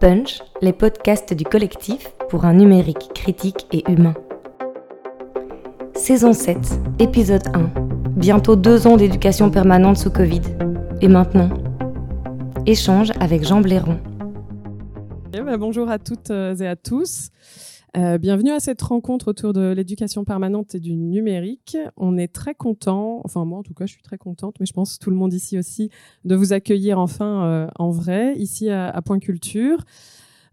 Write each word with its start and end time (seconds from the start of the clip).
Punch, 0.00 0.42
les 0.62 0.72
podcasts 0.72 1.34
du 1.34 1.42
collectif 1.42 2.12
pour 2.28 2.44
un 2.44 2.54
numérique 2.54 3.10
critique 3.14 3.66
et 3.72 3.82
humain. 3.90 4.14
Saison 5.94 6.32
7, 6.32 6.56
épisode 7.00 7.42
1. 7.52 7.70
Bientôt 8.10 8.54
deux 8.54 8.86
ans 8.86 8.96
d'éducation 8.96 9.50
permanente 9.50 9.96
sous 9.96 10.12
Covid. 10.12 10.42
Et 11.00 11.08
maintenant 11.08 11.48
Échange 12.64 13.10
avec 13.18 13.44
Jean 13.44 13.60
Blairon. 13.60 13.98
Eh 15.32 15.40
ben, 15.40 15.56
bonjour 15.56 15.90
à 15.90 15.98
toutes 15.98 16.30
euh, 16.30 16.54
et 16.54 16.68
à 16.68 16.76
tous. 16.76 17.30
Euh, 17.96 18.18
bienvenue 18.18 18.50
à 18.50 18.60
cette 18.60 18.82
rencontre 18.82 19.28
autour 19.28 19.54
de 19.54 19.72
l'éducation 19.72 20.24
permanente 20.24 20.74
et 20.74 20.80
du 20.80 20.94
numérique. 20.94 21.78
On 21.96 22.18
est 22.18 22.28
très 22.28 22.54
content, 22.54 23.22
enfin 23.24 23.46
moi 23.46 23.60
en 23.60 23.62
tout 23.62 23.72
cas 23.72 23.86
je 23.86 23.92
suis 23.92 24.02
très 24.02 24.18
contente, 24.18 24.56
mais 24.60 24.66
je 24.66 24.74
pense 24.74 24.98
tout 24.98 25.08
le 25.08 25.16
monde 25.16 25.32
ici 25.32 25.58
aussi, 25.58 25.90
de 26.26 26.34
vous 26.34 26.52
accueillir 26.52 26.98
enfin 26.98 27.44
euh, 27.44 27.66
en 27.76 27.90
vrai, 27.90 28.34
ici 28.36 28.68
à, 28.68 29.00
Point 29.02 29.20
Culture. 29.20 29.78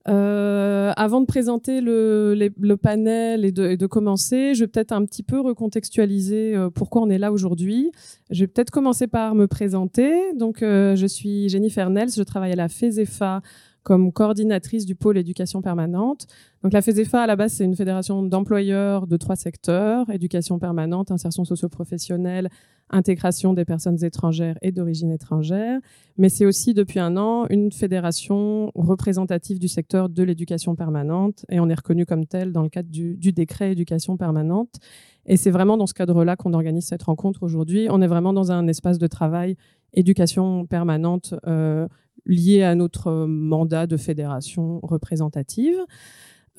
Euh, 0.08 0.94
avant 0.96 1.20
de 1.20 1.26
présenter 1.26 1.82
le, 1.82 2.76
panel 2.76 3.44
et 3.44 3.52
de, 3.52 3.86
commencer, 3.86 4.54
je 4.54 4.62
vais 4.62 4.68
peut-être 4.68 4.94
un 4.94 5.04
petit 5.04 5.24
peu 5.24 5.42
recontextualiser 5.42 6.56
pourquoi 6.74 7.02
on 7.02 7.10
est 7.10 7.18
là 7.18 7.34
aujourd'hui. 7.34 7.92
Je 8.30 8.42
vais 8.42 8.48
peut-être 8.48 8.72
commencer 8.72 9.08
par 9.08 9.36
me 9.36 9.48
présenter. 9.48 10.34
Donc, 10.36 10.60
je 10.62 11.06
suis 11.08 11.50
Jennifer 11.50 11.90
Nels, 11.90 12.12
je 12.12 12.24
travaille 12.24 12.54
à 12.54 12.56
la 12.56 12.70
FESEFA 12.70 13.42
comme 13.86 14.12
coordinatrice 14.12 14.86
du 14.86 14.96
pôle 14.96 15.18
éducation 15.18 15.62
permanente. 15.62 16.26
Donc 16.64 16.74
la 16.74 16.82
FESEFA, 16.82 17.22
à 17.22 17.28
la 17.28 17.36
base, 17.36 17.54
c'est 17.54 17.66
une 17.66 17.76
fédération 17.76 18.24
d'employeurs 18.24 19.06
de 19.06 19.16
trois 19.16 19.36
secteurs, 19.36 20.10
éducation 20.10 20.58
permanente, 20.58 21.12
insertion 21.12 21.46
socio-professionnelle, 21.46 22.50
intégration 22.90 23.54
des 23.54 23.64
personnes 23.64 24.04
étrangères 24.04 24.58
et 24.64 24.72
d'origine 24.72 25.12
étrangère. 25.12 25.80
Mais 26.18 26.30
c'est 26.30 26.48
aussi, 26.48 26.74
depuis 26.74 27.00
un 27.00 27.16
an, 27.16 27.46
une 27.52 27.72
fédération 27.72 28.72
représentative 28.74 29.60
du 29.60 29.68
secteur 29.68 30.10
de 30.10 30.24
l'éducation 30.24 30.76
permanente, 30.76 31.46
et 31.50 31.60
on 31.60 31.70
est 31.70 31.76
reconnu 31.76 32.08
comme 32.08 32.26
tel 32.26 32.52
dans 32.52 32.64
le 32.64 32.70
cadre 32.70 32.90
du, 32.90 33.16
décret 33.34 33.72
éducation 33.72 34.18
permanente. 34.18 34.80
Et 35.28 35.38
c'est 35.38 35.52
vraiment 35.52 35.78
dans 35.78 35.88
ce 35.88 35.94
cadre-là 35.94 36.36
qu'on 36.36 36.54
organise 36.54 36.86
cette 36.86 37.04
rencontre 37.04 37.44
aujourd'hui. 37.44 37.88
On 37.92 38.02
est 38.02 38.08
vraiment 38.08 38.34
dans 38.34 38.52
un 38.52 38.68
espace 38.68 38.98
de 38.98 39.08
travail 39.08 39.58
éducation 39.96 40.66
permanente 40.66 41.34
euh, 41.48 41.88
lié 42.26 42.64
à 42.64 42.76
notre 42.76 43.26
mandat 43.26 43.88
de 43.88 43.98
fédération 43.98 44.80
représentative. 44.84 45.78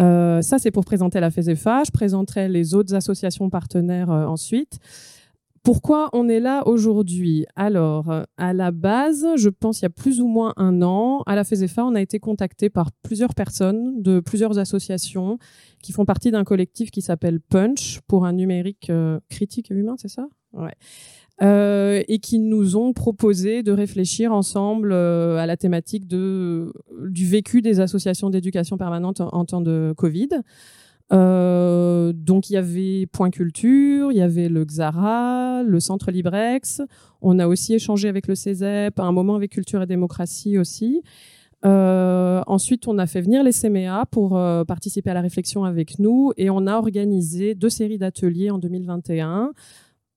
Euh, 0.01 0.43
ça, 0.43 0.59
c'est 0.59 0.71
pour 0.71 0.85
présenter 0.85 1.21
la 1.21 1.31
FESEFA. 1.31 1.85
Je 1.85 1.91
présenterai 1.91 2.49
les 2.49 2.75
autres 2.75 2.95
associations 2.95 3.49
partenaires 3.49 4.11
euh, 4.11 4.27
ensuite. 4.27 4.79
Pourquoi 5.63 6.11
on 6.13 6.29
est 6.29 6.39
là 6.39 6.63
aujourd'hui? 6.69 7.45
Alors, 7.57 8.23
à 8.37 8.53
la 8.53 8.71
base, 8.71 9.27
je 9.35 9.49
pense 9.49 9.81
il 9.81 9.83
y 9.83 9.87
a 9.87 9.91
plus 9.91 10.21
ou 10.21 10.29
moins 10.29 10.53
un 10.57 10.81
an, 10.81 11.25
à 11.27 11.35
la 11.35 11.43
FESEFA, 11.43 11.85
on 11.85 11.97
a 11.97 12.01
été 12.01 12.21
contacté 12.21 12.71
par 12.71 12.93
plusieurs 13.03 13.35
personnes 13.35 14.01
de 14.01 14.21
plusieurs 14.21 14.61
associations 14.61 15.39
qui 15.83 15.91
font 15.91 16.05
partie 16.05 16.31
d'un 16.31 16.45
collectif 16.45 16.93
qui 16.93 17.03
s'appelle 17.03 17.41
Punch 17.41 17.99
pour 18.07 18.27
un 18.27 18.33
numérique 18.33 18.93
critique 19.29 19.73
et 19.73 19.75
humain, 19.75 19.97
c'est 19.99 20.07
ça? 20.07 20.29
Euh, 21.43 22.03
et 22.09 22.19
qui 22.19 22.39
nous 22.39 22.77
ont 22.79 22.95
proposé 22.95 23.63
de 23.63 23.71
réfléchir 23.71 24.33
ensemble 24.33 24.91
euh, 24.91 25.37
à 25.37 25.45
la 25.45 25.59
thématique 25.59 26.09
de, 26.09 26.73
du 27.09 27.27
vécu 27.27 27.61
des 27.61 27.79
associations 27.81 28.31
d'éducation 28.31 28.79
permanente 28.79 29.21
en, 29.21 29.45
temps 29.45 29.61
de 29.61 29.93
Covid. 29.99 30.31
Euh, 31.13 32.15
donc 32.15 32.49
il 32.49 32.55
y 32.55 32.57
avait 32.57 33.07
Point 33.13 33.29
Culture, 33.29 34.13
il 34.13 34.17
y 34.17 34.23
avait 34.23 34.49
le 34.49 34.65
Xara, 34.65 35.63
le 35.63 35.79
Centre 35.79 36.11
Librex. 36.11 36.81
On 37.21 37.39
a 37.39 37.47
aussi 37.47 37.75
échangé 37.75 38.09
avec 38.09 38.29
le 38.29 38.35
CESEP, 38.35 38.99
à 38.99 39.03
un 39.03 39.13
moment 39.13 39.35
avec 39.35 39.51
Culture 39.51 39.83
et 39.83 39.87
Démocratie 39.87 40.57
aussi. 40.57 41.03
ensuite, 41.65 42.89
on 42.89 42.97
a 42.97 43.07
fait 43.07 43.21
venir 43.21 43.43
les 43.43 43.53
CMEA 43.53 44.07
pour 44.11 44.41
participer 44.67 45.11
à 45.11 45.15
la 45.15 45.21
réflexion 45.21 45.65
avec 45.65 45.99
nous 45.99 46.33
et 46.39 46.49
on 46.49 46.67
a 46.67 46.77
organisé 46.77 47.55
deux 47.55 47.69
séries 47.69 47.99
d'ateliers 47.99 48.51
en 48.51 48.59
2021 48.59 49.53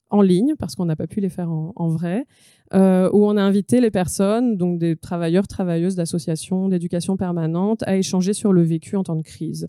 en 0.09 0.21
ligne, 0.21 0.55
parce 0.57 0.75
qu'on 0.75 0.85
n'a 0.85 0.95
pas 0.95 1.07
pu 1.07 1.19
les 1.19 1.29
faire 1.29 1.49
en, 1.51 1.87
vrai, 1.87 2.25
euh, 2.73 3.09
où 3.13 3.25
on 3.25 3.37
a 3.37 3.41
invité 3.41 3.79
les 3.79 3.91
personnes, 3.91 4.57
donc 4.57 4.79
des 4.79 4.95
travailleurs, 4.95 5.47
travailleuses 5.47 5.95
d'associations 5.95 6.67
d'éducation 6.67 7.17
permanente, 7.17 7.83
à 7.83 7.95
échanger 7.95 8.33
sur 8.33 8.53
le 8.53 8.63
vécu 8.63 8.95
en 8.95 9.03
temps 9.03 9.15
de 9.15 9.23
crise. 9.23 9.67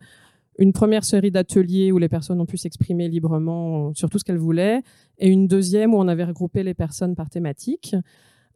Une 0.59 0.73
première 0.73 1.05
série 1.05 1.31
d'ateliers 1.31 1.93
où 1.93 1.99
les 1.99 2.09
personnes 2.09 2.41
ont 2.41 2.47
pu 2.47 2.59
s'exprimer 2.59 3.09
librement 3.09 3.95
sur 3.95 4.11
tout 4.11 4.19
ce 4.19 4.25
qu'elles 4.25 4.39
voulaient, 4.39 4.83
et 5.19 5.29
une 5.29 5.47
deuxième 5.47 5.95
où 5.95 5.99
on 5.99 6.09
avait 6.09 6.25
regroupé 6.25 6.63
les 6.63 6.75
personnes 6.75 7.15
par 7.15 7.31
thématique. 7.31 7.95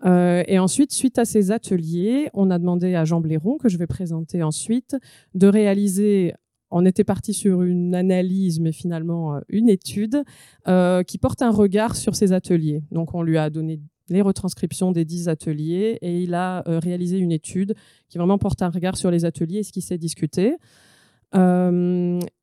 Euh, 0.04 0.42
et 0.46 0.58
ensuite, 0.58 0.92
suite 0.92 1.18
à 1.18 1.24
ces 1.24 1.50
ateliers, 1.50 2.28
on 2.34 2.50
a 2.50 2.58
demandé 2.58 2.94
à 2.94 3.04
Jean 3.04 3.20
Blairon, 3.20 3.56
que 3.56 3.68
je 3.68 3.78
vais 3.78 3.86
présenter 3.86 4.42
ensuite, 4.42 4.96
de 5.34 5.46
réaliser 5.46 6.34
on 6.74 6.84
était 6.84 7.04
parti 7.04 7.32
sur 7.32 7.62
une 7.62 7.94
analyse, 7.94 8.58
mais 8.58 8.72
finalement 8.72 9.36
euh, 9.36 9.40
une 9.48 9.68
étude 9.68 10.24
euh, 10.66 11.04
qui 11.04 11.18
porte 11.18 11.40
un 11.40 11.52
regard 11.52 11.94
sur 11.94 12.16
ces 12.16 12.32
ateliers. 12.32 12.82
Donc 12.90 13.14
on 13.14 13.22
lui 13.22 13.38
a 13.38 13.48
donné 13.48 13.80
les 14.08 14.20
retranscriptions 14.20 14.90
des 14.90 15.04
dix 15.04 15.28
ateliers 15.28 15.98
et 16.02 16.20
il 16.20 16.34
a 16.34 16.68
euh, 16.68 16.80
réalisé 16.80 17.18
une 17.18 17.30
étude 17.30 17.74
qui 18.08 18.18
vraiment 18.18 18.38
porte 18.38 18.60
un 18.60 18.70
regard 18.70 18.96
sur 18.96 19.12
les 19.12 19.24
ateliers 19.24 19.58
et 19.58 19.62
ce 19.62 19.72
qui 19.72 19.82
s'est 19.82 19.98
discuté. 19.98 20.56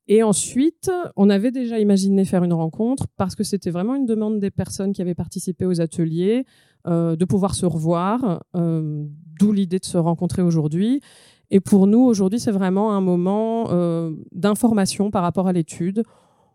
et 0.08 0.24
ensuite, 0.24 0.92
on 1.16 1.30
avait 1.30 1.52
déjà 1.52 1.80
imaginé 1.80 2.26
faire 2.26 2.44
une 2.44 2.54
rencontre 2.54 3.08
parce 3.18 3.36
que 3.36 3.44
c'était 3.44 3.70
vraiment 3.70 3.96
une 3.96 4.06
demande 4.06 4.40
des 4.40 4.52
personnes 4.52 4.92
qui 4.94 5.02
avaient 5.02 5.16
participé 5.16 5.66
aux 5.66 5.80
ateliers 5.80 6.46
de 6.86 7.26
pouvoir 7.26 7.56
se 7.56 7.66
revoir, 7.66 8.44
d'où 8.54 9.54
l'idée 9.54 9.80
de 9.80 9.86
se 9.86 9.98
rencontrer 9.98 10.42
aujourd'hui. 10.42 11.00
Et 11.52 11.60
pour 11.60 11.86
nous, 11.86 12.00
aujourd'hui, 12.00 12.40
c'est 12.40 12.52
vraiment 12.52 12.94
un 12.94 13.02
moment 13.02 13.68
euh, 13.72 14.14
d'information 14.32 15.12
par 15.12 15.22
rapport 15.22 15.48
à 15.48 15.54
l'étude. 15.54 16.04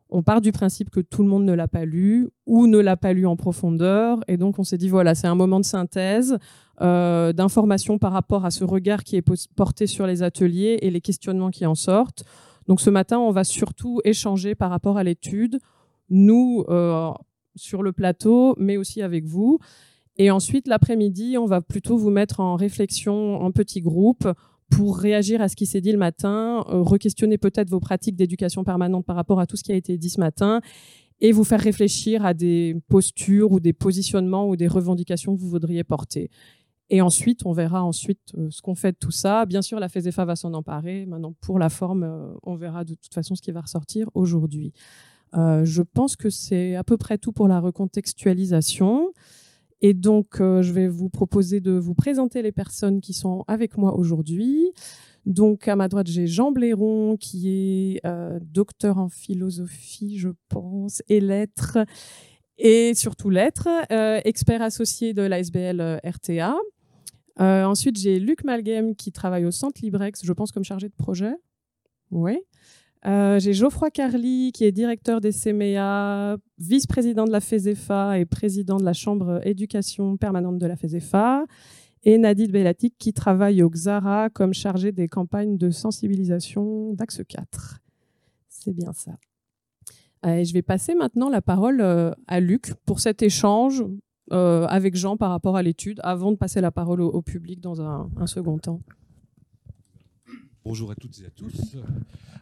On 0.08 0.22
part 0.22 0.40
du 0.40 0.52
principe 0.52 0.88
que 0.88 1.00
tout 1.00 1.22
le 1.22 1.28
monde 1.28 1.44
ne 1.44 1.52
l'a 1.52 1.68
pas 1.68 1.84
lu 1.84 2.30
ou 2.46 2.66
ne 2.66 2.78
l'a 2.78 2.96
pas 2.96 3.12
lu 3.12 3.26
en 3.26 3.36
profondeur. 3.36 4.20
Et 4.26 4.38
donc, 4.38 4.58
on 4.58 4.64
s'est 4.64 4.78
dit, 4.78 4.88
voilà, 4.88 5.14
c'est 5.14 5.26
un 5.26 5.34
moment 5.34 5.60
de 5.60 5.66
synthèse, 5.66 6.38
euh, 6.80 7.34
d'information 7.34 7.98
par 7.98 8.12
rapport 8.12 8.46
à 8.46 8.50
ce 8.50 8.64
regard 8.64 9.04
qui 9.04 9.16
est 9.16 9.24
porté 9.54 9.86
sur 9.86 10.06
les 10.06 10.22
ateliers 10.22 10.78
et 10.80 10.90
les 10.90 11.02
questionnements 11.02 11.50
qui 11.50 11.66
en 11.66 11.74
sortent. 11.74 12.24
Donc, 12.66 12.80
ce 12.80 12.88
matin, 12.88 13.18
on 13.18 13.32
va 13.32 13.44
surtout 13.44 14.00
échanger 14.04 14.54
par 14.54 14.70
rapport 14.70 14.96
à 14.96 15.04
l'étude, 15.04 15.58
nous, 16.08 16.64
euh, 16.70 17.10
sur 17.54 17.82
le 17.82 17.92
plateau, 17.92 18.54
mais 18.56 18.78
aussi 18.78 19.02
avec 19.02 19.26
vous. 19.26 19.58
Et 20.16 20.30
ensuite, 20.30 20.66
l'après-midi, 20.68 21.36
on 21.36 21.44
va 21.44 21.60
plutôt 21.60 21.98
vous 21.98 22.10
mettre 22.10 22.40
en 22.40 22.56
réflexion 22.56 23.42
en 23.42 23.50
petits 23.50 23.82
groupes 23.82 24.26
pour 24.70 24.98
réagir 24.98 25.40
à 25.40 25.48
ce 25.48 25.56
qui 25.56 25.66
s'est 25.66 25.80
dit 25.80 25.92
le 25.92 25.98
matin, 25.98 26.64
euh, 26.68 26.82
re-questionner 26.82 27.38
peut-être 27.38 27.70
vos 27.70 27.80
pratiques 27.80 28.16
d'éducation 28.16 28.64
permanente 28.64 29.04
par 29.04 29.16
rapport 29.16 29.40
à 29.40 29.46
tout 29.46 29.56
ce 29.56 29.62
qui 29.62 29.72
a 29.72 29.76
été 29.76 29.96
dit 29.96 30.10
ce 30.10 30.20
matin 30.20 30.60
et 31.20 31.32
vous 31.32 31.44
faire 31.44 31.60
réfléchir 31.60 32.26
à 32.26 32.34
des 32.34 32.76
postures 32.88 33.52
ou 33.52 33.60
des 33.60 33.72
positionnements 33.72 34.48
ou 34.48 34.56
des 34.56 34.68
revendications 34.68 35.34
que 35.34 35.40
vous 35.40 35.48
voudriez 35.48 35.84
porter. 35.84 36.30
Et 36.90 37.00
ensuite, 37.00 37.44
on 37.46 37.52
verra 37.52 37.82
ensuite 37.82 38.32
euh, 38.36 38.48
ce 38.50 38.60
qu'on 38.62 38.74
fait 38.74 38.92
de 38.92 38.98
tout 38.98 39.10
ça. 39.10 39.46
Bien 39.46 39.62
sûr, 39.62 39.80
la 39.80 39.88
FESEFA 39.88 40.24
va 40.24 40.36
s'en 40.36 40.52
emparer. 40.52 41.06
Maintenant, 41.06 41.34
pour 41.40 41.58
la 41.58 41.68
forme, 41.68 42.04
euh, 42.04 42.32
on 42.42 42.54
verra 42.56 42.84
de 42.84 42.94
toute 42.94 43.14
façon 43.14 43.34
ce 43.34 43.42
qui 43.42 43.50
va 43.52 43.60
ressortir 43.60 44.08
aujourd'hui. 44.14 44.72
je 45.34 45.82
pense 45.82 46.16
que 46.16 46.30
c'est 46.30 46.76
à 46.76 46.84
peu 46.84 46.96
près 46.96 47.18
tout 47.18 47.32
pour 47.32 47.46
la 47.48 47.60
recontextualisation. 47.60 49.12
Et 49.82 49.94
donc, 49.94 50.40
euh, 50.40 50.62
je 50.62 50.72
vais 50.72 50.88
vous 50.88 51.08
proposer 51.08 51.60
de 51.60 51.72
vous 51.72 51.94
présenter 51.94 52.42
les 52.42 52.52
personnes 52.52 53.00
qui 53.00 53.12
sont 53.12 53.44
avec 53.46 53.76
moi 53.76 53.96
aujourd'hui. 53.96 54.72
Donc, 55.26 55.68
à 55.68 55.76
ma 55.76 55.88
droite, 55.88 56.06
j'ai 56.06 56.26
Jean 56.26 56.52
Blairon, 56.52 57.16
qui 57.16 57.50
est 57.96 58.06
euh, 58.06 58.38
docteur 58.40 58.98
en 58.98 59.08
philosophie, 59.08 60.18
je 60.18 60.30
pense, 60.48 61.02
et 61.08 61.20
lettres, 61.20 61.78
et 62.58 62.94
surtout 62.94 63.28
lettres, 63.28 63.68
euh, 63.90 64.20
expert 64.24 64.62
associé 64.62 65.12
de 65.12 65.22
l'ASBL 65.22 66.00
RTA. 66.04 66.56
ensuite, 67.38 67.98
j'ai 67.98 68.18
Luc 68.18 68.44
Malgame, 68.44 68.94
qui 68.94 69.12
travaille 69.12 69.44
au 69.44 69.50
Centre 69.50 69.80
Librex, 69.82 70.24
je 70.24 70.32
pense, 70.32 70.52
comme 70.52 70.64
chargé 70.64 70.88
de 70.88 70.94
projet. 70.94 71.34
Oui. 72.10 72.38
Euh, 73.06 73.38
j'ai 73.38 73.52
Geoffroy 73.52 73.90
Carly, 73.90 74.50
qui 74.52 74.64
est 74.64 74.72
directeur 74.72 75.20
des 75.20 75.30
CMEA, 75.30 76.38
vice-président 76.58 77.24
de 77.24 77.30
la 77.30 77.40
FESEFA 77.40 78.18
et 78.18 78.24
président 78.24 78.78
de 78.78 78.84
la 78.84 78.92
Chambre 78.92 79.40
éducation 79.46 80.16
permanente 80.16 80.58
de 80.58 80.66
la 80.66 80.74
FESEFA. 80.74 81.44
Et 82.02 82.18
Nadine 82.18 82.50
Bellatic, 82.50 82.94
qui 82.98 83.12
travaille 83.12 83.62
au 83.62 83.70
XARA 83.70 84.30
comme 84.30 84.52
chargée 84.52 84.92
des 84.92 85.08
campagnes 85.08 85.56
de 85.56 85.70
sensibilisation 85.70 86.94
d'Axe 86.94 87.22
4. 87.28 87.80
C'est 88.48 88.72
bien 88.72 88.92
ça. 88.92 89.12
Et 90.26 90.44
je 90.44 90.52
vais 90.52 90.62
passer 90.62 90.94
maintenant 90.94 91.28
la 91.28 91.42
parole 91.42 91.80
euh, 91.80 92.10
à 92.26 92.40
Luc 92.40 92.74
pour 92.86 92.98
cet 92.98 93.22
échange 93.22 93.84
euh, 94.32 94.66
avec 94.66 94.96
Jean 94.96 95.16
par 95.16 95.30
rapport 95.30 95.56
à 95.56 95.62
l'étude, 95.62 96.00
avant 96.02 96.32
de 96.32 96.36
passer 96.36 96.60
la 96.60 96.72
parole 96.72 97.00
au, 97.00 97.22
public 97.22 97.60
dans 97.60 97.80
un, 97.80 98.10
un 98.16 98.26
second 98.26 98.58
temps. 98.58 98.80
Bonjour 100.66 100.90
à 100.90 100.96
toutes 100.96 101.20
et 101.20 101.26
à 101.26 101.30
tous. 101.30 101.76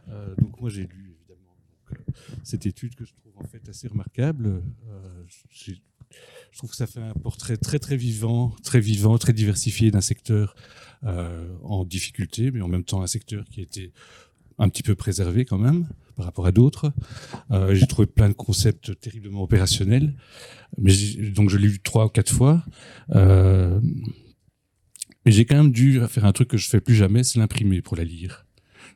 Euh, 0.09 0.35
donc 0.39 0.59
moi 0.59 0.71
j'ai 0.71 0.85
lu 0.85 1.15
évidemment 1.15 1.59
euh, 1.93 2.13
cette 2.43 2.65
étude 2.65 2.95
que 2.95 3.05
je 3.05 3.13
trouve 3.13 3.35
en 3.37 3.45
fait 3.47 3.69
assez 3.69 3.87
remarquable. 3.87 4.63
Euh, 4.89 5.25
je 5.51 6.57
trouve 6.57 6.71
que 6.71 6.77
ça 6.77 6.87
fait 6.87 7.03
un 7.03 7.13
portrait 7.13 7.59
très 7.59 7.79
très 7.79 7.99
vivant, 7.99 8.57
très 8.63 8.81
vivant, 8.81 9.19
très 9.19 9.35
diversifié 9.35 9.91
d'un 9.91 10.01
secteur 10.01 10.57
en 11.03 11.85
difficulté, 11.85 12.51
mais 12.51 12.63
en 12.63 12.69
même 12.69 12.85
temps 12.85 13.03
un 13.03 13.07
secteur 13.07 13.45
qui 13.45 13.61
était 13.61 13.93
un 14.57 14.71
petit 14.71 14.83
peu 14.83 14.95
préservé 14.95 15.45
quand 15.45 15.59
même 15.59 15.87
par 16.17 16.25
rapport 16.25 16.47
à 16.47 16.53
d'autres. 16.53 16.95
J'ai 17.73 17.87
trouvé 17.87 18.07
plein 18.07 18.31
de 18.31 18.35
concepts 18.35 18.99
terriblement 19.01 19.43
opérationnels, 19.43 20.15
mais 20.79 20.95
donc 21.33 21.51
je 21.51 21.59
l'ai 21.59 21.69
lu 21.69 21.81
trois 21.81 22.07
ou 22.07 22.09
quatre 22.09 22.33
fois. 22.33 22.65
Mais 25.25 25.33
j'ai 25.33 25.45
quand 25.45 25.57
même 25.57 25.73
dû 25.73 26.01
faire 26.09 26.25
un 26.25 26.33
truc 26.33 26.49
que 26.49 26.57
je 26.57 26.69
fais 26.69 26.81
plus 26.81 26.95
jamais, 26.95 27.25
c'est 27.25 27.39
l'imprimer 27.39 27.83
pour 27.83 27.97
la 27.97 28.05
lire. 28.05 28.45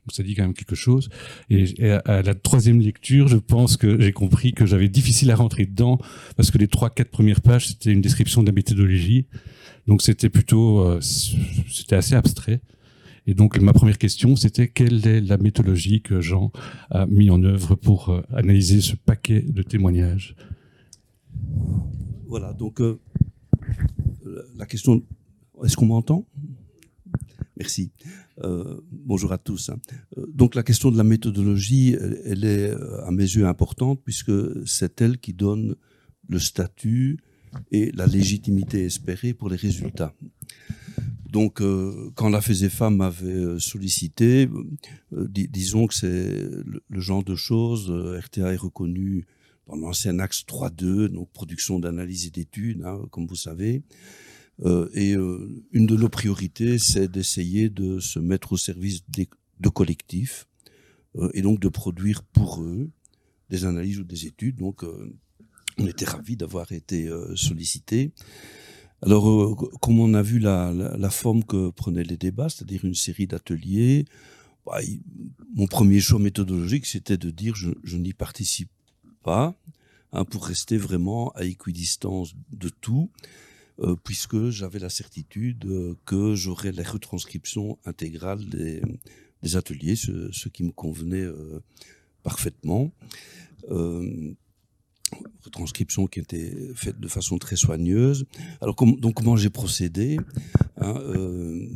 Donc 0.08 0.14
ça 0.14 0.22
dit 0.22 0.34
quand 0.34 0.42
même 0.42 0.54
quelque 0.54 0.74
chose. 0.74 1.10
Et, 1.50 1.90
à, 1.90 2.22
la 2.22 2.34
troisième 2.34 2.80
lecture, 2.80 3.28
je 3.28 3.36
pense 3.36 3.76
que 3.76 4.00
j'ai 4.00 4.12
compris 4.12 4.52
que 4.52 4.64
j'avais 4.64 4.88
difficile 4.88 5.30
à 5.30 5.36
rentrer 5.36 5.66
dedans 5.66 5.98
parce 6.36 6.50
que 6.50 6.58
les 6.58 6.68
trois, 6.68 6.90
quatre 6.90 7.10
premières 7.10 7.40
pages, 7.40 7.68
c'était 7.68 7.92
une 7.92 8.00
description 8.00 8.42
de 8.42 8.46
la 8.46 8.52
méthodologie. 8.52 9.26
Donc 9.86 10.02
c'était 10.02 10.30
plutôt, 10.30 10.80
euh, 10.80 11.00
c'était 11.00 11.96
assez 11.96 12.14
abstrait. 12.14 12.60
Et 13.26 13.34
donc 13.34 13.58
ma 13.58 13.74
première 13.74 13.98
question, 13.98 14.36
c'était 14.36 14.68
quelle 14.68 15.06
est 15.06 15.20
la 15.20 15.36
méthodologie 15.36 16.00
que 16.00 16.22
Jean 16.22 16.50
a 16.90 17.04
mis 17.04 17.28
en 17.28 17.42
œuvre 17.42 17.74
pour 17.74 18.08
euh, 18.08 18.22
analyser 18.32 18.80
ce 18.80 18.96
paquet 18.96 19.42
de 19.42 19.62
témoignages? 19.62 20.34
Voilà, 22.26 22.54
donc 22.54 22.80
euh, 22.80 22.98
la 24.56 24.64
question, 24.64 25.02
est-ce 25.64 25.76
qu'on 25.76 25.86
m'entend? 25.86 26.26
Merci. 27.56 27.90
Euh, 28.44 28.80
bonjour 28.92 29.32
à 29.32 29.38
tous. 29.38 29.70
Hein. 29.70 29.78
Donc 30.28 30.54
la 30.54 30.62
question 30.62 30.90
de 30.90 30.96
la 30.96 31.04
méthodologie, 31.04 31.96
elle, 32.24 32.44
est 32.44 32.70
à 33.04 33.10
mes 33.10 33.24
yeux 33.24 33.46
importante 33.46 34.00
puisque 34.04 34.32
c'est 34.66 35.00
elle 35.00 35.18
qui 35.18 35.32
donne 35.32 35.74
le 36.28 36.38
statut 36.38 37.18
et 37.72 37.90
la 37.92 38.06
légitimité 38.06 38.84
espérée 38.84 39.34
pour 39.34 39.48
les 39.48 39.56
résultats. 39.56 40.14
Donc, 41.28 41.60
euh, 41.60 42.10
quand 42.14 42.30
la 42.30 42.40
FESEFA 42.40 42.88
m'avait 42.88 43.26
euh, 43.26 43.58
sollicité, 43.58 44.48
euh, 45.12 45.28
disons 45.28 45.86
que 45.86 45.94
c'est 45.94 46.30
le, 46.30 47.00
genre 47.00 47.22
de 47.22 47.34
choses, 47.34 47.90
RTA 47.90 48.52
est 48.54 48.56
reconnu 48.56 49.26
dans 49.66 49.76
l'ancien 49.76 50.18
axe 50.20 50.44
3.2, 50.48 51.08
donc 51.08 51.30
production 51.32 51.78
d'analyse 51.80 52.26
et 52.26 52.30
d'études, 52.30 52.82
hein, 52.82 53.02
comme 53.10 53.26
vous 53.26 53.36
savez. 53.36 53.82
Et 54.64 55.12
une 55.12 55.86
de 55.86 55.96
nos 55.96 56.08
priorités, 56.08 56.78
c'est 56.78 57.08
d'essayer 57.08 57.68
de 57.68 58.00
se 58.00 58.18
mettre 58.18 58.52
au 58.52 58.56
service 58.56 59.02
de 59.60 59.68
collectifs 59.68 60.46
et 61.32 61.42
donc 61.42 61.60
de 61.60 61.68
produire 61.68 62.22
pour 62.22 62.62
eux 62.62 62.90
des 63.50 63.64
analyses 63.64 64.00
ou 64.00 64.04
des 64.04 64.26
études. 64.26 64.56
Donc, 64.56 64.84
on 65.78 65.86
était 65.86 66.04
ravis 66.04 66.36
d'avoir 66.36 66.72
été 66.72 67.08
sollicités. 67.36 68.12
Alors, 69.02 69.30
euh, 69.30 69.54
comme 69.80 70.00
on 70.00 70.14
a 70.14 70.22
vu 70.22 70.38
la, 70.38 70.72
la, 70.72 71.10
forme 71.10 71.44
que 71.44 71.70
prenaient 71.70 72.02
les 72.02 72.16
débats, 72.16 72.48
c'est-à-dire 72.48 72.84
une 72.84 72.94
série 72.94 73.28
d'ateliers, 73.28 74.06
bah, 74.66 74.80
mon 75.54 75.66
premier 75.68 76.00
choix 76.00 76.18
méthodologique, 76.18 76.84
c'était 76.84 77.16
de 77.16 77.30
dire 77.30 77.54
je, 77.54 77.70
je 77.84 77.96
n'y 77.96 78.12
participe 78.12 78.70
pas, 79.22 79.54
hein, 80.12 80.24
pour 80.24 80.46
rester 80.46 80.76
vraiment 80.76 81.30
à 81.32 81.44
équidistance 81.44 82.34
de 82.50 82.68
tout, 82.68 83.10
euh, 83.80 83.94
puisque 84.02 84.50
j'avais 84.50 84.80
la 84.80 84.90
certitude 84.90 85.64
euh, 85.66 85.94
que 86.04 86.34
j'aurais 86.34 86.72
la 86.72 86.82
retranscription 86.82 87.78
intégrale 87.84 88.44
des, 88.48 88.82
ateliers, 89.54 89.94
ce, 89.94 90.48
qui 90.48 90.64
me 90.64 90.72
convenait 90.72 91.22
euh, 91.22 91.60
parfaitement. 92.24 92.90
Euh, 93.70 94.34
retranscription 95.42 96.06
qui 96.08 96.18
était 96.18 96.54
faite 96.74 96.98
de 96.98 97.08
façon 97.08 97.38
très 97.38 97.56
soigneuse. 97.56 98.26
Alors 98.60 98.74
donc 98.74 99.14
comment 99.14 99.36
j'ai 99.36 99.48
procédé 99.48 100.18
hein, 100.76 100.96
euh, 100.98 101.66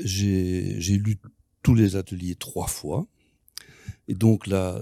J'ai 0.00 0.98
lu 0.98 1.16
tous 1.62 1.74
les 1.74 1.94
ateliers 1.94 2.34
trois 2.34 2.66
fois. 2.66 3.06
Et 4.08 4.14
donc 4.14 4.48
la, 4.48 4.80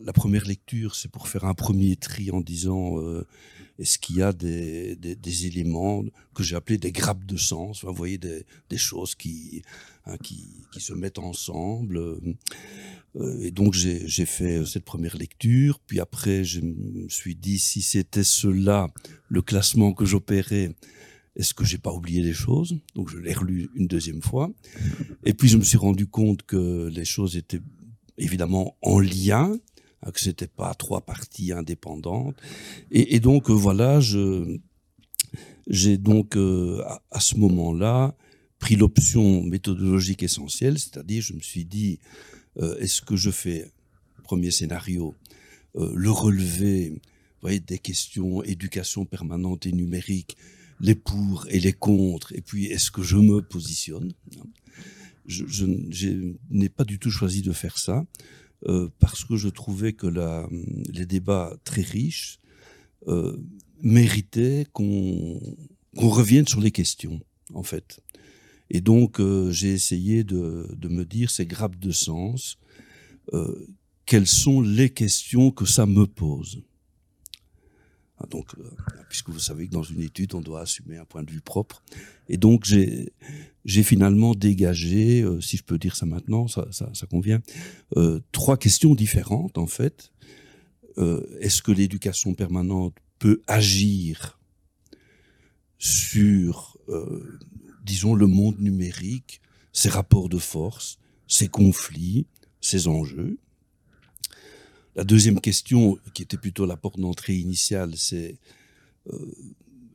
la, 0.00 0.12
première 0.12 0.46
lecture, 0.46 0.94
c'est 0.94 1.10
pour 1.10 1.28
faire 1.28 1.44
un 1.44 1.54
premier 1.54 1.96
tri 1.96 2.30
en 2.30 2.40
disant 2.40 2.98
est-ce 3.78 3.98
qu'il 3.98 4.16
y 4.16 4.22
a 4.22 4.32
des, 4.32 4.96
des, 4.96 5.46
éléments 5.46 6.04
que 6.34 6.42
j'ai 6.42 6.54
appelés 6.54 6.78
des 6.78 6.92
grappes 6.92 7.24
de 7.24 7.36
sens, 7.36 7.84
vous 7.84 7.92
voyez 7.92 8.18
des, 8.18 8.44
des 8.70 8.78
choses 8.78 9.14
qui, 9.14 9.62
hein, 10.06 10.16
qui, 10.22 10.64
qui, 10.72 10.80
se 10.80 10.92
mettent 10.92 11.18
ensemble. 11.18 11.98
Euh, 13.16 13.40
et 13.40 13.50
donc 13.50 13.74
j'ai 13.74 14.26
fait 14.26 14.64
cette 14.64 14.84
première 14.84 15.16
lecture, 15.16 15.78
puis 15.86 16.00
après 16.00 16.44
je 16.44 16.60
me 16.60 17.08
suis 17.08 17.34
dit 17.34 17.58
si 17.58 17.82
c'était 17.82 18.24
cela 18.24 18.88
le 19.28 19.42
classement 19.42 19.92
que 19.92 20.04
j'opérais, 20.04 20.74
est-ce 21.36 21.54
que 21.54 21.64
j'ai 21.64 21.78
pas 21.78 21.92
oublié 21.92 22.22
des 22.22 22.32
choses? 22.32 22.78
Donc 22.94 23.08
je 23.08 23.18
l'ai 23.18 23.32
relu 23.32 23.70
une 23.74 23.86
deuxième 23.86 24.22
fois, 24.22 24.52
et 25.24 25.34
puis 25.34 25.48
je 25.48 25.56
me 25.56 25.64
suis 25.64 25.78
rendu 25.78 26.06
compte 26.06 26.42
que 26.42 26.88
les 26.92 27.04
choses 27.04 27.36
étaient 27.36 27.60
évidemment 28.18 28.76
en 28.82 29.00
lien, 29.00 29.56
que 30.12 30.20
c'était 30.20 30.46
pas 30.46 30.74
trois 30.74 31.00
parties 31.02 31.52
indépendantes, 31.52 32.36
et, 32.90 33.20
donc 33.20 33.50
euh, 33.50 33.52
voilà, 33.52 34.00
j'ai 35.66 35.98
donc 35.98 36.36
à, 36.36 37.02
à, 37.10 37.20
ce 37.20 37.36
moment-là 37.36 38.14
pris 38.58 38.76
l'option 38.76 39.42
méthodologique 39.42 40.22
essentielle, 40.22 40.78
c'est-à-dire 40.78 41.22
je 41.22 41.34
me 41.34 41.40
suis 41.40 41.64
dit 41.64 41.98
euh, 42.60 42.78
est-ce 42.78 43.02
que 43.02 43.16
je 43.16 43.30
fais, 43.30 43.70
premier 44.22 44.50
scénario, 44.50 45.14
euh, 45.76 45.92
le 45.94 46.10
relevé 46.10 47.00
des 47.66 47.78
questions 47.78 48.42
éducation 48.42 49.04
permanente 49.04 49.66
et 49.66 49.72
numérique, 49.72 50.38
les 50.80 50.94
pour 50.94 51.46
et 51.50 51.60
les 51.60 51.74
contre, 51.74 52.32
et 52.32 52.40
puis 52.40 52.66
est-ce 52.66 52.90
que 52.90 53.02
je 53.02 53.18
me 53.18 53.42
positionne 53.42 54.14
Je, 55.26 55.44
je 55.46 56.32
n'ai 56.48 56.70
pas 56.70 56.84
du 56.84 56.98
tout 56.98 57.10
choisi 57.10 57.42
de 57.42 57.52
faire 57.52 57.76
ça, 57.76 58.06
euh, 58.66 58.88
parce 58.98 59.24
que 59.24 59.36
je 59.36 59.48
trouvais 59.48 59.92
que 59.92 60.06
les 60.92 61.06
débats 61.06 61.54
très 61.64 61.82
riches 61.82 62.38
euh, 63.08 63.36
méritaient 63.82 64.66
qu'on 64.72 65.40
revienne 65.94 66.46
sur 66.46 66.60
les 66.60 66.70
questions, 66.70 67.20
en 67.52 67.62
fait. 67.62 68.00
Et 68.70 68.80
donc, 68.80 69.20
euh, 69.20 69.50
j'ai 69.50 69.72
essayé 69.72 70.24
de, 70.24 70.74
de, 70.76 70.88
me 70.88 71.04
dire 71.04 71.30
ces 71.30 71.44
grappes 71.44 71.78
de 71.78 71.90
sens, 71.90 72.58
quelles 74.06 74.26
sont 74.26 74.60
les 74.60 74.90
questions 74.90 75.50
que 75.50 75.64
ça 75.64 75.86
me 75.86 76.06
pose. 76.06 76.62
Donc, 78.26 78.54
euh, 78.58 78.70
puisque 79.08 79.30
vous 79.30 79.38
savez 79.38 79.66
que 79.66 79.72
dans 79.72 79.82
une 79.82 80.00
étude, 80.00 80.34
on 80.34 80.40
doit 80.40 80.60
assumer 80.60 80.96
un 80.96 81.04
point 81.04 81.22
de 81.22 81.30
vue 81.30 81.40
propre. 81.40 81.82
Et 82.28 82.36
donc, 82.36 82.64
j'ai, 82.64 83.12
finalement 83.82 84.34
dégagé, 84.34 85.22
euh, 85.22 85.40
si 85.40 85.56
je 85.56 85.64
peux 85.64 85.78
dire 85.78 85.96
ça 85.96 86.06
maintenant, 86.06 86.46
ça 86.48 87.06
convient, 87.10 87.40
euh, 87.96 88.20
trois 88.32 88.56
questions 88.56 88.94
différentes, 88.94 89.58
en 89.58 89.66
fait. 89.66 90.10
est-ce 91.40 91.60
que 91.60 91.72
l'éducation 91.72 92.34
permanente 92.34 92.94
peut 93.18 93.42
agir 93.48 94.38
sur 95.78 96.78
disons, 97.84 98.14
le 98.14 98.26
monde 98.26 98.58
numérique, 98.60 99.40
ses 99.72 99.88
rapports 99.88 100.28
de 100.28 100.38
force, 100.38 100.98
ses 101.26 101.48
conflits, 101.48 102.26
ses 102.60 102.88
enjeux? 102.88 103.38
La 104.96 105.04
deuxième 105.04 105.40
question, 105.40 105.98
qui 106.14 106.22
était 106.22 106.36
plutôt 106.36 106.66
la 106.66 106.76
porte 106.76 107.00
d'entrée 107.00 107.34
initiale, 107.34 107.96
c'est 107.96 108.38
euh, 109.12 109.34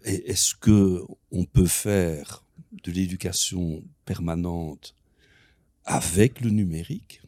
est-ce 0.03 0.56
que 0.56 1.03
on 1.32 1.46
peut 1.46 1.68
faire 1.68 2.44
de 2.84 2.91
l'éducation 2.91 3.84
permanente 4.06 4.96
avec 5.86 6.41
le 6.41 6.50
numérique, 6.50 7.22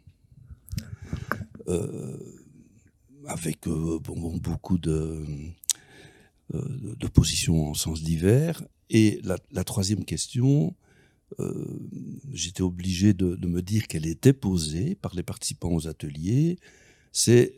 euh, 1.68 2.18
avec 3.26 3.68
euh, 3.68 4.00
beaucoup 4.00 4.78
de, 4.78 5.26
euh, 6.54 6.96
positions 7.14 7.70
en 7.70 7.74
sens 7.74 8.04
divers, 8.04 8.62
et 8.90 9.22
la, 9.24 9.64
troisième 9.64 10.04
question, 10.04 10.76
euh, 11.40 11.66
j'étais 12.34 12.62
obligé 12.62 13.14
de, 13.14 13.48
me 13.48 13.62
dire 13.62 13.88
qu'elle 13.88 14.06
était 14.06 14.34
posée 14.34 14.96
par 14.96 15.16
les 15.16 15.24
participants 15.24 15.74
aux 15.74 15.88
ateliers, 15.88 16.60
c'est 17.12 17.54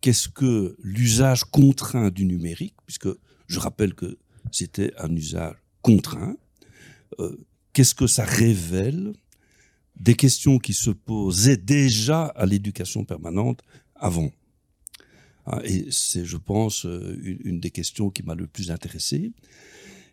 qu'est-ce 0.00 0.28
que 0.28 0.76
l'usage 0.82 1.44
contraint 1.44 2.10
du 2.10 2.24
numérique, 2.24 2.74
puisque 2.86 3.08
je 3.46 3.58
rappelle 3.58 3.94
que 3.94 4.18
c'était 4.52 4.92
un 4.98 5.14
usage 5.14 5.56
contraint, 5.82 6.36
euh, 7.20 7.36
qu'est-ce 7.72 7.94
que 7.94 8.06
ça 8.06 8.24
révèle 8.24 9.12
des 9.98 10.14
questions 10.14 10.58
qui 10.58 10.72
se 10.72 10.90
posaient 10.90 11.56
déjà 11.56 12.26
à 12.26 12.46
l'éducation 12.46 13.04
permanente 13.04 13.62
avant. 13.96 14.30
Ah, 15.46 15.60
et 15.64 15.86
c'est, 15.90 16.24
je 16.24 16.36
pense, 16.36 16.84
euh, 16.84 17.18
une, 17.44 17.58
des 17.58 17.70
questions 17.70 18.10
qui 18.10 18.22
m'a 18.22 18.34
le 18.34 18.46
plus 18.46 18.70
intéressé. 18.70 19.32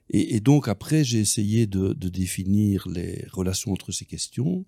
Et, 0.09 0.39
donc 0.39 0.67
après, 0.67 1.03
j'ai 1.03 1.19
essayé 1.19 1.65
de, 1.67 1.93
définir 1.93 2.87
les 2.87 3.25
relations 3.31 3.71
entre 3.73 3.91
ces 3.91 4.05
questions. 4.05 4.65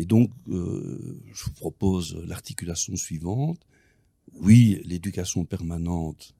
Et 0.00 0.06
donc, 0.06 0.30
euh, 0.48 1.20
je 1.30 1.44
vous 1.44 1.52
propose 1.52 2.16
l'articulation 2.26 2.96
suivante. 2.96 3.60
Oui, 4.32 4.80
l'éducation 4.86 5.44
permanente 5.44 6.34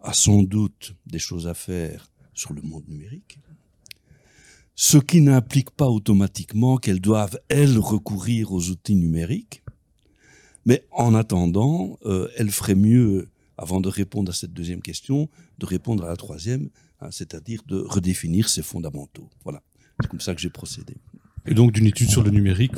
a 0.00 0.12
sans 0.12 0.44
doute 0.44 0.94
des 1.06 1.18
choses 1.18 1.48
à 1.48 1.54
faire 1.54 2.12
sur 2.34 2.52
le 2.52 2.62
monde 2.62 2.86
numérique. 2.86 3.40
ce 4.76 4.96
qui 4.96 5.20
n'implique 5.20 5.72
pas 5.72 5.88
automatiquement 5.88 6.76
qu'elles 6.76 7.00
doivent, 7.00 7.40
elles, 7.48 7.78
recourir 7.78 8.52
aux 8.52 8.70
outils 8.70 8.94
numériques. 8.94 9.64
Mais 10.64 10.86
en 10.92 11.12
attendant, 11.16 11.98
euh, 12.04 12.28
elles 12.36 12.52
feraient 12.52 12.76
mieux, 12.76 13.28
avant 13.58 13.80
de 13.80 13.88
répondre 13.88 14.30
à 14.30 14.34
cette 14.34 14.52
deuxième 14.52 14.82
question, 14.82 15.28
de 15.58 15.66
répondre 15.66 16.04
à 16.04 16.08
la 16.08 16.16
troisième, 16.16 16.70
hein, 17.00 17.10
c'est-à-dire 17.10 17.64
de 17.66 17.76
redéfinir 17.76 18.48
ses 18.48 18.62
fondamentaux. 18.62 19.28
Voilà, 19.42 19.64
c'est 20.00 20.08
comme 20.08 20.20
ça 20.20 20.32
que 20.32 20.40
j'ai 20.40 20.48
procédé. 20.48 20.94
Et 21.46 21.54
donc, 21.54 21.72
d'une 21.72 21.86
étude 21.86 22.08
sur 22.08 22.22
le 22.22 22.30
numérique, 22.30 22.72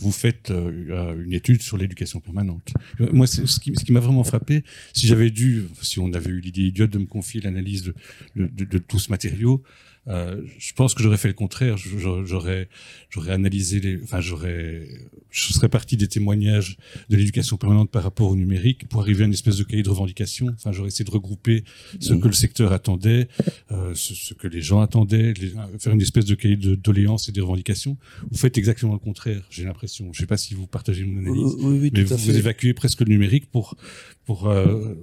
vous, 0.00 0.12
faites 0.12 0.50
euh, 0.50 1.22
une 1.24 1.32
étude 1.32 1.62
sur 1.62 1.76
l'éducation 1.76 2.20
permanente. 2.20 2.72
Moi, 3.12 3.26
ce 3.26 3.42
qui, 3.60 3.74
ce 3.76 3.84
qui 3.84 3.92
m'a 3.92 4.00
vraiment 4.00 4.24
frappé, 4.24 4.64
si 4.92 5.06
j'avais 5.06 5.30
dû, 5.30 5.64
si 5.82 5.98
on 5.98 6.12
avait 6.12 6.30
eu 6.30 6.40
l'idée 6.40 6.62
idiote 6.62 6.90
de 6.90 6.98
me 6.98 7.06
confier 7.06 7.40
l'analyse 7.40 7.82
de, 7.82 7.94
de, 8.36 8.46
de, 8.46 8.64
de, 8.64 8.78
tout 8.78 8.98
ce 8.98 9.10
matériau, 9.10 9.62
euh, 10.08 10.40
je 10.58 10.72
pense 10.72 10.94
que 10.94 11.02
j'aurais 11.02 11.16
fait 11.16 11.28
le 11.28 11.34
contraire. 11.34 11.76
J'aurais, 11.76 12.68
j'aurais 13.10 13.32
analysé 13.32 13.80
les, 13.80 14.00
enfin, 14.02 14.20
j'aurais, 14.20 14.86
je 15.30 15.52
serais 15.52 15.68
parti 15.68 15.96
des 15.96 16.06
témoignages 16.06 16.76
de 17.08 17.16
l'éducation 17.16 17.56
permanente 17.56 17.90
par 17.90 18.02
rapport 18.02 18.30
au 18.30 18.36
numérique 18.36 18.88
pour 18.88 19.00
arriver 19.00 19.24
à 19.24 19.26
une 19.26 19.32
espèce 19.32 19.56
de 19.56 19.64
cahier 19.64 19.82
de 19.82 19.88
revendication. 19.88 20.48
Enfin, 20.54 20.72
j'aurais 20.72 20.88
essayé 20.88 21.04
de 21.04 21.10
regrouper 21.10 21.64
ce 22.00 22.14
que 22.14 22.28
le 22.28 22.34
secteur 22.34 22.72
attendait, 22.72 23.28
euh, 23.72 23.94
ce, 23.94 24.14
ce, 24.14 24.34
que 24.34 24.46
les 24.46 24.62
gens 24.62 24.80
attendaient, 24.80 25.32
les, 25.34 25.52
faire 25.78 25.92
une 25.92 26.02
espèce 26.02 26.24
de 26.24 26.34
cahier 26.34 26.56
de 26.56 26.74
doléances 26.74 27.28
et 27.28 27.32
de 27.32 27.40
revendications. 27.40 27.96
Vous 28.30 28.38
faites 28.38 28.58
exactement 28.58 28.92
le 28.92 28.98
contraire. 28.98 29.42
J'ai 29.50 29.64
l'impression. 29.64 30.12
Je 30.12 30.20
sais 30.20 30.26
pas 30.26 30.36
si 30.36 30.54
vous 30.54 30.66
partagez 30.66 31.04
mon 31.04 31.18
analyse, 31.18 31.54
oui, 31.58 31.78
oui, 31.80 31.90
mais 31.92 32.04
vous, 32.04 32.16
vous, 32.16 32.36
évacuez 32.36 32.74
presque 32.74 33.00
le 33.00 33.08
numérique 33.08 33.50
pour 33.50 33.76
pour 34.24 34.48
euh, 34.48 34.94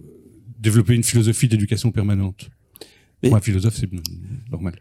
développer 0.59 0.95
une 0.95 1.03
philosophie 1.03 1.47
d'éducation 1.47 1.91
permanente. 1.91 2.49
Mais, 3.23 3.29
Pour 3.29 3.37
un 3.37 3.41
philosophe, 3.41 3.75
c'est 3.75 3.89
normal. 4.51 4.79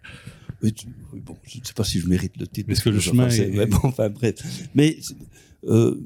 Oui, 0.62 0.74
bon, 1.14 1.36
je 1.44 1.58
ne 1.58 1.64
sais 1.64 1.72
pas 1.72 1.84
si 1.84 2.00
je 2.00 2.08
mérite 2.08 2.36
le 2.36 2.46
titre. 2.46 2.68
Parce 2.68 2.80
que 2.80 2.90
le 2.90 3.00
chemin 3.00 3.28
est... 3.28 3.48
Mais 3.48 3.66
bon, 3.66 3.78
enfin 3.84 4.10
bref. 4.10 4.34
Mais 4.74 4.98
euh, 5.64 5.98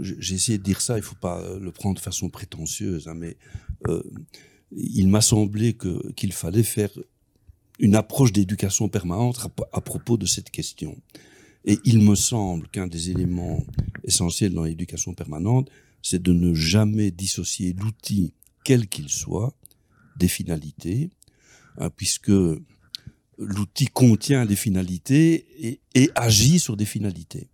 j'ai 0.00 0.34
essayé 0.34 0.58
de 0.58 0.62
dire 0.62 0.80
ça, 0.80 0.94
il 0.94 1.00
ne 1.00 1.04
faut 1.04 1.14
pas 1.14 1.42
le 1.58 1.70
prendre 1.72 1.96
de 1.96 2.00
façon 2.00 2.28
prétentieuse, 2.28 3.08
hein, 3.08 3.14
mais 3.14 3.36
euh, 3.88 4.02
il 4.72 5.08
m'a 5.08 5.20
semblé 5.20 5.76
qu'il 6.16 6.32
fallait 6.32 6.62
faire 6.62 6.90
une 7.78 7.94
approche 7.94 8.32
d'éducation 8.32 8.88
permanente 8.88 9.38
à, 9.38 9.76
à, 9.76 9.80
propos 9.80 10.16
de 10.16 10.26
cette 10.26 10.50
question. 10.50 11.00
Et 11.64 11.78
il 11.84 12.00
me 12.00 12.14
semble 12.14 12.68
qu'un 12.68 12.86
des 12.86 13.10
éléments 13.10 13.64
essentiels 14.04 14.52
dans 14.52 14.64
l'éducation 14.64 15.14
permanente, 15.14 15.70
c'est 16.02 16.22
de 16.22 16.32
ne 16.32 16.54
jamais 16.54 17.10
dissocier 17.10 17.74
l'outil, 17.78 18.32
quel 18.64 18.88
qu'il 18.88 19.08
soit, 19.08 19.54
des 20.18 20.28
finalités, 20.28 21.10
hein, 21.78 21.90
puisque 21.90 22.32
l'outil 23.38 23.86
contient 23.86 24.46
des 24.46 24.56
finalités 24.56 25.46
et, 25.94 26.10
agit 26.14 26.58
sur 26.58 26.76
des 26.76 26.84
finalités. 26.84 27.48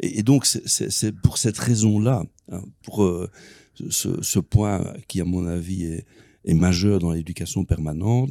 Et, 0.00 0.22
donc 0.22 0.46
c'est 0.46 1.12
pour 1.12 1.38
cette 1.38 1.58
raison-là, 1.58 2.24
hein, 2.50 2.62
pour 2.82 3.02
euh, 3.02 3.30
ce, 3.90 4.38
point 4.38 4.94
qui 5.08 5.20
à 5.20 5.24
mon 5.24 5.46
avis 5.46 5.84
est, 5.84 6.54
majeur 6.54 7.00
dans 7.00 7.10
l'éducation 7.10 7.64
permanente, 7.64 8.30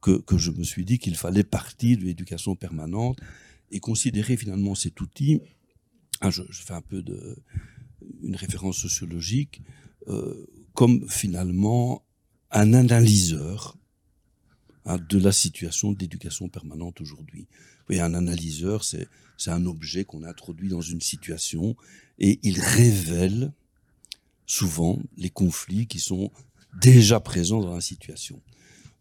que, 0.00 0.36
je 0.36 0.50
me 0.50 0.64
suis 0.64 0.84
dit 0.84 0.98
qu'il 0.98 1.14
fallait 1.16 1.44
partir 1.44 1.96
de 1.96 2.04
l'éducation 2.04 2.56
permanente 2.56 3.18
et 3.70 3.80
considérer 3.80 4.36
finalement 4.36 4.74
cet 4.74 5.00
outil. 5.00 5.40
Hein, 6.20 6.30
je, 6.30 6.42
je, 6.50 6.62
fais 6.62 6.74
un 6.74 6.82
peu 6.82 7.00
de 7.00 7.38
une 8.22 8.36
référence 8.36 8.76
sociologique 8.76 9.62
euh, 10.08 10.46
comme 10.74 11.08
finalement 11.08 12.04
un 12.54 12.72
analyseur 12.72 13.76
hein, 14.86 14.98
de 15.08 15.18
la 15.18 15.32
situation 15.32 15.92
d'éducation 15.92 16.48
permanente 16.48 17.00
aujourd'hui. 17.00 17.46
voyez, 17.88 18.00
un 18.00 18.14
analyseur, 18.14 18.84
c'est 18.84 19.08
un 19.46 19.66
objet 19.66 20.04
qu'on 20.04 20.22
introduit 20.22 20.68
dans 20.68 20.80
une 20.80 21.00
situation 21.00 21.76
et 22.18 22.38
il 22.42 22.60
révèle 22.60 23.52
souvent 24.46 24.98
les 25.16 25.30
conflits 25.30 25.86
qui 25.86 25.98
sont 25.98 26.30
déjà 26.80 27.20
présents 27.20 27.60
dans 27.60 27.74
la 27.74 27.80
situation. 27.80 28.40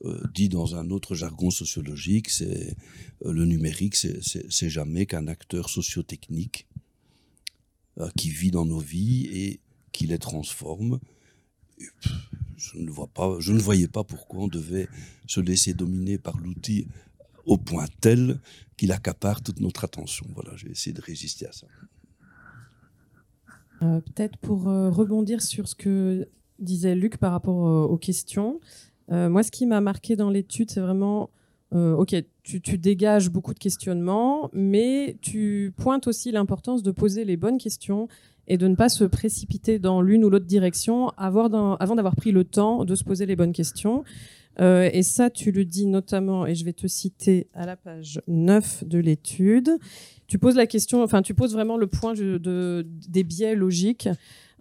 Euh, 0.06 0.22
dit 0.34 0.50
dans 0.50 0.76
un 0.76 0.90
autre 0.90 1.16
jargon 1.16 1.50
sociologique, 1.50 2.30
c'est 2.30 2.76
euh, 3.26 3.32
le 3.32 3.46
numérique, 3.46 3.96
c'est 3.96 4.70
jamais 4.70 5.06
qu'un 5.06 5.28
acteur 5.28 5.70
sociotechnique 5.70 6.68
euh, 8.00 8.10
qui 8.18 8.30
vit 8.30 8.52
dans 8.52 8.66
nos 8.66 8.80
vies 8.80 9.28
et 9.32 9.60
qui 9.92 10.08
les 10.08 10.18
transforme. 10.18 11.00
Je 12.58 12.78
ne 12.78 12.90
vois 12.90 13.08
pas, 13.08 13.36
je 13.40 13.52
ne 13.52 13.60
voyais 13.60 13.88
pas 13.88 14.04
pourquoi 14.04 14.42
on 14.42 14.48
devait 14.48 14.88
se 15.28 15.40
laisser 15.40 15.74
dominer 15.74 16.18
par 16.18 16.38
l'outil 16.38 16.88
au 17.46 17.58
point 17.58 17.86
tel 18.02 18.40
qu'il 18.78 18.92
accapare 18.92 19.42
toute 19.42 19.60
notre 19.60 19.84
attention. 19.84 20.26
Voilà, 20.34 20.56
j'ai 20.56 20.72
essayé 20.72 20.94
de 20.94 21.02
résister 21.02 21.48
à 21.48 21.52
ça. 21.52 21.68
Euh, 23.82 24.00
Peut-être 24.02 24.38
pour 24.38 24.70
euh, 24.70 24.90
rebondir 24.90 25.42
sur 25.42 25.68
ce 25.68 25.76
que 25.76 26.28
disait 26.60 26.96
Luc 26.96 27.18
par 27.18 27.32
rapport 27.32 27.68
euh, 27.68 27.84
aux 27.84 27.98
questions. 27.98 28.60
Moi, 29.10 29.44
ce 29.44 29.52
qui 29.52 29.68
m'a 29.68 29.80
marqué 29.80 30.16
dans 30.16 30.32
l'étude, 30.32 30.72
c'est 30.72 30.80
vraiment, 30.80 31.30
euh, 31.74 31.96
ok, 31.96 32.16
tu, 32.44 32.78
dégages 32.78 33.30
beaucoup 33.30 33.54
de 33.54 33.60
questionnements, 33.60 34.50
mais 34.54 35.18
tu 35.22 35.74
pointes 35.78 36.08
aussi 36.08 36.32
l'importance 36.32 36.84
de 36.84 36.92
poser 36.92 37.26
les 37.26 37.38
bonnes 37.38 37.58
questions 37.58 38.08
et 38.48 38.58
de 38.58 38.68
ne 38.68 38.76
pas 38.76 38.90
se 38.90 39.06
précipiter 39.06 39.80
dans 39.80 40.02
l'une 40.02 40.26
ou 40.26 40.30
l'autre 40.30 40.46
direction 40.46 41.10
avant 41.18 41.50
d'avoir 41.50 42.16
pris 42.16 42.32
le 42.32 42.44
temps 42.44 42.86
de 42.86 42.94
se 42.94 43.04
poser 43.04 43.26
les 43.26 43.36
bonnes 43.36 43.54
questions. 43.54 44.04
Euh, 44.60 44.90
et 44.94 45.02
ça, 45.02 45.30
tu 45.30 45.52
le 45.52 45.66
dis 45.66 45.88
notamment, 45.88 46.46
et 46.46 46.54
je 46.54 46.64
vais 46.64 46.74
te 46.74 46.86
citer 46.86 47.48
à 47.54 47.66
la 47.66 47.76
page 47.76 48.22
9 48.28 48.84
de 48.86 49.00
l'étude. 49.00 49.72
Tu 50.28 50.38
poses 50.38 50.56
la 50.56 50.68
question, 50.68 51.02
enfin, 51.02 51.22
tu 51.22 51.34
poses 51.34 51.54
vraiment 51.54 51.78
le 51.78 51.88
point 51.88 52.14
de, 52.14 52.38
de 52.38 52.86
des 53.10 53.24
biais 53.24 53.56
logiques 53.56 54.10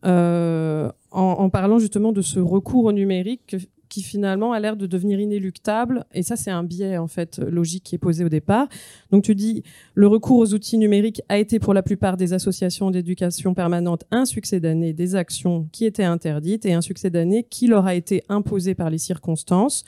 euh, 0.04 0.90
en, 1.12 1.49
parlant 1.50 1.78
justement 1.78 2.11
de 2.11 2.23
ce 2.23 2.40
recours 2.40 2.87
au 2.87 2.92
numérique 2.92 3.57
qui 3.93 4.03
finalement 4.03 4.55
a 4.55 4.59
l'air 4.59 4.77
de 4.77 4.87
devenir 4.87 5.21
inéluctable. 5.21 6.07
Et 6.15 6.23
ça, 6.23 6.35
c'est 6.35 6.51
un 6.51 6.65
biais 6.65 6.97
en 6.97 7.09
fait 7.09 7.39
logique 7.39 7.85
qui 7.85 7.95
est 7.95 7.99
posé 7.99 8.25
au 8.25 8.31
départ. 8.31 8.67
Donc 9.11 9.23
tu 9.23 9.35
dis, 9.35 9.65
le 9.95 10.07
recours 10.07 10.39
aux 10.39 10.55
outils 10.55 10.79
numériques 10.79 11.21
a 11.29 11.37
été 11.37 11.59
pour 11.59 11.75
la 11.75 11.83
plupart 11.83 12.17
des 12.17 12.33
associations 12.33 12.91
d'éducation 12.91 13.53
permanente 13.53 14.05
un 14.11 14.25
succès 14.25 14.61
d'année 14.61 14.95
des 14.95 15.15
actions 15.15 15.69
qui 15.73 15.85
étaient 15.85 16.05
interdites 16.05 16.65
et 16.65 16.73
un 16.73 16.81
succès 16.81 17.11
d'année 17.11 17.45
qui 17.45 17.67
leur 17.67 17.85
a 17.85 17.95
été 17.95 18.23
imposé 18.31 18.75
par 18.75 18.89
les 18.89 18.97
circonstances. 18.97 19.85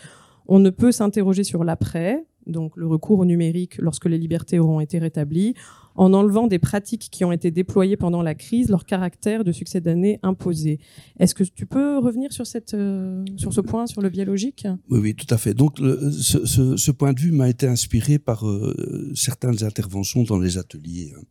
On 0.49 0.59
ne 0.59 0.69
peut 0.69 0.93
s'interroger 0.93 1.43
sur 1.43 1.65
l'après, 1.65 2.27
donc 2.47 2.77
le 2.77 2.87
recours 2.87 3.21
au 3.21 3.25
numérique 3.25 3.79
lorsque 3.79 4.07
les 4.07 4.19
libertés 4.19 4.59
auront 4.59 4.81
été 4.81 4.99
rétablies 4.99 5.55
en 5.97 6.13
enlevant 6.13 6.47
des 6.47 6.59
pratiques 6.59 7.09
qui 7.11 7.25
ont 7.25 7.33
été 7.33 7.51
déployées 7.51 7.97
pendant 7.97 8.23
la 8.23 8.35
crise 8.35 8.69
leur 8.69 8.85
caractère 8.85 9.45
de 9.45 9.53
succès 9.53 9.81
d'année 9.81 10.19
imposé. 10.23 10.81
Est-ce 11.21 11.35
que 11.35 11.45
tu 11.45 11.67
peux 11.67 11.99
revenir 11.99 12.33
sur, 12.33 12.47
cette, 12.47 12.75
euh, 12.75 13.25
sur 13.37 13.53
ce 13.53 13.61
point, 13.61 13.87
sur 13.87 14.01
le 14.01 14.11
biologique? 14.11 14.67
Oui, 14.91 14.99
oui, 15.01 15.15
tout 15.15 15.33
à 15.33 15.39
fait. 15.39 15.55
Donc, 15.55 15.79
ce, 15.79 16.91
point 16.91 17.13
de 17.13 17.21
vue 17.21 17.31
m'a 17.31 17.49
été 17.49 17.67
inspiré 17.67 18.19
par 18.19 18.47
euh, 18.47 19.13
certaines 19.15 19.63
interventions 19.63 20.25
dans 20.25 20.39
les 20.39 20.59
ateliers. 20.59 21.13
Hein. 21.17 21.23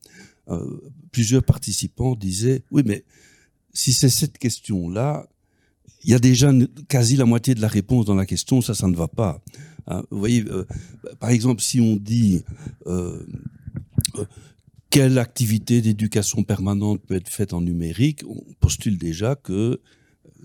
Euh, 0.50 0.92
plusieurs 1.12 1.44
participants 1.44 2.16
disaient, 2.16 2.64
oui, 2.72 2.84
mais 2.86 3.04
si 3.74 3.94
c'est 3.94 4.10
cette 4.10 4.38
question-là, 4.38 5.28
il 6.04 6.12
y 6.12 6.14
a 6.14 6.20
déjà 6.20 6.52
quasi 6.90 7.16
la 7.16 7.26
moitié 7.26 7.56
de 7.56 7.62
la 7.62 7.68
réponse 7.68 8.06
dans 8.06 8.16
la 8.16 8.26
question, 8.26 8.62
ça, 8.62 8.74
ça 8.74 8.88
ne 8.88 8.96
va 8.96 9.08
pas. 9.08 9.42
Hein. 9.88 10.04
Vous 10.12 10.20
voyez, 10.20 10.44
euh, 10.48 10.66
par 11.20 11.30
exemple, 11.30 11.62
si 11.62 11.80
on 11.80 11.96
dit 11.96 12.44
euh, 12.88 13.26
quelle 14.94 15.18
activité 15.18 15.82
d'éducation 15.82 16.44
permanente 16.44 17.02
peut 17.02 17.16
être 17.16 17.30
faite 17.30 17.54
en 17.54 17.62
numérique 17.62 18.22
On 18.28 18.44
postule 18.60 18.98
déjà 18.98 19.36
que 19.36 19.82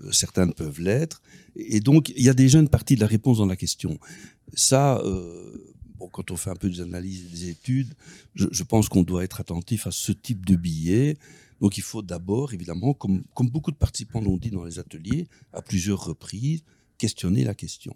euh, 0.03 0.11
certaines 0.11 0.53
peuvent 0.53 0.81
l'être. 0.81 1.21
Et 1.55 1.79
donc, 1.79 2.09
il 2.09 2.23
y 2.23 2.29
a 2.29 2.33
déjà 2.33 2.59
une 2.59 2.67
partie 2.67 2.95
de 2.95 3.01
la 3.01 3.07
réponse 3.07 3.37
dans 3.37 3.45
la 3.45 3.55
question. 3.55 3.99
Ça, 4.55 4.97
euh, 4.99 5.75
quand 6.11 6.31
on 6.31 6.35
fait 6.35 6.49
un 6.49 6.55
peu 6.55 6.69
des 6.69 6.81
analyses 6.81 7.29
des 7.29 7.49
études, 7.49 7.93
je, 8.33 8.63
pense 8.63 8.89
qu'on 8.89 9.03
doit 9.03 9.23
être 9.23 9.39
attentif 9.39 9.85
à 9.85 9.91
ce 9.91 10.11
type 10.11 10.45
de 10.45 10.55
billets. 10.55 11.17
Donc, 11.61 11.77
il 11.77 11.83
faut 11.83 12.01
d'abord, 12.01 12.53
évidemment, 12.53 12.93
comme 12.93 13.23
beaucoup 13.39 13.71
de 13.71 13.77
participants 13.77 14.21
l'ont 14.21 14.37
dit 14.37 14.49
dans 14.49 14.63
les 14.63 14.79
ateliers, 14.79 15.27
à 15.53 15.61
plusieurs 15.61 16.03
reprises, 16.03 16.63
questionner 16.97 17.43
la 17.43 17.53
question. 17.53 17.95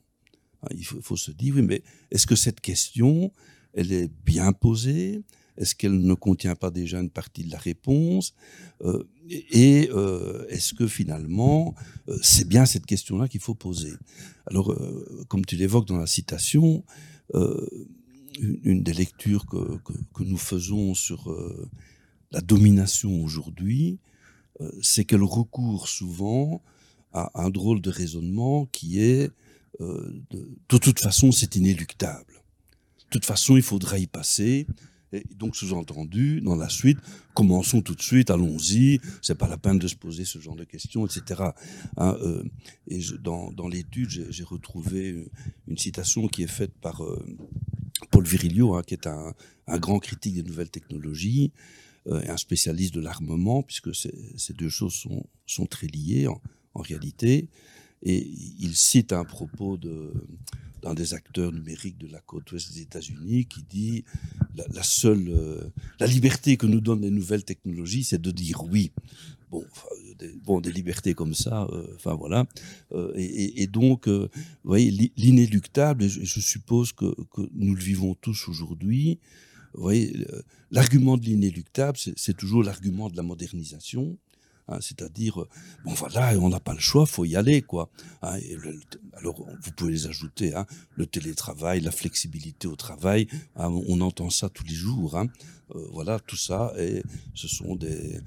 Hein, 0.63 0.75
il 0.75 0.85
faut, 0.85 1.15
se 1.15 1.31
dire, 1.31 1.55
oui, 1.55 1.61
mais 1.61 1.83
est-ce 2.11 2.27
que 2.27 2.35
cette 2.35 2.61
question, 2.61 3.31
elle 3.73 3.91
est 3.91 4.09
bien 4.25 4.53
posée? 4.53 5.23
Est-ce 5.57 5.75
qu'elle 5.75 5.99
ne 5.99 6.13
contient 6.13 6.55
pas 6.55 6.71
déjà 6.71 6.99
une 6.99 7.09
partie 7.09 7.43
de 7.43 7.51
la 7.51 7.59
réponse? 7.59 8.33
Euh, 8.81 9.03
Et 9.51 9.89
euh, 9.91 10.45
est-ce 10.49 10.73
que 10.73 10.87
finalement, 10.87 11.75
euh, 12.09 12.17
c'est 12.21 12.47
bien 12.47 12.65
cette 12.65 12.85
question-là 12.85 13.27
qu'il 13.27 13.41
faut 13.41 13.55
poser? 13.55 13.93
Alors, 14.47 14.75
comme 15.29 15.45
tu 15.45 15.55
l'évoques 15.55 15.87
dans 15.87 15.97
la 15.97 16.07
citation, 16.07 16.83
une 17.33 18.83
des 18.83 18.93
lectures 18.93 19.45
que, 19.45 19.77
que, 20.13 20.23
nous 20.23 20.37
faisons 20.37 20.93
sur 20.93 21.33
la 22.31 22.41
domination 22.41 23.23
aujourd'hui, 23.23 23.99
c'est 24.81 25.05
qu'elle 25.05 25.23
recourt 25.23 25.87
souvent 25.87 26.61
à 27.13 27.31
un 27.41 27.49
drôle 27.49 27.79
de 27.79 27.89
raisonnement 27.89 28.65
qui 28.65 28.99
est 28.99 29.31
de, 29.79 30.25
de 30.69 30.77
toute 30.77 30.99
façon, 30.99 31.31
c'est 31.31 31.55
inéluctable 31.55 32.43
toute 33.13 33.25
façon, 33.25 33.55
il 33.55 33.61
faudra 33.61 33.99
y 33.99 34.07
passer. 34.07 34.67
Et 35.11 35.23
donc, 35.35 35.55
sous-entendu, 35.55 36.41
dans 36.41 36.55
la 36.55 36.69
suite, 36.69 36.97
commençons 37.35 37.83
tout 37.83 37.93
de 37.93 38.01
suite, 38.01 38.31
allons-y, 38.31 38.99
c'est 39.21 39.37
pas 39.37 39.47
la 39.47 39.57
peine 39.57 39.77
de 39.77 39.87
se 39.87 39.95
poser 39.95 40.25
ce 40.25 40.39
genre 40.39 40.55
de 40.55 40.63
questions, 40.63 41.05
etc. 41.05 41.43
Hein, 41.97 42.17
euh, 42.21 42.43
et 42.87 42.99
dans, 43.21 43.67
l'étude, 43.67 44.09
j'ai 44.09 44.43
retrouvé 44.43 45.29
une 45.67 45.77
citation 45.77 46.27
qui 46.27 46.41
est 46.41 46.47
faite 46.47 46.73
par 46.81 47.03
euh, 47.03 47.23
Paul 48.09 48.25
Virilio, 48.25 48.73
hein, 48.73 48.81
qui 48.81 48.95
est 48.95 49.05
un, 49.05 49.35
grand 49.77 49.99
critique 49.99 50.33
des 50.33 50.43
nouvelles 50.43 50.71
technologies 50.71 51.51
euh, 52.07 52.19
et 52.23 52.29
un 52.29 52.37
spécialiste 52.37 52.95
de 52.95 52.99
l'armement, 52.99 53.61
puisque 53.61 53.93
ces 53.93 54.53
deux 54.53 54.69
choses 54.69 54.95
sont, 55.45 55.65
très 55.67 55.87
liées 55.87 56.27
en 56.27 56.81
réalité. 56.81 57.49
Et 58.03 58.29
il 58.59 58.75
cite 58.75 59.13
un 59.13 59.23
propos 59.23 59.77
d'un 59.77 60.93
des 60.93 61.13
acteurs 61.13 61.51
numériques 61.53 61.97
de 61.97 62.07
la 62.07 62.19
côte 62.19 62.51
ouest 62.51 62.73
des 62.73 62.81
États-Unis 62.81 63.45
qui 63.45 63.63
dit 63.63 64.03
la, 64.55 64.83
seule 64.83 65.29
euh, 65.29 65.61
la 65.99 66.07
liberté 66.07 66.57
que 66.57 66.67
nous 66.67 66.81
donnent 66.81 67.01
les 67.01 67.09
nouvelles 67.09 67.45
technologies, 67.45 68.03
c'est 68.03 68.21
de 68.21 68.31
dire 68.31 68.63
oui. 68.65 68.91
Bon, 69.49 69.63
des, 70.19 70.33
bon, 70.43 70.59
des 70.59 70.71
libertés 70.71 71.13
comme 71.13 71.33
ça, 71.33 71.67
euh, 71.71 71.85
enfin 71.95 72.15
voilà. 72.15 72.45
Euh, 72.91 73.13
et, 73.15 73.67
donc, 73.67 74.07
vous 74.07 74.27
voyez, 74.63 75.11
l'inéluctable, 75.15 76.03
et 76.03 76.09
je, 76.09 76.23
je, 76.23 76.39
suppose 76.39 76.91
que, 76.91 77.15
que 77.31 77.41
nous 77.53 77.75
le 77.75 77.81
vivons 77.81 78.15
tous 78.15 78.49
aujourd'hui. 78.49 79.19
Vous 79.75 79.83
voyez, 79.83 80.25
l'argument 80.71 81.17
de 81.17 81.25
l'inéluctable, 81.25 81.97
c'est 81.97 82.35
toujours 82.35 82.63
l'argument 82.63 83.09
de 83.09 83.15
la 83.15 83.23
modernisation. 83.23 84.17
Hein, 84.69 84.79
c'est-à-dire, 84.79 85.41
euh, 85.41 85.49
bon 85.83 85.93
voilà, 85.93 86.37
on 86.39 86.49
n'a 86.49 86.59
pas 86.59 86.73
le 86.73 86.79
choix, 86.79 87.05
faut 87.05 87.25
y 87.25 87.35
aller, 87.35 87.61
quoi. 87.61 87.89
Hein, 88.21 88.37
alors, 89.13 89.45
vous 89.61 89.71
pouvez 89.71 89.91
les 89.91 90.07
ajouter, 90.07 90.55
hein, 90.55 90.65
le 90.95 91.05
télétravail, 91.05 91.81
la 91.81 91.91
flexibilité 91.91 92.67
au 92.67 92.75
travail, 92.75 93.27
on 93.55 93.99
entend 94.01 94.29
ça 94.29 94.49
tous 94.49 94.63
les 94.63 94.73
jours. 94.73 95.17
Euh, 95.17 95.87
voilà, 95.91 96.19
tout 96.19 96.37
ça, 96.37 96.73
et 96.77 97.03
ce 97.33 97.47
sont 97.47 97.75
des, 97.75 98.19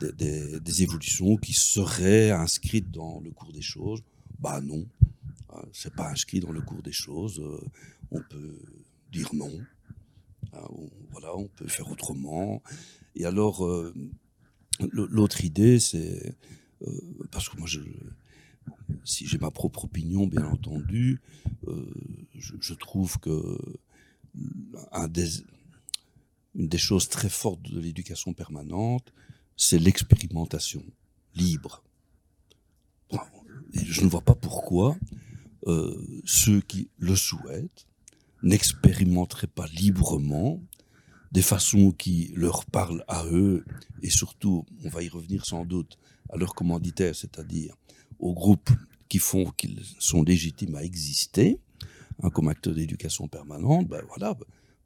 des, 0.00 0.82
évolutions 0.82 1.36
qui 1.36 1.52
seraient 1.52 2.30
inscrites 2.30 2.90
dans 2.90 3.20
le 3.20 3.30
cours 3.30 3.52
des 3.52 3.62
choses. 3.62 4.02
Bah 4.38 4.60
non, 4.60 4.86
c'est 5.72 5.94
pas 5.94 6.08
inscrit 6.08 6.40
dans 6.40 6.52
le 6.52 6.60
cours 6.60 6.82
des 6.82 6.92
choses. 6.92 7.40
Euh, 7.40 7.60
on 8.10 8.20
peut 8.20 8.58
dire 9.12 9.30
non. 9.34 9.52
On, 10.52 10.90
voilà, 11.10 11.36
on 11.36 11.48
peut 11.48 11.68
faire 11.68 11.90
autrement. 11.90 12.62
Et 13.14 13.24
alors, 13.24 13.64
L'autre 14.92 15.44
idée, 15.44 15.78
c'est 15.78 16.34
euh, 16.82 17.00
parce 17.30 17.48
que 17.48 17.56
moi, 17.58 17.66
je, 17.66 17.80
si 19.04 19.26
j'ai 19.26 19.38
ma 19.38 19.50
propre 19.50 19.84
opinion, 19.84 20.26
bien 20.26 20.44
entendu, 20.44 21.20
euh, 21.68 21.92
je, 22.34 22.54
je, 22.60 22.74
trouve 22.74 23.18
que 23.18 23.58
un 24.92 25.08
des, 25.08 25.28
une 26.54 26.68
des 26.68 26.78
choses 26.78 27.08
très 27.08 27.28
fortes 27.28 27.62
de 27.70 27.80
l'éducation 27.80 28.32
permanente, 28.32 29.12
c'est 29.56 29.78
l'expérimentation 29.78 30.82
libre. 31.34 31.82
Je 33.72 34.02
ne 34.02 34.08
vois 34.08 34.22
pas 34.22 34.34
pourquoi 34.34 34.96
euh, 35.66 36.22
ceux 36.24 36.60
qui 36.60 36.88
le 36.98 37.14
souhaitent 37.14 37.86
n'expérimenteraient 38.42 39.46
pas 39.46 39.66
librement 39.66 40.60
des 41.32 41.42
façons 41.42 41.92
qui 41.92 42.32
leur 42.34 42.64
parlent 42.66 43.04
à 43.08 43.24
eux 43.26 43.64
et 44.02 44.10
surtout, 44.10 44.64
on 44.84 44.88
va 44.88 45.02
y 45.02 45.08
revenir 45.08 45.44
sans 45.44 45.64
doute, 45.64 45.98
à 46.28 46.36
leurs 46.36 46.54
commanditaires, 46.54 47.14
c'est-à-dire 47.14 47.74
aux 48.18 48.34
groupes 48.34 48.70
qui 49.08 49.18
font 49.18 49.50
qu'ils 49.56 49.82
sont 49.98 50.22
légitimes 50.22 50.76
à 50.76 50.84
exister, 50.84 51.58
hein, 52.22 52.30
comme 52.30 52.48
acteurs 52.48 52.74
d'éducation 52.74 53.28
permanente, 53.28 53.88
ben 53.88 54.02
voilà, 54.08 54.36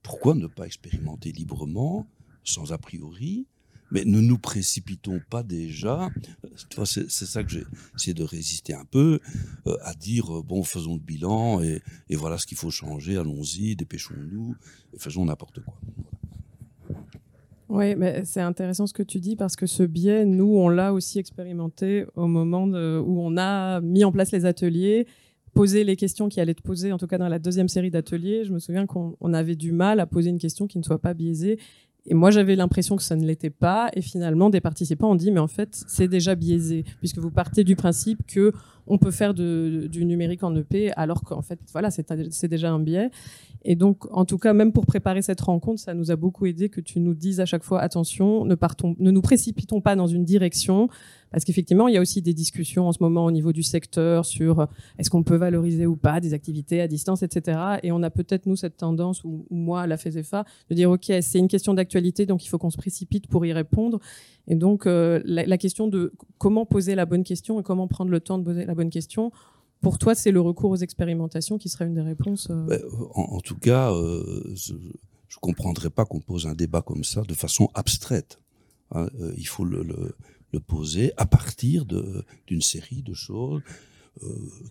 pourquoi 0.03 0.35
ne 0.35 0.47
pas 0.47 0.67
expérimenter 0.67 1.33
librement, 1.33 2.07
sans 2.43 2.73
a 2.73 2.79
priori, 2.79 3.47
mais 3.91 4.05
ne 4.05 4.21
nous 4.21 4.39
précipitons 4.39 5.21
pas 5.31 5.43
déjà, 5.43 6.11
c'est 6.85 7.09
ça 7.11 7.45
que 7.45 7.51
j'ai 7.51 7.65
essayé 7.95 8.15
de 8.15 8.25
résister 8.25 8.75
un 8.75 8.85
peu, 8.85 9.21
euh, 9.67 9.77
à 9.83 9.95
dire, 9.95 10.39
euh, 10.39 10.43
bon, 10.43 10.65
faisons 10.65 10.95
le 10.95 11.01
bilan, 11.01 11.63
et, 11.63 11.83
et 12.09 12.17
voilà 12.17 12.39
ce 12.39 12.47
qu'il 12.47 12.57
faut 12.57 12.71
changer, 12.71 13.17
allons-y, 13.19 13.77
dépêchons-nous, 13.77 14.57
faisons 14.99 15.27
n'importe 15.27 15.61
quoi. 15.63 15.79
Oui, 17.69 17.95
mais 17.97 18.25
c'est 18.25 18.41
intéressant 18.41 18.87
ce 18.87 18.93
que 18.93 19.03
tu 19.03 19.21
dis 19.21 19.37
parce 19.37 19.57
que 19.57 19.67
ce 19.67 19.83
biais, 19.83 20.25
nous, 20.27 20.57
on 20.57 20.69
l'a 20.69 20.93
aussi 20.93 21.19
expérimenté 21.19 22.05
au 22.15 22.27
moment 22.27 22.65
où 22.65 23.21
on 23.21 23.37
a 23.37 23.81
mis 23.81 24.05
en 24.05 24.13
place 24.13 24.33
les 24.33 24.45
ateliers, 24.45 25.07
posé 25.55 25.85
les 25.85 25.97
questions 25.97 26.29
qui 26.29 26.41
allaient 26.41 26.53
être 26.53 26.63
posées, 26.63 26.93
en 26.93 26.99
tout 26.99 27.07
cas 27.07 27.17
dans 27.17 27.29
la 27.29 27.39
deuxième 27.39 27.69
série 27.69 27.91
d'ateliers. 27.91 28.45
Je 28.45 28.53
me 28.53 28.59
souviens 28.59 28.87
qu'on 28.87 29.33
avait 29.33 29.57
du 29.57 29.73
mal 29.73 30.01
à 30.01 30.07
poser 30.07 30.31
une 30.31 30.39
question 30.39 30.67
qui 30.67 30.79
ne 30.79 30.83
soit 30.83 30.99
pas 30.99 31.15
biaisée. 31.15 31.59
Et 32.07 32.13
moi, 32.13 32.31
j'avais 32.31 32.55
l'impression 32.55 32.97
que 32.97 33.03
ça 33.03 33.17
ne 33.17 33.25
l'était 33.25 33.49
pas. 33.49 33.89
Et 33.95 34.03
finalement, 34.03 34.51
des 34.51 34.61
participants 34.61 35.13
ont 35.13 35.15
dit, 35.15 35.31
mais 35.31 35.41
en 35.41 35.47
fait, 35.47 35.85
c'est 35.87 36.09
déjà 36.09 36.35
biaisé, 36.35 36.85
puisque 36.99 37.17
vous 37.17 37.31
partez 37.31 37.65
du 37.65 37.77
principe 37.77 38.27
que 38.27 38.53
on 38.87 38.99
peut 38.99 39.11
faire 39.11 39.35
du 39.35 40.05
numérique 40.05 40.43
en 40.43 40.55
EP, 40.57 40.93
alors 40.93 41.23
qu'en 41.23 41.43
fait, 41.43 41.59
voilà, 41.73 41.91
c'est 41.91 42.49
déjà 42.49 42.71
un 42.71 42.81
biais. 42.81 43.11
Et 43.67 43.77
donc, 43.77 44.07
en 44.11 44.27
tout 44.27 44.37
cas, 44.37 44.53
même 44.53 44.73
pour 44.73 44.85
préparer 44.85 45.23
cette 45.23 45.41
rencontre, 45.41 45.81
ça 45.81 45.95
nous 45.95 46.11
a 46.11 46.17
beaucoup 46.17 46.45
aidé 46.45 46.69
que 46.69 46.83
tu 46.83 47.01
nous 47.01 47.15
dises 47.15 47.41
à 47.41 47.47
chaque 47.47 47.65
fois, 47.65 47.81
attention, 47.81 48.45
ne 48.45 48.55
partons, 48.55 48.95
ne 48.99 49.11
nous 49.11 49.23
précipitons 49.23 49.81
pas 49.81 49.97
dans 49.97 50.07
une 50.07 50.25
direction, 50.25 50.89
parce 51.31 51.45
qu'effectivement, 51.45 51.89
il 51.89 51.95
y 51.95 51.97
a 51.97 52.01
aussi 52.01 52.21
des 52.21 52.35
discussions 52.35 52.87
en 52.87 52.93
ce 52.93 52.99
moment 53.01 53.25
au 53.25 53.31
niveau 53.31 53.53
du 53.53 53.63
secteur 53.63 54.25
sur 54.25 54.61
euh, 54.61 54.67
est-ce 54.99 55.11
qu'on 55.11 55.23
peut 55.23 55.37
valoriser 55.37 55.87
ou 55.87 55.97
pas 55.97 56.21
des 56.21 56.35
activités 56.35 56.81
à 56.81 56.87
distance, 56.87 57.23
etc. 57.23 57.59
Et 57.83 57.91
on 57.91 58.03
a 58.03 58.11
peut-être, 58.11 58.47
nous, 58.47 58.55
cette 58.55 58.77
tendance, 58.77 59.25
ou 59.25 59.47
moi, 59.51 59.83
à 59.83 59.87
la 59.87 59.97
FESEFA, 59.97 60.45
de 60.69 60.75
dire, 60.75 60.91
OK, 60.91 61.11
c'est 61.23 61.39
une 61.39 61.49
question 61.49 61.73
d'actualité, 61.73 62.27
donc 62.27 62.45
il 62.45 62.49
faut 62.49 62.59
qu'on 62.59 62.71
se 62.71 62.77
précipite 62.77 63.29
pour 63.29 63.47
y 63.47 63.53
répondre. 63.53 63.99
Et 64.47 64.55
donc, 64.57 64.87
euh, 64.87 65.21
la, 65.25 65.59
question 65.59 65.89
de 65.89 66.13
comment 66.39 66.67
poser 66.67 66.95
la 66.95 67.07
bonne 67.07 67.25
question 67.25 67.61
et 67.61 67.63
comment 67.63 67.89
prendre 67.89 68.11
le 68.11 68.21
temps 68.21 68.39
de 68.39 68.45
poser 68.45 68.65
la 68.65 68.75
bonne 68.75 68.91
question, 68.91 69.33
pour 69.81 69.99
toi, 69.99 70.15
c'est 70.15 70.31
le 70.31 70.41
recours 70.41 70.71
aux 70.71 70.77
expérimentations 70.77 71.59
qui 71.59 71.69
serait 71.69 71.87
une 71.87 71.95
des 71.95 72.03
réponses 72.03 72.49
euh... 72.51 72.65
Ben, 72.67 72.83
en, 73.15 73.41
tout 73.41 73.57
cas, 73.57 73.93
euh, 73.93 74.43
je 74.55 74.75
ne 74.75 75.41
comprendrais 75.41 75.91
pas 75.91 76.05
qu'on 76.05 76.21
pose 76.21 76.47
un 76.47 76.55
débat 76.55 76.83
comme 76.83 77.05
ça 77.05 77.23
de 77.23 77.35
façon 77.35 77.71
abstraite. 77.75 78.39
Hein, 78.91 79.09
il 79.37 79.47
faut 79.47 79.65
le, 79.65 79.83
le, 79.83 80.61
poser 80.61 81.13
à 81.17 81.27
partir 81.27 81.85
d'une 81.85 82.61
série 82.61 83.03
de 83.03 83.13
choses 83.13 83.61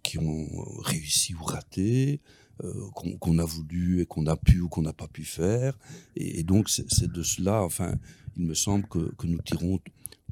qui 0.04 0.18
ont 0.18 0.48
réussi 0.82 1.36
ou 1.36 1.44
raté, 1.44 2.22
euh, 2.64 2.90
qu'on 2.94 3.18
qu 3.18 3.40
a 3.40 3.46
voulu 3.46 4.02
et 4.02 4.06
qu'on 4.06 4.28
a 4.28 4.36
pu 4.36 4.62
ou 4.62 4.70
qu'on 4.70 4.84
n'a 4.84 4.94
pas 4.94 5.08
pu 5.08 5.24
faire. 5.24 5.78
Et, 6.16 6.40
et 6.40 6.44
donc, 6.44 6.70
c'est 6.70 7.12
de 7.12 7.24
cela, 7.24 7.64
enfin, 7.64 7.96
il 8.38 8.46
me 8.46 8.54
semble 8.54 8.88
que, 8.88 9.14
que 9.16 9.28
nous 9.28 9.42
tirons 9.42 9.80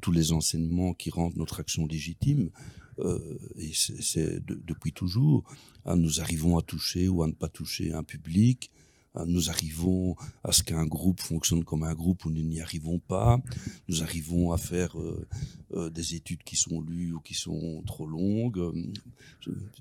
tous 0.00 0.12
les 0.12 0.32
enseignements 0.32 0.94
qui 0.94 1.10
rendent 1.10 1.36
notre 1.36 1.60
action 1.60 1.86
légitime. 1.86 2.50
Euh, 2.98 3.38
et 3.56 3.72
c'est 3.74 4.44
de, 4.44 4.60
depuis 4.66 4.92
toujours. 4.92 5.44
Hein, 5.84 5.96
nous 5.96 6.20
arrivons 6.20 6.58
à 6.58 6.62
toucher 6.62 7.08
ou 7.08 7.22
à 7.22 7.26
ne 7.26 7.32
pas 7.32 7.48
toucher 7.48 7.92
un 7.92 8.02
public. 8.02 8.70
Hein, 9.14 9.24
nous 9.26 9.50
arrivons 9.50 10.16
à 10.42 10.52
ce 10.52 10.62
qu'un 10.62 10.86
groupe 10.86 11.20
fonctionne 11.20 11.64
comme 11.64 11.82
un 11.82 11.94
groupe 11.94 12.24
ou 12.24 12.30
nous 12.30 12.42
n'y 12.42 12.60
arrivons 12.60 12.98
pas. 12.98 13.40
Nous 13.88 14.02
arrivons 14.02 14.52
à 14.52 14.58
faire 14.58 14.98
euh, 14.98 15.26
euh, 15.74 15.90
des 15.90 16.14
études 16.14 16.42
qui 16.42 16.56
sont 16.56 16.80
lues 16.80 17.12
ou 17.12 17.20
qui 17.20 17.34
sont 17.34 17.82
trop 17.86 18.06
longues. 18.06 18.58
Euh, 18.58 18.72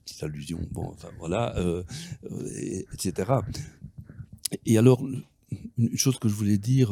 petite 0.04 0.24
allusion. 0.24 0.60
Bon, 0.72 0.90
enfin 0.90 1.10
voilà, 1.20 1.58
euh, 1.58 1.84
et, 2.56 2.86
etc. 2.94 3.32
Et 4.66 4.78
alors, 4.78 5.02
une 5.78 5.98
chose 5.98 6.20
que 6.20 6.28
je 6.28 6.34
voulais 6.34 6.58
dire. 6.58 6.92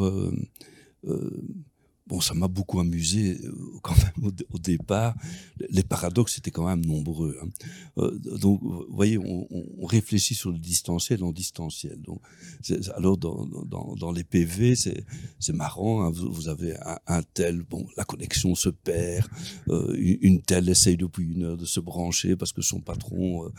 Bon, 2.10 2.20
ça 2.22 2.34
m'a 2.34 2.48
beaucoup 2.48 2.80
amusé 2.80 3.40
euh, 3.44 3.54
quand 3.84 3.96
même 3.96 4.32
au, 4.52 4.58
départ. 4.58 5.16
Les 5.70 5.84
paradoxes 5.84 6.40
étaient 6.40 6.50
quand 6.50 6.66
même 6.66 6.84
nombreux. 6.84 7.38
Hein. 7.40 7.50
Euh, 8.00 8.18
donc, 8.18 8.60
vous 8.64 8.88
voyez, 8.90 9.20
on, 9.20 9.46
réfléchit 9.86 10.34
sur 10.34 10.52
le 10.52 10.58
distanciel 10.58 11.24
en 11.24 11.32
distanciel. 11.32 12.02
Donc, 12.02 12.20
alors 12.96 13.18
dans, 13.18 13.46
dans, 13.96 14.12
les 14.12 14.24
PV, 14.24 14.76
c'est 14.76 15.54
marrant. 15.54 16.04
Hein, 16.04 16.12
vous, 16.12 16.48
avez 16.48 16.76
un, 17.06 17.22
tel, 17.36 17.62
bon, 17.62 17.86
la 17.96 18.06
connexion 18.06 18.56
se 18.56 18.70
perd. 18.70 19.28
Euh, 19.70 19.96
une 20.00 20.42
telle 20.42 20.68
essaye 20.68 20.98
depuis 20.98 21.26
une 21.32 21.44
heure 21.44 21.58
de 21.58 21.66
se 21.66 21.80
brancher 21.80 22.36
parce 22.36 22.54
que 22.54 22.64
son 22.64 22.82
patron 22.82 23.52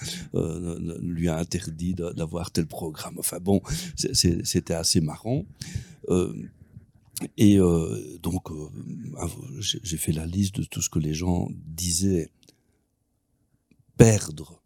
lui 1.00 1.28
a 1.28 1.38
interdit 1.38 1.94
d'avoir 1.94 2.50
tel 2.50 2.66
programme. 2.66 3.14
Enfin 3.18 3.38
bon, 3.40 3.62
c'était 3.94 4.74
assez 4.74 5.00
marrant. 5.00 5.44
Et 7.36 7.58
euh, 7.58 8.18
donc, 8.22 8.50
euh, 8.50 8.68
j'ai 9.60 9.96
fait 9.96 10.12
la 10.12 10.26
liste 10.26 10.56
de 10.56 10.64
tout 10.64 10.80
ce 10.80 10.90
que 10.90 10.98
les 10.98 11.14
gens 11.14 11.48
disaient 11.66 12.30
perdre 13.96 14.62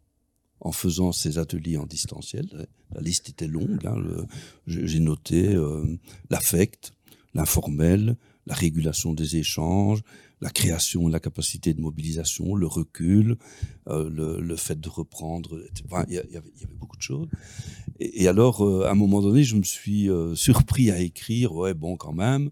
en 0.61 0.71
faisant 0.71 1.11
ces 1.11 1.37
ateliers 1.37 1.77
en 1.77 1.85
distanciel. 1.85 2.67
La 2.93 3.01
liste 3.01 3.29
était 3.29 3.47
longue. 3.47 3.85
Hein, 3.85 4.25
j'ai 4.67 4.99
noté 4.99 5.53
euh, 5.55 5.97
l'affect, 6.29 6.93
l'informel, 7.33 8.17
la 8.47 8.55
régulation 8.55 9.13
des 9.13 9.37
échanges, 9.37 10.01
la 10.41 10.49
création, 10.49 11.07
la 11.07 11.19
capacité 11.19 11.73
de 11.73 11.81
mobilisation, 11.81 12.55
le 12.55 12.67
recul, 12.67 13.37
euh, 13.87 14.09
le, 14.09 14.55
fait 14.55 14.79
de 14.79 14.89
reprendre. 14.89 15.61
il, 16.07 16.13
y 16.13 16.17
avait, 16.17 16.51
beaucoup 16.77 16.97
de 16.97 17.01
choses. 17.01 17.27
Et, 17.99 18.27
alors, 18.27 18.65
euh, 18.65 18.85
à 18.85 18.91
un 18.91 18.95
moment 18.95 19.21
donné, 19.21 19.43
je 19.43 19.55
me 19.55 19.63
suis 19.63 20.09
euh, 20.09 20.35
surpris 20.35 20.91
à 20.91 20.99
écrire, 20.99 21.53
ouais, 21.53 21.73
bon, 21.73 21.95
quand 21.95 22.13
même. 22.13 22.49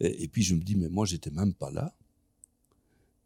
Et, 0.00 0.28
puis 0.28 0.42
je 0.42 0.54
me 0.54 0.62
dis, 0.62 0.76
mais 0.76 0.88
moi, 0.88 1.04
j'étais 1.04 1.30
même 1.30 1.52
pas 1.52 1.70
là. 1.70 1.94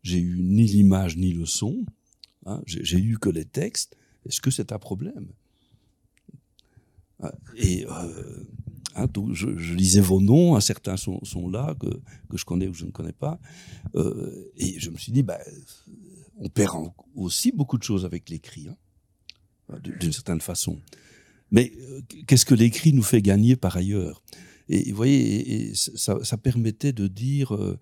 J'ai 0.02 0.18
eu 0.18 0.40
ni 0.40 0.64
l'image 0.64 1.16
ni 1.16 1.32
le 1.32 1.46
son. 1.46 1.84
Hein. 2.46 2.62
J'ai 2.66 2.98
eu 2.98 3.18
que 3.18 3.28
les 3.28 3.44
textes. 3.44 3.96
Est-ce 4.26 4.40
que 4.40 4.50
c'est 4.50 4.72
un 4.72 4.78
problème? 4.78 5.28
Et 7.56 7.84
Hein, 8.96 9.06
je, 9.32 9.74
lisais 9.74 10.00
vos 10.00 10.20
noms, 10.20 10.56
hein, 10.56 10.60
certains 10.60 10.96
sont, 10.96 11.48
là, 11.48 11.74
que, 11.78 11.88
je 12.36 12.44
connais 12.44 12.68
ou 12.68 12.74
je 12.74 12.84
ne 12.84 12.90
connais 12.90 13.12
pas. 13.12 13.38
Euh, 13.94 14.50
et 14.56 14.78
je 14.78 14.90
me 14.90 14.96
suis 14.96 15.12
dit, 15.12 15.22
bah, 15.22 15.38
on 16.38 16.48
perd 16.48 16.74
aussi 17.14 17.52
beaucoup 17.52 17.78
de 17.78 17.82
choses 17.82 18.04
avec 18.04 18.28
l'écrit, 18.28 18.68
hein, 18.68 19.78
d'une 20.00 20.12
certaine 20.12 20.40
façon. 20.40 20.80
Mais 21.50 21.72
euh, 21.80 22.00
qu'est-ce 22.26 22.44
que 22.44 22.54
l'écrit 22.54 22.92
nous 22.92 23.02
fait 23.02 23.22
gagner 23.22 23.56
par 23.56 23.76
ailleurs? 23.76 24.22
Et, 24.68 24.90
vous 24.90 24.96
voyez, 24.96 25.72
ça, 25.74 26.36
permettait 26.36 26.92
de 26.92 27.06
dire, 27.06 27.54
euh, 27.54 27.78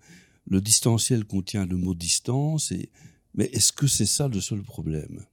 le 0.47 0.61
distanciel 0.61 1.25
contient 1.25 1.65
le 1.65 1.77
mot 1.77 1.95
distance, 1.95 2.73
mais 3.33 3.45
est-ce 3.45 3.71
que 3.71 3.87
c'est 3.87 4.07
ça 4.07 4.27
le 4.27 4.41
seul 4.41 4.63
problème? 4.63 5.25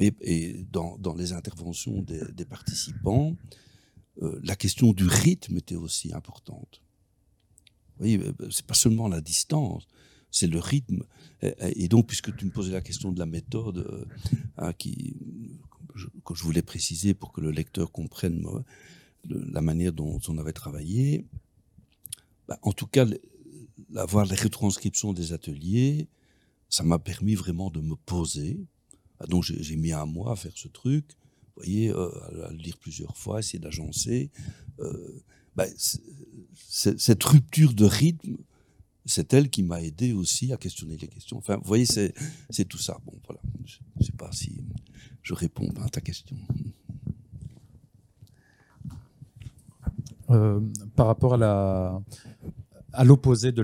Et 0.00 0.64
dans, 0.72 0.98
les 1.16 1.32
interventions 1.32 2.02
des 2.02 2.44
participants, 2.46 3.36
euh, 4.20 4.38
la 4.42 4.56
question 4.56 4.92
du 4.92 5.06
rythme 5.06 5.56
était 5.56 5.76
aussi 5.76 6.12
importante. 6.12 6.82
Vous 7.96 7.98
voyez, 7.98 8.18
euh, 8.18 8.50
c'est 8.50 8.66
pas 8.66 8.74
seulement 8.74 9.08
la 9.08 9.20
distance, 9.20 9.86
c'est 10.30 10.46
le 10.46 10.58
rythme. 10.58 11.04
Et, 11.60 11.88
donc, 11.88 12.06
puisque 12.06 12.34
tu 12.36 12.44
me 12.44 12.50
posais 12.50 12.72
la 12.72 12.80
question 12.80 13.10
de 13.10 13.18
la 13.18 13.26
méthode, 13.26 13.78
euh, 13.78 14.04
hein, 14.58 14.72
qui, 14.72 15.16
que 16.24 16.34
je 16.34 16.42
voulais 16.42 16.62
préciser 16.62 17.14
pour 17.14 17.32
que 17.32 17.40
le 17.40 17.50
lecteur 17.50 17.90
comprenne 17.90 18.44
la 19.28 19.60
manière 19.60 19.92
dont 19.92 20.20
on 20.28 20.38
avait 20.38 20.52
travaillé, 20.52 21.26
bah, 22.48 22.58
en 22.62 22.72
tout 22.72 22.86
cas, 22.86 23.06
avoir 23.96 24.26
les 24.26 24.36
retranscriptions 24.36 25.12
des 25.12 25.32
ateliers, 25.32 26.08
ça 26.68 26.84
m'a 26.84 26.98
permis 26.98 27.34
vraiment 27.34 27.70
de 27.70 27.80
me 27.80 27.96
poser. 27.96 28.60
Ah, 29.20 29.26
donc 29.26 29.44
j'ai 29.44 29.76
mis 29.76 29.92
un 29.92 30.06
mois 30.06 30.32
à 30.32 30.36
faire 30.36 30.52
ce 30.54 30.68
truc 30.68 31.16
vous 31.56 31.62
voyez, 31.62 31.90
euh, 31.90 32.08
à 32.46 32.50
le 32.50 32.56
lire 32.56 32.78
plusieurs 32.78 33.16
fois, 33.16 33.40
essayer 33.40 33.58
d'agencer. 33.58 34.30
Euh, 34.80 35.22
bah, 35.54 35.66
cette 36.54 37.22
rupture 37.24 37.74
de 37.74 37.84
rythme, 37.84 38.36
c'est 39.04 39.34
elle 39.34 39.50
qui 39.50 39.62
m'a 39.62 39.82
aidé 39.82 40.12
aussi 40.12 40.52
à 40.52 40.56
questionner 40.56 40.96
les 40.96 41.08
questions. 41.08 41.36
Enfin, 41.36 41.56
vous 41.56 41.66
voyez, 41.66 41.84
c'est 41.84 42.64
tout 42.68 42.78
ça. 42.78 42.98
Bon, 43.04 43.12
voilà. 43.26 43.40
Je 43.64 43.78
ne 43.98 44.04
sais 44.04 44.12
pas 44.12 44.30
si 44.32 44.64
je 45.22 45.34
réponds 45.34 45.68
à 45.82 45.88
ta 45.88 46.00
question. 46.00 46.36
Euh, 50.30 50.60
par 50.96 51.08
rapport 51.08 51.34
à 51.34 51.36
la, 51.36 52.02
à 52.92 53.04
l'opposé 53.04 53.52
de 53.52 53.62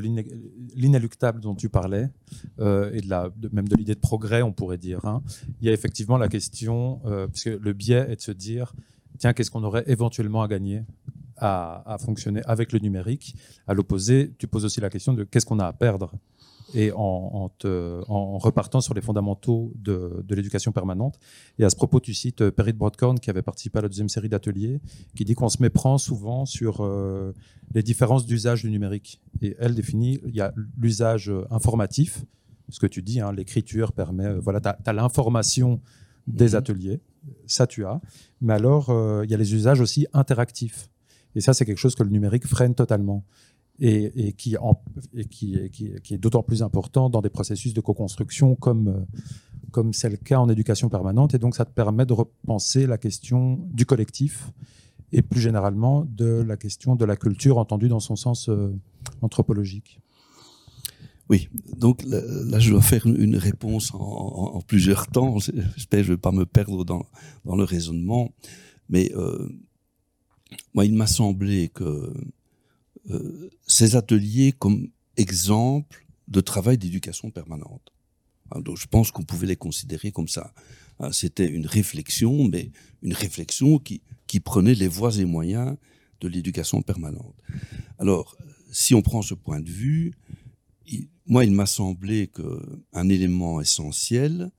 l'inéluctable 0.75 1.41
dont 1.41 1.55
tu 1.55 1.69
parlais, 1.69 2.09
euh, 2.61 2.91
et 2.93 3.01
même 3.53 3.69
de 3.69 3.77
l'idée 3.77 3.95
de 3.95 4.01
progrès, 4.01 4.43
on 4.43 4.53
pourrait 4.53 4.79
dire, 4.79 5.05
hein, 5.05 5.23
il 5.61 5.67
y 5.67 5.71
a 5.71 5.73
effectivement 5.73 6.17
la 6.19 6.29
question, 6.29 7.01
euh, 7.05 7.27
parce 7.27 7.45
que 7.45 7.51
le 7.51 7.73
biais 7.73 8.07
est 8.11 8.17
de 8.17 8.21
se 8.21 8.33
dire, 8.33 8.75
tiens, 9.19 9.33
qu'est-ce 9.33 9.51
qu'on 9.51 9.65
aurait 9.65 9.85
éventuellement 9.87 10.43
à 10.43 10.49
gagner 10.49 10.83
à, 11.37 11.83
à 11.87 11.99
fonctionner 11.99 12.43
avec 12.47 12.73
le 12.73 12.79
numérique? 12.79 13.37
À 13.67 13.75
l'opposé, 13.75 14.33
tu 14.39 14.47
poses 14.47 14.65
aussi 14.65 14.81
la 14.81 14.91
question 14.91 15.13
de 15.13 15.25
qu'est-ce 15.25 15.47
qu'on 15.47 15.59
a 15.59 15.67
à 15.67 15.73
perdre? 15.73 16.13
Et 16.75 16.93
en, 16.93 17.51
en, 18.09 18.39
repartant 18.39 18.81
sur 18.81 18.95
les 18.95 19.01
fondamentaux 19.01 19.73
de, 19.77 20.25
l'éducation 20.29 20.73
permanente. 20.73 21.19
Et 21.59 21.65
à 21.65 21.71
ce 21.71 21.77
propos, 21.77 22.01
tu 22.01 22.15
cites 22.15 22.43
euh, 22.43 22.51
Perry 22.51 22.73
Broadcorn, 22.73 23.19
qui 23.19 23.31
avait 23.31 23.43
participé 23.43 23.79
à 23.79 23.83
la 23.83 23.89
deuxième 23.89 24.09
série 24.09 24.29
d'ateliers, 24.29 24.81
qui 25.17 25.25
dit 25.25 25.35
qu'on 25.35 25.49
se 25.49 25.63
méprend 25.63 25.99
souvent 25.99 26.47
sur 26.47 26.81
euh, 26.81 27.33
les 27.75 27.83
différences 27.83 28.27
d'usage 28.27 28.63
du 28.63 28.71
numérique. 28.71 29.21
Et 29.41 29.57
elle 29.59 29.75
définit, 29.75 30.21
il 30.27 30.35
y 30.35 30.41
a 30.41 30.53
l'usage 30.77 31.33
informatif, 31.51 32.25
ce 32.69 32.81
que 32.81 32.87
tu 32.87 33.03
dis, 33.03 33.21
hein, 33.21 33.33
l'écriture 33.33 33.93
permet, 33.93 34.27
euh, 34.27 34.41
voilà, 34.41 34.61
tu 34.61 34.69
as, 34.69 34.93
l'information 34.93 35.81
des 36.27 36.51
mhm. 36.51 36.55
ateliers, 36.57 37.01
ça 37.47 37.67
tu 37.67 37.85
as, 37.87 38.01
mais 38.41 38.55
alors 38.55 38.91
il 39.25 39.31
y 39.31 39.35
a 39.35 39.37
les 39.37 39.55
usages 39.55 39.81
aussi 39.81 40.07
interactifs. 40.13 40.89
Et 41.35 41.41
ça, 41.41 41.53
c'est 41.53 41.65
quelque 41.65 41.79
chose 41.79 41.95
que 41.95 42.03
le 42.03 42.11
numérique 42.11 42.47
freine 42.47 42.75
totalement 42.75 43.25
et, 43.81 44.33
qui, 44.33 44.55
est 44.55 46.19
d'autant 46.19 46.43
plus 46.43 46.63
important 46.63 47.11
dans 47.11 47.21
des 47.21 47.31
processus 47.31 47.75
de 47.75 47.81
co-construction 47.81 48.57
comme, 48.57 49.07
comme 49.71 49.93
c'est 49.93 50.11
le 50.11 50.17
cas 50.17 50.39
en 50.39 50.49
éducation 50.49 50.89
permanente. 50.89 51.35
Et 51.35 51.39
donc, 51.39 51.55
ça 51.55 51.65
te 51.65 51.73
permet 51.73 52.07
de 52.07 52.13
repenser 52.13 52.87
la 52.87 52.99
question 52.99 53.61
du 53.73 53.87
collectif 53.87 54.51
et 55.13 55.23
plus 55.23 55.41
généralement 55.41 56.05
de 56.05 56.43
la 56.47 56.57
question 56.57 56.97
de 56.97 57.05
la 57.05 57.17
culture 57.17 57.59
entendue 57.59 57.89
dans 57.89 58.01
son 58.01 58.17
sens 58.17 58.49
euh, 58.49 58.75
anthropologique. 59.23 60.01
Oui, 61.31 61.49
donc 61.77 62.03
là, 62.05 62.59
je 62.59 62.71
dois 62.71 62.81
faire 62.81 63.07
une 63.07 63.37
réponse 63.37 63.93
en, 63.93 64.61
plusieurs 64.67 65.07
temps. 65.09 65.39
J'espère 65.39 66.01
que 66.01 66.05
je 66.05 66.11
ne 66.11 66.15
vais 66.15 66.21
pas 66.21 66.33
me 66.33 66.47
perdre 66.47 66.85
dans, 66.85 67.05
dans 67.45 67.55
le 67.55 67.65
raisonnement. 67.65 68.33
Mais 68.89 69.13
euh, 69.15 69.47
moi, 70.73 70.87
il 70.87 70.95
m'a 70.95 71.07
semblé 71.07 71.69
que 71.69 72.15
euh, 73.11 73.51
ces 73.67 73.97
ateliers 73.97 74.53
comme 74.53 74.89
exemple 75.17 76.07
de 76.29 76.41
travail 76.41 76.79
d'éducation 76.79 77.31
permanente. 77.31 77.93
Hein, 78.51 78.61
donc 78.61 78.77
je 78.77 78.87
pense 78.87 79.11
qu'on 79.11 79.25
pouvait 79.25 79.47
les 79.47 79.57
considérer 79.57 80.13
comme 80.13 80.29
ça. 80.29 80.53
Hein, 81.01 81.13
c'était 81.13 81.47
une 81.47 81.67
réflexion, 81.67 82.49
mais 82.49 82.71
une 83.03 83.15
réflexion 83.15 83.79
qui, 83.79 84.03
qui 84.27 84.41
prenait 84.41 84.75
les 84.75 84.89
voies 84.89 85.17
et 85.17 85.25
moyens 85.25 85.77
de 86.21 86.29
l'éducation 86.29 86.83
permanente. 86.83 87.37
Alors, 87.99 88.37
si 88.71 88.95
on 88.95 89.03
prend 89.03 89.23
ce 89.23 89.35
point 89.35 89.61
de 89.61 89.71
vue, 89.71 90.13
moi, 91.27 91.45
il 91.45 91.53
m'a 91.53 91.67
semblé 91.67 92.29
qu'un 92.29 93.09
élément 93.09 93.61
essentiel, 93.61 94.51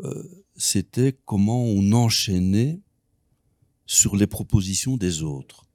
euh, 0.00 0.44
c'était 0.56 1.16
comment 1.24 1.64
on 1.64 1.92
enchaînait 1.92 2.80
sur 3.86 4.14
les 4.16 4.26
propositions 4.26 4.96
des 4.96 5.22
autres. 5.22 5.66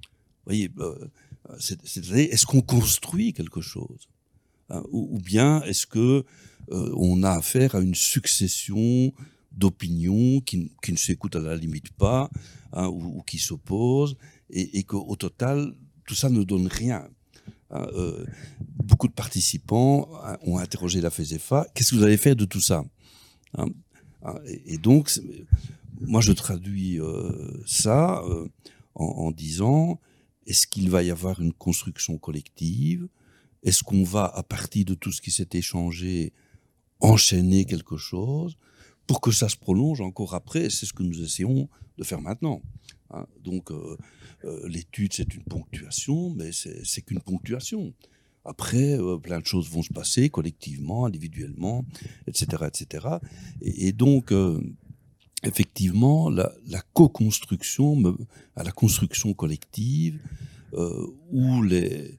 Vous 0.00 0.06
voyez, 0.46 0.70
euh, 0.78 1.08
c'est-à-dire, 1.58 2.16
est-ce 2.32 2.46
qu'on 2.46 2.60
construit 2.60 3.32
quelque 3.32 3.60
chose 3.60 4.08
hein, 4.70 4.82
ou, 4.90 5.18
bien 5.18 5.62
est-ce 5.62 5.86
que 5.86 6.24
euh, 6.70 6.92
on 6.96 7.22
a 7.22 7.30
affaire 7.30 7.74
à 7.74 7.80
une 7.80 7.94
succession 7.94 9.12
d'opinions 9.52 10.40
qui, 10.40 10.70
ne 10.88 10.96
s'écoutent 10.96 11.36
à 11.36 11.40
la 11.40 11.56
limite 11.56 11.90
pas 11.92 12.30
hein, 12.72 12.88
ou, 12.88 13.22
qui 13.22 13.38
s'opposent 13.38 14.16
et, 14.50 14.78
et 14.78 14.82
qu'au 14.84 15.16
total, 15.16 15.74
tout 16.06 16.14
ça 16.14 16.28
ne 16.28 16.42
donne 16.42 16.66
rien. 16.66 17.08
Hein, 17.70 17.86
euh, 17.94 18.24
beaucoup 18.60 19.08
de 19.08 19.12
participants 19.12 20.08
ont 20.42 20.58
interrogé 20.58 21.00
la 21.00 21.10
FESEFA. 21.10 21.66
Qu'est-ce 21.74 21.90
que 21.90 21.96
vous 21.96 22.02
allez 22.02 22.16
faire 22.16 22.36
de 22.36 22.44
tout 22.44 22.60
ça 22.60 22.84
et, 24.66 24.76
donc, 24.78 25.10
moi, 26.00 26.20
je 26.20 26.32
traduis 26.32 27.00
euh, 27.00 27.62
ça 27.66 28.22
en, 28.94 29.30
disant 29.30 30.00
est-ce 30.48 30.66
qu'il 30.66 30.88
va 30.88 31.02
y 31.02 31.10
avoir 31.10 31.40
une 31.40 31.52
construction 31.52 32.16
collective? 32.16 33.06
Est-ce 33.62 33.84
qu'on 33.84 34.02
va, 34.02 34.24
à 34.24 34.42
partir 34.42 34.86
de 34.86 34.94
tout 34.94 35.12
ce 35.12 35.20
qui 35.20 35.30
s'est 35.30 35.50
échangé, 35.52 36.32
enchaîner 37.00 37.66
quelque 37.66 37.98
chose 37.98 38.56
pour 39.06 39.20
que 39.20 39.30
ça 39.30 39.50
se 39.50 39.56
prolonge 39.56 40.00
encore 40.00 40.34
après? 40.34 40.70
C'est 40.70 40.86
ce 40.86 40.94
que 40.94 41.02
nous 41.02 41.22
essayons 41.22 41.68
de 41.98 42.04
faire 42.04 42.22
maintenant. 42.22 42.62
Hein. 43.10 43.26
Donc, 43.44 43.70
euh, 43.70 43.98
euh, 44.44 44.66
l'étude, 44.68 45.12
c'est 45.12 45.34
une 45.34 45.44
ponctuation, 45.44 46.30
mais 46.30 46.50
c'est 46.52 47.02
qu'une 47.02 47.20
ponctuation. 47.20 47.92
Après, 48.46 48.98
euh, 48.98 49.18
plein 49.18 49.40
de 49.40 49.46
choses 49.46 49.68
vont 49.68 49.82
se 49.82 49.92
passer 49.92 50.30
collectivement, 50.30 51.04
individuellement, 51.04 51.84
etc., 52.26 52.64
etc. 52.68 53.06
Et, 53.60 53.88
et 53.88 53.92
donc, 53.92 54.32
effectivement, 55.44 56.30
la, 56.30 56.52
co-construction, 56.94 58.16
à 58.56 58.64
la 58.64 58.72
construction 58.72 59.34
collective, 59.34 60.20
euh, 60.74 61.06
où 61.30 61.62
les, 61.62 62.18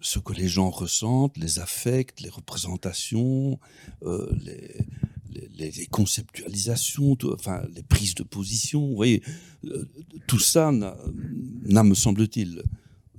ce 0.00 0.18
que 0.18 0.32
les 0.32 0.48
gens 0.48 0.70
ressentent, 0.70 1.36
les 1.36 1.58
affects, 1.58 2.20
les 2.20 2.28
représentations, 2.28 3.58
euh, 4.02 4.30
les, 4.44 5.70
les, 5.70 5.86
conceptualisations, 5.86 7.16
enfin 7.32 7.62
les 7.74 7.82
prises 7.82 8.14
de 8.14 8.22
position, 8.22 8.86
vous 8.86 8.96
voyez, 8.96 9.22
euh, 9.64 9.88
tout 10.26 10.38
ça 10.38 10.72
n'a, 10.72 10.94
me 11.82 11.94
semble-t-il, 11.94 12.62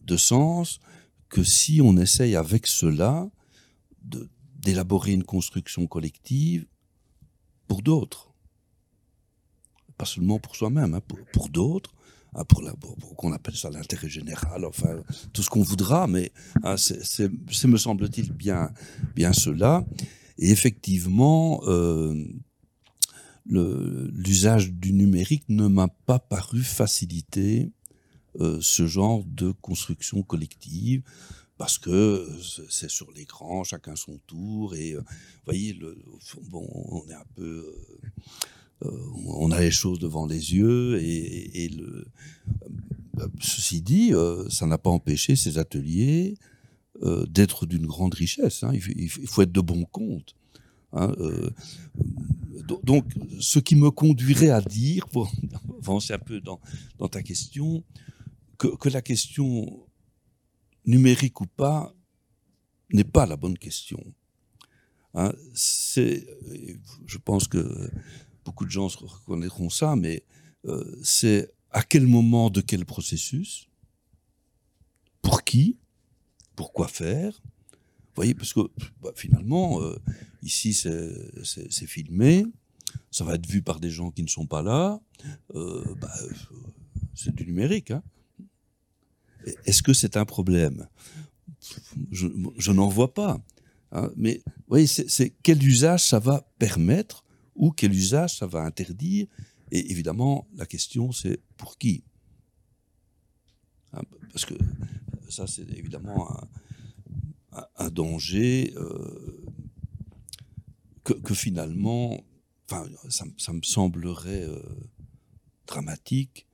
de 0.06 0.18
sens 0.18 0.80
que 1.30 1.44
si 1.44 1.82
on 1.82 1.98
essaye 1.98 2.36
avec 2.36 2.68
cela 2.68 3.30
d'élaborer 4.56 5.14
une 5.14 5.24
construction 5.24 5.88
collective 5.88 6.66
pour 7.68 7.82
d'autres 7.82 8.29
pas 10.00 10.06
seulement 10.06 10.40
pour 10.40 10.56
soi-même, 10.56 10.94
hein, 10.94 11.02
pour, 11.34 11.50
d'autres, 11.50 11.94
hein, 12.34 12.46
pour, 12.46 12.64
qu'on 13.18 13.34
appelle 13.34 13.56
ça 13.56 13.70
l'intérêt 13.70 14.10
général, 14.10 14.64
enfin 14.66 15.04
tout 15.34 15.44
ce 15.44 15.50
qu'on 15.50 15.62
voudra, 15.62 16.08
mais 16.08 16.32
hein, 16.64 16.78
c'est, 16.78 17.68
me 17.68 17.78
semble-t-il 17.78 18.32
bien, 18.32 18.72
bien 19.14 19.34
cela. 19.34 19.86
Et 20.38 20.52
effectivement, 20.52 21.62
euh, 21.68 22.16
l'usage 23.46 24.72
du 24.72 24.94
numérique 24.94 25.44
ne 25.50 25.68
m'a 25.68 25.90
pas 25.90 26.20
paru 26.20 26.62
faciliter 26.62 27.74
euh, 28.40 28.60
ce 28.62 28.88
genre 28.88 29.26
de 29.26 29.52
construction 29.52 30.24
collective 30.24 31.04
parce 31.60 31.78
que 31.78 32.26
c'est 32.70 32.90
sur 32.90 33.12
l'écran, 33.12 33.66
chacun 33.66 33.98
son 33.98 34.18
tour, 34.20 34.76
et 34.76 34.94
euh, 34.94 35.02
vous 35.02 35.46
voyez, 35.46 35.78
bon, 36.44 36.66
on 36.72 37.06
est 37.10 37.14
un 37.14 37.26
peu, 37.36 37.44
euh, 37.44 38.00
euh, 38.00 38.10
on 38.82 39.52
a 39.52 39.60
les 39.60 39.72
choses 39.72 40.00
devant 40.00 40.26
les 40.26 40.54
yeux, 40.54 41.02
et, 41.02 41.66
et 41.66 41.70
le, 41.70 42.08
ceci 43.42 43.82
dit, 43.82 44.14
ça 44.50 44.66
n'a 44.66 44.78
pas 44.78 44.90
empêché 44.90 45.36
ces 45.36 45.58
ateliers 45.58 46.36
d'être 47.28 47.66
d'une 47.66 47.86
grande 47.86 48.14
richesse. 48.14 48.64
Hein. 48.64 48.72
Il, 48.74 49.10
faut 49.10 49.42
être 49.42 49.52
de 49.52 49.62
bon 49.62 49.86
compte. 49.86 50.36
Hein, 50.94 51.14
donc, 52.84 53.06
ce 53.40 53.60
qui 53.60 53.76
me 53.76 53.92
conduirait 53.92 54.50
à 54.50 54.62
dire, 54.62 55.08
pour 55.10 55.32
avancer 55.82 56.14
un 56.14 56.20
peu 56.20 56.42
dans, 56.42 56.60
ta 57.10 57.24
question, 57.24 57.84
que, 58.58 58.90
la 58.90 59.02
question 59.02 59.86
numérique 60.86 61.42
ou 61.42 61.46
pas, 61.46 61.94
n'est 62.92 63.04
pas 63.04 63.26
la 63.26 63.38
bonne 63.38 63.58
question. 63.58 64.04
Hein, 65.14 65.34
je 65.56 67.18
pense 67.24 67.48
que 67.48 67.92
beaucoup 68.46 68.66
de 68.66 68.72
gens 68.72 68.88
reconnaîtront 68.88 69.70
ça, 69.70 69.96
mais 69.96 70.24
euh, 70.66 70.84
c'est 71.04 71.52
à 71.72 71.84
quel 71.84 72.08
moment 72.08 72.50
de 72.50 72.62
quel 72.62 72.86
processus, 72.86 73.70
pour 75.22 75.44
qui, 75.44 75.78
pourquoi 76.56 76.88
faire. 76.88 77.42
Vous 77.72 78.16
voyez, 78.16 78.34
parce 78.34 78.54
que 78.54 78.62
bah, 79.02 79.12
finalement, 79.16 79.82
euh, 79.82 79.98
ici 80.44 80.74
c'est 80.74 81.88
filmé, 81.88 82.46
ça 83.12 83.24
va 83.24 83.36
être 83.36 83.48
vu 83.48 83.62
par 83.62 83.80
des 83.80 83.90
gens 83.90 84.12
qui 84.12 84.24
ne 84.24 84.28
sont 84.28 84.48
pas 84.48 84.62
là, 84.62 85.00
euh, 85.56 85.96
bah, 86.02 86.14
c'est 87.14 87.34
du 87.34 87.46
numérique. 87.46 87.92
Hein. 87.92 88.04
Est-ce 89.66 89.84
que 89.84 89.94
c'est 89.94 90.18
un 90.18 90.26
problème? 90.26 90.88
Je, 92.12 92.72
n'en 92.72 92.88
vois 92.88 93.14
pas. 93.14 93.42
Hein. 93.92 94.12
mais 94.16 94.42
vous 94.46 94.54
voyez, 94.68 94.88
c'est 94.88 95.32
quel 95.44 95.64
usage 95.64 96.04
ça 96.04 96.20
va 96.20 96.48
permettre 96.60 97.24
ou 97.60 97.72
quel 97.72 97.94
usage 97.94 98.38
ça 98.38 98.48
va 98.48 98.64
interdire. 98.64 99.28
Et 99.72 99.92
évidemment, 99.92 100.48
la 100.56 100.66
question, 100.66 101.12
c'est 101.12 101.40
pour 101.58 101.78
qui? 101.78 102.04
Hein, 103.94 104.02
Parce 104.32 104.46
que 104.46 104.56
ça, 105.30 105.46
c'est 105.46 105.70
évidemment 105.70 106.28
un, 107.76 107.90
danger 107.90 108.74
euh, 108.78 109.44
que, 111.04 111.34
finalement, 111.34 112.24
enfin, 112.66 112.88
ça, 113.10 113.54
me 113.54 113.62
semblerait 113.62 114.44
euh, 114.44 114.62
dramatique 115.68 116.48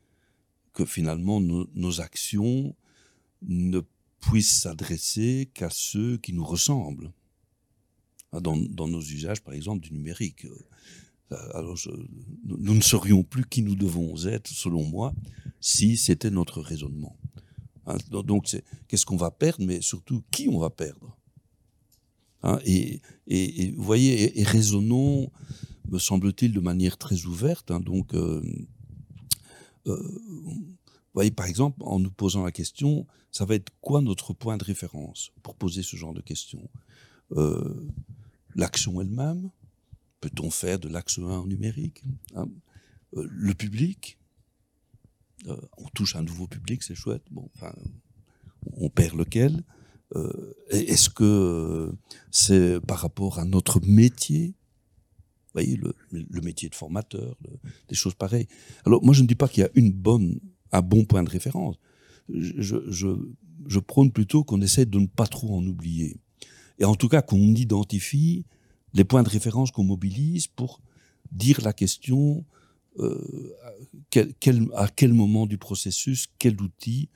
que 0.74 0.86
finalement 0.86 1.40
nos, 1.40 2.02
actions 2.02 2.76
ne 3.42 3.82
puissent 4.20 4.62
s'adresser 4.62 5.50
qu'à 5.54 5.70
ceux 5.70 6.18
qui 6.18 6.34
nous 6.34 6.44
ressemblent. 6.44 7.14
Ah, 8.36 8.42
dans, 8.42 8.88
nos 8.88 9.02
usages, 9.02 9.42
par 9.42 9.54
exemple, 9.54 9.82
du 9.82 9.94
numérique. 9.94 10.46
Euh, 11.32 11.38
alors, 11.54 11.78
nous 12.44 12.74
ne 12.74 12.82
serions 12.82 13.24
plus 13.24 13.46
qui 13.46 13.62
nous 13.62 13.76
devons 13.76 14.26
être, 14.26 14.50
selon 14.50 14.84
moi, 14.84 15.14
si 15.62 15.96
c'était 15.96 16.32
notre 16.32 16.62
raisonnement. 16.62 17.16
Hein, 17.86 17.96
donc, 18.10 18.54
qu'est-ce 18.88 19.06
qu'on 19.06 19.16
va 19.16 19.32
perdre, 19.32 19.66
mais 19.66 19.80
surtout 19.82 20.22
qui 20.32 20.50
on 20.50 20.60
va 20.60 20.70
perdre? 20.70 21.18
Hein, 22.44 22.60
et, 22.66 23.02
vous 23.72 23.84
voyez, 23.84 24.40
et, 24.40 24.44
raisonnons, 24.44 25.32
me 25.90 25.98
semble-t-il, 25.98 26.52
de 26.52 26.60
manière 26.60 26.98
très 26.98 27.26
ouverte. 27.26 27.72
Hein, 27.72 27.80
donc, 27.80 28.14
euh, 28.14 28.44
euh, 29.88 30.20
vous 30.44 30.76
voyez, 31.14 31.32
par 31.32 31.46
exemple, 31.46 31.78
en 31.86 32.00
nous 32.00 32.12
posant 32.12 32.44
la 32.44 32.52
question, 32.52 33.08
ça 33.32 33.46
va 33.46 33.56
être 33.56 33.72
quoi 33.80 34.02
notre 34.02 34.34
point 34.34 34.58
de 34.58 34.64
référence 34.66 35.32
pour 35.42 35.56
poser 35.56 35.84
ce 35.84 35.96
genre 35.96 36.14
de 36.14 36.22
questions 36.22 36.70
L'action 38.56 39.02
elle-même 39.02 39.50
Peut-on 40.22 40.50
faire 40.50 40.80
de 40.80 40.88
l'axe 40.88 41.20
1 41.20 41.24
en 41.24 41.46
numérique 41.46 42.04
hein? 42.36 42.48
Euh, 43.16 43.28
Le 43.30 43.54
public 43.54 44.18
On 45.46 45.88
touche 45.94 46.16
un 46.16 46.24
nouveau 46.24 46.48
public, 46.48 46.82
c'est 46.84 46.96
chouette. 46.96 47.24
Bon, 47.30 47.50
enfin, 47.56 47.74
on 48.74 48.90
perd 48.90 49.18
lequel? 49.18 49.64
Est-ce 50.70 51.10
que 51.10 51.94
c'est 52.32 52.80
par 52.82 53.00
rapport 53.00 53.40
à 53.40 53.46
notre 53.46 53.82
métier? 53.86 54.56
Voyez, 55.54 55.78
le, 55.78 56.42
métier 56.42 56.68
de 56.70 56.76
formateur, 56.76 57.38
des 57.88 57.96
choses 57.96 58.14
pareilles. 58.14 58.48
Alors, 58.86 59.04
moi, 59.04 59.14
je 59.14 59.22
ne 59.22 59.28
dis 59.28 59.36
pas 59.36 59.48
qu'il 59.48 59.62
y 59.62 59.66
a 59.66 59.70
une 59.76 59.92
bonne, 59.92 60.40
un 60.72 60.82
bon 60.82 61.06
point 61.06 61.24
de 61.24 61.30
référence. 61.30 61.78
Je, 62.28 62.78
je, 62.90 63.80
prône 63.80 64.12
plutôt 64.12 64.44
qu'on 64.44 64.62
essaie 64.62 64.86
de 64.86 65.00
ne 65.00 65.08
pas 65.08 65.28
trop 65.28 65.56
en 65.56 65.66
oublier. 65.66 66.18
Et 66.80 66.86
en 66.86 66.96
tout 66.96 67.08
cas, 67.08 67.22
qu'on 67.22 67.56
identifie 67.56 68.46
les 68.94 69.04
points 69.04 69.24
de 69.24 69.30
référence 69.30 69.72
qu'on 69.72 69.84
mobilise 69.84 70.48
pour 70.48 70.82
dire 71.32 71.62
la 71.62 71.74
question 71.74 72.46
euh, 73.00 73.54
à 74.76 74.88
quel 74.88 75.14
moment 75.14 75.46
du 75.46 75.58
processus, 75.58 76.28
quel 76.40 76.62
outil, 76.62 77.10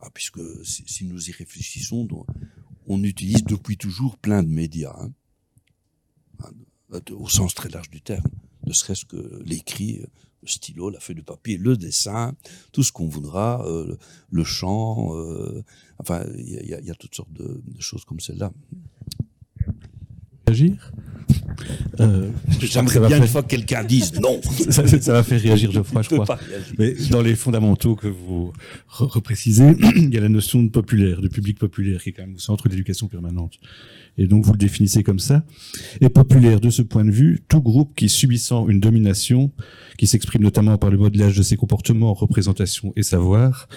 ah, 0.00 0.08
puisque 0.12 0.40
si, 0.64 1.04
nous 1.04 1.28
y 1.28 1.32
réfléchissons, 1.32 2.08
on 2.86 3.02
utilise 3.04 3.44
depuis 3.44 3.76
toujours 3.76 4.16
plein 4.16 4.42
de 4.42 4.48
médias. 4.48 4.96
Hein 4.98 5.12
au 7.12 7.28
sens 7.28 7.54
très 7.54 7.68
large 7.68 7.90
du 7.90 8.00
terme, 8.00 8.26
ne 8.66 8.72
serait-ce 8.72 9.04
que 9.04 9.42
l'écrit, 9.44 10.02
le 10.42 10.48
stylo, 10.48 10.90
la 10.90 11.00
feuille 11.00 11.16
de 11.16 11.22
papier, 11.22 11.56
le 11.56 11.76
dessin, 11.76 12.34
tout 12.72 12.82
ce 12.82 12.92
qu'on 12.92 13.06
voudra, 13.06 13.64
euh, 13.66 13.96
le 14.30 14.44
chant, 14.44 15.16
euh, 15.16 15.62
enfin, 15.98 16.24
il 16.36 16.66
y, 16.66 16.90
a 16.90 16.94
toutes 16.94 17.14
sortes 17.14 17.32
de, 17.32 17.62
choses 17.78 18.04
comme 18.04 18.20
celle-là. 18.20 18.52
Agir 20.50 20.92
euh, 22.00 22.30
J'aimerais 22.60 23.06
bien 23.06 23.18
une 23.18 23.26
fois 23.26 23.42
que 23.42 23.48
quelqu'un 23.48 23.84
dise 23.84 24.18
non. 24.20 24.40
ça, 24.70 24.86
ça, 24.86 25.12
va 25.12 25.22
faire 25.22 25.40
réagir 25.40 25.70
Geoffroy, 25.70 26.02
je 26.02 26.08
crois. 26.08 26.38
Mais 26.78 26.94
dans 27.10 27.22
les 27.22 27.36
fondamentaux 27.36 27.94
que 27.94 28.08
vous 28.08 28.52
reprécisez, 28.88 29.76
il 29.96 30.12
y 30.12 30.18
a 30.18 30.20
la 30.20 30.28
notion 30.28 30.62
de 30.62 30.68
populaire, 30.68 31.20
de 31.20 31.28
public 31.28 31.58
populaire, 31.58 32.02
qui 32.02 32.10
est 32.10 32.12
quand 32.12 32.22
même 32.22 32.34
au 32.34 32.38
centre 32.38 32.64
de 32.64 32.70
l'éducation 32.70 33.06
permanente. 33.06 33.54
Et 34.18 34.26
donc 34.26 34.44
vous 34.44 34.52
le 34.52 34.58
définissez 34.58 35.02
comme 35.02 35.18
ça. 35.18 35.44
Et 36.00 36.08
populaire 36.08 36.60
de 36.60 36.70
ce 36.70 36.82
point 36.82 37.04
de 37.04 37.10
vue, 37.10 37.40
tout 37.48 37.60
groupe 37.60 37.94
qui 37.94 38.08
subissant 38.08 38.68
une 38.68 38.80
domination, 38.80 39.52
qui 39.98 40.06
s'exprime 40.06 40.42
notamment 40.42 40.78
par 40.78 40.90
le 40.90 40.98
modelage 40.98 41.36
de 41.36 41.42
ses 41.42 41.56
comportements, 41.56 42.12
représentation 42.12 42.92
et 42.96 43.02
savoir, 43.02 43.68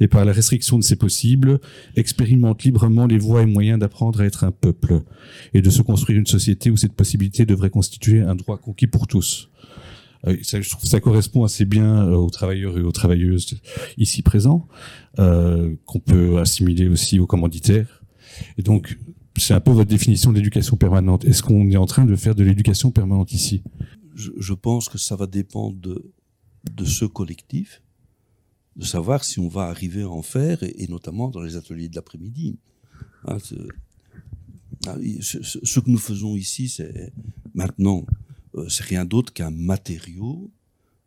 et 0.00 0.08
par 0.08 0.24
la 0.24 0.32
restriction 0.32 0.78
de 0.78 0.82
ses 0.82 0.96
possibles, 0.96 1.60
expérimente 1.94 2.64
librement 2.64 3.06
les 3.06 3.18
voies 3.18 3.42
et 3.42 3.46
moyens 3.46 3.78
d'apprendre 3.78 4.20
à 4.20 4.24
être 4.24 4.44
un 4.44 4.50
peuple, 4.50 5.02
et 5.54 5.62
de 5.62 5.70
se 5.70 5.82
construire 5.82 6.18
une 6.18 6.26
société 6.26 6.70
où 6.70 6.76
cette 6.76 6.94
possibilité 6.94 7.46
devrait 7.46 7.70
constituer 7.70 8.20
un 8.20 8.34
droit 8.34 8.58
conquis 8.58 8.86
pour 8.86 9.06
tous. 9.06 9.50
Euh, 10.26 10.36
ça, 10.42 10.60
je 10.60 10.68
trouve 10.68 10.84
ça 10.84 11.00
correspond 11.00 11.44
assez 11.44 11.64
bien 11.64 12.06
euh, 12.06 12.14
aux 12.14 12.30
travailleurs 12.30 12.76
et 12.76 12.82
aux 12.82 12.92
travailleuses 12.92 13.60
ici 13.96 14.22
présents, 14.22 14.68
euh, 15.18 15.74
qu'on 15.86 16.00
peut 16.00 16.38
assimiler 16.38 16.88
aussi 16.88 17.18
aux 17.18 17.26
commanditaires. 17.26 18.02
Et 18.58 18.62
donc, 18.62 18.98
c'est 19.36 19.54
un 19.54 19.60
peu 19.60 19.70
votre 19.70 19.88
définition 19.88 20.32
d'éducation 20.32 20.76
permanente. 20.76 21.24
Est-ce 21.24 21.42
qu'on 21.42 21.70
est 21.70 21.76
en 21.76 21.86
train 21.86 22.04
de 22.04 22.16
faire 22.16 22.34
de 22.34 22.44
l'éducation 22.44 22.90
permanente 22.90 23.32
ici? 23.32 23.62
Je, 24.14 24.52
pense 24.52 24.90
que 24.90 24.98
ça 24.98 25.16
va 25.16 25.26
dépendre 25.26 25.76
de, 25.80 26.12
de 26.70 26.84
ce 26.84 27.06
collectif 27.06 27.80
de 28.76 28.84
savoir 28.84 29.24
si 29.24 29.38
on 29.40 29.48
va 29.48 29.64
arriver 29.64 30.02
à 30.02 30.08
en 30.08 30.22
faire, 30.22 30.62
et, 30.62 30.86
notamment 30.88 31.28
dans 31.28 31.42
les 31.42 31.56
ateliers 31.56 31.88
de 31.88 31.96
l'après-midi. 31.96 32.58
Hein, 33.26 33.38
ah 34.86 34.96
ce, 35.20 35.80
que 35.80 35.90
nous 35.90 35.98
faisons 35.98 36.36
ici, 36.36 36.68
c'est 36.68 37.12
maintenant, 37.54 38.06
euh, 38.54 38.68
c'est 38.68 38.84
rien 38.84 39.04
d'autre 39.04 39.32
qu'un 39.32 39.50
matériau 39.50 40.50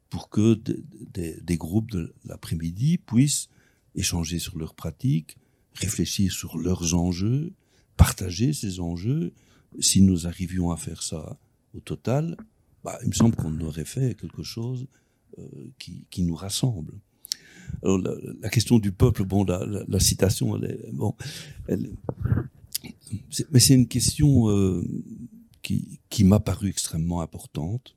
pour 0.09 0.29
que 0.29 0.61
des 0.63 1.57
groupes 1.57 1.89
de 1.89 2.13
l'après-midi 2.25 2.99
puissent 2.99 3.49
échanger 3.95 4.37
sur 4.37 4.59
leurs 4.59 4.75
pratiques, 4.75 5.37
réfléchir 5.73 6.31
sur 6.31 6.59
leurs 6.59 6.93
enjeux, 6.93 7.53
partager 7.97 8.53
ces 8.53 8.79
enjeux. 8.79 9.33
Si 9.79 10.01
nous 10.01 10.27
arrivions 10.27 10.69
à 10.69 10.77
faire 10.77 11.01
ça 11.01 11.39
au 11.73 11.79
total, 11.79 12.37
bah, 12.83 12.99
il 13.01 13.09
me 13.09 13.13
semble 13.13 13.35
qu'on 13.35 13.59
aurait 13.61 13.85
fait 13.85 14.13
quelque 14.13 14.43
chose 14.43 14.85
euh, 15.39 15.71
qui 15.79 16.21
nous 16.21 16.35
rassemble. 16.35 16.93
Alors 17.83 17.99
la, 18.41 18.49
question 18.49 18.79
du 18.79 18.91
peuple, 18.91 19.25
bon, 19.25 19.43
la, 19.45 19.99
citation, 19.99 20.55
elle 20.57 20.71
est, 20.71 20.91
bon, 20.93 21.15
mais 23.51 23.59
c'est 23.59 23.75
une 23.75 23.87
question 23.87 24.49
euh, 24.49 24.83
qui, 25.61 25.99
qui 26.09 26.23
m'a 26.23 26.39
paru 26.39 26.69
extrêmement 26.69 27.21
importante. 27.21 27.95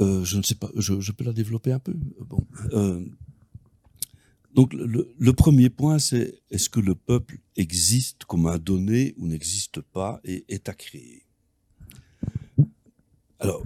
euh, 0.00 0.24
je 0.24 0.36
ne 0.36 0.42
sais 0.42 0.54
pas, 0.54 0.70
je, 0.76 1.12
peux 1.12 1.24
la 1.24 1.32
développer 1.32 1.72
un 1.72 1.78
peu? 1.78 1.94
Bon, 2.26 2.46
euh, 2.72 3.04
donc 4.54 4.72
le, 4.74 5.32
premier 5.32 5.70
point, 5.70 5.98
c'est 5.98 6.40
est-ce 6.50 6.68
que 6.68 6.80
le 6.80 6.94
peuple 6.94 7.38
existe 7.56 8.24
comme 8.24 8.46
un 8.46 8.58
donné 8.58 9.14
ou 9.16 9.26
n'existe 9.26 9.80
pas 9.80 10.20
et 10.24 10.44
est 10.48 10.68
à 10.68 10.74
créer? 10.74 11.24
Alors, 13.38 13.62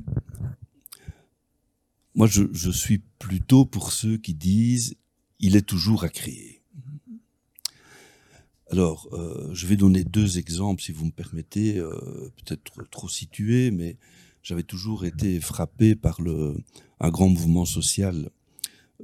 moi, 2.15 2.27
je, 2.27 2.45
je, 2.53 2.71
suis 2.71 2.99
plutôt 3.19 3.65
pour 3.65 3.93
ceux 3.93 4.17
qui 4.17 4.35
disent 4.35 4.97
il 5.41 5.57
est 5.57 5.67
toujours 5.67 6.05
à 6.05 6.09
créer. 6.09 6.63
Alors, 8.71 9.09
euh, 9.13 9.51
je 9.53 9.67
vais 9.67 9.77
donner 9.77 10.05
deux 10.05 10.39
exemples, 10.39 10.83
si 10.83 10.91
vous 10.91 11.05
me 11.05 11.11
permettez, 11.11 11.79
euh, 11.79 12.33
peut-être 12.45 12.89
trop 12.91 13.09
situés, 13.09 13.71
mais 13.71 13.99
j'avais 14.43 14.63
toujours 14.63 15.05
été 15.05 15.41
frappé 15.41 15.95
par 15.95 16.21
le, 16.21 16.57
un 16.99 17.11
grand 17.11 17.29
mouvement 17.29 17.67
social 17.67 18.31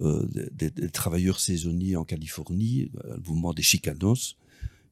euh, 0.00 0.26
des, 0.52 0.70
travailleurs 0.90 1.40
saisonniers 1.40 1.96
en 1.96 2.04
Californie, 2.04 2.90
le 3.04 3.18
mouvement 3.18 3.52
des 3.52 3.62
Chicanos, 3.62 4.36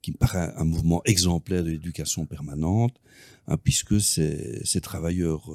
qui 0.02 0.12
me 0.12 0.16
paraît 0.16 0.52
un 0.56 0.64
mouvement 0.64 1.02
exemplaire 1.06 1.64
de 1.64 1.70
l'éducation 1.70 2.26
permanente, 2.26 3.00
hein, 3.46 3.56
puisque 3.56 4.00
ces, 4.00 4.80
travailleurs 4.82 5.50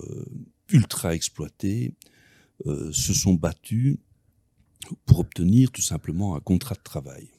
ultra 0.70 1.14
exploités 1.14 1.94
se 2.66 3.14
sont 3.14 3.34
battus 3.34 3.98
pour 5.06 5.20
obtenir 5.20 5.72
tout 5.72 5.82
simplement 5.82 6.36
un 6.36 6.40
contrat 6.40 6.76
de 6.76 6.84
travail. 6.84 7.30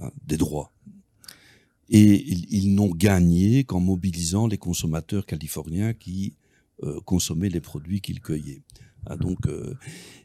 Hein, 0.00 0.10
des 0.24 0.36
droits. 0.36 0.72
Et 1.88 2.22
ils, 2.54 2.74
n'ont 2.74 2.90
gagné 2.90 3.64
qu'en 3.64 3.80
mobilisant 3.80 4.46
les 4.46 4.58
consommateurs 4.58 5.26
californiens 5.26 5.92
qui 5.92 6.34
euh, 6.84 7.00
consommaient 7.00 7.48
les 7.48 7.60
produits 7.60 8.00
qu'ils 8.00 8.20
cueillaient. 8.20 8.62
Ah, 9.06 9.16
donc, 9.16 9.46
euh, 9.48 9.74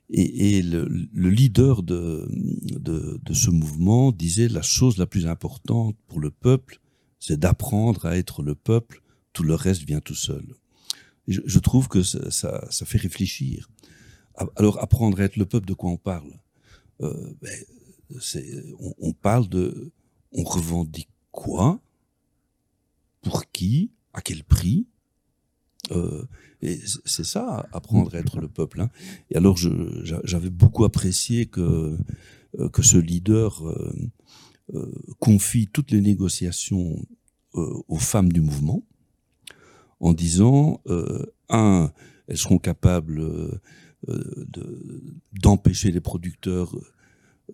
et, 0.10 0.62
le, 0.62 0.86
leader 1.14 1.82
de, 1.82 2.28
de, 2.30 3.34
ce 3.34 3.50
mouvement 3.50 4.12
disait 4.12 4.50
la 4.50 4.62
chose 4.62 4.98
la 4.98 5.08
plus 5.08 5.26
importante 5.26 5.96
pour 6.08 6.20
le 6.20 6.30
peuple, 6.30 6.80
c'est 7.20 7.40
d'apprendre 7.40 8.06
à 8.06 8.18
être 8.18 8.44
le 8.44 8.54
peuple, 8.54 9.02
tout 9.32 9.44
le 9.44 9.56
reste 9.56 9.84
vient 9.84 10.02
tout 10.02 10.16
seul. 10.16 10.46
Je, 11.28 11.60
trouve 11.60 11.88
que 11.88 12.04
ça, 12.04 12.70
fait 12.72 12.98
réfléchir. 12.98 13.70
Alors, 14.56 14.82
apprendre 14.82 15.20
à 15.20 15.24
être 15.24 15.38
le 15.38 15.46
peuple, 15.46 15.68
de 15.68 15.74
quoi 15.74 15.90
on 15.90 15.98
parle? 15.98 16.40
Euh, 17.02 17.34
ben, 17.42 17.66
on, 19.00 19.14
parle 19.14 19.48
de, 19.48 19.92
on 20.32 20.44
revendique 20.44 21.10
quoi, 21.32 21.82
pour 23.22 23.50
qui, 23.52 23.92
à 24.14 24.22
quel 24.22 24.44
prix? 24.44 24.88
Euh, 25.92 26.24
c'est 27.06 27.26
ça, 27.26 27.68
apprendre 27.74 28.16
à 28.16 28.20
être 28.20 28.40
le 28.40 28.48
peuple. 28.48 28.82
Hein. 28.82 28.90
Et 29.30 29.36
alors, 29.36 29.58
j'avais 29.58 30.50
beaucoup 30.50 30.86
apprécié 30.86 31.46
que, 31.46 31.98
euh, 32.60 32.70
que 32.70 32.82
ce 32.82 32.98
leader 32.98 33.68
euh, 33.68 34.92
confie 35.20 35.68
toutes 35.68 35.92
les 35.92 36.02
négociations 36.02 37.06
aux 37.56 38.00
femmes 38.00 38.32
du 38.32 38.42
mouvement, 38.42 38.84
en 40.04 40.14
disant, 40.14 40.82
un, 41.50 41.92
elles 42.28 42.38
seront 42.38 42.58
capables 42.60 43.24
d'empêcher 45.32 45.92
les 45.92 46.02
producteurs 46.02 46.76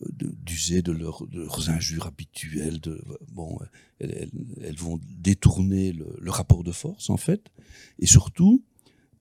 d'user 0.08 0.82
de, 0.82 0.92
leurs 0.92 1.70
injures 1.70 2.08
habituelles. 2.08 2.80
Bon, 3.32 3.58
elles, 4.00 4.76
vont 4.78 5.00
détourner 5.04 5.94
le, 5.94 6.32
rapport 6.32 6.64
de 6.64 6.72
force, 6.72 7.10
en 7.10 7.18
fait. 7.18 7.52
Et 7.98 8.06
surtout, 8.06 8.64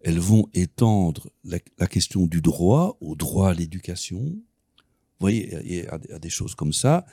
elles 0.00 0.18
vont 0.18 0.48
étendre 0.54 1.30
la, 1.44 1.58
question 1.86 2.26
du 2.26 2.40
droit 2.40 2.96
au 3.00 3.14
droit 3.14 3.50
à 3.50 3.54
l'éducation. 3.54 4.20
Vous 4.20 4.40
voyez, 5.20 5.56
il 5.64 5.74
y, 5.74 5.86
a, 5.86 6.18
des 6.18 6.30
choses 6.30 6.54
comme 6.54 6.72
ça. 6.72 7.06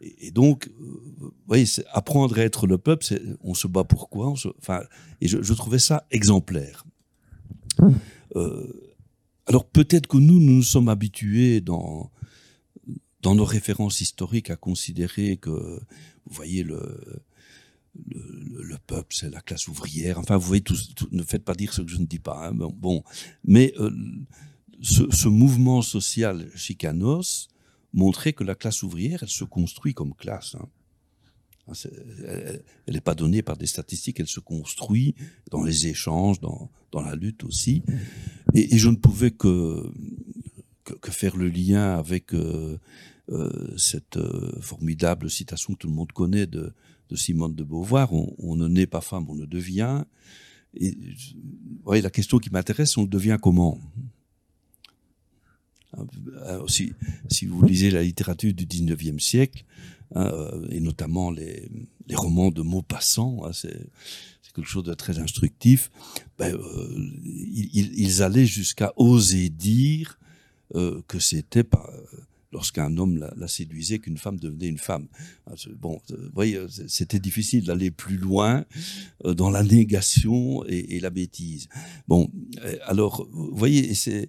Et, 0.00 0.30
donc, 0.30 0.68
euh, 0.68 1.00
vous 1.18 1.32
voyez, 1.46 1.66
apprendre 1.92 2.38
à 2.38 2.42
être 2.42 2.66
le 2.66 2.78
peuple, 2.78 3.04
on 3.42 3.54
se 3.54 3.66
bat 3.66 3.84
pour 3.84 4.08
quoi 4.08 4.34
Et 5.20 5.28
je, 5.28 5.52
trouvais 5.54 5.78
ça 5.78 6.06
exemplaire. 6.10 6.84
Euh, 8.36 8.92
alors 9.46 9.64
peut-être 9.64 10.06
que 10.06 10.18
nous, 10.18 10.40
nous 10.40 10.56
nous 10.56 10.62
sommes 10.62 10.88
habitués 10.88 11.60
dans 11.60 12.10
dans 13.22 13.34
nos 13.34 13.44
références 13.44 14.00
historiques 14.00 14.50
à 14.50 14.56
considérer 14.56 15.36
que, 15.38 15.50
vous 15.50 16.34
voyez, 16.34 16.62
le, 16.62 17.22
le, 18.06 18.76
peuple, 18.86 19.14
c'est 19.14 19.30
la 19.30 19.40
classe 19.40 19.68
ouvrière. 19.68 20.18
Enfin, 20.18 20.36
vous 20.36 20.46
voyez, 20.46 20.62
ne 21.10 21.22
faites 21.22 21.44
pas 21.44 21.54
dire 21.54 21.72
ce 21.72 21.82
que 21.82 21.90
je 21.90 21.96
ne 21.96 22.06
dis 22.06 22.18
pas. 22.18 22.48
Hein, 22.48 22.52
bon, 22.54 23.02
mais 23.44 23.74
euh, 23.78 23.90
ce, 24.80 25.28
mouvement 25.28 25.82
social 25.82 26.48
chicanos 26.54 27.48
montrait 27.92 28.32
que 28.32 28.44
la 28.44 28.54
classe 28.54 28.82
ouvrière, 28.82 29.20
elle 29.22 29.28
se 29.28 29.44
construit 29.44 29.94
comme 29.94 30.14
classe. 30.14 30.54
Hein. 30.54 30.68
Ah, 31.68 31.74
elle 32.86 32.94
n'est 32.94 33.00
pas 33.00 33.14
donnée 33.14 33.42
par 33.42 33.56
des 33.56 33.66
statistiques, 33.66 34.20
elle 34.20 34.26
se 34.26 34.40
construit 34.40 35.14
dans 35.50 35.62
les 35.62 35.86
échanges, 35.86 36.40
dans, 36.40 36.70
dans 36.92 37.02
la 37.02 37.14
lutte 37.14 37.44
aussi. 37.44 37.82
Et, 38.54 38.78
je 38.78 38.88
ne 38.88 38.96
pouvais 38.96 39.30
que, 39.30 39.90
que, 40.84 41.10
faire 41.10 41.36
le 41.36 41.48
lien 41.48 41.98
avec 41.98 42.32
euh, 42.32 42.78
euh, 43.28 43.76
cette 43.76 44.16
euh, 44.16 44.58
formidable 44.60 45.28
citation 45.28 45.74
que 45.74 45.78
tout 45.78 45.88
le 45.88 45.94
monde 45.94 46.12
connaît 46.12 46.46
de, 46.46 46.72
de 47.10 47.16
Simone 47.16 47.54
de 47.54 47.64
Beauvoir 47.64 48.12
on, 48.12 48.56
ne 48.56 48.68
naît 48.68 48.86
pas 48.86 49.02
femme, 49.02 49.26
on 49.28 49.34
le 49.34 49.46
devient. 49.46 50.04
Et 50.74 50.96
la 51.86 52.10
question 52.10 52.38
qui 52.38 52.50
m'intéresse, 52.50 52.96
on 52.96 53.02
le 53.02 53.08
devient 53.08 53.38
comment? 53.40 53.78
Si, 56.68 56.92
si, 57.28 57.46
vous 57.46 57.62
lisez 57.62 57.90
la 57.90 58.02
littérature 58.02 58.52
du 58.54 58.66
19e 58.66 59.18
siècle, 59.18 59.64
hein, 60.14 60.30
et 60.70 60.80
notamment 60.80 61.30
les, 61.30 61.68
romans 62.14 62.50
de 62.50 62.62
Maupassant, 62.62 63.44
hein, 63.44 63.52
c'est 63.52 63.90
quelque 64.54 64.68
chose 64.68 64.84
de 64.84 64.94
très 64.94 65.18
instructif, 65.18 65.90
ben, 66.38 66.56
ils, 67.24 68.22
allaient 68.22 68.46
jusqu'à 68.46 68.92
oser 68.96 69.50
dire 69.50 70.18
euh, 70.74 71.00
que 71.06 71.18
c'était 71.18 71.64
lorsqu'un 72.50 72.96
homme 72.96 73.24
la, 73.36 73.48
séduisait 73.48 73.98
qu'une 73.98 74.16
femme 74.18 74.38
devenait 74.38 74.68
une 74.68 74.78
femme. 74.78 75.06
Ah, 75.46 75.54
bon, 75.76 76.00
euh, 76.10 76.30
voyez, 76.34 76.58
c'était 76.88 77.20
difficile 77.20 77.64
d'aller 77.64 77.90
plus 77.90 78.16
loin 78.16 78.64
euh, 79.24 79.34
dans 79.34 79.50
la 79.50 79.62
négation 79.62 80.64
et, 80.66 80.98
la 81.00 81.10
bêtise. 81.10 81.68
Bon, 82.08 82.30
alors, 82.82 83.28
vous 83.30 83.54
voyez, 83.54 83.94
c'est 83.94 84.28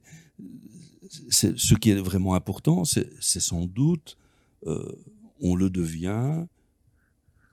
ce 1.10 1.76
qui 1.76 1.89
est 1.89 1.95
vraiment 1.95 2.36
important, 2.36 2.86
c'est 2.86 3.39
sans 3.39 3.65
doute, 3.65 4.17
on 4.65 5.56
le 5.56 5.69
devient, 5.69 6.45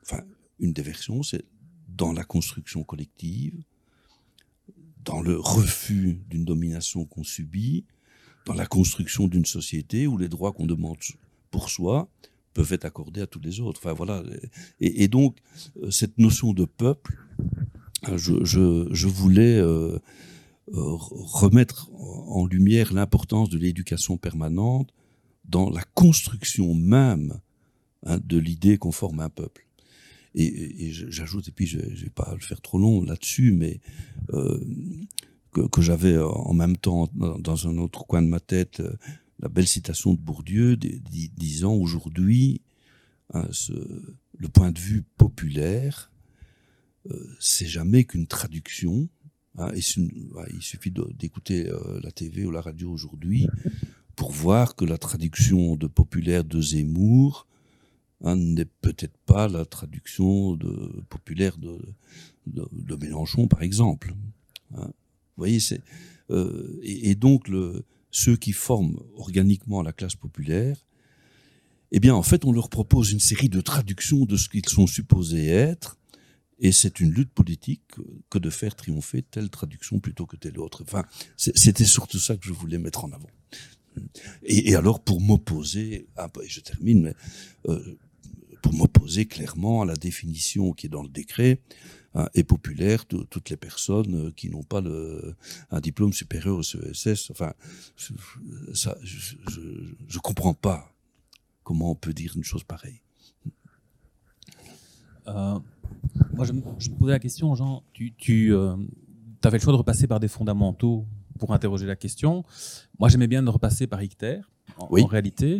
enfin, 0.03 0.23
une 0.61 0.73
des 0.73 0.83
versions, 0.83 1.23
c'est 1.23 1.45
dans 1.88 2.12
la 2.12 2.25
construction 2.25 2.85
collective, 2.85 3.62
dans 5.05 5.23
le 5.23 5.38
refus 5.38 6.21
d'une 6.29 6.45
domination 6.45 7.05
qu'on 7.05 7.25
subit, 7.25 7.85
dans 8.45 8.55
la 8.55 8.66
construction 8.66 9.29
d'une 9.29 9.45
société 9.45 10.07
où 10.07 10.19
les 10.19 10.29
droits 10.29 10.53
qu'on 10.53 10.66
demande 10.66 10.99
pour 11.51 11.71
soi 11.71 12.09
peuvent 12.55 12.73
être 12.73 12.85
accordés 12.85 13.21
à 13.21 13.27
tous 13.27 13.40
les 13.40 13.61
autres. 13.61 13.81
Enfin 13.83 13.92
voilà. 13.92 14.23
Et, 14.81 15.09
donc 15.09 15.37
euh, 15.83 15.90
cette 15.90 16.19
notion 16.19 16.53
de 16.53 16.64
peuple, 16.64 17.19
euh, 18.09 18.16
je, 18.16 19.07
voulais 19.07 19.59
euh, 19.59 19.99
remettre 20.69 21.90
en 22.26 22.46
lumière 22.46 22.92
l'importance 22.92 23.48
de 23.48 23.58
l'éducation 23.58 24.16
permanente 24.16 24.92
dans 25.44 25.70
la 25.70 25.82
construction 25.94 26.74
même 26.74 27.40
hein, 28.04 28.18
de 28.22 28.38
l'idée 28.38 28.78
qu'on 28.78 28.92
forme 28.92 29.20
un 29.20 29.28
peuple. 29.28 29.66
Et, 30.38 30.90
j'ajoute, 30.90 31.48
et 31.48 31.50
puis 31.50 31.66
je 31.66 31.78
ne 31.78 31.94
vais 31.94 32.10
pas 32.10 32.34
le 32.34 32.40
faire 32.40 32.60
trop 32.60 32.78
long 32.78 33.02
là-dessus, 33.02 33.52
mais 33.52 33.80
que, 35.64 35.80
j'avais 35.80 36.18
en 36.18 36.52
même 36.52 36.76
temps 36.76 37.08
dans 37.14 37.68
un 37.68 37.78
autre 37.78 38.06
coin 38.06 38.22
de 38.22 38.28
ma 38.28 38.40
tête 38.40 38.80
euh, 38.80 38.92
la 39.38 39.48
belle 39.48 39.66
citation 39.66 40.14
de 40.14 40.18
Bourdieu 40.18 40.76
disant 40.76 41.74
aujourd'hui 41.74 42.62
hein, 43.34 43.46
le 44.38 44.48
point 44.48 44.72
de 44.72 44.78
vue 44.78 45.02
populaire 45.16 46.10
euh, 47.10 47.36
c'est 47.38 47.66
jamais 47.66 48.04
qu'une 48.04 48.26
traduction 48.26 49.08
hein, 49.59 49.71
et 49.75 49.81
il 50.54 50.63
suffit 50.63 50.92
d'écouter 51.19 51.69
euh, 51.69 52.00
la 52.02 52.11
TV 52.11 52.44
ou 52.44 52.50
la 52.50 52.61
radio 52.61 52.90
aujourd'hui 52.90 53.46
pour 54.15 54.33
voir 54.33 54.77
que 54.77 54.85
la 54.85 54.98
traduction 54.98 55.77
de 55.77 55.87
populaire 55.87 56.44
de 56.44 56.61
Zemmour 56.61 57.46
hein, 58.23 58.37
n'est 58.37 58.65
peut-être 58.65 59.17
pas 59.27 59.48
la 59.48 59.65
traduction 59.65 60.54
de 60.57 61.04
populaire 61.09 61.59
de, 61.59 61.79
Mélenchon 62.96 63.46
par 63.48 63.63
exemple 63.63 64.15
vous 65.37 65.42
voyez, 65.42 65.61
c'est 65.61 65.83
euh, 66.31 66.81
et, 66.83 67.15
donc 67.15 67.50
ceux 68.11 68.37
qui 68.37 68.52
forment 68.52 68.98
organiquement 69.17 69.83
la 69.83 69.92
classe 69.92 70.17
populaire, 70.17 70.85
eh 71.92 72.00
bien 72.00 72.15
en 72.15 72.23
fait 72.23 72.44
on 72.44 72.52
leur 72.52 72.69
propose 72.69 73.13
une 73.13 73.21
série 73.21 73.48
de 73.48 73.61
traductions 73.61 74.25
de 74.25 74.37
ce 74.37 74.48
qu'ils 74.48 74.69
sont 74.69 74.87
supposés 74.87 75.48
être, 75.48 75.98
et 76.59 76.73
c'est 76.73 77.00
une 77.00 77.11
lutte 77.11 77.33
politique 77.33 77.83
que 78.31 78.38
de 78.38 78.50
faire 78.50 78.75
triompher 78.75 79.23
telle 79.23 79.50
traduction 79.50 79.98
plutôt 79.98 80.27
que 80.27 80.37
telle 80.37 80.59
autre. 80.59 80.83
Enfin, 80.83 81.04
c'était 81.37 81.85
surtout 81.85 82.19
ça 82.19 82.37
que 82.37 82.46
je 82.46 82.52
voulais 82.52 82.79
mettre 82.79 83.04
en 83.04 83.13
avant. 83.13 83.31
Et, 84.42 84.75
alors, 84.75 85.00
pour 85.00 85.21
m'opposer, 85.21 86.07
et 86.19 86.48
je 86.48 86.61
termine, 86.61 87.02
mais, 87.02 87.15
euh, 87.69 87.98
pour 88.63 88.75
m'opposer 88.75 89.27
clairement 89.27 89.83
à 89.83 89.85
la 89.87 89.94
définition 89.94 90.73
qui 90.73 90.87
est 90.87 90.90
dans 90.90 91.02
le 91.02 91.09
décret, 91.09 91.61
hein, 92.15 92.29
et 92.35 92.44
populaire, 92.44 93.07
toutes 93.07 93.50
les 93.50 93.57
personnes 93.57 94.33
qui 94.35 94.50
n'ont 94.50 94.65
pas 94.65 94.83
un 95.71 95.81
diplôme 95.81 96.13
supérieur 96.13 96.57
au 96.57 96.63
CESS. 96.63 97.31
Enfin, 97.31 97.54
ça, 98.75 98.96
je, 99.02 99.37
je 100.09 100.19
comprends 100.19 100.54
pas 100.54 100.92
comment 101.65 101.90
on 101.90 101.94
peut 101.94 102.13
dire 102.13 102.35
une 102.37 102.44
chose 102.44 102.65
pareille. 102.65 103.00
Euh, 105.29 105.59
moi, 106.35 106.44
je, 106.44 106.52
je, 106.79 106.90
me 106.90 106.96
posais 106.96 107.12
la 107.12 107.19
question, 107.19 107.54
Jean, 107.54 107.83
tu, 107.92 108.12
tu 108.17 108.54
euh, 108.54 108.77
avais 109.42 109.58
le 109.58 109.62
choix 109.62 109.73
de 109.73 109.79
repasser 109.79 110.06
par 110.06 110.21
des 110.21 110.29
fondamentaux 110.29 111.06
pour 111.38 111.52
interroger 111.52 111.87
la 111.87 111.96
question. 111.96 112.44
Moi, 112.98 113.08
j'aimais 113.08 113.27
bien 113.27 113.42
de 113.42 113.50
repasser 113.50 113.87
par 113.87 114.02
Icter, 114.02 114.40
en, 114.79 114.85
en 114.85 115.06
réalité, 115.06 115.58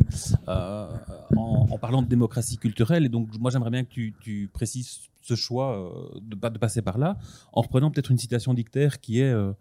euh, 0.49 0.89
en, 1.37 1.67
en, 1.71 1.79
parlant 1.79 2.03
de 2.03 2.09
démocratie 2.09 2.57
culturelle. 2.57 3.05
Et 3.05 3.09
donc, 3.09 3.29
moi, 3.39 3.51
j'aimerais 3.51 3.71
bien 3.71 3.85
que 3.85 3.91
tu, 3.91 4.15
tu, 4.21 4.49
précises 4.53 5.11
ce 5.27 5.35
choix 5.35 5.77
euh, 5.77 6.19
de, 6.21 6.49
de, 6.49 6.59
passer 6.59 6.83
par 6.83 6.99
là, 6.99 7.19
en 7.53 7.63
reprenant 7.63 7.91
peut-être 7.91 8.11
une 8.11 8.19
citation 8.19 8.55
d'Icter 8.55 8.89
qui 9.01 9.21
est 9.21 9.33
euh, 9.33 9.53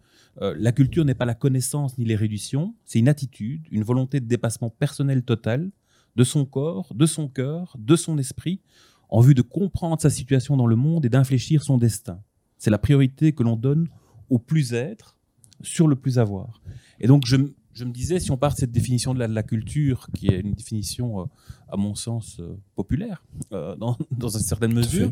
euh, 0.42 0.56
La 0.58 0.72
culture 0.72 1.06
n'est 1.06 1.16
pas 1.16 1.26
la 1.26 1.34
connaissance 1.34 1.98
ni 1.98 2.06
l'érudition, 2.06 2.76
c'est 2.86 3.00
une 3.00 3.10
attitude, 3.10 3.68
une 3.72 3.84
volonté 3.84 4.20
de 4.20 4.28
dépassement 4.28 4.70
personnel 4.70 5.24
total 5.24 5.72
de 6.16 6.24
son 6.24 6.46
corps, 6.46 6.94
de 6.94 7.06
son 7.06 7.28
cœur, 7.28 7.76
de 7.78 7.96
son 7.96 8.18
esprit, 8.18 8.62
en 9.10 9.22
vue 9.22 9.34
de 9.34 9.42
comprendre 9.42 10.02
sa 10.02 10.10
situation 10.10 10.58
dans 10.58 10.68
le 10.68 10.76
monde 10.76 11.06
et 11.06 11.10
d'infléchir 11.10 11.64
son 11.64 11.78
destin. 11.78 12.20
C'est 12.58 12.72
la 12.72 12.78
priorité 12.78 13.34
que 13.34 13.44
l'on 13.44 13.56
donne 13.56 13.88
au 14.30 14.40
plus 14.40 14.74
être 14.74 15.18
sur 15.62 15.88
le 15.88 15.96
plus 15.96 16.20
avoir. 16.20 16.62
Et 17.00 17.08
donc, 17.08 17.24
je, 17.26 17.38
je 17.76 17.84
me 17.84 17.92
disais, 17.92 18.20
si 18.22 18.32
on 18.32 18.38
part 18.38 18.54
de 18.54 18.58
cette 18.58 18.72
définition 18.72 19.14
de 19.14 19.20
la, 19.20 19.28
de 19.28 19.36
la 19.36 19.44
culture, 19.44 20.08
qui 20.16 20.28
est 20.30 20.40
une 20.40 20.54
définition, 20.54 21.20
euh, 21.20 21.26
à 21.68 21.76
mon 21.76 21.94
sens, 21.94 22.38
euh, 22.40 22.58
populaire, 22.74 23.22
euh, 23.52 23.76
dans, 23.76 23.98
dans, 24.12 24.30
une 24.30 24.40
certaine 24.40 24.74
mesure, 24.74 25.12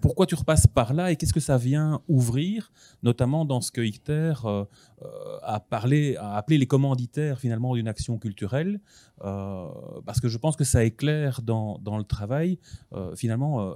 pourquoi 0.00 0.24
tu 0.24 0.34
repasses 0.34 0.66
par 0.66 0.94
là 0.94 1.12
et 1.12 1.16
qu'est-ce 1.16 1.34
que 1.34 1.40
ça 1.40 1.58
vient 1.58 2.00
ouvrir, 2.08 2.72
notamment 3.02 3.44
dans 3.44 3.60
ce 3.60 3.70
que 3.70 3.82
Ichter 3.82 4.32
a, 5.42 5.60
parlé, 5.60 6.16
a 6.16 6.36
appelé 6.36 6.56
les 6.56 6.66
commanditaires 6.66 7.38
finalement 7.38 7.74
d'une 7.74 7.88
action 7.88 8.16
culturelle, 8.18 8.80
parce 9.20 10.20
que 10.20 10.28
je 10.28 10.38
pense 10.38 10.56
que 10.56 10.64
ça 10.64 10.84
éclaire 10.84 11.42
dans, 11.42 11.78
dans 11.78 11.98
le 11.98 12.04
travail, 12.04 12.58
finalement, 13.14 13.74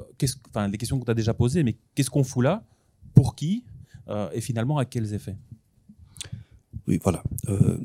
enfin, 0.48 0.68
les 0.68 0.78
questions 0.78 0.98
que 0.98 1.04
tu 1.04 1.10
as 1.10 1.14
déjà 1.14 1.34
posées, 1.34 1.62
mais 1.62 1.76
qu'est-ce 1.94 2.10
qu'on 2.10 2.24
fout 2.24 2.44
là, 2.44 2.64
pour 3.14 3.34
qui, 3.34 3.64
et 4.32 4.40
finalement 4.40 4.78
à 4.78 4.84
quels 4.84 5.12
effets? 5.12 5.36
Oui, 6.86 6.98
voilà. 7.02 7.22
Euh, 7.48 7.78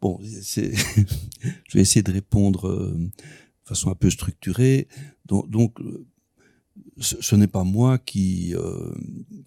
bon, 0.00 0.18
je 0.22 1.74
vais 1.74 1.80
essayer 1.80 2.02
de 2.02 2.12
répondre 2.12 2.68
euh, 2.68 2.94
de 2.96 3.68
façon 3.68 3.90
un 3.90 3.94
peu 3.94 4.10
structurée. 4.10 4.88
Donc, 5.26 5.48
donc 5.50 5.78
ce, 6.98 7.16
ce 7.20 7.36
n'est 7.36 7.48
pas 7.48 7.64
moi 7.64 7.98
qui, 7.98 8.54
euh, 8.54 8.94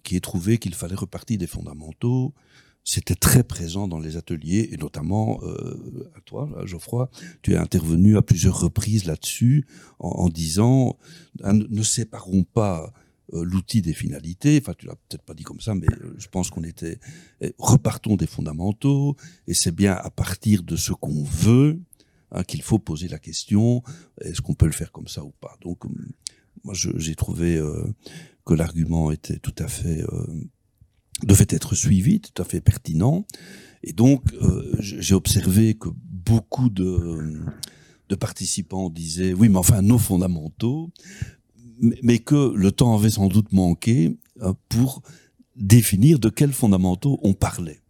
qui 0.02 0.16
ai 0.16 0.20
trouvé 0.20 0.58
qu'il 0.58 0.74
fallait 0.74 0.94
repartir 0.94 1.38
des 1.38 1.46
fondamentaux. 1.46 2.34
C'était 2.86 3.14
très 3.14 3.42
présent 3.44 3.88
dans 3.88 3.98
les 3.98 4.18
ateliers 4.18 4.68
et 4.72 4.76
notamment 4.76 5.40
euh, 5.42 6.10
à 6.16 6.20
toi, 6.20 6.50
Geoffroy, 6.66 7.10
tu 7.40 7.54
es 7.54 7.56
intervenu 7.56 8.18
à 8.18 8.22
plusieurs 8.22 8.60
reprises 8.60 9.06
là-dessus 9.06 9.66
en, 9.98 10.28
disant 10.28 10.98
ne 11.42 11.82
séparons 11.82 12.44
pas 12.44 12.82
euh, 12.82 13.00
l'outil 13.32 13.82
des 13.82 13.94
finalités. 13.94 14.58
Enfin, 14.60 14.74
tu 14.76 14.86
l'as 14.86 14.96
peut-être 14.96 15.22
pas 15.22 15.34
dit 15.34 15.44
comme 15.44 15.60
ça, 15.60 15.74
mais 15.74 15.86
euh, 15.90 16.14
je 16.18 16.28
pense 16.28 16.50
qu'on 16.50 16.64
était. 16.64 16.98
Eh, 17.40 17.54
repartons 17.58 18.16
des 18.16 18.26
fondamentaux, 18.26 19.16
et 19.46 19.54
c'est 19.54 19.74
bien 19.74 19.94
à 19.94 20.10
partir 20.10 20.62
de 20.62 20.76
ce 20.76 20.92
qu'on 20.92 21.24
veut 21.24 21.80
hein, 22.30 22.44
qu'il 22.44 22.62
faut 22.62 22.78
poser 22.78 23.08
la 23.08 23.18
question 23.18 23.82
est-ce 24.20 24.40
qu'on 24.40 24.54
peut 24.54 24.66
le 24.66 24.72
faire 24.72 24.92
comme 24.92 25.08
ça 25.08 25.24
ou 25.24 25.32
pas 25.40 25.56
Donc, 25.62 25.84
hum, 25.84 25.94
moi, 26.64 26.74
j'ai 26.74 27.14
trouvé 27.14 27.56
euh, 27.56 27.84
que 28.44 28.54
l'argument 28.54 29.10
était 29.10 29.38
tout 29.38 29.54
à 29.58 29.68
fait 29.68 30.02
euh, 30.02 30.26
devait 31.22 31.46
être 31.50 31.74
suivi, 31.74 32.20
tout 32.20 32.42
à 32.42 32.44
fait 32.44 32.60
pertinent, 32.60 33.26
et 33.82 33.92
donc 33.92 34.22
euh, 34.34 34.74
j'ai 34.80 35.14
observé 35.14 35.74
que 35.74 35.88
beaucoup 35.92 36.70
de 36.70 37.44
de 38.08 38.14
participants 38.14 38.90
disaient 38.90 39.32
oui, 39.32 39.48
mais 39.48 39.58
enfin 39.58 39.80
nos 39.82 39.98
fondamentaux 39.98 40.90
mais 41.80 42.18
que 42.18 42.52
le 42.54 42.72
temps 42.72 42.96
avait 42.96 43.10
sans 43.10 43.26
doute 43.28 43.52
manqué 43.52 44.16
euh, 44.42 44.52
pour 44.68 45.02
définir 45.56 46.18
de 46.18 46.28
quels 46.28 46.52
fondamentaux 46.52 47.20
on 47.22 47.34
parlait. 47.34 47.80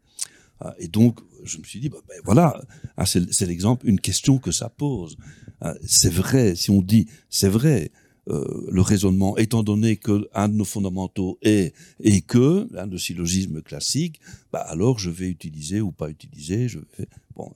Ah, 0.61 0.74
et 0.78 0.89
donc, 0.89 1.20
je 1.45 1.59
me 1.59 1.64
suis 1.64 1.80
dit, 1.80 1.89
bah, 1.89 1.99
ben 2.09 2.16
voilà, 2.24 2.61
ah, 2.97 3.07
c'est 3.07 3.47
l'exemple, 3.47 3.87
une 3.87 4.01
question 4.01 4.39
que 4.39 4.53
ça 4.53 4.68
pose. 4.68 5.16
Ah, 5.61 5.74
c'est 5.85 6.12
vrai, 6.12 6.55
si 6.55 6.70
on 6.70 6.82
dit, 6.82 7.07
c'est 7.28 7.49
vrai, 7.49 7.91
euh, 8.28 8.66
le 8.70 8.80
raisonnement, 8.80 9.36
étant 9.36 9.62
donné 9.62 9.96
que 9.96 10.28
un 10.32 10.48
de 10.48 10.54
nos 10.54 10.64
fondamentaux 10.64 11.38
est 11.42 11.74
et 12.00 12.22
que, 12.22 12.66
un 12.76 12.86
de 12.86 12.96
syllogisme 12.96 13.60
classique, 13.60 14.20
bah 14.52 14.60
alors 14.60 14.98
je 14.98 15.10
vais 15.10 15.28
utiliser 15.28 15.80
ou 15.80 15.92
pas 15.92 16.08
utiliser, 16.08 16.68
je 16.68 16.78
vais, 16.78 17.06
bon, 17.36 17.54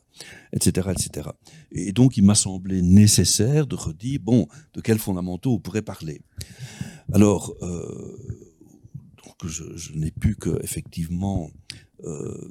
etc., 0.53 0.89
etc. 0.93 1.31
Et 1.73 1.93
donc 1.93 2.19
il 2.19 2.25
m'a 2.25 2.35
semblé 2.35 2.83
nécessaire 2.83 3.67
de 3.67 3.77
redire, 3.77 4.21
bon, 4.23 4.47
de 4.75 4.81
quels 4.83 4.99
fondamentaux 4.99 5.55
on 5.55 5.59
pourrait 5.59 5.83
parler. 5.83 6.21
Alors, 7.15 7.55
euh, 7.63 8.19
donc 9.25 9.51
je, 9.51 9.65
je 9.75 9.95
n'ai 9.95 10.11
pu 10.11 10.37
que 10.37 10.63
effectivement 10.63 11.51
euh, 12.05 12.51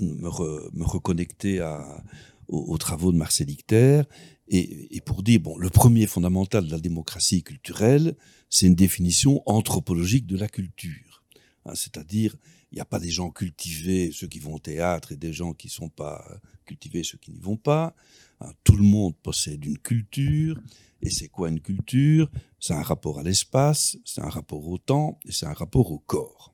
me, 0.00 0.28
re, 0.28 0.68
me 0.72 0.84
reconnecter 0.84 1.60
à, 1.60 2.02
aux, 2.48 2.72
aux, 2.72 2.78
travaux 2.78 3.12
de 3.12 3.16
Marcel 3.16 3.50
Icter 3.50 4.02
et, 4.48 4.96
et, 4.96 5.00
pour 5.00 5.22
dire, 5.22 5.40
bon, 5.40 5.56
le 5.56 5.70
premier 5.70 6.06
fondamental 6.06 6.66
de 6.66 6.70
la 6.70 6.78
démocratie 6.78 7.42
culturelle, 7.42 8.16
c'est 8.50 8.66
une 8.66 8.74
définition 8.74 9.42
anthropologique 9.46 10.26
de 10.26 10.36
la 10.36 10.48
culture. 10.48 11.22
Hein, 11.64 11.74
C'est-à-dire, 11.74 12.36
il 12.70 12.76
n'y 12.76 12.80
a 12.80 12.84
pas 12.84 12.98
des 12.98 13.10
gens 13.10 13.30
cultivés, 13.30 14.10
ceux 14.12 14.26
qui 14.26 14.38
vont 14.38 14.54
au 14.54 14.58
théâtre, 14.58 15.12
et 15.12 15.16
des 15.16 15.32
gens 15.32 15.54
qui 15.54 15.68
ne 15.68 15.72
sont 15.72 15.88
pas 15.88 16.24
cultivés, 16.64 17.04
ceux 17.04 17.18
qui 17.18 17.30
n'y 17.30 17.40
vont 17.40 17.56
pas. 17.56 17.94
Hein, 18.40 18.52
tout 18.64 18.76
le 18.76 18.82
monde 18.82 19.16
possède 19.16 19.64
une 19.64 19.78
culture. 19.78 20.60
Et 21.00 21.10
c'est 21.10 21.28
quoi 21.28 21.48
une 21.48 21.60
culture? 21.60 22.30
C'est 22.58 22.74
un 22.74 22.82
rapport 22.82 23.18
à 23.18 23.22
l'espace, 23.22 23.96
c'est 24.04 24.22
un 24.22 24.28
rapport 24.28 24.66
au 24.66 24.78
temps, 24.78 25.18
et 25.26 25.32
c'est 25.32 25.46
un 25.46 25.52
rapport 25.52 25.90
au 25.90 25.98
corps. 25.98 26.53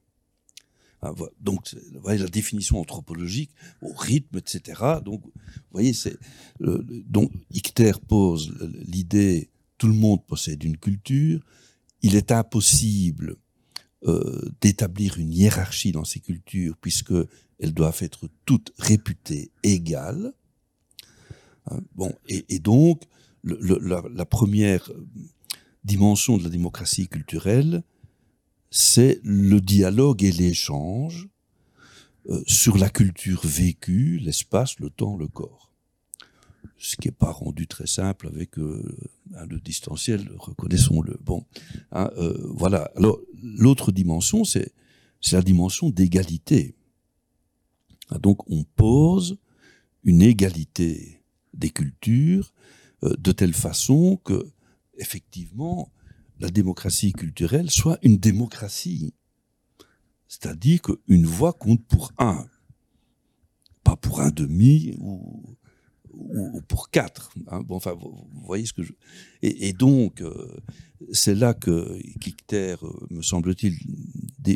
Ah, 1.02 1.12
donc, 1.40 1.74
vous 1.92 2.00
voyez 2.00 2.18
la 2.18 2.28
définition 2.28 2.78
anthropologique 2.78 3.50
au 3.80 3.92
rythme, 3.94 4.38
etc. 4.38 4.82
Donc, 5.04 5.22
vous 5.24 5.32
voyez, 5.72 5.94
c'est 5.94 6.16
donc 6.60 7.32
Icter 7.50 7.92
pose 8.06 8.54
l'idée 8.86 9.50
tout 9.78 9.88
le 9.88 9.94
monde 9.94 10.24
possède 10.26 10.62
une 10.62 10.76
culture. 10.76 11.40
Il 12.02 12.14
est 12.14 12.32
impossible 12.32 13.36
euh, 14.06 14.50
d'établir 14.60 15.18
une 15.18 15.32
hiérarchie 15.32 15.90
dans 15.90 16.04
ces 16.04 16.20
cultures 16.20 16.76
puisque 16.80 17.14
elles 17.58 17.72
doivent 17.72 18.02
être 18.02 18.28
toutes 18.44 18.72
réputées 18.78 19.50
égales. 19.62 20.34
Hein, 21.66 21.80
bon, 21.94 22.14
et, 22.28 22.58
donc 22.58 23.04
la, 23.42 24.02
la 24.12 24.26
première 24.26 24.90
dimension 25.82 26.36
de 26.36 26.44
la 26.44 26.50
démocratie 26.50 27.08
culturelle, 27.08 27.82
c'est 28.70 29.20
le 29.22 29.60
dialogue 29.60 30.22
et 30.22 30.32
l'échange 30.32 31.28
euh, 32.28 32.42
sur 32.46 32.78
la 32.78 32.88
culture 32.88 33.40
vécue, 33.44 34.18
l'espace, 34.18 34.78
le 34.78 34.90
temps, 34.90 35.16
le 35.16 35.26
corps. 35.26 35.72
Ce 36.78 36.96
qui 36.96 37.08
n'est 37.08 37.12
pas 37.12 37.32
rendu 37.32 37.66
très 37.66 37.86
simple 37.86 38.26
avec 38.28 38.58
euh, 38.58 38.82
le 39.48 39.60
distanciel, 39.60 40.30
reconnaissons-le. 40.38 41.18
Bon, 41.22 41.44
hein, 41.92 42.10
euh, 42.16 42.36
voilà. 42.54 42.90
Alors 42.96 43.20
l'autre 43.42 43.92
dimension, 43.92 44.44
c'est 44.44 44.72
la 45.32 45.42
dimension 45.42 45.90
d'égalité. 45.90 46.74
Ah, 48.10 48.18
donc 48.18 48.50
on 48.50 48.64
pose 48.64 49.38
une 50.04 50.22
égalité 50.22 51.22
des 51.54 51.70
cultures 51.70 52.52
euh, 53.04 53.14
de 53.18 53.32
telle 53.32 53.54
façon 53.54 54.18
que 54.24 54.50
effectivement 54.98 55.90
la 56.40 56.48
démocratie 56.48 57.12
culturelle 57.12 57.70
soit 57.70 57.98
une 58.02 58.16
démocratie. 58.16 59.14
C'est-à-dire 60.26 60.80
qu'une 60.82 61.26
voix 61.26 61.52
compte 61.52 61.84
pour 61.86 62.12
un, 62.18 62.46
pas 63.84 63.96
pour 63.96 64.20
un 64.20 64.30
demi 64.30 64.94
ou, 64.98 65.56
ou, 66.12 66.56
ou 66.56 66.60
pour 66.62 66.90
quatre. 66.90 67.32
Hein. 67.48 67.62
Bon, 67.62 67.76
enfin, 67.76 67.92
vous, 67.92 68.26
voyez 68.42 68.64
ce 68.64 68.72
que 68.72 68.82
je... 68.82 68.92
Et, 69.42 69.68
et 69.68 69.72
donc, 69.72 70.22
euh, 70.22 70.56
c'est 71.12 71.34
là 71.34 71.52
que 71.52 71.98
Kikter, 72.20 72.76
euh, 72.82 72.88
me 73.10 73.22
semble-t-il, 73.22 73.76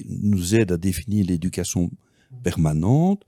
nous 0.09 0.55
aide 0.55 0.73
à 0.73 0.79
définir 0.79 1.27
l'éducation 1.27 1.91
permanente 2.43 3.25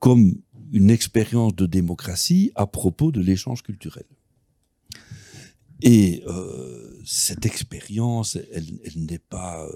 comme 0.00 0.34
une 0.72 0.90
expérience 0.90 1.54
de 1.54 1.66
démocratie 1.66 2.52
à 2.54 2.66
propos 2.66 3.12
de 3.12 3.20
l'échange 3.20 3.62
culturel. 3.62 4.04
Et 5.82 6.22
cette 7.04 7.46
expérience, 7.46 8.38
elle, 8.52 8.66
n'est 8.96 9.18
pas 9.18 9.68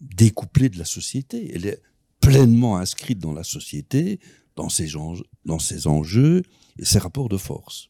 découplée 0.00 0.68
de 0.68 0.78
la 0.78 0.84
société. 0.84 1.50
Elle 1.54 1.66
est 1.66 1.80
pleinement 2.20 2.76
inscrite 2.76 3.18
dans 3.18 3.32
la 3.32 3.44
société, 3.44 4.20
dans 4.56 4.68
ses, 4.68 4.96
enjeux, 4.96 5.24
dans 5.44 5.58
ses 5.58 5.86
enjeux 5.86 6.42
et 6.78 6.84
ses 6.84 6.98
rapports 6.98 7.28
de 7.28 7.36
force. 7.36 7.88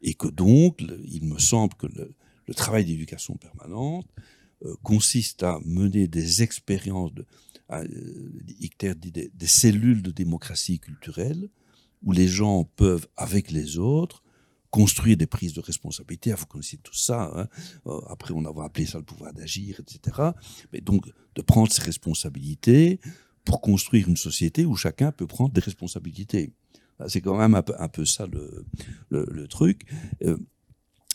Et 0.00 0.14
que 0.14 0.28
donc, 0.28 0.80
il 1.04 1.24
me 1.24 1.38
semble 1.38 1.74
que 1.74 1.86
le, 1.86 2.14
travail 2.54 2.86
d'éducation 2.86 3.34
permanente 3.34 4.06
euh, 4.64 4.74
consiste 4.82 5.42
à 5.42 5.60
mener 5.66 6.08
des 6.08 6.42
expériences, 6.42 7.12
de, 7.12 7.26
à, 7.68 7.82
euh, 7.82 8.32
des, 8.42 9.10
des, 9.10 9.46
cellules 9.46 10.00
de 10.00 10.10
démocratie 10.10 10.78
culturelle, 10.78 11.50
où 12.02 12.12
les 12.12 12.26
gens 12.26 12.64
peuvent, 12.64 13.06
avec 13.16 13.50
les 13.50 13.76
autres, 13.76 14.22
construire 14.70 15.16
des 15.16 15.26
prises 15.26 15.54
de 15.54 15.60
responsabilité. 15.60 16.32
Ah, 16.32 16.36
vous 16.36 16.46
connaissez 16.46 16.78
tout 16.78 16.94
ça. 16.94 17.30
Hein. 17.34 17.48
Euh, 17.86 18.00
après, 18.08 18.34
on 18.34 18.44
a 18.44 18.64
appelé 18.64 18.86
ça 18.86 18.98
le 18.98 19.04
pouvoir 19.04 19.32
d'agir, 19.32 19.80
etc. 19.80 20.30
Mais 20.72 20.80
donc, 20.80 21.06
de 21.34 21.42
prendre 21.42 21.72
ses 21.72 21.82
responsabilités, 21.82 23.00
pour 23.44 23.62
construire 23.62 24.08
une 24.08 24.16
société 24.18 24.66
où 24.66 24.76
chacun 24.76 25.10
peut 25.10 25.26
prendre 25.26 25.54
des 25.54 25.62
responsabilités. 25.62 26.52
C'est 27.06 27.22
quand 27.22 27.38
même 27.38 27.54
un 27.54 27.88
peu, 27.88 28.04
ça 28.04 28.26
le, 28.26 29.46
truc. 29.48 29.86
Euh, 30.22 30.36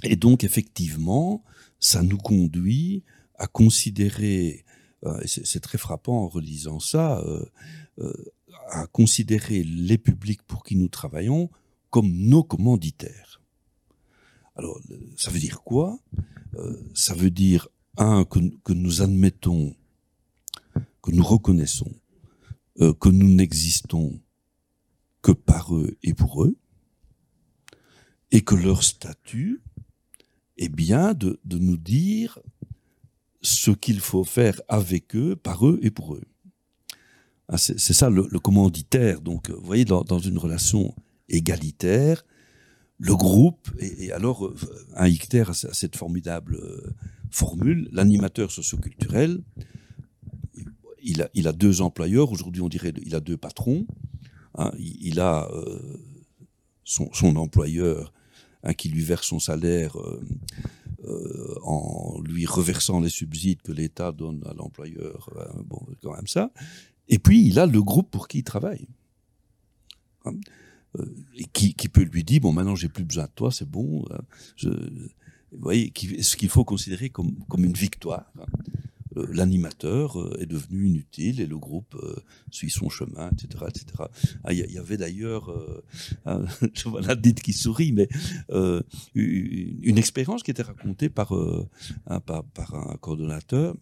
et 0.04 0.16
donc, 0.16 0.43
effectivement, 0.43 1.43
ça 1.80 2.01
nous 2.01 2.18
conduit 2.18 3.04
à 3.36 3.45
considérer, 3.45 4.66
euh, 5.06 5.22
c'est 5.26 5.60
très 5.60 5.78
frappant 5.78 6.24
en 6.24 6.28
relisant 6.28 6.80
ça, 6.80 7.24
à 8.72 8.88
considérer 8.88 9.62
les 9.62 9.99
publics 9.99 10.41
pour 10.41 10.64
qui 10.64 10.76
nous 10.76 10.88
travaillons 10.88 11.51
comme 11.91 12.12
nos 12.12 12.43
commanditaires. 12.43 13.43
Alors, 14.56 14.80
ça 15.18 15.32
veut 15.32 15.39
dire 15.39 15.62
quoi? 15.62 15.99
Ça 16.93 17.14
veut 17.16 17.32
dire, 17.32 17.68
un, 17.97 18.26
que, 18.26 18.39
que 18.64 18.74
nous 18.74 19.01
admettons, 19.01 19.76
que 21.01 21.12
nous 21.12 21.24
reconnaissons 21.24 21.91
euh, 22.82 22.91
que 22.91 23.10
nous 23.10 23.30
n'existons 23.30 24.20
que 25.22 25.32
par 25.32 25.76
eux 25.76 25.95
et 26.01 26.16
pour 26.16 26.43
eux, 26.43 26.58
et 28.32 28.41
que 28.41 28.56
leur 28.56 28.84
statut 28.84 29.62
est 30.58 30.70
bien 30.70 31.14
de, 31.14 31.39
de 31.45 31.60
nous 31.60 31.78
dire 31.78 32.39
ce 33.43 33.70
qu'il 33.70 33.99
faut 33.99 34.24
faire 34.24 34.60
avec 34.70 35.16
eux, 35.16 35.36
par 35.36 35.68
eux 35.68 35.80
et 35.84 35.91
pour 35.91 36.16
eux. 36.16 36.24
Ah, 37.47 37.60
c'est 37.60 37.78
ça 37.78 38.10
le, 38.10 38.24
commanditaire. 38.39 39.22
Donc, 39.22 39.51
vous 39.51 39.64
voyez, 39.64 39.86
dans, 39.86 40.04
dans, 40.04 40.18
une 40.18 40.39
relation 40.39 40.95
égalitaire, 41.30 42.26
le 43.04 43.16
groupe, 43.18 43.70
et, 43.80 44.14
alors 44.14 44.45
euh, 44.45 44.56
un 44.95 45.08
ictère 45.08 45.49
a 45.49 45.54
cette 45.54 45.97
formidable 45.97 46.56
euh, 46.56 46.93
formule, 47.30 47.89
l'animateur 47.91 48.49
socioculturel, 48.49 49.43
il 51.06 51.22
a, 51.22 51.51
deux 51.51 51.82
employeurs. 51.82 52.32
Aujourd'hui, 52.32 52.62
on 52.62 52.70
dirait 52.70 52.93
il 53.06 53.14
a 53.14 53.20
deux 53.20 53.36
patrons. 53.36 53.86
Hein. 54.56 54.72
il, 54.80 55.20
a 55.20 55.49
euh, 55.51 55.97
son, 56.86 57.36
employeur 57.36 58.14
hein, 58.64 58.74
qui 58.74 58.88
lui 58.88 59.04
verse 59.04 59.28
son 59.28 59.39
salaire 59.39 59.97
en 61.64 62.22
lui 62.22 62.45
reversant 62.45 63.01
les 63.01 63.10
subsides 63.10 63.62
que 63.64 63.74
l'État 63.74 64.14
donne 64.14 64.41
à 64.45 64.54
l'employeur. 64.54 65.30
bon, 65.66 65.86
quand 66.01 66.16
même 66.16 66.28
ça. 66.28 66.51
Et 67.10 67.20
puis, 67.20 67.45
il 67.45 67.60
a 67.60 67.66
le 67.66 67.82
groupe 67.82 68.10
pour 68.10 68.30
qui 68.30 68.38
il 68.38 68.43
travaille. 68.45 68.88
Hein. 70.24 70.36
Et 71.36 71.46
qui, 71.54 71.74
peut 71.89 72.04
lui 72.04 72.24
dire, 72.24 72.41
bon, 72.41 72.52
maintenant, 72.52 72.76
j'ai 72.76 72.89
plus 72.89 73.04
besoin 73.04 73.26
de 73.26 73.32
toi, 73.36 73.52
c'est 73.52 73.70
bon. 73.70 74.06
vous 74.62 74.70
voyez, 75.52 75.91
ce 76.22 76.36
qu'il 76.36 76.50
faut 76.50 76.64
considérer 76.64 77.10
comme, 77.10 77.36
comme 77.48 77.66
une 77.66 77.74
victoire. 77.74 78.32
Euh, 79.18 79.28
l'animateur 79.32 80.20
euh, 80.20 80.38
est 80.39 80.46
devenu 80.46 80.88
inutile 80.88 81.39
et 81.39 81.46
le 81.46 81.58
groupe 81.58 81.96
euh, 81.96 82.16
suit 82.52 82.70
son 82.70 82.89
chemin, 82.89 83.30
etc. 83.32 83.66
etc. 83.68 83.86
Ah, 84.44 84.54
il 84.54 84.60
y, 84.60 84.78
avait 84.78 84.98
d'ailleurs, 84.98 85.52
je 86.74 86.89
vois 86.89 87.02
la 87.02 87.16
dite 87.16 87.41
qui 87.41 87.54
sourit, 87.54 87.91
mais 87.91 88.08
une 89.14 89.98
expérience 89.98 90.44
qui 90.44 90.52
était 90.52 90.64
racontée 90.64 91.10
par, 91.10 91.34
un, 91.34 92.20
par, 92.20 92.44
un 92.76 92.98
coordonnateur 92.98 93.76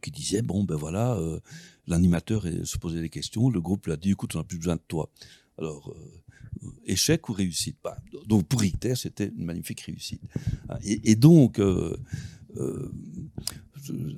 qui 0.00 0.12
disait 0.12 0.42
bon 0.42 0.62
ben 0.62 0.76
voilà 0.76 1.18
l'animateur 1.88 2.44
se 2.64 2.78
posait 2.78 3.00
des 3.00 3.08
questions 3.08 3.50
le 3.50 3.60
groupe 3.60 3.86
lui 3.86 3.92
a 3.92 3.96
dit 3.96 4.12
écoute 4.12 4.36
on 4.36 4.38
n'a 4.38 4.44
plus 4.44 4.58
besoin 4.58 4.76
de 4.76 4.82
toi 4.86 5.10
alors 5.58 5.94
échec 6.86 7.28
ou 7.28 7.32
réussite? 7.32 7.76
Bah, 7.82 7.96
donc 8.26 8.46
pour 8.46 8.60
Richter 8.60 8.94
c'était 8.96 9.32
une 9.36 9.44
magnifique 9.44 9.80
réussite 9.80 10.22
et, 10.84 11.10
et 11.10 11.16
donc 11.16 11.60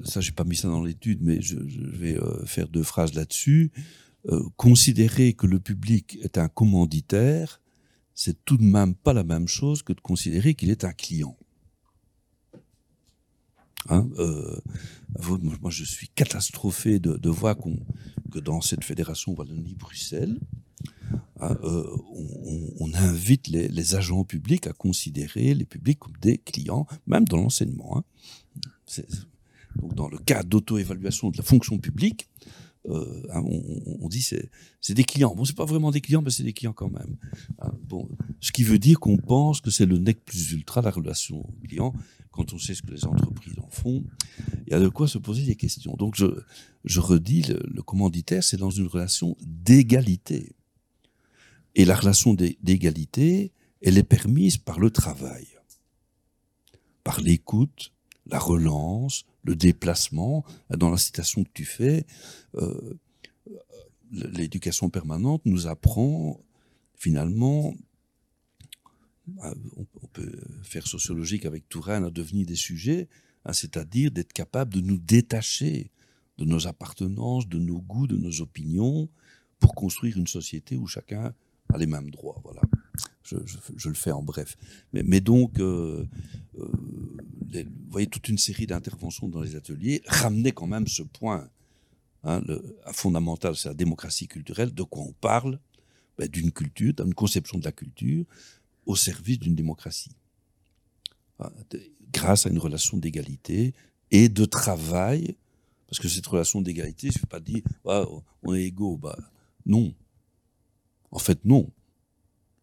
ça 0.05 0.20
j'ai 0.20 0.32
pas 0.32 0.45
mis 0.45 0.57
ça 0.57 0.68
dans 0.68 0.82
l'étude, 0.82 1.20
mais 1.22 1.41
je, 1.41 1.57
vais 1.57 2.16
euh, 2.18 2.45
faire 2.45 2.68
deux 2.68 2.82
phrases 2.82 3.14
là-dessus. 3.14 3.72
Euh, 4.26 4.43
considérer 4.57 5.35
que 5.35 5.47
le 5.47 5.61
public 5.61 6.18
est 6.22 6.39
un 6.39 6.49
commanditaire, 6.49 7.61
c'est 8.14 8.45
tout 8.45 8.57
de 8.57 8.64
même 8.64 8.95
pas 8.95 9.12
la 9.12 9.24
même 9.24 9.49
chose 9.49 9.82
que 9.82 9.93
de 9.93 10.01
considérer 10.01 10.55
qu'il 10.55 10.70
est 10.70 10.85
un 10.85 10.93
client. 10.93 11.37
Hein, 13.91 14.09
euh, 14.18 14.59
moi, 15.61 15.70
je 15.70 15.85
suis 15.85 16.09
catastrophé 16.09 16.99
de, 16.99 17.28
voir 17.28 17.57
que 18.30 18.39
dans 18.39 18.62
cette 18.62 18.82
fédération 18.82 19.35
Wallonie-Bruxelles, 19.35 20.41
hein, 21.40 21.57
on, 21.62 22.92
invite 22.94 23.48
les, 23.48 23.94
agents 23.94 24.24
publics 24.24 24.66
à 24.66 24.72
considérer 24.72 25.55
les 25.55 25.64
publics 25.66 25.98
comme 25.98 26.16
des 26.20 26.38
clients, 26.38 26.86
même 27.07 27.24
dans 27.24 27.38
l'enseignement. 27.38 27.98
Hein 27.98 28.05
dans 29.82 30.09
le 30.09 30.18
cas 30.18 30.42
d'auto-évaluation 30.42 31.30
de 31.30 31.36
la 31.36 31.42
fonction 31.42 31.78
publique, 31.78 32.28
euh, 32.86 33.22
hein, 33.32 33.42
on, 33.42 34.09
dit 34.09 34.20
c'est 34.20 34.50
c'est 34.80 34.92
des 34.92 35.05
clients. 35.05 35.34
Bon, 35.34 35.44
c'est 35.46 35.57
pas 35.57 35.64
vraiment 35.64 35.90
des 35.90 36.02
clients, 36.02 36.20
mais 36.20 36.30
c'est 36.30 36.42
des 36.42 36.52
clients 36.52 36.74
quand 36.74 36.90
même. 36.90 37.16
Hein, 37.61 37.72
bon, 37.82 38.09
ce 38.40 38.52
qui 38.52 38.62
veut 38.62 38.78
dire 38.78 39.00
qu'on 39.00 39.16
pense 39.16 39.62
que 39.62 39.70
c'est 39.70 39.86
le 39.86 39.96
nec 39.96 40.22
plus 40.24 40.52
ultra 40.52 40.82
la 40.82 40.90
relation 40.90 41.46
client 41.66 41.94
quand 42.30 42.52
on 42.52 42.59
sait 42.59 42.74
ce 42.74 42.82
que 42.82 42.92
les 42.92 43.07
entreprises 43.07 43.59
en 43.59 43.68
font. 43.70 44.05
Il 44.66 44.72
y 44.72 44.76
a 44.76 44.80
de 44.80 44.88
quoi 44.88 45.09
se 45.09 45.16
poser 45.16 45.44
des 45.44 45.57
questions. 45.57 45.94
Donc 45.94 46.16
je 46.16 47.00
redis 47.00 47.42
le, 47.42 47.82
commanditaire, 47.82 48.44
c'est 48.44 48.59
dans 48.59 48.70
une 48.70 48.86
relation 48.86 49.36
d'égalité. 49.40 50.52
Et 51.74 51.84
la 51.84 51.96
relation 51.96 52.34
d'égalité, 52.34 53.52
elle 53.82 53.98
est 53.98 54.02
permise 54.02 54.58
par 54.58 54.78
le 54.78 54.90
travail, 54.90 55.46
par 57.02 57.20
l'écoute, 57.20 57.92
la 58.26 58.38
relance, 58.38 59.24
le 59.42 59.56
déplacement. 59.56 60.44
Dans 60.70 60.90
la 60.90 60.96
citation 60.96 61.44
que 61.44 61.50
tu 61.52 61.64
fais, 61.64 62.06
euh, 62.54 62.98
l'éducation 64.10 64.88
permanente 64.88 65.42
nous 65.44 65.66
apprend 65.66 66.40
finalement, 66.96 67.74
euh, 69.42 69.54
on 69.76 70.06
peut 70.12 70.40
faire 70.62 70.86
sociologique 70.86 71.44
avec 71.44 71.68
Touraine, 71.68 72.04
à 72.04 72.10
devenir 72.10 72.46
des 72.46 72.54
sujets, 72.54 73.08
hein, 73.44 73.52
c'est-à-dire 73.52 74.10
d'être 74.10 74.32
capable 74.32 74.72
de 74.72 74.80
nous 74.80 74.98
détacher 74.98 75.90
de 76.38 76.44
nos 76.44 76.66
appartenances, 76.66 77.48
de 77.48 77.58
nos 77.58 77.80
goûts, 77.80 78.06
de 78.06 78.16
nos 78.16 78.40
opinions, 78.40 79.08
pour 79.60 79.74
construire 79.74 80.16
une 80.16 80.26
société 80.26 80.76
où 80.76 80.86
chacun 80.86 81.34
a 81.72 81.78
les 81.78 81.86
mêmes 81.86 82.10
droits. 82.10 82.40
Voilà. 82.44 82.60
Je, 83.22 83.88
le 83.88 83.94
fais 83.94 84.12
en 84.12 84.22
bref. 84.22 84.56
Mais, 84.92 85.20
donc, 85.20 85.58
euh, 85.58 86.06
vous 86.54 87.64
voyez, 87.90 88.06
toute 88.06 88.28
une 88.28 88.38
série 88.38 88.66
d'interventions 88.66 89.28
dans 89.28 89.40
les 89.40 89.56
ateliers 89.56 90.02
ramenaient 90.06 90.52
quand 90.52 90.66
même 90.66 90.86
ce 90.86 91.02
point 91.02 91.48
hein, 92.22 92.42
fondamental, 92.92 93.56
c'est 93.56 93.68
la 93.68 93.74
démocratie 93.74 94.28
culturelle. 94.28 94.72
De 94.74 94.82
quoi 94.82 95.02
on 95.02 95.12
parle? 95.12 95.58
Ben, 96.18 96.28
D'une 96.28 96.52
culture, 96.52 96.92
d'une 96.92 97.14
conception 97.14 97.58
de 97.58 97.64
la 97.64 97.72
culture 97.72 98.24
au 98.86 98.96
service 98.96 99.38
d'une 99.38 99.54
démocratie. 99.54 100.14
Hein, 101.40 101.50
grâce 102.12 102.46
à 102.46 102.50
une 102.50 102.58
relation 102.58 102.96
d'égalité 102.96 103.74
et 104.10 104.28
de 104.28 104.44
travail, 104.44 105.36
parce 105.88 105.98
que 105.98 106.08
cette 106.08 106.26
relation 106.26 106.60
d'égalité, 106.60 107.10
je 107.10 107.18
ne 107.18 107.22
vais 107.22 107.28
pas 107.28 107.40
dire 107.40 107.62
ah, 107.86 108.04
on 108.42 108.54
est 108.54 108.64
égaux. 108.64 108.96
Bah, 108.96 109.18
non. 109.66 109.94
En 111.14 111.18
fait, 111.18 111.42
non. 111.44 111.70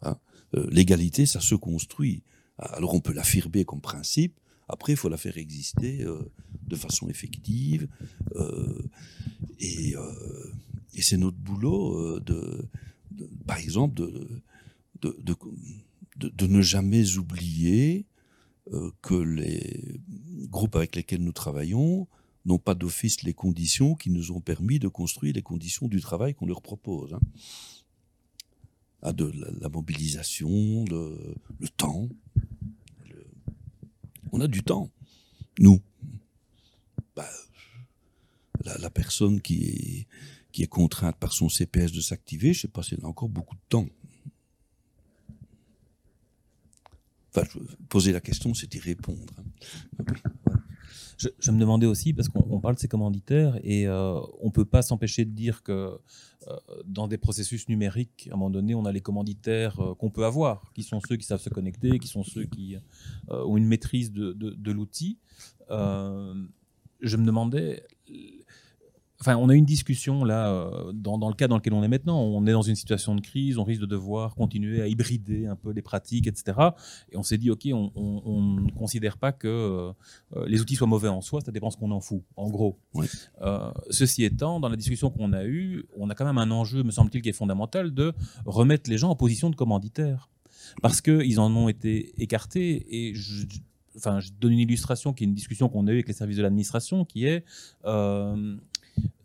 Hein, 0.03 0.17
euh, 0.55 0.67
l'égalité, 0.71 1.25
ça 1.25 1.39
se 1.39 1.55
construit. 1.55 2.21
Alors 2.59 2.93
on 2.93 2.99
peut 2.99 3.13
l'affirmer 3.13 3.65
comme 3.65 3.81
principe, 3.81 4.39
après, 4.71 4.93
il 4.93 4.95
faut 4.95 5.09
la 5.09 5.17
faire 5.17 5.37
exister 5.37 6.03
euh, 6.03 6.31
de 6.65 6.75
façon 6.77 7.09
effective. 7.09 7.89
Euh, 8.35 8.81
et, 9.59 9.95
c'est 11.01 11.17
notre 11.17 11.37
boulot, 11.37 12.19
de, 12.19 12.69
par 13.45 13.57
exemple, 13.57 13.95
de, 15.01 16.47
ne 16.47 16.61
jamais 16.61 17.17
oublier 17.17 18.05
que 19.01 19.15
les 19.15 19.99
groupes 20.47 20.75
avec 20.75 20.95
lesquels 20.95 21.23
nous 21.23 21.33
travaillons 21.33 22.07
n'ont 22.45 22.59
pas 22.59 22.75
d'office 22.75 23.23
les 23.23 23.33
conditions 23.33 23.95
qui 23.95 24.09
nous 24.09 24.31
ont 24.31 24.41
permis 24.41 24.79
de 24.79 24.87
construire 24.87 25.33
les 25.33 25.41
conditions 25.41 25.87
du 25.87 26.01
travail 26.01 26.33
qu'on 26.35 26.45
leur 26.45 26.61
propose. 26.61 27.13
Hein. 27.13 27.19
Ah, 29.03 29.13
de 29.13 29.31
la, 29.59 29.69
mobilisation, 29.69 30.85
le, 30.85 31.35
temps, 31.75 32.07
on 34.31 34.39
a 34.41 34.47
du 34.47 34.61
temps. 34.61 34.91
Nous. 35.59 35.81
Bah, 37.15 37.27
la, 38.63 38.89
personne 38.91 39.41
qui 39.41 40.07
est, 40.53 40.67
contrainte 40.67 41.17
par 41.17 41.33
son 41.33 41.49
CPS 41.49 41.91
de 41.91 42.01
s'activer, 42.01 42.53
je 42.53 42.61
sais 42.61 42.67
pas 42.67 42.83
si 42.83 42.93
elle 42.93 43.03
a 43.03 43.07
encore 43.07 43.29
beaucoup 43.29 43.55
de 43.55 43.61
temps. 43.69 43.87
Enfin, 47.33 47.47
poser 47.89 48.11
la 48.11 48.21
question, 48.21 48.53
c'est 48.53 48.73
y 48.75 48.79
répondre. 48.79 49.33
Je, 51.39 51.51
me 51.51 51.59
demandais 51.59 51.85
aussi, 51.85 52.13
parce 52.13 52.29
qu'on 52.29 52.59
parle 52.59 52.75
de 52.75 52.79
ces 52.79 52.87
commanditaires, 52.87 53.59
et 53.63 53.87
euh, 53.87 54.19
on 54.39 54.47
ne 54.47 54.51
peut 54.51 54.65
pas 54.65 54.81
s'empêcher 54.81 55.25
de 55.25 55.31
dire 55.31 55.61
que 55.63 55.71
euh, 56.47 56.57
dans 56.85 57.07
des 57.07 57.17
processus 57.17 57.69
numériques, 57.69 58.27
à 58.31 58.33
un 58.33 58.37
moment 58.37 58.49
donné, 58.49 58.73
on 58.75 58.85
a 58.85 58.91
les 58.91 59.01
commanditaires 59.01 59.79
euh, 59.79 59.93
qu'on 59.93 60.09
peut 60.09 60.25
avoir, 60.25 60.71
qui 60.73 60.83
sont 60.83 60.99
ceux 61.07 61.17
qui 61.17 61.25
savent 61.25 61.41
se 61.41 61.49
connecter, 61.49 61.99
qui 61.99 62.07
sont 62.07 62.23
ceux 62.23 62.45
qui 62.45 62.75
ont 63.29 63.57
une 63.57 63.67
maîtrise 63.67 64.11
de, 64.11 64.33
de 64.33 64.71
l'outil. 64.71 65.19
je 65.69 67.17
me 67.17 67.25
demandais, 67.25 67.83
Enfin, 69.21 69.35
on 69.35 69.49
a 69.49 69.55
une 69.55 69.65
discussion 69.65 70.23
là, 70.23 70.49
euh, 70.49 70.91
dans, 70.93 71.29
le 71.29 71.35
cas 71.35 71.47
dans 71.47 71.57
lequel 71.57 71.73
on 71.73 71.83
est 71.83 71.87
maintenant. 71.87 72.19
On 72.19 72.47
est 72.47 72.51
dans 72.51 72.63
une 72.63 72.75
situation 72.75 73.13
de 73.13 73.21
crise, 73.21 73.59
on 73.59 73.63
risque 73.63 73.81
de 73.81 73.85
devoir 73.85 74.33
continuer 74.33 74.81
à 74.81 74.87
hybrider 74.87 75.45
un 75.45 75.55
peu 75.55 75.71
les 75.71 75.83
pratiques, 75.83 76.25
etc. 76.25 76.57
Et 77.11 77.17
on 77.17 77.21
s'est 77.21 77.37
dit, 77.37 77.51
OK, 77.51 77.67
on 77.71 78.41
ne 78.41 78.71
considère 78.71 79.19
pas 79.19 79.31
que 79.31 79.47
euh, 79.47 80.45
les 80.47 80.59
outils 80.59 80.75
soient 80.75 80.87
mauvais 80.87 81.07
en 81.07 81.21
soi, 81.21 81.39
ça 81.41 81.51
dépend 81.51 81.69
ce 81.69 81.77
qu'on 81.77 81.91
en 81.91 81.99
fout, 81.99 82.23
en 82.35 82.49
gros. 82.49 82.79
Euh, 83.43 83.71
ceci 83.91 84.23
étant, 84.23 84.59
dans 84.59 84.69
la 84.69 84.75
discussion 84.75 85.11
qu'on 85.11 85.33
a 85.33 85.45
eue, 85.45 85.85
on 85.95 86.09
a 86.09 86.15
quand 86.15 86.25
même 86.25 86.39
un 86.39 86.49
enjeu, 86.49 86.81
me 86.81 86.89
semble-t-il, 86.89 87.21
qui 87.21 87.29
est 87.29 87.33
fondamental 87.33 87.93
de 87.93 88.13
remettre 88.47 88.89
les 88.89 88.97
gens 88.97 89.11
en 89.11 89.15
position 89.15 89.51
de 89.51 89.55
commanditaire. 89.55 90.29
Parce 90.81 90.99
qu'ils 90.99 91.39
en 91.39 91.55
ont 91.55 91.69
été 91.69 92.11
écartés 92.17 92.87
et 92.89 93.13
je, 93.13 93.45
enfin, 93.97 94.19
je 94.19 94.31
donne 94.39 94.53
une 94.53 94.59
illustration 94.59 95.13
qui 95.13 95.25
est 95.25 95.27
une 95.27 95.35
discussion 95.35 95.69
qu'on 95.69 95.85
a 95.85 95.91
eue 95.91 95.95
avec 95.95 96.07
les 96.07 96.13
services 96.13 96.37
de 96.37 96.41
l'administration, 96.41 97.05
qui 97.05 97.25
est 97.25 97.45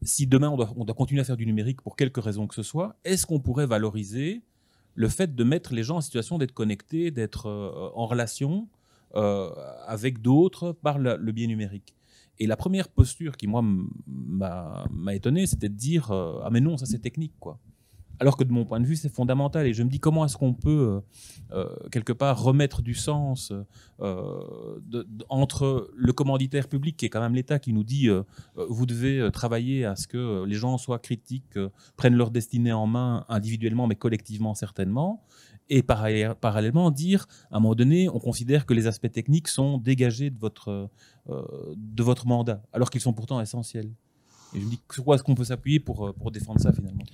si 0.03 0.27
demain 0.27 0.49
on 0.51 0.57
doit, 0.85 0.95
continuer 0.95 1.21
à 1.21 1.25
faire 1.25 1.37
du 1.37 1.47
numérique 1.47 1.83
pour 1.83 1.97
quelque 1.97 2.21
raison 2.21 2.47
que 2.47 2.55
ce 2.55 2.63
soit, 2.63 2.97
est-ce 3.05 3.27
qu'on 3.27 3.41
pourrait 3.41 3.67
valoriser 3.67 4.43
le 4.95 5.09
fait 5.09 5.35
de 5.35 5.45
mettre 5.45 5.75
les 5.75 5.83
gens 5.83 5.97
en 5.97 6.01
situation 6.01 6.39
d'être 6.39 6.53
connectés, 6.53 7.11
d'être 7.11 7.47
euh, 7.47 7.91
en 7.95 8.07
relation 8.07 8.69
euh, 9.15 9.51
avec 9.87 10.23
d'autres 10.23 10.73
par 10.73 10.99
le, 10.99 11.17
biais 11.33 11.47
numérique? 11.47 11.95
Et 12.39 12.47
la 12.47 12.57
première 12.57 12.89
posture 12.89 13.37
qui, 13.37 13.47
moi, 13.47 13.63
m'a 14.07 15.15
étonné, 15.15 15.47
c'était 15.47 15.71
de 15.71 15.75
dire 15.75 16.11
euh, 16.11 16.41
Ah, 16.45 16.51
mais 16.51 16.61
non, 16.61 16.77
ça 16.77 16.87
c'est 16.87 16.99
technique, 16.99 17.33
quoi. 17.41 17.59
Alors 18.19 18.37
que 18.37 18.45
de 18.45 18.53
mon 18.53 18.65
point 18.65 18.81
de 18.81 18.87
vue, 18.87 18.97
c'est 18.97 19.13
fondamental. 19.13 19.67
Et 19.67 19.75
je 19.75 19.83
me 19.83 19.89
dis 19.89 20.01
comment 20.01 20.25
est-ce 20.25 20.37
qu'on 20.37 20.55
peut, 20.55 21.03
euh, 21.53 21.57
euh, 21.57 21.89
quelque 21.91 22.13
part, 22.13 22.43
remettre 22.43 22.83
du 22.83 22.95
sens 22.95 23.53
euh, 24.01 25.05
entre 25.29 25.91
le 25.95 26.13
commanditaire 26.13 26.69
public, 26.69 26.97
qui 26.97 27.07
est 27.07 27.09
quand 27.11 27.21
même 27.21 27.35
l'État, 27.35 27.59
qui 27.59 27.73
nous 27.73 27.85
dit 27.85 28.09
vous 28.57 28.87
devez 28.87 29.31
travailler 29.33 29.85
à 29.85 29.97
ce 29.97 30.07
que 30.07 30.45
les 30.45 30.55
gens 30.55 30.79
soient 30.79 30.99
critiques, 30.99 31.59
prennent 31.97 32.17
leur 32.17 32.31
destinée 32.31 32.73
en 32.73 32.87
main 32.87 33.25
individuellement, 33.29 33.87
mais 33.87 33.97
collectivement 33.97 34.55
certainement. 34.55 35.25
Et 35.69 35.83
parallèlement, 35.83 36.91
dire, 36.91 37.27
à 37.51 37.57
un 37.57 37.61
moment 37.61 37.75
donné, 37.75 38.09
on 38.09 38.21
considère 38.21 38.67
que 38.67 38.75
les 38.75 38.87
aspects 38.87 39.11
techniques 39.11 39.49
sont 39.49 39.79
dégagés 39.79 40.31
de 40.31 40.39
votre, 40.39 40.89
de 41.29 42.03
votre 42.03 42.27
mandat, 42.27 42.63
alors 42.73 42.91
qu'ils 42.91 43.01
sont 43.01 43.13
pourtant 43.13 43.41
essentiels. 43.41 43.91
Et 44.55 44.61
je 44.61 44.65
me 44.65 44.71
dis, 44.71 44.81
sur 44.93 45.05
quoi 45.05 45.17
est-ce 45.17 45.25
qu'on 45.25 45.35
peut 45.35 45.45
s'appuyer 45.45 45.81
pour, 45.81 46.15
pour 46.15 46.31
défendre 46.31 46.61
ça 46.61 46.73
finalement? 46.73 47.05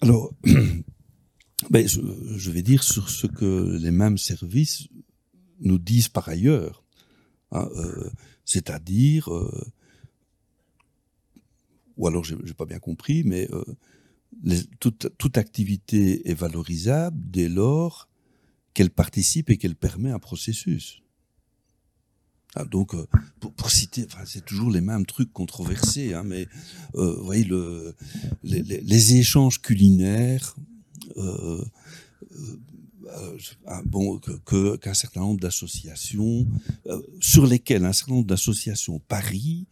Alors, 0.00 0.34
ben, 1.70 1.86
je, 1.86 2.50
vais 2.50 2.62
dire 2.62 2.82
sur 2.82 3.10
ce 3.10 3.26
que 3.26 3.78
les 3.80 3.90
mêmes 3.90 4.18
services 4.18 4.88
nous 5.60 5.78
disent 5.78 6.08
par 6.08 6.28
ailleurs. 6.28 6.84
Hein, 7.52 7.68
euh, 7.76 8.10
c'est-à-dire, 8.44 9.32
euh, 9.32 9.72
ou 11.96 12.06
alors 12.06 12.24
j'ai 12.24 12.36
pas 12.56 12.66
bien 12.66 12.78
compris, 12.78 13.24
mais 13.24 13.48
euh, 13.52 13.64
toute, 14.78 15.08
toute, 15.18 15.36
activité 15.36 16.30
est 16.30 16.34
valorisable 16.34 17.18
dès 17.30 17.48
lors 17.48 18.08
qu'elle 18.72 18.90
participe 18.90 19.50
et 19.50 19.58
qu'elle 19.58 19.76
permet 19.76 20.10
un 20.10 20.18
processus. 20.18 21.02
Ah, 22.56 22.64
donc, 22.64 22.94
euh, 22.94 23.06
pour, 23.56 23.70
citer, 23.70 24.06
c'est 24.26 24.44
toujours 24.44 24.70
les 24.70 24.80
mêmes 24.80 25.06
trucs 25.06 25.32
controversés, 25.32 26.14
hein, 26.14 26.24
mais 26.24 26.48
euh, 26.96 27.14
vous 27.14 27.24
voyez, 27.24 27.44
le, 27.44 27.94
les, 28.42 29.14
échanges 29.14 29.60
culinaires, 29.60 30.56
euh, 31.16 31.64
ah, 33.66 33.82
bon, 33.84 34.18
qu'un 34.18 34.94
certain 34.94 35.20
nombre 35.20 35.40
d'associations, 35.40 36.46
sur 37.20 37.46
lesquelles 37.46 37.84
un 37.84 37.92
certain 37.92 38.14
nombre 38.14 38.26
d'associations 38.26 38.98
parient 38.98 39.66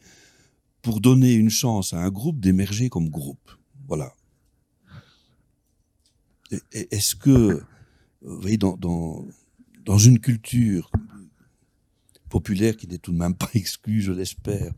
pour 0.81 1.01
donner 1.01 1.35
une 1.35 1.51
chance 1.51 1.93
à 1.93 1.99
un 1.99 2.11
groupe 2.11 2.39
d'émerger 2.39 2.89
comme 2.89 3.09
groupe. 3.09 3.51
Voilà. 3.89 4.15
Est-ce 6.73 7.17
que, 7.17 7.61
vous 8.23 8.41
voyez, 8.41 8.57
dans 8.57 9.99
une 9.99 10.21
culture 10.21 10.93
populaire 12.29 12.77
qui 12.77 12.87
n'est 12.87 12.99
tout 12.99 13.13
de 13.13 13.19
même 13.19 13.35
pas 13.35 13.51
exclu, 13.55 14.01
je 14.01 14.13
l'espère, 14.13 14.73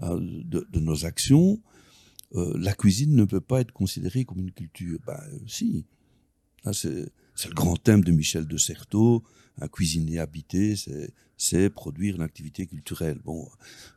hein, 0.00 0.16
de, 0.20 0.80
nos 0.80 1.04
actions, 1.04 1.60
euh, 2.34 2.56
la 2.58 2.74
cuisine 2.74 3.14
ne 3.14 3.24
peut 3.24 3.40
pas 3.40 3.60
être 3.60 3.72
considérée 3.72 4.24
comme 4.24 4.40
une 4.40 4.52
culture. 4.52 4.98
Ben, 5.06 5.20
si. 5.46 5.84
c'est 6.72 7.48
le 7.48 7.54
grand 7.54 7.76
thème 7.76 8.02
de 8.02 8.12
Michel 8.12 8.46
de 8.46 8.56
Certeau. 8.56 9.22
Un 9.58 9.68
cuisinier 9.68 10.18
habité, 10.18 10.74
c'est 11.38 11.70
produire 11.70 12.16
une 12.16 12.22
activité 12.22 12.66
culturelle. 12.66 13.18
Bon, 13.24 13.48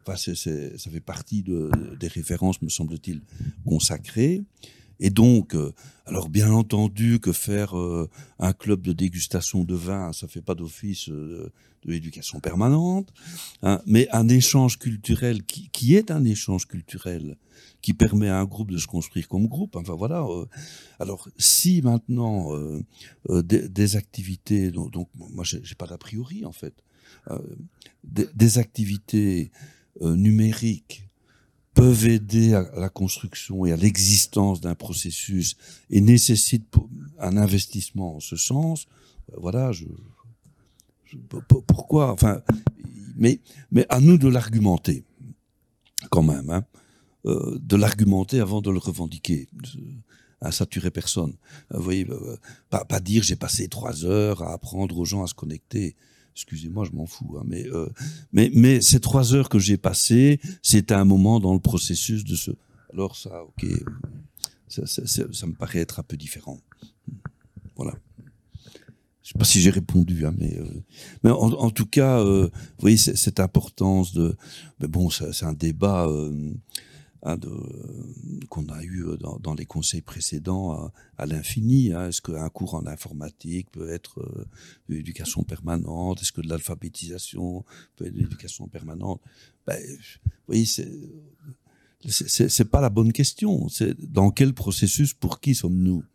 ça 0.06 0.36
fait 0.36 1.02
partie 1.02 1.44
de, 1.44 1.70
des 2.00 2.08
références, 2.08 2.62
me 2.62 2.70
semble-t-il, 2.70 3.22
consacrées. 3.66 4.46
Et 5.00 5.10
donc, 5.10 5.56
euh, 5.56 5.72
alors 6.06 6.30
bien 6.30 6.52
entendu 6.52 7.20
que 7.20 7.32
faire 7.32 7.78
euh, 7.78 8.10
un 8.38 8.54
club 8.54 8.82
de 8.82 8.94
dégustation 8.94 9.64
de 9.64 9.76
vin, 9.76 10.12
ça 10.12 10.28
fait 10.28 10.42
pas 10.42 10.56
d'office 10.56 11.10
euh, 11.10 11.52
de 11.84 11.92
l'éducation 11.92 12.42
permanente, 12.42 13.14
hein, 13.62 13.82
mais 13.86 14.10
un 14.12 14.28
échange 14.28 14.78
culturel 14.78 15.44
qui, 15.44 15.70
qui, 15.70 15.96
est 15.96 16.12
un 16.12 16.26
échange 16.26 16.68
culturel 16.68 17.38
qui 17.82 17.94
permet 17.94 18.28
à 18.28 18.40
un 18.40 18.44
groupe 18.44 18.72
de 18.72 18.78
se 18.78 18.88
construire 18.88 19.30
comme 19.30 19.48
groupe. 19.48 19.78
Enfin 19.78 19.94
voilà. 19.94 20.26
alors 21.00 21.30
si 21.38 21.82
maintenant 21.82 22.52
des, 23.30 23.70
des, 23.70 23.96
activités, 23.96 24.72
donc, 24.72 24.92
donc 24.92 25.08
moi 25.16 25.46
j'ai 25.46 25.76
pas 25.76 25.88
d'a 25.88 25.98
priori 25.98 26.44
en 26.44 26.52
fait, 26.52 26.74
des, 28.04 28.28
des 28.36 28.58
activités 28.58 29.52
numériques 30.02 31.09
peuvent 31.74 32.08
aider 32.08 32.54
à 32.54 32.70
la 32.76 32.90
construction 32.90 33.66
et 33.66 33.72
à 33.72 33.76
l'existence 33.76 34.62
d'un 34.62 34.76
processus 34.76 35.56
et 35.90 36.02
nécessitent 36.02 36.66
un 37.20 37.38
investissement 37.38 38.18
en 38.18 38.20
ce 38.20 38.36
sens, 38.36 38.88
euh, 39.32 39.36
voilà, 39.38 39.72
pourquoi, 41.68 42.12
enfin, 42.12 42.42
mais, 43.16 43.40
à 43.90 44.00
nous 44.00 44.18
de 44.18 44.28
l'argumenter, 44.28 45.04
quand 46.10 46.24
même, 46.24 46.50
hein, 46.50 46.66
euh, 47.26 47.58
de 47.62 47.76
l'argumenter 47.76 48.40
avant 48.40 48.62
de 48.62 48.72
le 48.72 48.80
revendiquer, 48.80 49.48
à 50.42 50.52
saturer 50.52 50.90
personne. 50.90 51.36
Vous 51.70 51.84
voyez, 51.84 52.08
euh, 52.10 52.38
pas, 52.70 52.86
pas 52.86 53.02
dire 53.02 53.24
j'ai 53.24 53.36
passé 53.36 53.68
trois 53.68 54.06
heures 54.06 54.42
à 54.42 54.54
apprendre 54.54 54.98
aux 54.98 55.06
gens 55.06 55.24
à 55.24 55.28
se 55.28 55.34
connecter 55.34 55.96
excusez-moi, 56.36 56.86
je 56.86 56.96
m'en 56.96 57.06
fous, 57.06 57.38
hein, 57.38 57.44
mais, 57.46 57.66
euh, 57.68 57.90
mais, 58.32 58.52
mais 58.54 58.82
ces 58.82 59.00
trois 59.00 59.34
heures 59.34 59.50
que 59.50 59.60
j'ai 59.60 59.78
passées, 59.78 60.40
c'est 60.62 60.92
un 60.92 61.06
moment 61.06 61.40
dans 61.40 61.54
le 61.54 61.60
processus 61.60 62.24
de 62.24 62.36
ce. 62.36 62.52
Alors 62.94 63.16
ça, 63.16 63.44
ok, 63.44 63.66
ça, 64.68 64.86
ça, 64.86 65.06
ça, 65.06 65.48
me 65.48 65.54
paraît 65.54 65.80
être 65.80 66.00
un 66.00 66.04
peu 66.04 66.18
différent. 66.18 66.60
Voilà. 67.76 67.96
Je 69.22 69.34
sais 69.34 69.38
pas 69.38 69.46
si 69.46 69.62
j'ai 69.62 69.70
répondu, 69.70 70.26
hein, 70.26 70.34
mais, 70.38 70.58
euh, 70.58 70.84
mais 71.24 71.30
en, 71.30 71.52
en, 71.52 71.70
tout 71.70 71.86
cas, 71.86 72.20
euh, 72.20 72.50
vous 72.52 72.82
voyez 72.82 72.98
cette 72.98 73.40
importance 73.40 74.14
de. 74.14 74.36
Mais 74.80 74.88
bon, 74.88 75.10
c'est 75.10 75.46
un 75.46 75.54
débat. 75.54 76.08
Euh, 77.26 77.36
Hein, 77.36 77.38
qu'on 78.50 78.68
a 78.70 78.82
eu 78.82 79.04
euh, 79.04 79.18
dans, 79.18 79.54
les 79.54 79.66
conseils 79.66 80.02
précédents 80.02 80.72
à, 80.72 80.94
à 81.18 81.26
l'infini. 81.26 81.92
Hein. 81.92 82.08
Est-ce 82.08 82.22
qu'un 82.22 82.50
cours 82.50 82.76
en 82.76 82.86
informatique 82.88 83.70
peut 83.72 83.90
être 83.90 84.22
euh, 84.22 84.46
de 84.88 84.96
l'éducation 84.96 85.44
permanente? 85.44 86.22
Est-ce 86.22 86.32
que 86.32 86.42
de 86.42 86.48
l'alphabétisation 86.48 87.66
peut 87.96 88.06
être 88.06 88.14
de 88.14 88.20
l'éducation 88.20 88.68
permanente? 88.68 89.22
Ben, 89.68 89.80
Vous 89.86 90.30
voyez, 90.48 90.66
c'est 90.66 90.90
c'est 92.10 92.70
pas 92.70 92.80
la 92.80 92.90
bonne 92.90 93.12
question. 93.12 93.68
C'est 93.68 94.00
dans 94.00 94.32
quel 94.32 94.54
processus, 94.54 95.14
pour 95.14 95.42
qui 95.42 95.54
sommes-nous? 95.54 96.06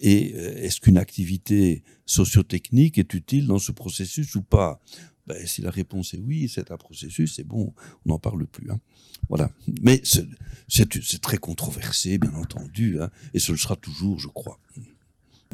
Et 0.00 0.32
euh, 0.34 0.56
est-ce 0.58 0.80
qu'une 0.80 0.98
activité 0.98 1.82
sociotechnique 2.06 2.98
est 2.98 3.14
utile 3.14 3.46
dans 3.46 3.58
ce 3.58 3.72
processus 3.72 4.34
ou 4.36 4.42
pas? 4.42 4.80
Ben, 5.26 5.46
Si 5.46 5.62
la 5.62 5.70
réponse 5.70 6.14
est 6.14 6.20
oui, 6.20 6.48
c'est 6.48 6.70
un 6.70 6.76
processus, 6.76 7.34
c'est 7.36 7.44
bon, 7.44 7.72
on 8.04 8.10
n'en 8.10 8.18
parle 8.18 8.46
plus. 8.46 8.70
Hein. 8.70 8.80
Voilà. 9.28 9.50
Mais 9.82 10.02
c'est 10.04 11.20
très 11.20 11.38
controversé, 11.38 12.18
bien 12.18 12.34
entendu, 12.34 13.00
hein, 13.00 13.10
et 13.32 13.38
ce 13.38 13.52
le 13.52 13.58
sera 13.58 13.76
toujours, 13.76 14.18
je 14.18 14.28
crois. 14.28 14.58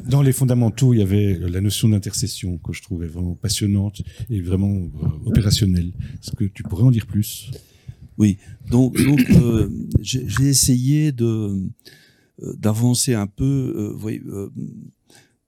Dans 0.07 0.21
les 0.21 0.33
fondamentaux, 0.33 0.93
il 0.93 0.99
y 0.99 1.03
avait 1.03 1.37
la 1.37 1.61
notion 1.61 1.89
d'intercession 1.89 2.57
que 2.57 2.73
je 2.73 2.81
trouvais 2.81 3.07
vraiment 3.07 3.35
passionnante 3.35 4.01
et 4.29 4.41
vraiment 4.41 4.73
euh, 4.73 5.07
opérationnelle. 5.25 5.91
Est-ce 6.21 6.35
que 6.35 6.45
tu 6.45 6.63
pourrais 6.63 6.83
en 6.83 6.91
dire 6.91 7.05
plus? 7.05 7.51
Oui, 8.17 8.37
donc, 8.69 8.97
donc 9.03 9.29
euh, 9.31 9.69
j'ai 10.01 10.47
essayé 10.47 11.11
de 11.11 11.25
euh, 12.41 12.53
d'avancer 12.57 13.13
un 13.13 13.27
peu 13.27 13.93
voyez, 13.95 14.21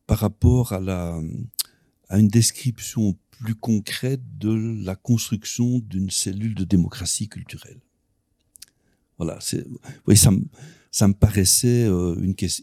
par 0.06 0.20
rapport 0.20 0.74
à 0.74 0.80
la 0.80 1.20
à 2.10 2.20
une 2.20 2.28
description 2.28 3.18
plus 3.40 3.56
concrète 3.56 4.22
de 4.38 4.84
la 4.84 4.96
construction 4.96 5.80
d'une 5.80 6.10
cellule 6.10 6.56
de 6.56 6.64
démocratie 6.64 7.28
culturelle. 7.28 7.80
Voilà, 9.18 9.38
c'est, 9.42 9.66
oui, 10.08 10.18
ça 10.18 10.32
me 11.08 11.14
paraissait 11.14 11.86
euh, 11.86 12.16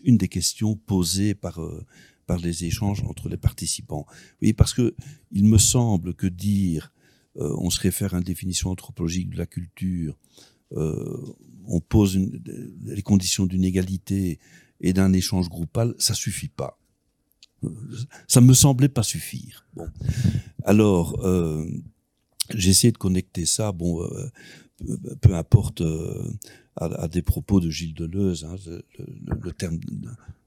une, 0.05 0.17
des 0.17 0.29
questions 0.29 0.77
posées 0.77 1.35
par, 1.35 1.63
euh, 1.63 1.85
par 2.27 2.39
les 2.39 2.65
échanges 2.65 3.03
entre 3.05 3.29
les 3.29 3.37
participants. 3.37 4.07
Oui, 4.43 4.53
parce 4.53 4.75
que 4.75 4.95
il 5.31 5.45
me 5.45 5.59
semble 5.59 6.15
que 6.15 6.27
dire, 6.27 6.93
euh, 7.37 7.55
on 7.59 7.71
se 7.71 7.81
réfère 7.81 8.15
à 8.15 8.19
une 8.19 8.25
définition 8.25 8.71
anthropologique 8.71 9.31
de 9.31 9.39
la 9.39 9.47
culture, 9.47 10.19
on 10.73 11.81
pose 11.81 12.17
les 12.85 13.03
conditions 13.03 13.45
d'une 13.45 13.65
égalité 13.65 14.39
et 14.81 14.93
d'un 14.93 15.13
échange 15.13 15.49
groupal, 15.49 15.97
ça 15.99 16.15
suffit 16.15 16.49
pas. 16.49 16.79
Ça 18.27 18.41
me 18.41 18.55
semblait 18.55 18.89
pas 18.89 19.03
suffire. 19.03 19.67
Bon, 19.75 19.89
alors 20.65 21.21
j'ai 22.51 22.71
essayé 22.71 22.93
de 22.93 22.99
connecter 22.99 23.47
ça. 23.47 23.73
Bon, 23.73 24.09
peu 25.21 25.35
importe 25.35 25.83
à, 26.77 27.09
des 27.09 27.23
propos 27.23 27.61
de 27.61 27.71
Gilles 27.71 27.95
Deleuze, 27.95 28.45
hein, 28.45 28.57
le, 29.43 29.53
terme 29.53 29.79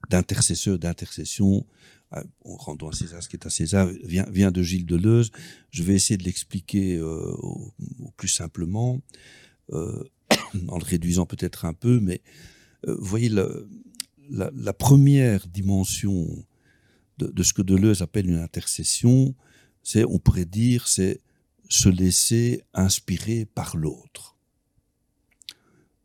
d'intercesseur, 0.09 0.79
d'intercession, 0.79 1.65
euh, 2.15 2.23
en 2.45 2.55
rendant 2.55 2.89
à 2.89 2.93
César 2.93 3.21
ce 3.21 3.29
qui 3.29 3.35
est 3.35 3.45
à 3.45 3.49
César, 3.49 3.87
vient, 4.03 4.25
vient 4.29 4.51
de 4.51 4.61
Gilles 4.61 4.85
Deleuze. 4.85 5.31
Je 5.71 5.83
vais 5.83 5.93
essayer 5.93 6.17
de 6.17 6.23
l'expliquer 6.23 6.97
euh, 6.97 7.33
au, 7.39 7.73
plus 8.17 8.27
simplement, 8.27 9.01
euh, 9.71 10.03
en 10.67 10.77
le 10.77 10.83
réduisant 10.85 11.25
peut-être 11.25 11.65
un 11.65 11.73
peu, 11.73 11.99
mais 11.99 12.21
vous 12.85 13.05
voyez, 13.05 13.29
la, 13.29 13.47
la, 14.29 14.73
première 14.73 15.47
dimension 15.47 16.27
de, 17.17 17.27
de, 17.27 17.43
ce 17.43 17.53
que 17.53 17.61
Deleuze 17.61 18.01
appelle 18.01 18.29
une 18.29 18.39
intercession, 18.39 19.33
c'est, 19.83 20.05
on 20.05 20.19
pourrait 20.19 20.45
dire, 20.45 20.87
c'est 20.87 21.21
se 21.69 21.89
laisser 21.89 22.63
inspirer 22.73 23.45
par 23.45 23.75
l'autre. 23.77 24.35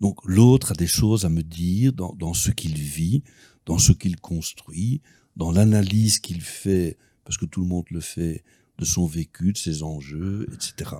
Donc 0.00 0.18
l'autre 0.24 0.72
a 0.72 0.74
des 0.74 0.86
choses 0.86 1.24
à 1.24 1.28
me 1.28 1.42
dire 1.42 1.92
dans, 1.92 2.14
dans 2.14 2.34
ce 2.34 2.50
qu'il 2.50 2.74
vit, 2.74 3.22
dans 3.66 3.78
ce 3.78 3.92
qu'il 3.92 4.16
construit, 4.16 5.00
dans 5.36 5.50
l'analyse 5.52 6.18
qu'il 6.18 6.40
fait, 6.40 6.96
parce 7.24 7.36
que 7.36 7.46
tout 7.46 7.60
le 7.60 7.66
monde 7.66 7.86
le 7.90 8.00
fait, 8.00 8.44
de 8.78 8.84
son 8.84 9.06
vécu, 9.06 9.52
de 9.52 9.58
ses 9.58 9.82
enjeux, 9.82 10.48
etc. 10.52 10.96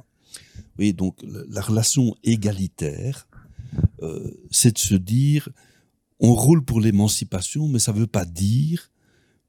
Oui, 0.78 0.92
donc 0.92 1.24
la 1.48 1.60
relation 1.60 2.14
égalitaire, 2.24 3.28
euh, 4.02 4.30
c'est 4.50 4.74
de 4.74 4.78
se 4.78 4.94
dire, 4.94 5.48
on 6.20 6.34
roule 6.34 6.64
pour 6.64 6.80
l'émancipation, 6.80 7.68
mais 7.68 7.78
ça 7.78 7.92
ne 7.92 7.98
veut 7.98 8.06
pas 8.06 8.24
dire 8.24 8.90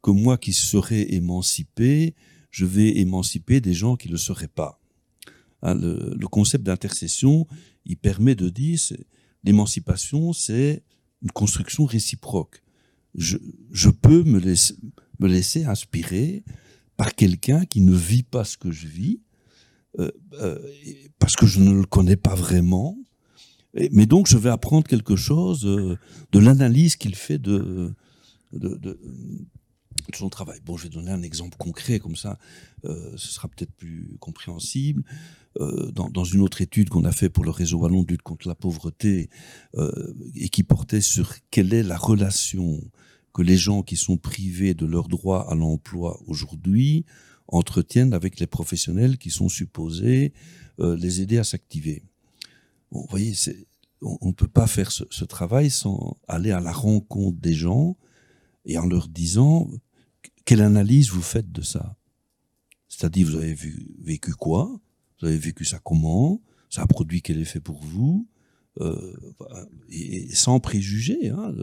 que 0.01 0.11
moi 0.11 0.37
qui 0.37 0.53
serais 0.53 1.13
émancipé, 1.13 2.15
je 2.51 2.65
vais 2.65 2.97
émanciper 2.97 3.61
des 3.61 3.73
gens 3.73 3.95
qui 3.95 4.07
ne 4.07 4.13
le 4.13 4.17
seraient 4.17 4.47
pas. 4.47 4.79
Hein, 5.61 5.75
le, 5.75 6.27
concept 6.27 6.63
d'intercession, 6.65 7.47
il 7.85 7.97
permet 7.97 8.35
de 8.35 8.49
dire, 8.49 8.79
l'émancipation, 9.43 10.33
c'est 10.33 10.83
une 11.21 11.31
construction 11.31 11.85
réciproque. 11.85 12.63
Je, 13.15 13.37
peux 13.89 14.23
me 14.23 14.39
laisser, 15.27 15.65
inspirer 15.65 16.43
par 16.95 17.15
quelqu'un 17.15 17.65
qui 17.65 17.81
ne 17.81 17.93
vit 17.93 18.23
pas 18.23 18.43
ce 18.43 18.57
que 18.57 18.71
je 18.71 18.87
vis, 18.87 19.21
euh, 19.99 20.11
euh, 20.33 20.59
parce 21.17 21.35
que 21.35 21.45
je 21.45 21.59
ne 21.59 21.73
le 21.73 21.85
connais 21.85 22.15
pas 22.15 22.35
vraiment. 22.35 22.97
mais 23.91 24.05
donc, 24.05 24.27
je 24.27 24.37
vais 24.37 24.49
apprendre 24.49 24.87
quelque 24.87 25.15
chose 25.15 25.65
euh, 25.65 25.97
de 26.31 26.39
l'analyse 26.39 26.95
qu'il 26.95 27.15
fait 27.15 27.39
de, 27.39 27.93
son 30.15 30.29
travail. 30.29 30.59
Bon, 30.65 30.77
je 30.77 30.83
vais 30.83 30.89
donner 30.89 31.11
un 31.11 31.21
exemple 31.21 31.57
concret, 31.57 31.99
comme 31.99 32.15
ça, 32.15 32.37
euh, 32.85 33.11
ce 33.17 33.27
sera 33.27 33.47
peut-être 33.47 33.73
plus 33.73 34.17
compréhensible. 34.19 35.03
Euh, 35.59 35.91
dans, 35.91 36.23
une 36.23 36.41
autre 36.41 36.61
étude 36.61 36.89
qu'on 36.89 37.05
a 37.05 37.11
fait 37.11 37.29
pour 37.29 37.43
le 37.43 37.49
réseau 37.49 37.79
wallon 37.79 38.03
de 38.03 38.09
lutte 38.09 38.21
contre 38.21 38.47
la 38.47 38.53
pauvreté 38.53 39.29
euh, 39.75 40.13
et 40.35 40.47
qui 40.49 40.61
portait 40.63 41.01
sur 41.01 41.33
quelle 41.49 41.73
est 41.73 41.81
la 41.81 41.97
relation 41.97 42.79
que 43.33 43.41
les 43.41 43.57
gens 43.57 43.81
qui 43.81 43.95
sont 43.95 44.17
privés 44.17 44.75
de 44.75 44.85
leur 44.85 45.07
droit 45.07 45.47
à 45.49 45.55
l'emploi 45.55 46.21
aujourd'hui 46.27 47.03
entretiennent 47.47 48.13
avec 48.13 48.39
les 48.39 48.45
professionnels 48.45 49.17
qui 49.17 49.31
sont 49.31 49.49
supposés 49.49 50.33
les 50.77 51.19
aider 51.19 51.37
à 51.39 51.43
s'activer. 51.43 52.03
Bon, 52.91 53.01
vous 53.01 53.07
voyez, 53.09 53.33
on 54.01 54.27
ne 54.27 54.33
peut 54.33 54.47
pas 54.47 54.67
faire 54.67 54.91
ce, 54.91 55.03
ce, 55.09 55.25
travail 55.25 55.69
sans 55.69 56.17
aller 56.27 56.51
à 56.51 56.61
la 56.61 56.71
rencontre 56.71 57.37
des 57.39 57.53
gens 57.53 57.97
et 58.65 58.77
en 58.77 58.85
leur 58.85 59.07
disant 59.07 59.67
quelle 60.49 60.61
analyse 60.63 61.11
vous 61.11 61.21
faites 61.21 61.51
de 61.51 61.61
ça? 61.61 61.95
C'est-à-dire, 62.87 63.27
vous 63.27 63.35
avez 63.35 63.55
vécu 63.99 64.33
quoi? 64.33 64.81
Vous 65.21 65.27
avez 65.27 65.37
vécu 65.37 65.63
ça 65.63 65.77
comment? 65.77 66.41
Ça 66.71 66.81
a 66.81 66.87
produit 66.87 67.21
quel 67.21 67.39
effet 67.39 67.59
pour 67.59 67.79
vous? 67.83 68.27
Euh, 68.81 69.15
et, 69.89 70.33
sans 70.33 70.59
préjugés. 70.59 71.29
Hein, 71.29 71.53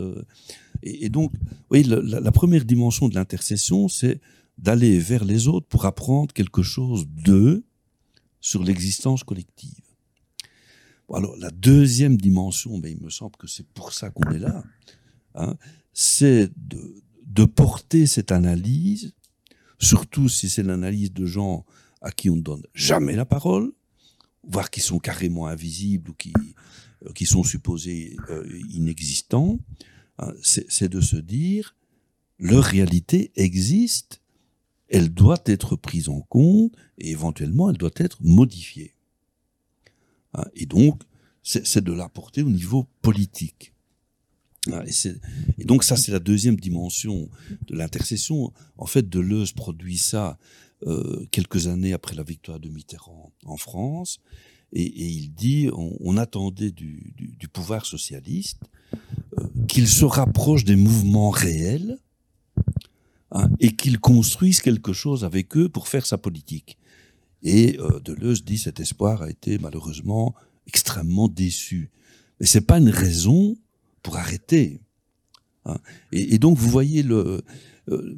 et, 0.84 1.08
donc, 1.08 1.32
oui, 1.68 1.82
la, 1.82 2.30
première 2.30 2.64
dimension 2.64 3.08
de 3.08 3.16
l'intercession, 3.16 3.88
c'est 3.88 4.20
d'aller 4.56 5.00
vers 5.00 5.24
les 5.24 5.48
autres 5.48 5.66
pour 5.66 5.84
apprendre 5.84 6.32
quelque 6.32 6.62
chose 6.62 7.08
d'eux 7.08 7.64
sur 8.40 8.62
l'existence 8.62 9.24
collective. 9.24 9.82
Alors, 11.12 11.36
la 11.38 11.50
deuxième 11.50 12.16
dimension, 12.16 12.78
mais 12.78 12.92
il 12.92 13.02
me 13.02 13.10
semble 13.10 13.34
que 13.34 13.48
c'est 13.48 13.66
pour 13.66 13.92
ça 13.92 14.10
qu'on 14.10 14.30
est 14.30 14.38
là, 14.38 14.62
hein, 15.34 15.56
c'est 15.92 16.52
de, 16.56 17.02
de 17.36 17.44
porter 17.44 18.06
cette 18.06 18.32
analyse, 18.32 19.12
surtout 19.78 20.28
si 20.28 20.48
c'est 20.48 20.62
l'analyse 20.62 21.12
de 21.12 21.26
gens 21.26 21.66
à 22.00 22.10
qui 22.10 22.30
on 22.30 22.36
ne 22.36 22.40
donne 22.40 22.62
jamais 22.74 23.14
la 23.14 23.26
parole, 23.26 23.72
voire 24.42 24.70
qui 24.70 24.80
sont 24.80 24.98
carrément 24.98 25.46
invisibles 25.46 26.10
ou 26.10 26.14
qui, 26.14 26.32
euh, 27.04 27.26
sont 27.26 27.44
supposés 27.44 28.16
euh, 28.30 28.48
inexistants, 28.70 29.58
hein, 30.18 30.32
c'est 30.42 30.88
de 30.88 31.02
se 31.02 31.16
dire, 31.16 31.76
leur 32.38 32.64
réalité 32.64 33.32
existe, 33.36 34.22
elle 34.88 35.10
doit 35.10 35.42
être 35.44 35.76
prise 35.76 36.08
en 36.08 36.22
compte 36.22 36.72
et 36.96 37.10
éventuellement 37.10 37.68
elle 37.68 37.76
doit 37.76 37.90
être 37.96 38.16
modifiée. 38.22 38.94
Hein, 40.32 40.44
et 40.54 40.64
donc, 40.64 41.02
c'est 41.42 41.84
de 41.84 41.92
la 41.92 42.08
porter 42.08 42.42
au 42.42 42.50
niveau 42.50 42.88
politique. 43.02 43.72
Et, 45.58 45.64
donc 45.64 45.84
ça, 45.84 45.96
c'est 45.96 46.12
la 46.12 46.18
deuxième 46.18 46.56
dimension 46.56 47.28
de 47.66 47.76
l'intercession. 47.76 48.52
En 48.76 48.86
fait, 48.86 49.08
Deleuze 49.08 49.52
produit 49.52 49.98
ça 49.98 50.38
euh, 50.86 51.24
quelques 51.30 51.66
années 51.68 51.92
après 51.92 52.14
la 52.14 52.22
victoire 52.22 52.60
de 52.60 52.68
Mitterrand 52.68 53.32
en 53.44 53.56
France, 53.56 54.20
et, 54.72 54.82
et 54.82 55.06
il 55.06 55.32
dit 55.32 55.70
on, 55.72 55.96
on 56.00 56.16
attendait 56.16 56.70
du, 56.70 57.14
du, 57.16 57.36
du, 57.36 57.48
pouvoir 57.48 57.86
socialiste 57.86 58.60
euh, 59.38 59.46
qu'il 59.68 59.88
se 59.88 60.04
rapproche 60.04 60.64
des 60.64 60.76
mouvements 60.76 61.30
réels 61.30 61.98
hein, 63.30 63.48
et 63.60 63.74
qu'il 63.74 63.98
construise 64.00 64.60
quelque 64.60 64.92
chose 64.92 65.24
avec 65.24 65.56
eux 65.56 65.68
pour 65.68 65.88
faire 65.88 66.04
sa 66.04 66.18
politique. 66.18 66.76
Et 67.42 67.78
euh, 67.78 68.00
Deleuze 68.00 68.44
dit 68.44 68.58
cet 68.58 68.80
espoir 68.80 69.22
a 69.22 69.30
été 69.30 69.58
malheureusement 69.58 70.34
extrêmement 70.66 71.28
déçu. 71.28 71.90
Mais 72.40 72.46
c'est 72.46 72.60
pas 72.60 72.78
une 72.78 72.90
raison 72.90 73.56
pour 74.06 74.18
arrêter. 74.18 74.80
Hein. 75.64 75.78
Et, 76.12 76.38
donc 76.38 76.56
vous 76.56 76.70
voyez 76.70 77.02
le, 77.02 77.42
euh, 77.88 78.16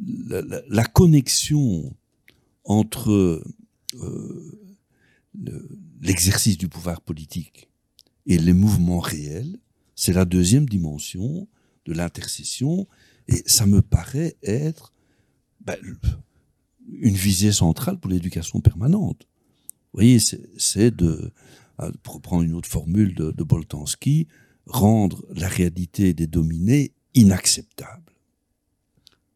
la, 0.00 0.84
connexion 0.86 1.94
entre 2.64 3.44
euh, 4.00 4.74
l'exercice 6.00 6.56
du 6.56 6.70
pouvoir 6.70 7.02
politique 7.02 7.68
et 8.24 8.38
les 8.38 8.54
mouvements 8.54 8.98
réels, 8.98 9.58
c'est 9.94 10.14
la 10.14 10.24
deuxième 10.24 10.66
dimension 10.66 11.48
de 11.84 11.92
l'intercession, 11.92 12.88
et 13.28 13.42
ça 13.44 13.66
me 13.66 13.82
paraît 13.82 14.36
être 14.42 14.94
ben, 15.60 15.76
une 16.88 17.14
visée 17.14 17.52
centrale 17.52 18.00
pour 18.00 18.10
l'éducation 18.10 18.62
permanente. 18.62 19.28
Vous 19.92 19.98
voyez, 20.00 20.18
c'est 20.18 20.96
de, 20.96 21.30
euh, 21.80 21.92
pour 22.02 22.22
prendre 22.22 22.42
une 22.42 22.54
autre 22.54 22.70
formule 22.70 23.14
de, 23.14 23.32
de 23.32 23.44
Boltanski, 23.44 24.28
rendre 24.66 25.24
la 25.34 25.48
réalité 25.48 26.14
des 26.14 26.26
dominés 26.26 26.94
inacceptable 27.14 28.04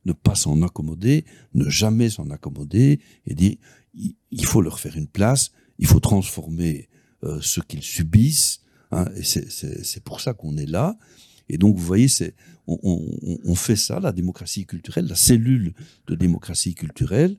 ne 0.08 0.12
pas 0.12 0.34
s'en 0.34 0.62
accommoder, 0.62 1.24
ne 1.54 1.68
jamais 1.68 2.10
s'en 2.10 2.30
accommoder, 2.30 3.00
et 3.26 3.34
dire 3.34 3.56
il 3.94 4.46
faut 4.46 4.62
leur 4.62 4.80
faire 4.80 4.96
une 4.96 5.06
place, 5.06 5.52
il 5.78 5.86
faut 5.86 6.00
transformer 6.00 6.88
euh, 7.24 7.38
ce 7.40 7.60
qu'ils 7.60 7.82
subissent. 7.82 8.60
Hein, 8.90 9.06
et 9.16 9.22
c'est 9.22 10.02
pour 10.02 10.20
ça 10.20 10.34
qu'on 10.34 10.56
est 10.56 10.66
là. 10.66 10.98
Et 11.48 11.58
donc, 11.58 11.76
vous 11.76 11.84
voyez, 11.84 12.08
c'est, 12.08 12.34
on, 12.66 12.78
on, 13.44 13.54
fait 13.54 13.76
ça, 13.76 14.00
la 14.00 14.12
démocratie 14.12 14.66
culturelle, 14.66 15.06
la 15.06 15.16
cellule 15.16 15.74
de 16.06 16.14
démocratie 16.14 16.74
culturelle. 16.74 17.36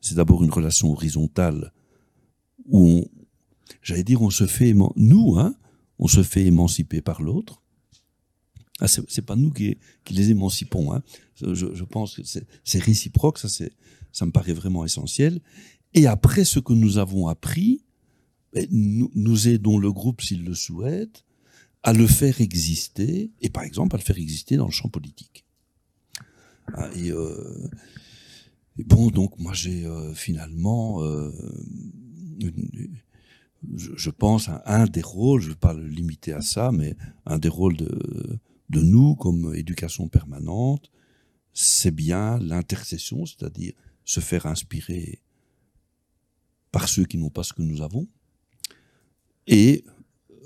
C'est 0.00 0.14
d'abord 0.14 0.42
une 0.42 0.50
relation 0.50 0.90
horizontale 0.90 1.72
où 2.66 3.04
j'allais 3.82 4.04
dire, 4.04 4.22
on 4.22 4.30
se 4.30 4.46
fait, 4.46 4.74
nous, 4.96 5.38
hein, 5.38 5.54
on 6.00 6.08
se 6.08 6.22
fait 6.22 6.44
émanciper 6.46 7.00
par 7.00 7.22
l'autre. 7.22 7.62
Ah, 8.80 8.88
c'est 8.88 9.22
pas 9.22 9.36
nous 9.36 9.50
qui, 9.50 9.76
les 10.10 10.30
émancipons. 10.30 10.94
Hein. 10.94 11.02
Je, 11.36 11.84
pense 11.84 12.16
que 12.16 12.22
c'est 12.24 12.82
réciproque, 12.82 13.38
ça, 13.38 13.48
ça 14.10 14.26
me 14.26 14.32
paraît 14.32 14.54
vraiment 14.54 14.84
essentiel. 14.86 15.40
Et 15.92 16.06
après, 16.06 16.44
ce 16.44 16.58
que 16.58 16.72
nous 16.72 16.96
avons 16.96 17.28
appris, 17.28 17.84
ben, 18.54 18.66
nous, 18.70 19.48
aidons 19.48 19.76
le 19.76 19.92
groupe, 19.92 20.22
s'il 20.22 20.44
le 20.44 20.54
souhaite, 20.54 21.24
à 21.82 21.92
le 21.92 22.06
faire 22.06 22.40
exister, 22.40 23.30
et 23.42 23.50
par 23.50 23.62
exemple 23.62 23.94
à 23.94 23.98
le 23.98 24.04
faire 24.04 24.18
exister 24.18 24.56
dans 24.56 24.66
le 24.66 24.72
champ 24.72 24.88
politique. 24.88 25.44
Ah, 26.74 26.88
et, 26.96 27.10
euh, 27.12 27.68
et 28.78 28.84
bon, 28.84 29.10
donc 29.10 29.38
moi 29.38 29.52
j'ai 29.52 29.84
euh, 29.84 30.14
finalement, 30.14 31.02
euh, 31.02 31.32
je, 33.76 34.10
pense, 34.10 34.48
à 34.48 34.62
un 34.66 34.86
des 34.86 35.02
rôles, 35.02 35.40
je 35.40 35.48
ne 35.48 35.52
vais 35.52 35.58
pas 35.58 35.74
le 35.74 35.86
limiter 35.86 36.32
à 36.32 36.40
ça, 36.40 36.72
mais 36.72 36.96
un 37.26 37.38
des 37.38 37.48
rôles 37.48 37.76
de, 37.76 38.40
nous 38.70 39.14
comme 39.16 39.54
éducation 39.54 40.08
permanente, 40.08 40.90
c'est 41.52 41.90
bien 41.90 42.38
l'intercession, 42.38 43.26
c'est-à-dire 43.26 43.74
se 44.04 44.20
faire 44.20 44.46
inspirer 44.46 45.20
par 46.72 46.88
ceux 46.88 47.04
qui 47.04 47.18
n'ont 47.18 47.30
pas 47.30 47.42
ce 47.42 47.52
que 47.52 47.62
nous 47.62 47.82
avons, 47.82 48.08
et 49.46 49.84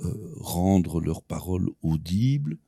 euh, 0.02 0.32
rendre 0.36 1.00
leurs 1.00 1.22
paroles 1.22 1.68
audibles 1.82 2.58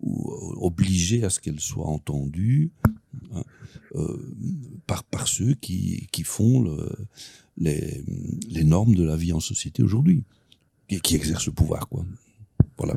ou 0.00 0.30
euh, 0.32 1.24
à 1.24 1.30
ce 1.30 1.40
qu'elles 1.40 1.60
soient 1.60 1.86
entendues 1.86 2.72
hein, 3.34 3.42
euh, 3.94 4.34
par, 4.86 5.04
par 5.04 5.28
ceux 5.28 5.54
qui, 5.54 6.08
qui 6.12 6.22
font 6.22 6.62
le, 6.62 6.90
les, 7.56 8.04
les 8.48 8.64
normes 8.64 8.94
de 8.94 9.04
la 9.04 9.16
vie 9.16 9.32
en 9.32 9.40
société 9.40 9.82
aujourd'hui, 9.82 10.24
et 10.88 11.00
qui 11.00 11.16
exercent 11.16 11.46
le 11.46 11.52
pouvoir. 11.52 11.88
Quoi. 11.88 12.04
Voilà. 12.76 12.96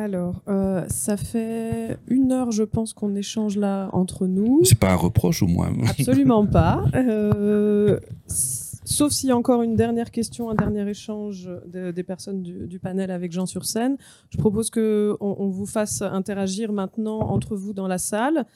Alors, 0.00 0.40
euh, 0.48 0.86
ça 0.88 1.18
fait 1.18 1.98
une 2.08 2.32
heure, 2.32 2.52
je 2.52 2.62
pense, 2.62 2.94
qu'on 2.94 3.14
échange 3.14 3.58
là 3.58 3.90
entre 3.92 4.26
nous. 4.26 4.62
C'est 4.64 4.78
pas 4.78 4.92
un 4.92 4.96
reproche 4.96 5.42
au 5.42 5.46
moins. 5.46 5.72
Absolument 5.86 6.46
pas. 6.46 6.84
Euh, 6.94 7.98
sauf 8.90 9.12
s'il 9.12 9.28
y 9.28 9.32
a 9.32 9.36
encore 9.36 9.62
une 9.62 9.76
dernière 9.76 10.10
question, 10.10 10.50
un 10.50 10.54
dernier 10.54 10.88
échange 10.88 11.50
des 11.66 12.02
personnes 12.02 12.42
du, 12.42 12.78
panel 12.78 13.10
avec 13.10 13.32
Jean 13.32 13.46
sur 13.46 13.64
scène. 13.64 13.96
Je 14.30 14.38
propose 14.38 14.70
qu'on 14.70 15.16
on 15.20 15.48
vous 15.48 15.66
fasse 15.66 16.02
interagir 16.02 16.72
maintenant 16.72 17.20
entre 17.20 17.56
vous 17.56 17.72
dans 17.72 17.86
la 17.86 17.98
salle. 17.98 18.46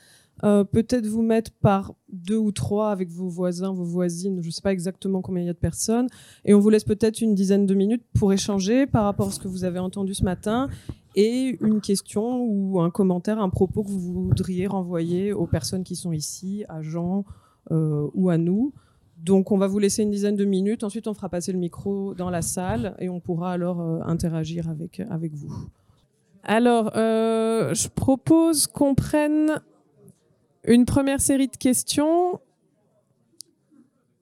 Euh, 0.43 0.64
peut-être 0.64 1.07
vous 1.07 1.22
mettre 1.22 1.53
par 1.53 1.95
deux 2.12 2.37
ou 2.37 2.51
trois 2.51 2.91
avec 2.91 3.09
vos 3.09 3.28
voisins, 3.28 3.72
vos 3.72 3.85
voisines, 3.85 4.43
je 4.43 4.49
ne 4.49 4.51
sais 4.51 4.62
pas 4.62 4.72
exactement 4.72 5.22
combien 5.22 5.45
il 5.45 5.47
y 5.47 5.51
a 5.51 5.53
de 5.53 5.59
personnes, 5.59 6.09
et 6.45 6.55
on 6.55 6.59
vous 6.59 6.70
laisse 6.70 6.82
peut-être 6.82 7.20
une 7.20 7.37
dizaine 7.37 7.66
de 7.66 7.74
minutes 7.74 8.03
pour 8.18 8.32
échanger 8.32 8.87
par 8.87 9.05
rapport 9.05 9.28
à 9.28 9.30
ce 9.30 9.39
que 9.39 9.47
vous 9.47 9.62
avez 9.62 9.78
entendu 9.78 10.12
ce 10.12 10.24
matin 10.24 10.68
et 11.14 11.57
une 11.61 11.80
question 11.80 12.43
ou 12.43 12.80
un 12.80 12.91
commentaire, 12.91 13.39
un 13.39 13.49
propos 13.49 13.85
que 13.85 13.91
vous 13.91 14.01
voudriez 14.01 14.66
renvoyer 14.66 15.32
aux 15.32 15.47
personnes 15.47 15.85
qui 15.85 15.95
sont 15.95 16.11
ici, 16.11 16.64
à 16.68 16.82
Jean 16.82 17.24
euh, 17.70 18.09
ou 18.14 18.28
à 18.28 18.37
nous. 18.37 18.72
Donc 19.25 19.51
on 19.51 19.57
va 19.57 19.66
vous 19.66 19.79
laisser 19.79 20.03
une 20.03 20.11
dizaine 20.11 20.37
de 20.37 20.45
minutes, 20.45 20.85
ensuite 20.85 21.09
on 21.09 21.14
fera 21.14 21.31
passer 21.31 21.51
le 21.51 21.59
micro 21.59 22.14
dans 22.14 22.29
la 22.29 22.43
salle 22.43 22.95
et 22.99 23.09
on 23.09 23.20
pourra 23.20 23.53
alors 23.53 23.81
euh, 23.81 24.01
interagir 24.03 24.68
avec, 24.68 25.01
avec 25.01 25.33
vous. 25.33 25.51
Alors, 26.43 26.95
euh, 26.95 27.72
je 27.72 27.89
propose 27.89 28.66
qu'on 28.66 28.95
prenne 28.95 29.62
une 30.66 30.85
première 30.85 31.22
série 31.22 31.49
de 31.49 31.57
questions. 31.57 32.39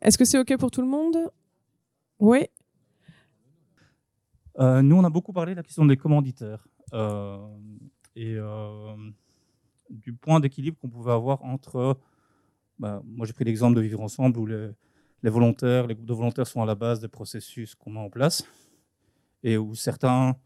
Est-ce 0.00 0.16
que 0.16 0.24
c'est 0.24 0.38
OK 0.38 0.56
pour 0.56 0.70
tout 0.70 0.82
le 0.82 0.88
monde? 0.88 1.16
Oui 2.20 2.46
Nous, 4.58 4.96
on 4.96 5.04
a 5.04 5.10
beaucoup 5.10 5.32
parlé 5.32 5.52
de 5.52 5.56
la 5.56 5.64
question 5.64 5.84
des 5.84 5.96
commanditaires. 5.96 6.64
Euh, 6.94 7.38
et 8.14 8.34
euh, 8.36 8.94
du 9.88 10.12
point 10.12 10.40
d'équilibre 10.40 10.78
qu'on 10.78 10.88
pouvait 10.88 11.12
avoir 11.12 11.42
entre, 11.44 11.98
bah, 12.78 13.02
moi 13.04 13.26
j'ai 13.26 13.32
pris 13.32 13.44
l'exemple 13.44 13.76
de 13.76 13.80
vivre 13.80 14.00
ensemble 14.00 14.38
où 14.38 14.46
les, 14.46 14.70
volontaires, 15.30 15.86
les 15.86 15.94
groupes 15.94 16.06
de 16.06 16.14
volontaires 16.14 16.46
sont 16.46 16.62
à 16.62 16.66
la 16.66 16.74
base 16.74 17.00
des 17.00 17.08
processus 17.08 17.74
qu'on 17.74 17.90
met 17.90 18.00
en 18.00 18.10
place 18.10 18.44
et 19.42 19.56
où 19.56 19.74
certains 19.74 20.36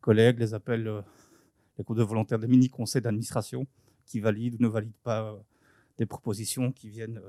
collègues 0.00 0.38
les 0.38 0.54
appellent 0.54 0.88
euh, 0.88 1.02
les 1.78 1.84
groupes 1.84 1.98
de 1.98 2.02
volontaires 2.02 2.38
des 2.38 2.48
mini-conseils 2.48 3.02
d'administration 3.02 3.66
qui 4.04 4.20
valident 4.20 4.56
ou 4.58 4.62
ne 4.62 4.68
valident 4.68 5.02
pas 5.02 5.38
des 5.96 6.06
propositions 6.06 6.72
qui 6.72 6.88
viennent 6.88 7.20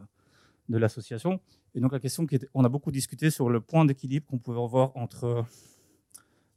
de 0.69 0.77
l'association. 0.77 1.39
Et 1.75 1.79
donc 1.79 1.91
la 1.91 1.99
question 1.99 2.25
qui 2.25 2.39
on 2.53 2.63
a 2.63 2.69
beaucoup 2.69 2.91
discuté 2.91 3.29
sur 3.29 3.49
le 3.49 3.61
point 3.61 3.85
d'équilibre 3.85 4.27
qu'on 4.27 4.39
pouvait 4.39 4.61
avoir 4.61 4.95
entre 4.95 5.45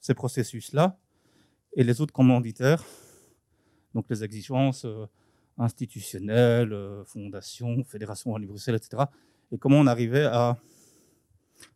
ces 0.00 0.14
processus-là 0.14 0.98
et 1.74 1.84
les 1.84 2.00
autres 2.00 2.12
commanditaires, 2.12 2.84
donc 3.94 4.06
les 4.10 4.24
exigences 4.24 4.84
euh, 4.84 5.06
institutionnelles, 5.58 6.72
euh, 6.72 7.04
fondations, 7.04 7.82
fédérations 7.84 8.34
à 8.34 8.38
Bruxelles, 8.38 8.74
etc. 8.74 9.04
Et 9.52 9.58
comment 9.58 9.78
on 9.78 9.86
arrivait 9.86 10.24
à 10.24 10.56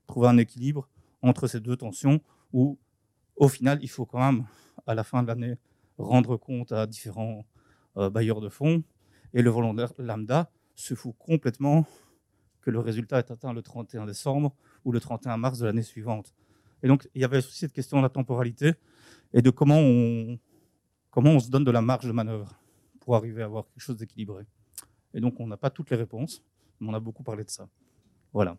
trouver 0.07 0.29
un 0.29 0.39
équilibre 0.39 0.89
entre 1.20 1.47
ces 1.47 1.61
deux 1.61 1.77
tensions 1.77 2.20
où, 2.53 2.79
au 3.37 3.49
final, 3.49 3.79
il 3.83 3.89
faut 3.89 4.07
quand 4.07 4.18
même, 4.18 4.47
à 4.87 4.95
la 4.95 5.05
fin 5.05 5.22
de 5.22 5.29
l'année, 5.29 5.57
rendre 5.99 6.39
compte 6.39 6.72
à 6.72 6.87
différents 6.87 7.45
euh, 7.99 8.09
bailleurs 8.09 8.41
de 8.41 8.49
fonds. 8.49 8.83
Et 9.35 9.43
le 9.43 9.51
volontaire 9.51 9.93
lambda 9.99 10.51
se 10.74 10.95
fout 10.95 11.14
complètement 11.18 11.87
que 12.62 12.70
le 12.70 12.81
résultat 12.81 13.18
est 13.18 13.31
atteint 13.31 13.53
le 13.53 13.62
31 13.62 14.07
décembre 14.07 14.55
ou 14.85 14.93
le 14.93 14.99
31 14.99 15.37
mars 15.37 15.59
de 15.59 15.66
l'année 15.66 15.83
suivante. 15.83 16.35
Et 16.83 16.89
donc, 16.89 17.09
il 17.14 17.20
y 17.20 17.24
avait 17.24 17.39
aussi 17.39 17.59
cette 17.59 17.72
question 17.72 17.99
de 17.99 18.03
la 18.03 18.09
temporalité 18.09 18.72
et 19.35 19.43
de 19.43 19.51
comment 19.51 19.79
on, 19.79 20.39
comment 21.11 21.31
on 21.31 21.41
se 21.41 21.51
donne 21.51 21.64
de 21.64 21.70
la 21.70 21.83
marge 21.83 22.07
de 22.07 22.12
manœuvre 22.12 22.59
pour 23.01 23.16
arriver 23.16 23.43
à 23.43 23.45
avoir 23.45 23.66
quelque 23.66 23.83
chose 23.83 23.97
d'équilibré. 23.97 24.45
Et 25.12 25.20
donc, 25.20 25.39
on 25.41 25.47
n'a 25.47 25.57
pas 25.57 25.70
toutes 25.70 25.91
les 25.91 25.97
réponses, 25.97 26.43
mais 26.81 26.91
on 26.91 26.95
a 26.95 27.01
beaucoup 27.01 27.22
parlé 27.22 27.45
de 27.45 27.51
ça. 27.51 27.68
Voilà. 28.33 28.57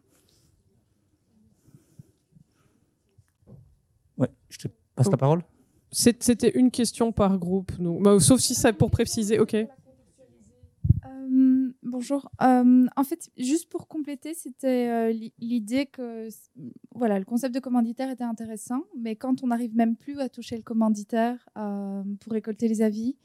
Ouais, 4.17 4.29
je 4.49 4.57
te 4.57 4.67
passe 4.95 5.09
la 5.09 5.17
parole. 5.17 5.43
C'était 5.91 6.57
une 6.57 6.71
question 6.71 7.11
par 7.11 7.37
groupe, 7.37 7.71
nous. 7.79 7.99
Bah, 7.99 8.19
sauf 8.19 8.39
si 8.39 8.55
c'est 8.55 8.73
pour 8.73 8.91
préciser. 8.91 9.39
Ok. 9.39 9.53
Euh, 9.53 9.67
bonjour. 11.81 12.29
Euh, 12.41 12.87
en 12.95 13.03
fait, 13.03 13.29
juste 13.37 13.69
pour 13.69 13.87
compléter, 13.87 14.33
c'était 14.33 14.89
euh, 14.89 15.29
l'idée 15.39 15.85
que 15.85 16.27
voilà, 16.93 17.19
le 17.19 17.25
concept 17.25 17.55
de 17.55 17.59
commanditaire 17.59 18.09
était 18.09 18.23
intéressant, 18.23 18.83
mais 18.97 19.15
quand 19.15 19.43
on 19.43 19.47
n'arrive 19.47 19.75
même 19.75 19.95
plus 19.95 20.19
à 20.19 20.29
toucher 20.29 20.57
le 20.57 20.63
commanditaire 20.63 21.47
pour 21.53 22.33
récolter 22.33 22.67
les 22.67 22.81
avis, 22.81 23.15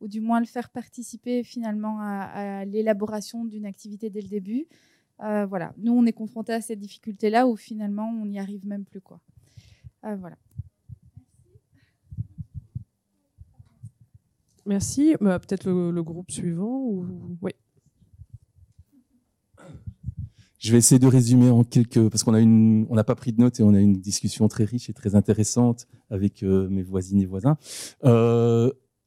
ou 0.00 0.08
du 0.08 0.20
moins 0.20 0.40
le 0.40 0.46
faire 0.46 0.70
participer 0.70 1.42
finalement 1.42 1.98
à, 2.00 2.64
l'élaboration 2.64 3.44
d'une 3.44 3.66
activité 3.66 4.10
dès 4.10 4.20
le 4.20 4.28
début, 4.28 4.66
voilà, 5.18 5.72
nous 5.78 5.92
on 5.92 6.04
est 6.06 6.12
confronté 6.12 6.52
à 6.52 6.60
cette 6.60 6.78
difficulté-là 6.78 7.46
où 7.46 7.56
finalement 7.56 8.08
on 8.08 8.26
n'y 8.26 8.38
arrive 8.38 8.66
même 8.66 8.84
plus 8.84 9.00
quoi. 9.00 9.20
voilà. 10.02 10.36
Merci. 14.66 15.14
Bah, 15.20 15.38
peut-être 15.38 15.70
le, 15.70 16.02
groupe 16.02 16.30
suivant 16.30 16.80
ou... 16.80 17.06
Oui. 17.40 17.52
Je 20.58 20.72
vais 20.72 20.78
essayer 20.78 20.98
de 20.98 21.06
résumer 21.06 21.50
en 21.50 21.62
quelques, 21.62 22.08
parce 22.08 22.24
qu'on 22.24 22.34
a 22.34 22.40
une, 22.40 22.86
on 22.90 22.96
n'a 22.96 23.04
pas 23.04 23.14
pris 23.14 23.32
de 23.32 23.40
notes 23.40 23.60
et 23.60 23.62
on 23.62 23.72
a 23.72 23.78
une 23.78 24.00
discussion 24.00 24.48
très 24.48 24.64
riche 24.64 24.90
et 24.90 24.92
très 24.92 25.14
intéressante 25.14 25.86
avec 26.10 26.42
euh, 26.42 26.68
mes 26.68 26.82
voisines 26.82 27.20
et 27.20 27.26
voisins. 27.26 27.56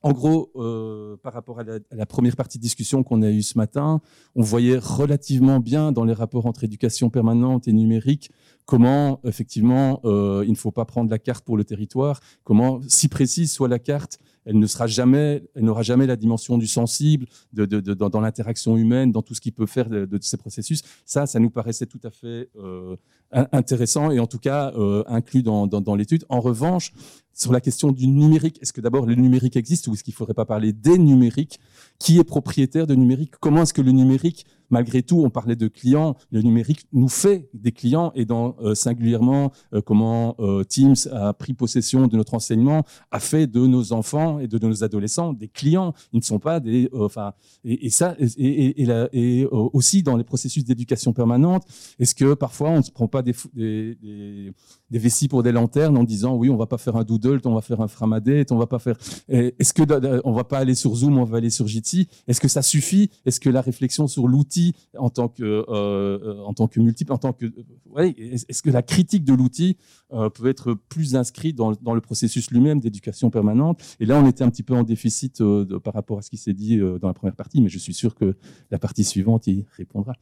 Euh, 0.04 0.10
en 0.10 0.14
gros, 0.14 0.52
euh, 0.56 1.18
par 1.18 1.34
rapport 1.34 1.60
à 1.60 1.64
la, 1.64 2.06
première 2.06 2.36
partie 2.36 2.58
de 2.58 2.64
discussion 2.64 3.04
qu'on 3.04 3.22
a 3.22 3.30
eue 3.30 3.42
ce 3.42 3.58
matin, 3.58 4.02
on 4.36 4.42
voyait 4.42 4.78
relativement 4.78 5.60
bien 5.60 5.92
dans 5.92 6.06
les 6.06 6.14
rapports 6.14 6.46
entre 6.46 6.64
éducation 6.64 7.10
permanente 7.10 7.68
et 7.68 7.74
numérique 7.74 8.32
comment, 8.66 9.20
effectivement, 9.24 10.00
il 10.04 10.52
ne 10.52 10.56
faut 10.56 10.70
pas 10.70 10.86
prendre 10.86 11.10
la 11.10 11.18
carte 11.18 11.44
pour 11.44 11.58
le 11.58 11.64
territoire, 11.64 12.20
comment, 12.44 12.82
si 12.88 13.08
précise 13.08 13.52
soit 13.52 13.68
la 13.68 13.80
carte, 13.80 14.20
elle 14.50 14.58
ne 14.58 14.66
sera 14.66 14.88
jamais, 14.88 15.44
elle 15.54 15.64
n'aura 15.64 15.84
jamais 15.84 16.08
la 16.08 16.16
dimension 16.16 16.58
du 16.58 16.66
sensible, 16.66 17.28
de, 17.54 17.66
dans, 17.66 18.20
l'interaction 18.20 18.78
humaine, 18.78 19.12
dans 19.12 19.22
tout 19.22 19.36
ce 19.36 19.42
qui 19.42 19.52
peut 19.52 19.68
faire 19.68 19.88
de, 19.88 20.20
ces 20.22 20.38
processus. 20.38 20.82
Ça, 21.06 21.28
ça 21.28 21.40
nous 21.40 21.52
paraissait 21.52 21.86
tout 21.86 22.00
à 22.04 22.10
fait 22.10 22.50
euh, 22.58 22.96
intéressant 23.32 24.10
et 24.10 24.20
en 24.20 24.26
tout 24.26 24.40
cas 24.40 24.74
euh, 24.76 25.04
inclus 25.06 25.44
dans, 25.44 25.68
dans 25.68 25.96
l'étude. 25.96 26.26
En 26.30 26.40
revanche, 26.40 26.94
sur 27.32 27.54
la 27.54 27.62
question 27.62 27.92
du 27.92 28.08
numérique, 28.08 28.58
est-ce 28.62 28.74
que 28.74 28.82
d'abord 28.82 29.06
le 29.06 29.14
numérique 29.14 29.56
existe 29.56 29.88
ou 29.88 29.94
est-ce 29.94 30.04
qu'il 30.04 30.14
ne 30.14 30.18
faudrait 30.18 30.34
pas 30.34 30.46
parler 30.46 30.74
des 30.74 30.98
numériques? 30.98 31.60
Qui 32.00 32.18
est 32.18 32.24
propriétaire 32.24 32.88
de 32.88 32.96
numérique? 32.96 33.34
Comment 33.40 33.62
est-ce 33.62 33.74
que 33.74 33.84
le 33.84 33.92
numérique 33.92 34.48
malgré 34.70 35.04
tout, 35.04 35.22
on 35.24 35.30
parlait 35.30 35.56
de 35.56 35.68
clients. 35.68 36.16
Le 36.32 36.42
numérique 36.42 36.88
nous 36.94 37.10
fait 37.10 37.50
des 37.54 37.72
clients 37.72 38.12
et 38.16 38.26
dans 38.26 38.56
singulièrement 38.76 39.52
comment 39.86 40.36
Teams 40.68 40.96
a 41.12 41.34
pris 41.34 41.54
possession 41.54 42.08
de 42.08 42.18
notre 42.18 42.34
enseignement, 42.34 42.84
a 43.12 43.20
fait 43.20 43.48
de 43.48 43.66
nos 43.66 43.94
enfants 43.94 44.40
et 44.40 44.48
de 44.48 44.58
nos 44.60 44.84
adolescents 44.84 45.34
des 45.34 45.48
clients. 45.48 45.94
Ils 46.14 46.20
ne 46.20 46.24
sont 46.24 46.40
pas 46.40 46.60
des, 46.60 46.90
enfin, 46.94 47.34
et, 47.64 47.90
ça, 47.90 48.16
et, 48.38 49.48
aussi 49.52 50.04
dans 50.04 50.18
les 50.18 50.24
processus 50.24 50.64
d'éducation 50.64 51.14
permanente, 51.14 51.64
est-ce 52.00 52.16
que 52.16 52.34
parfois 52.34 52.70
on 52.70 52.78
ne 52.78 52.84
se 52.84 52.92
prend 52.92 53.08
pas 53.08 53.22
des, 53.22 53.34
des, 53.56 54.54
vessies 54.92 55.28
pour 55.28 55.44
des 55.44 55.52
lanternes 55.52 55.98
en 55.98 56.04
disant 56.04 56.36
oui, 56.36 56.50
on 56.50 56.58
va 56.58 56.68
pas 56.68 56.78
faire 56.78 56.96
un 56.96 57.04
doodle, 57.04 57.40
on 57.46 57.56
va 57.56 57.62
faire 57.62 57.82
un 57.82 57.88
framadate, 57.88 58.52
on 58.52 58.58
va 58.58 58.68
pas 58.68 58.80
faire. 58.80 58.98
Est-ce 59.30 59.74
que 59.74 59.84
on 60.26 60.32
va 60.32 60.44
pas 60.44 60.60
aller 60.60 60.76
sur 60.76 60.96
Zoom, 60.96 61.18
on 61.18 61.24
va 61.24 61.38
aller 61.38 61.50
sur 61.50 61.68
Jitsi? 61.68 62.08
Est-ce 62.28 62.42
que 62.42 62.48
ça 62.48 62.62
suffit? 62.62 63.10
Est-ce 63.26 63.40
que 63.40 63.50
la 63.50 63.62
réflexion 63.62 64.08
sur 64.08 64.28
l'outil 64.28 64.59
en 64.98 65.10
tant 65.10 65.28
que 65.28 65.44
euh, 65.44 65.64
euh, 65.70 66.44
en 66.44 66.54
tant 66.54 66.68
que 66.68 66.80
multiple, 66.80 67.12
en 67.12 67.18
tant 67.18 67.34
que 67.34 67.46
ouais, 67.86 68.16
est-ce 68.18 68.62
que 68.62 68.70
la 68.70 68.82
critique 68.82 69.24
de 69.24 69.34
l'outil 69.34 69.78
euh, 70.14 70.30
peut 70.30 70.48
être 70.48 70.74
plus 70.74 71.16
inscrite 71.16 71.56
dans, 71.56 71.74
dans 71.74 71.94
le 71.94 72.02
processus 72.02 72.52
lui-même 72.52 72.80
d'éducation 72.80 73.30
permanente? 73.30 73.82
Et 74.00 74.06
là, 74.06 74.20
on 74.22 74.28
était 74.28 74.44
un 74.44 74.50
petit 74.50 74.64
peu 74.64 74.74
en 74.74 74.84
déficit 74.84 75.42
de, 75.42 75.78
par 75.78 75.94
rapport 75.94 76.20
à 76.20 76.22
ce 76.22 76.30
qui 76.30 76.38
s'est 76.38 76.54
dit 76.54 76.78
dans 76.78 77.08
la 77.08 77.14
première 77.14 77.36
partie, 77.36 77.62
mais 77.62 77.70
je 77.70 77.80
suis 77.80 77.94
sûr 77.94 78.16
que 78.16 78.36
la 78.72 78.80
partie 78.80 79.04
suivante 79.04 79.48
y 79.48 79.66
répondra. 79.78 80.14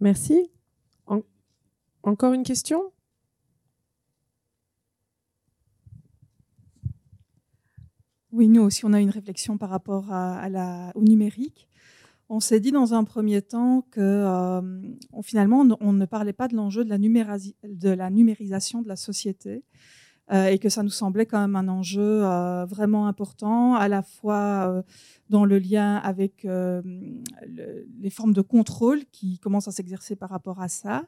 Merci. 0.00 0.50
encore 2.02 2.32
une 2.32 2.42
question? 2.42 2.82
Oui, 8.32 8.48
nous 8.48 8.62
aussi, 8.62 8.86
on 8.86 8.94
a 8.94 9.00
une 9.00 9.10
réflexion 9.10 9.58
par 9.58 9.68
rapport 9.68 10.10
à, 10.10 10.48
la, 10.48 10.90
au 10.94 11.02
numérique. 11.02 11.68
On 12.34 12.40
s'est 12.40 12.60
dit 12.60 12.72
dans 12.72 12.94
un 12.94 13.04
premier 13.04 13.42
temps 13.42 13.86
que 13.90 14.00
euh, 14.00 14.62
finalement, 15.22 15.66
on, 15.80 15.92
ne 15.92 16.06
parlait 16.06 16.32
pas 16.32 16.48
de 16.48 16.56
l'enjeu 16.56 16.82
de, 16.82 16.88
la 17.90 18.08
numérisation 18.08 18.80
de 18.80 18.88
la 18.88 18.96
société 18.96 19.62
et 20.30 20.58
que 20.58 20.68
ça 20.68 20.82
nous 20.82 20.90
semblait 20.90 21.26
quand 21.26 21.40
même 21.40 21.56
un 21.56 21.68
enjeu 21.68 22.24
euh, 22.24 22.64
vraiment 22.64 23.06
important, 23.06 23.74
à 23.74 23.88
la 23.88 24.02
fois 24.02 24.82
dans 25.28 25.44
le 25.44 25.58
lien 25.58 25.96
avec 25.96 26.44
les 26.44 28.10
formes 28.10 28.32
de 28.32 28.40
contrôle 28.40 29.00
qui 29.12 29.38
commencent 29.38 29.68
à 29.68 29.72
s'exercer 29.72 30.16
par 30.16 30.30
rapport 30.30 30.60
à 30.60 30.68
ça, 30.68 31.04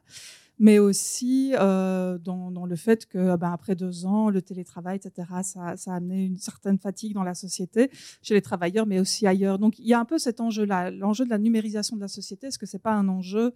mais 0.57 0.79
aussi 0.79 1.53
euh, 1.59 2.17
dans, 2.17 2.65
le 2.65 2.75
fait 2.75 3.05
que 3.05 3.35
ben, 3.35 3.51
après 3.51 3.75
deux 3.75 4.05
ans, 4.05 4.29
le 4.29 4.41
télétravail, 4.41 4.97
etc., 4.97 5.27
ça, 5.43 5.75
a 5.75 5.95
amené 5.95 6.25
une 6.25 6.37
certaine 6.37 6.77
fatigue 6.77 7.13
dans 7.13 7.23
la 7.23 7.33
société, 7.33 7.89
chez 8.21 8.33
les 8.33 8.41
travailleurs, 8.41 8.85
mais 8.85 8.99
aussi 8.99 9.27
ailleurs. 9.27 9.59
Donc 9.59 9.79
il 9.79 9.87
y 9.87 9.93
a 9.93 9.99
un 9.99 10.05
peu 10.05 10.17
cet 10.17 10.39
enjeu-là, 10.39 10.91
l'enjeu 10.91 11.25
de 11.25 11.29
la 11.29 11.37
numérisation 11.37 11.95
de 11.95 12.01
la 12.01 12.07
société. 12.07 12.47
Est-ce 12.47 12.59
que 12.59 12.65
c'est 12.65 12.79
pas 12.79 12.93
un 12.93 13.07
enjeu 13.09 13.53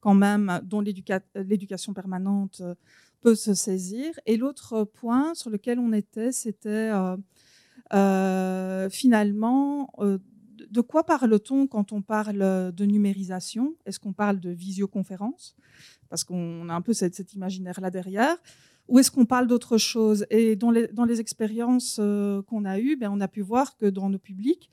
quand 0.00 0.14
même 0.14 0.60
dont 0.64 0.80
l'éducation 0.80 1.92
permanente 1.92 2.62
euh, 2.62 2.74
peut 3.20 3.34
se 3.34 3.54
saisir. 3.54 4.12
Et 4.26 4.36
l'autre 4.36 4.84
point 4.84 5.34
sur 5.34 5.50
lequel 5.50 5.78
on 5.78 5.92
était, 5.92 6.32
c'était 6.32 6.90
euh, 7.92 8.90
finalement 8.90 9.92
de 10.70 10.80
quoi 10.80 11.04
parle-t-on 11.04 11.66
quand 11.66 11.92
on 11.92 12.02
parle 12.02 12.72
de 12.72 12.84
numérisation? 12.84 13.74
Est-ce 13.86 13.98
qu'on 13.98 14.12
parle 14.12 14.40
de 14.40 14.50
visioconférence? 14.50 15.56
Parce 16.08 16.24
qu'on 16.24 16.68
a 16.68 16.74
un 16.74 16.80
peu 16.80 16.92
cet, 16.92 17.34
imaginaire-là 17.34 17.90
derrière. 17.90 18.36
Ou 18.88 18.98
est-ce 18.98 19.10
qu'on 19.10 19.26
parle 19.26 19.46
d'autre 19.46 19.78
chose? 19.78 20.26
Et 20.30 20.56
dans 20.56 20.70
les, 20.70 20.88
dans 20.88 21.04
les 21.04 21.20
expériences 21.20 21.98
euh, 22.00 22.42
qu'on 22.42 22.64
a 22.64 22.78
eues, 22.80 22.96
ben, 22.96 23.10
on 23.12 23.20
a 23.20 23.28
pu 23.28 23.40
voir 23.40 23.76
que 23.76 23.86
dans 23.86 24.10
nos 24.10 24.18
publics, 24.18 24.70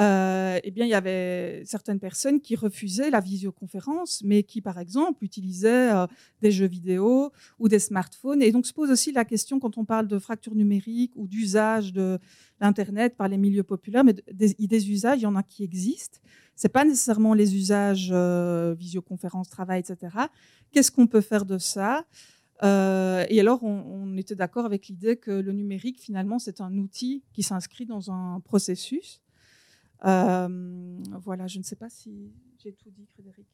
euh, 0.00 0.58
eh 0.62 0.70
bien, 0.70 0.86
il 0.86 0.88
y 0.88 0.94
avait 0.94 1.62
certaines 1.64 2.00
personnes 2.00 2.40
qui 2.40 2.56
refusaient 2.56 3.10
la 3.10 3.20
visioconférence, 3.20 4.22
mais 4.24 4.42
qui, 4.42 4.60
par 4.60 4.78
exemple, 4.78 5.24
utilisaient 5.24 5.92
euh, 5.92 6.06
des 6.40 6.50
jeux 6.50 6.66
vidéo 6.66 7.32
ou 7.58 7.68
des 7.68 7.78
smartphones. 7.78 8.42
Et 8.42 8.50
donc, 8.50 8.66
se 8.66 8.72
pose 8.72 8.90
aussi 8.90 9.12
la 9.12 9.24
question, 9.24 9.60
quand 9.60 9.78
on 9.78 9.84
parle 9.84 10.08
de 10.08 10.18
fracture 10.18 10.54
numérique 10.54 11.12
ou 11.16 11.26
d'usage 11.26 11.92
de 11.92 12.18
l'Internet 12.60 13.16
par 13.16 13.28
les 13.28 13.38
milieux 13.38 13.62
populaires, 13.62 14.04
mais 14.04 14.14
des, 14.32 14.54
des 14.54 14.90
usages, 14.90 15.18
il 15.18 15.22
y 15.22 15.26
en 15.26 15.36
a 15.36 15.42
qui 15.42 15.64
existent. 15.64 16.18
Ce 16.60 16.68
pas 16.68 16.84
nécessairement 16.84 17.32
les 17.32 17.56
usages 17.56 18.10
euh, 18.12 18.74
visioconférence, 18.74 19.48
travail, 19.48 19.80
etc. 19.80 20.14
Qu'est-ce 20.72 20.90
qu'on 20.90 21.06
peut 21.06 21.22
faire 21.22 21.46
de 21.46 21.56
ça? 21.56 22.04
Euh, 22.62 23.24
et 23.30 23.40
alors, 23.40 23.62
on, 23.64 24.16
était 24.18 24.34
d'accord 24.34 24.66
avec 24.66 24.88
l'idée 24.88 25.16
que 25.16 25.30
le 25.30 25.52
numérique, 25.52 25.98
finalement, 25.98 26.38
c'est 26.38 26.60
un 26.60 26.76
outil 26.76 27.22
qui 27.32 27.42
s'inscrit 27.42 27.86
dans 27.86 28.10
un 28.10 28.40
processus. 28.40 29.22
Euh, 30.04 30.98
voilà, 31.22 31.46
je 31.46 31.58
ne 31.58 31.62
sais 31.62 31.76
pas 31.76 31.90
si 31.90 32.32
j'ai 32.62 32.72
tout 32.72 32.90
dit, 32.90 33.06
Frédéric. 33.14 33.46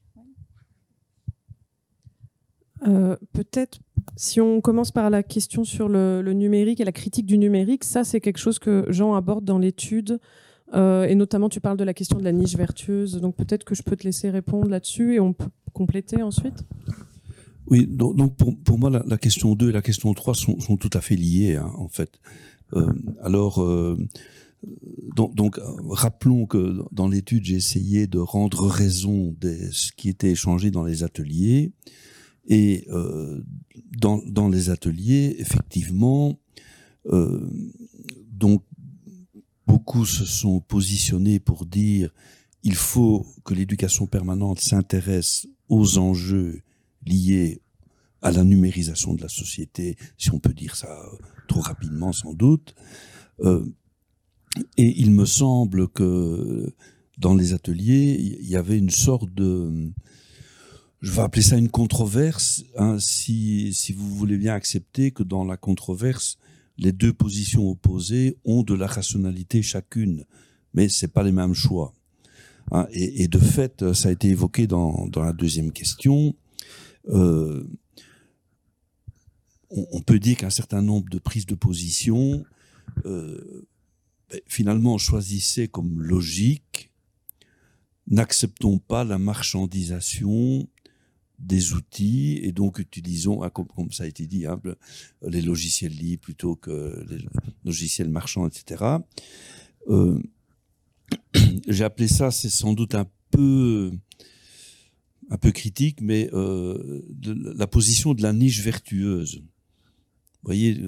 Peut-être, 3.33 3.79
si 4.17 4.41
on 4.41 4.61
commence 4.61 4.93
par 4.93 5.11
la 5.11 5.23
question 5.23 5.65
sur 5.65 5.89
le, 5.89 6.23
le, 6.23 6.33
numérique 6.35 6.81
et 6.81 6.85
la 6.85 6.93
critique 6.93 7.27
du 7.27 7.39
numérique, 7.39 7.85
ça, 7.85 8.05
c'est 8.05 8.21
quelque 8.21 8.39
chose 8.39 8.59
que 8.59 8.85
Jean 8.91 9.15
aborde 9.15 9.45
dans 9.45 9.59
l'étude 9.59 10.21
euh, 10.75 11.05
et 11.05 11.15
notamment, 11.15 11.49
tu 11.49 11.61
parles 11.61 11.77
de 11.77 11.85
la 11.85 11.95
question 11.95 12.19
de 12.19 12.25
la 12.25 12.33
niche 12.33 12.57
vertueuse. 12.57 13.21
Donc 13.21 13.37
peut-être 13.37 13.65
que 13.65 13.75
je 13.75 13.83
peux 13.83 13.97
te 13.97 14.05
laisser 14.05 14.31
répondre 14.31 14.69
là-dessus 14.69 15.15
et 15.15 15.21
on 15.21 15.33
peut 15.33 15.51
compléter 15.73 16.23
ensuite. 16.23 16.65
Oui, 17.69 17.87
donc, 17.87 18.37
pour, 18.37 18.79
moi, 18.79 18.91
la, 18.91 19.19
question 19.19 19.55
2 19.55 19.71
et 19.71 19.73
la 19.73 19.83
question 19.83 20.13
3 20.15 20.35
sont, 20.35 20.61
sont 20.61 20.77
tout 20.77 20.91
à 20.93 21.01
fait 21.01 21.17
liées, 21.17 21.57
hein, 21.57 21.73
en 21.79 21.89
fait. 21.89 22.21
Euh, 22.75 22.93
alors, 23.23 23.59
euh, 24.67 25.29
donc, 25.35 25.59
rappelons 25.89 26.47
que 26.47 26.83
dans 26.93 27.09
l'étude, 27.09 27.45
j'ai 27.45 27.57
essayé 27.57 28.07
de 28.07 28.19
rendre 28.19 28.67
raison 28.67 29.35
de 29.41 29.71
ce 29.73 29.93
qui 29.93 30.09
était 30.09 30.31
échangé 30.31 30.71
dans 30.71 30.85
les 30.85 31.03
ateliers. 31.03 31.73
Et 32.49 32.87
dans, 33.99 34.23
dans 34.25 34.49
les 34.49 34.71
ateliers, 34.71 35.35
effectivement, 35.41 36.39
donc 38.31 38.63
beaucoup 39.67 40.05
se 40.05 40.25
sont 40.25 40.61
positionnés 40.61 41.41
pour 41.41 41.67
dire 41.67 42.13
il 42.63 42.75
faut 42.75 43.27
que 43.45 43.55
l'éducation 43.55 44.07
permanente 44.07 44.61
s'intéresse 44.61 45.47
aux 45.69 45.99
enjeux 45.99 46.63
liés 47.05 47.63
à 48.23 48.33
la 48.33 48.43
numérisation 48.43 49.15
de 49.15 49.23
la 49.23 49.29
société, 49.29 49.97
si 50.19 50.33
on 50.33 50.41
peut 50.41 50.53
dire 50.53 50.75
ça 50.75 50.89
trop 51.47 51.61
rapidement 51.61 52.13
sans 52.13 52.35
doute. 52.35 52.75
Euh, 53.41 53.65
et 54.77 55.01
il 55.01 55.11
me 55.11 55.25
semble 55.25 55.89
que 55.89 56.73
dans 57.19 57.35
les 57.35 57.53
ateliers, 57.53 58.17
il 58.41 58.49
y 58.49 58.57
avait 58.57 58.79
une 58.79 58.91
sorte 58.91 59.33
de, 59.35 59.91
je 61.01 61.13
vais 61.13 61.23
appeler 61.23 61.43
ça 61.43 61.57
une 61.57 61.69
controverse, 61.69 62.65
hein, 62.77 62.97
si, 62.99 63.73
vous 63.95 64.15
voulez 64.15 64.37
bien 64.37 64.55
accepter 64.55 65.11
que 65.11 65.23
dans 65.23 65.45
la 65.45 65.57
controverse, 65.57 66.39
les 66.79 66.93
deux 66.93 67.13
positions 67.13 67.71
opposées 67.71 68.37
ont 68.45 68.63
de 68.63 68.75
la 68.75 68.87
rationalité 68.87 69.63
chacune, 69.63 70.25
mais 70.75 70.89
c'est 70.89 71.09
pas 71.09 71.23
les 71.23 71.33
mêmes 71.33 71.55
choix. 71.55 71.95
Hein, 72.73 72.87
et, 72.91 73.29
de 73.29 73.39
fait, 73.39 73.93
ça 73.93 74.09
a 74.09 74.13
été 74.13 74.29
évoqué 74.29 74.67
dans, 74.67 75.09
la 75.15 75.33
deuxième 75.33 75.73
question. 75.73 76.35
Euh, 77.09 77.65
on, 79.71 80.01
peut 80.01 80.19
dire 80.19 80.39
qu'un 80.39 80.51
certain 80.51 80.83
nombre 80.83 81.09
de 81.09 81.19
prises 81.19 81.47
de 81.47 81.55
position, 81.55 82.45
euh, 83.05 83.67
finalement, 84.47 84.99
choisissaient 84.99 85.69
comme 85.69 86.03
logique, 86.03 86.91
n'acceptons 88.09 88.79
pas 88.79 89.05
la 89.05 89.19
marchandisation 89.19 90.69
des 91.39 91.75
outils 91.75 92.39
et 92.43 92.53
donc 92.53 92.79
utilisons, 92.79 93.43
ah, 93.43 93.51
comme, 93.51 93.93
ça 93.93 94.05
a 94.05 94.07
été 94.07 94.27
dit, 94.27 94.47
hein, 94.47 94.61
les 95.23 95.43
logiciels 95.43 95.93
libres 95.93 96.23
plutôt 96.23 96.57
que 96.57 97.05
les 97.11 97.19
logiciels 97.65 98.09
marchands, 98.09 98.47
etc. 98.47 98.85
Euh, 99.89 100.19
j'ai 101.69 101.85
appelé 101.85 102.09
ça, 102.09 102.31
c'est 102.31 102.49
sans 102.49 102.73
doute 102.73 102.95
un 102.95 103.07
peu 103.31 103.93
un 105.29 105.39
peu 105.39 105.51
critique, 105.51 106.01
mais 106.01 106.31
euh, 106.33 107.03
la 107.25 107.67
position 107.67 108.15
de 108.15 108.23
la 108.23 108.33
niche 108.33 108.61
vertueuse. 108.61 109.39
Vous 109.39 110.45
voyez, 110.45 110.81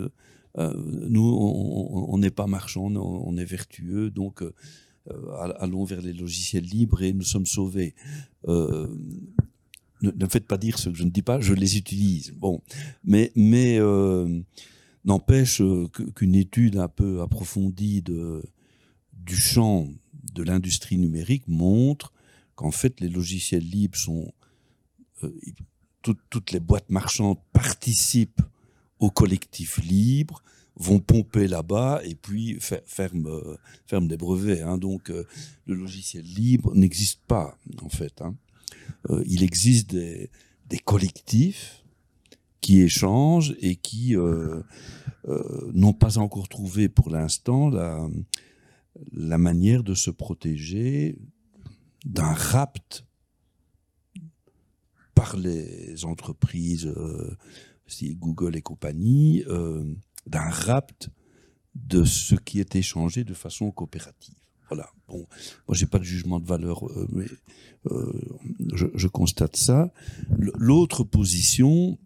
euh, 0.57 0.73
nous, 1.09 1.23
on 1.23 2.19
n'est 2.19 2.31
pas 2.31 2.47
marchands, 2.47 2.95
on, 2.95 3.37
est 3.37 3.45
vertueux, 3.45 4.11
donc 4.11 4.43
allons 5.59 5.85
vers 5.85 6.01
les 6.01 6.13
logiciels 6.13 6.65
libres 6.65 7.03
et 7.03 7.13
nous 7.13 7.23
sommes 7.23 7.47
sauvés 7.47 7.95
ne, 10.03 10.11
ne, 10.11 10.27
faites 10.27 10.47
pas 10.47 10.59
dire 10.59 10.79
ce 10.79 10.91
que 10.91 10.97
je 10.97 11.05
ne 11.05 11.11
dis 11.11 11.23
pas, 11.23 11.41
je 11.41 11.55
les 11.55 11.77
utilise. 11.77 12.33
Bon, 12.33 12.63
mais 13.05 13.33
euh, 13.37 14.41
n'empêche 15.05 15.61
euh, 15.61 15.89
qu'une 15.89 16.35
étude 16.35 16.77
un 16.77 16.89
peu 16.89 17.21
approfondie 17.21 18.03
du 18.03 19.37
champ 19.37 19.89
de 20.35 20.43
l'industrie 20.43 20.99
numérique 20.99 21.49
montre 21.49 22.13
qu'en 22.55 22.71
fait 22.71 23.01
les 23.01 23.09
logiciels 23.09 23.65
libres 23.69 23.99
sont 23.99 24.33
euh, 25.25 25.35
toutes 26.31 26.53
les 26.53 26.61
boîtes 26.61 26.91
marchandes 26.91 27.39
participent 27.53 28.43
au 28.99 29.11
collectif 29.11 29.79
libre, 29.79 30.43
vont 30.77 31.01
pomper 31.01 31.49
là-bas 31.49 32.01
et 32.05 32.15
puis 32.15 32.59
ferment, 32.61 33.41
ferme 33.87 34.07
des 34.07 34.17
brevets. 34.17 34.63
Hein. 34.63 34.79
Donc 34.79 35.09
le 35.09 35.75
logiciel 35.75 36.25
libre 36.25 36.75
n'existe 36.75 37.21
pas 37.27 37.59
en 37.83 37.89
fait. 37.89 38.23
Hein. 38.23 38.37
il 39.27 39.43
existe 39.43 39.91
des, 39.91 40.31
collectifs 40.85 41.85
qui 42.61 42.81
échangent 42.81 43.57
et 43.61 43.75
qui 43.75 44.15
n'ont 44.15 45.93
pas 45.93 46.19
encore 46.19 46.49
trouvé 46.49 46.89
pour 46.89 47.11
l'instant 47.11 47.71
la, 47.71 48.09
la 49.13 49.39
manière 49.39 49.83
de 49.83 49.95
se 49.95 50.11
protéger 50.11 51.19
d'un 52.05 52.33
rapt 52.33 53.05
par 55.15 55.37
les 55.37 56.05
entreprises, 56.05 56.87
euh, 56.87 57.37
Google 58.15 58.57
et 58.57 58.63
compagnie, 58.63 59.45
euh, 59.49 59.85
d'un 60.27 60.49
rapt 60.49 61.11
de 61.75 62.05
ce 62.05 62.35
qui 62.35 62.61
est 62.61 62.77
échangé 62.77 63.25
de 63.25 63.35
façon 63.35 63.71
coopérative. 63.71 64.35
Voilà. 64.69 64.91
Bon, 65.09 65.27
moi 65.67 65.75
j'ai 65.75 65.87
pas 65.87 65.99
de 65.99 66.05
jugement 66.05 66.41
de 66.41 66.47
valeur, 66.47 66.87
euh, 66.87 67.09
mais 67.11 67.27
je, 68.75 69.07
constate 69.07 69.57
ça. 69.57 69.93
L'autre 70.29 71.05
position, 71.05 71.99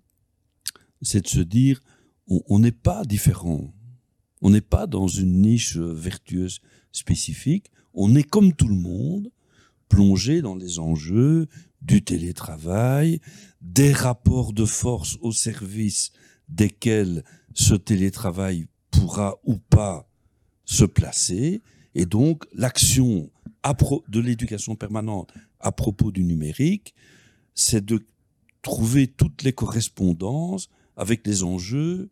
c'est 1.00 1.22
de 1.22 1.28
se 1.28 1.40
dire, 1.40 1.80
on 2.28 2.60
n'est 2.60 2.70
pas 2.70 3.04
différent. 3.04 3.74
On 4.40 4.50
n'est 4.50 4.60
pas 4.60 4.86
dans 4.86 5.08
une 5.08 5.42
niche 5.42 5.76
vertueuse 5.76 6.60
spécifique. 6.92 7.70
On 7.94 8.14
est 8.14 8.22
comme 8.22 8.52
tout 8.52 8.68
le 8.68 8.76
monde, 8.76 9.30
plongé 9.88 10.40
dans 10.40 10.54
les 10.54 10.78
enjeux 10.78 11.48
du 11.82 12.02
télétravail, 12.02 13.20
des 13.60 13.92
rapports 13.92 14.52
de 14.52 14.64
force 14.64 15.18
au 15.20 15.32
service 15.32 16.12
desquels 16.48 17.24
ce 17.54 17.74
télétravail 17.74 18.66
pourra 18.90 19.36
ou 19.44 19.56
pas 19.56 20.08
se 20.64 20.84
placer, 20.84 21.60
et 21.94 22.06
donc 22.06 22.44
l'action 22.54 23.30
de 24.08 24.20
l'éducation 24.20 24.74
permanente 24.74 25.32
à 25.60 25.72
propos 25.72 26.10
du 26.10 26.24
numérique, 26.24 26.94
c'est 27.54 27.84
de 27.84 28.04
trouver 28.62 29.06
toutes 29.06 29.42
les 29.42 29.52
correspondances 29.52 30.68
avec 30.96 31.26
les 31.26 31.42
enjeux 31.42 32.10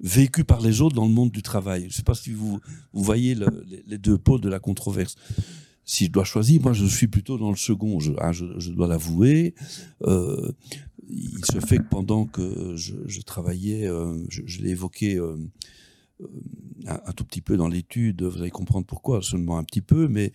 vécus 0.00 0.44
par 0.44 0.60
les 0.60 0.80
autres 0.80 0.94
dans 0.94 1.06
le 1.06 1.12
monde 1.12 1.30
du 1.30 1.42
travail. 1.42 1.82
Je 1.82 1.86
ne 1.86 1.92
sais 1.92 2.02
pas 2.02 2.14
si 2.14 2.32
vous, 2.32 2.60
voyez 2.92 3.36
les 3.86 3.98
deux 3.98 4.18
pôles 4.18 4.40
de 4.40 4.48
la 4.48 4.58
controverse 4.58 5.16
si 5.86 6.06
je 6.06 6.10
dois 6.10 6.24
choisir, 6.24 6.60
moi 6.60 6.72
je 6.72 6.84
suis 6.84 7.06
plutôt 7.06 7.38
dans 7.38 7.50
le 7.50 7.56
second, 7.56 8.00
je, 8.00 8.12
hein, 8.20 8.32
dois 8.74 8.88
l'avouer. 8.88 9.54
Euh, 10.02 10.52
il 11.08 11.44
se 11.44 11.60
fait 11.60 11.78
que 11.78 11.88
pendant 11.88 12.26
que 12.26 12.74
je, 12.74 13.20
travaillais, 13.20 13.86
euh, 13.86 14.18
je, 14.28 14.60
l'ai 14.60 14.70
évoqué 14.70 15.14
euh, 15.14 15.36
un, 16.86 17.12
tout 17.12 17.24
petit 17.24 17.40
peu 17.40 17.56
dans 17.56 17.68
l'étude, 17.68 18.22
vous 18.22 18.40
allez 18.42 18.50
comprendre 18.50 18.84
pourquoi, 18.84 19.22
seulement 19.22 19.58
un 19.58 19.64
petit 19.64 19.80
peu, 19.80 20.08
mais 20.08 20.32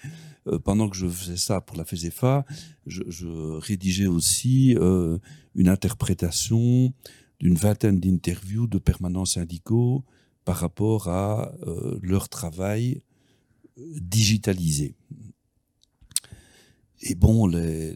pendant 0.64 0.90
que 0.90 0.96
je 0.96 1.06
faisais 1.06 1.38
ça 1.38 1.60
pour 1.60 1.76
la 1.76 1.84
FESEFA, 1.84 2.46
je, 2.88 3.04
je 3.10 3.28
rédigeais 3.28 4.08
aussi 4.08 4.78
une 5.56 5.68
interprétation 5.68 6.94
d'une 7.42 7.56
vingtaine 7.56 8.00
d'interviews 8.00 8.68
de 8.68 8.78
permanents 8.78 9.26
syndicaux 9.26 10.06
par 10.46 10.56
rapport 10.56 11.10
à 11.10 11.52
leur 12.02 12.30
travail 12.30 13.02
digitalisé. 13.78 14.96
Et 17.02 17.16
bon, 17.16 17.48
les, 17.48 17.96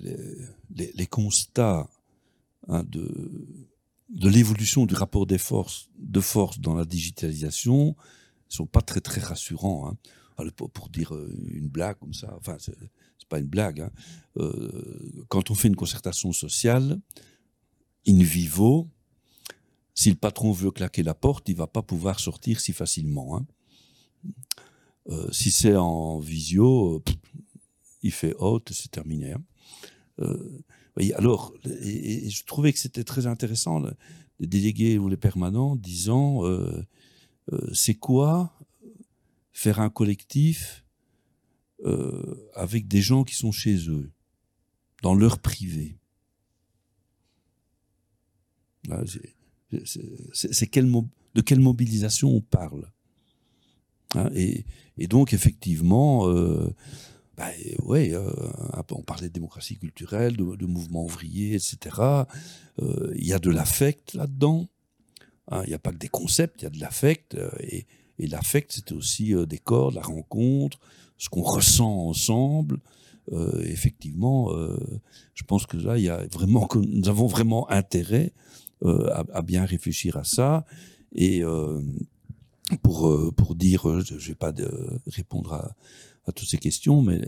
les, 0.76 1.08
constats 1.08 1.88
hein, 2.68 2.84
de, 2.88 3.66
de 4.10 4.30
l'évolution 4.30 4.86
du 4.86 4.96
rapport 4.96 5.26
des 5.26 5.38
forces, 5.38 5.90
de 5.98 6.20
force 6.20 6.60
dans 6.60 6.74
la 6.74 6.86
digitalisation 6.86 7.96
sont 8.50 8.66
pas 8.66 8.82
très 8.82 9.02
très 9.02 9.22
rassurants. 9.22 9.90
Hein. 9.90 9.98
Pour, 10.58 10.90
dire 10.90 11.16
euh, 11.16 11.34
une 11.48 11.70
blague 11.70 11.98
comme 11.98 12.14
ça, 12.14 12.34
enfin 12.38 12.58
c'est 12.60 12.76
pas 13.30 13.40
une 13.40 13.48
blague. 13.48 13.82
Hein. 13.82 13.92
Euh, 14.38 15.26
quand 15.30 15.50
on 15.50 15.56
fait 15.56 15.70
une 15.70 15.76
concertation 15.76 16.34
sociale, 16.34 17.00
in 18.08 18.22
vivo, 18.22 18.90
si 19.94 20.10
le 20.10 20.18
patron 20.18 20.52
veut 20.52 20.72
claquer 20.72 21.04
la 21.04 21.14
porte, 21.14 21.48
il 21.48 21.56
va 21.56 21.68
pas 21.68 21.82
pouvoir 21.82 22.20
sortir 22.20 22.60
si 22.60 22.74
facilement. 22.74 23.46
Euh, 25.10 25.32
si 25.32 25.52
c'est 25.52 25.76
en 25.76 26.20
visio, 26.20 27.02
il 28.06 28.12
fait 28.12 28.36
haute, 28.38 28.72
c'est 28.72 28.92
terminé. 28.92 29.32
Hein. 29.32 29.44
Euh, 30.20 30.62
alors, 31.16 31.54
je 31.64 32.44
trouvais 32.46 32.72
que 32.72 32.80
c'était 32.80 33.04
très 33.04 33.26
intéressant, 33.26 33.84
les 34.40 34.48
délégués 34.48 35.00
ou 35.00 35.10
les 35.10 35.18
permanents 35.18 35.76
disant 35.76 36.46
euh, 36.46 36.86
euh, 37.52 37.74
c'est 37.74 37.96
quoi 37.96 38.58
faire 39.52 39.80
un 39.80 39.90
collectif 39.90 40.84
avec 42.56 42.88
des 42.88 43.02
gens 43.02 43.24
qui 43.24 43.36
sont 43.36 43.52
chez 43.52 43.90
eux, 43.90 44.12
dans 45.04 45.14
leur 45.14 45.38
privé? 45.38 45.98
C'est 50.34 50.68
quelle, 50.68 50.92
de 51.36 51.42
quelle 51.42 51.60
mobilisation 51.60 52.30
on 52.30 52.42
parle. 52.42 52.92
Hein, 54.16 54.32
et, 54.34 54.66
donc, 55.08 55.34
effectivement, 55.34 56.28
bah, 57.38 57.50
euh, 57.90 58.34
on 58.92 59.02
parlait 59.02 59.28
de 59.28 59.34
démocratie 59.34 59.78
culturelle, 59.78 60.38
de, 60.38 60.56
de 60.56 60.66
mouvement 60.66 61.04
ouvrier, 61.04 61.56
etc. 61.56 61.96
Euh, 62.82 63.12
il 63.16 63.26
y 63.26 63.34
a 63.34 63.40
de 63.40 63.50
l'affect 63.50 64.14
là-dedans. 64.14 64.68
Hein, 65.52 65.62
il 65.66 65.70
n'y 65.70 65.76
a 65.76 65.80
pas 65.80 65.92
que 65.92 65.98
des 65.98 66.08
concepts, 66.08 66.62
il 66.62 66.66
y 66.66 66.68
a 66.68 66.72
de 66.72 66.80
l'affect. 66.80 67.36
Euh, 67.36 67.50
et, 67.60 67.86
l'affect, 68.18 68.72
c'était 68.72 68.94
aussi 68.94 69.34
des 69.46 69.58
corps, 69.58 69.92
la 69.92 70.02
rencontre, 70.02 70.80
ce 71.18 71.28
qu'on 71.28 71.42
ressent 71.42 72.08
ensemble. 72.08 72.80
effectivement, 73.64 74.56
je 75.34 75.44
pense 75.44 75.66
que 75.66 75.76
là, 75.76 75.98
il 75.98 76.06
y 76.06 76.10
a 76.10 76.26
vraiment, 76.32 76.66
que 76.66 76.80
nous 76.80 77.10
avons 77.10 77.28
vraiment 77.28 77.70
intérêt 77.70 78.32
à, 78.86 79.42
bien 79.42 79.66
réfléchir 79.66 80.16
à 80.16 80.24
ça. 80.24 80.64
Et 81.14 81.44
pour, 82.82 83.34
pour 83.36 83.56
dire, 83.56 84.02
je 84.02 84.14
ne 84.14 84.20
vais 84.20 84.34
pas 84.34 84.54
répondre 85.08 85.52
à, 85.52 85.76
à 86.26 86.32
toutes 86.32 86.50
ces 86.50 86.58
questions, 86.58 87.02
mais 87.02 87.22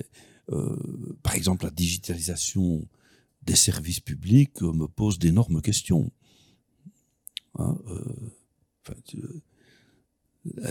euh, 0.52 0.78
par 1.24 1.36
exemple 1.36 1.66
la 1.66 1.72
digitalisation 1.72 2.88
des 3.44 3.56
services 3.56 4.00
publics 4.00 4.64
euh, 4.64 4.72
me 4.72 4.88
pose 4.88 5.20
d'énormes 5.20 5.62
questions. 5.62 6.10
Hein, 7.56 7.78
euh, 7.88 8.16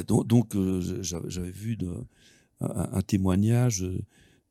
donc, 0.05 0.57
j'avais 1.03 1.51
vu 1.51 1.77
un, 2.61 3.03
témoignage 3.03 3.85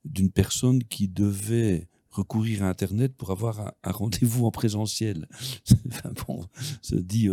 d'une 0.04 0.30
personne 0.30 0.84
qui 0.84 1.08
devait 1.08 1.88
recourir 2.12 2.62
à 2.62 2.70
Internet 2.70 3.16
pour 3.16 3.32
avoir 3.32 3.74
un, 3.84 3.92
rendez-vous 3.92 4.46
en 4.46 4.52
présentiel. 4.52 5.28
enfin, 6.06 6.48
se 6.84 6.94
dit 6.94 7.28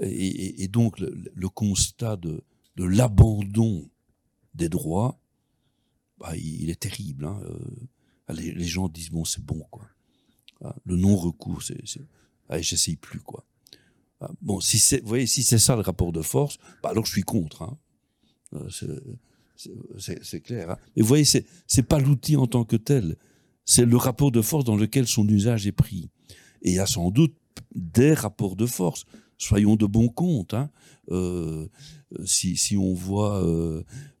et, 0.00 0.68
donc 0.68 0.98
le, 0.98 1.48
constat 1.50 2.16
de 2.16 2.42
l'abandon 2.78 3.90
des 4.54 4.70
droits 4.70 5.20
bah, 6.18 6.36
il 6.36 6.70
est 6.70 6.80
terrible. 6.80 7.24
Hein. 7.24 7.40
Euh, 7.44 8.34
les, 8.34 8.64
gens 8.64 8.88
disent 8.88 9.10
bon, 9.10 9.24
c'est 9.24 9.44
bon 9.44 9.64
quoi. 9.70 9.88
Ah, 10.62 10.74
le 10.84 10.96
non-recours, 10.96 11.62
allez, 12.48 12.62
j'essaye 12.62 12.96
plus 12.96 13.20
quoi. 13.20 13.44
Ah, 14.20 14.30
bon, 14.42 14.60
si 14.60 14.78
c'est, 14.78 15.02
vous 15.04 15.14
c'est 15.26 15.58
ça 15.58 15.76
le 15.76 15.82
rapport 15.82 16.12
de 16.12 16.22
force, 16.22 16.58
bah, 16.82 16.90
alors 16.90 17.06
je 17.06 17.12
suis 17.12 17.22
contre. 17.22 17.62
Hein. 17.62 17.78
Euh, 18.54 18.68
c'est, 19.96 20.40
clair. 20.40 20.70
Hein. 20.70 20.78
Mais 20.96 21.02
vous 21.02 21.08
voyez, 21.08 21.24
c'est, 21.24 21.82
pas 21.82 22.00
l'outil 22.00 22.36
en 22.36 22.46
tant 22.46 22.64
que 22.64 22.76
tel. 22.76 23.16
C'est 23.64 23.84
le 23.84 23.96
rapport 23.96 24.32
de 24.32 24.42
force 24.42 24.64
dans 24.64 24.76
lequel 24.76 25.06
son 25.06 25.28
usage 25.28 25.66
est 25.66 25.72
pris. 25.72 26.10
Et 26.62 26.70
il 26.70 26.74
y 26.74 26.78
a 26.78 26.86
sans 26.86 27.10
doute 27.10 27.36
des 27.74 28.14
rapports 28.14 28.56
de 28.56 28.66
force. 28.66 29.04
Soyons 29.36 29.76
de 29.76 29.86
bon 29.86 30.08
compte. 30.08 30.54
Hein. 30.54 30.70
Euh, 31.10 31.68
si, 32.24 32.56
si, 32.56 32.76
on 32.76 32.94
voit, 32.94 33.44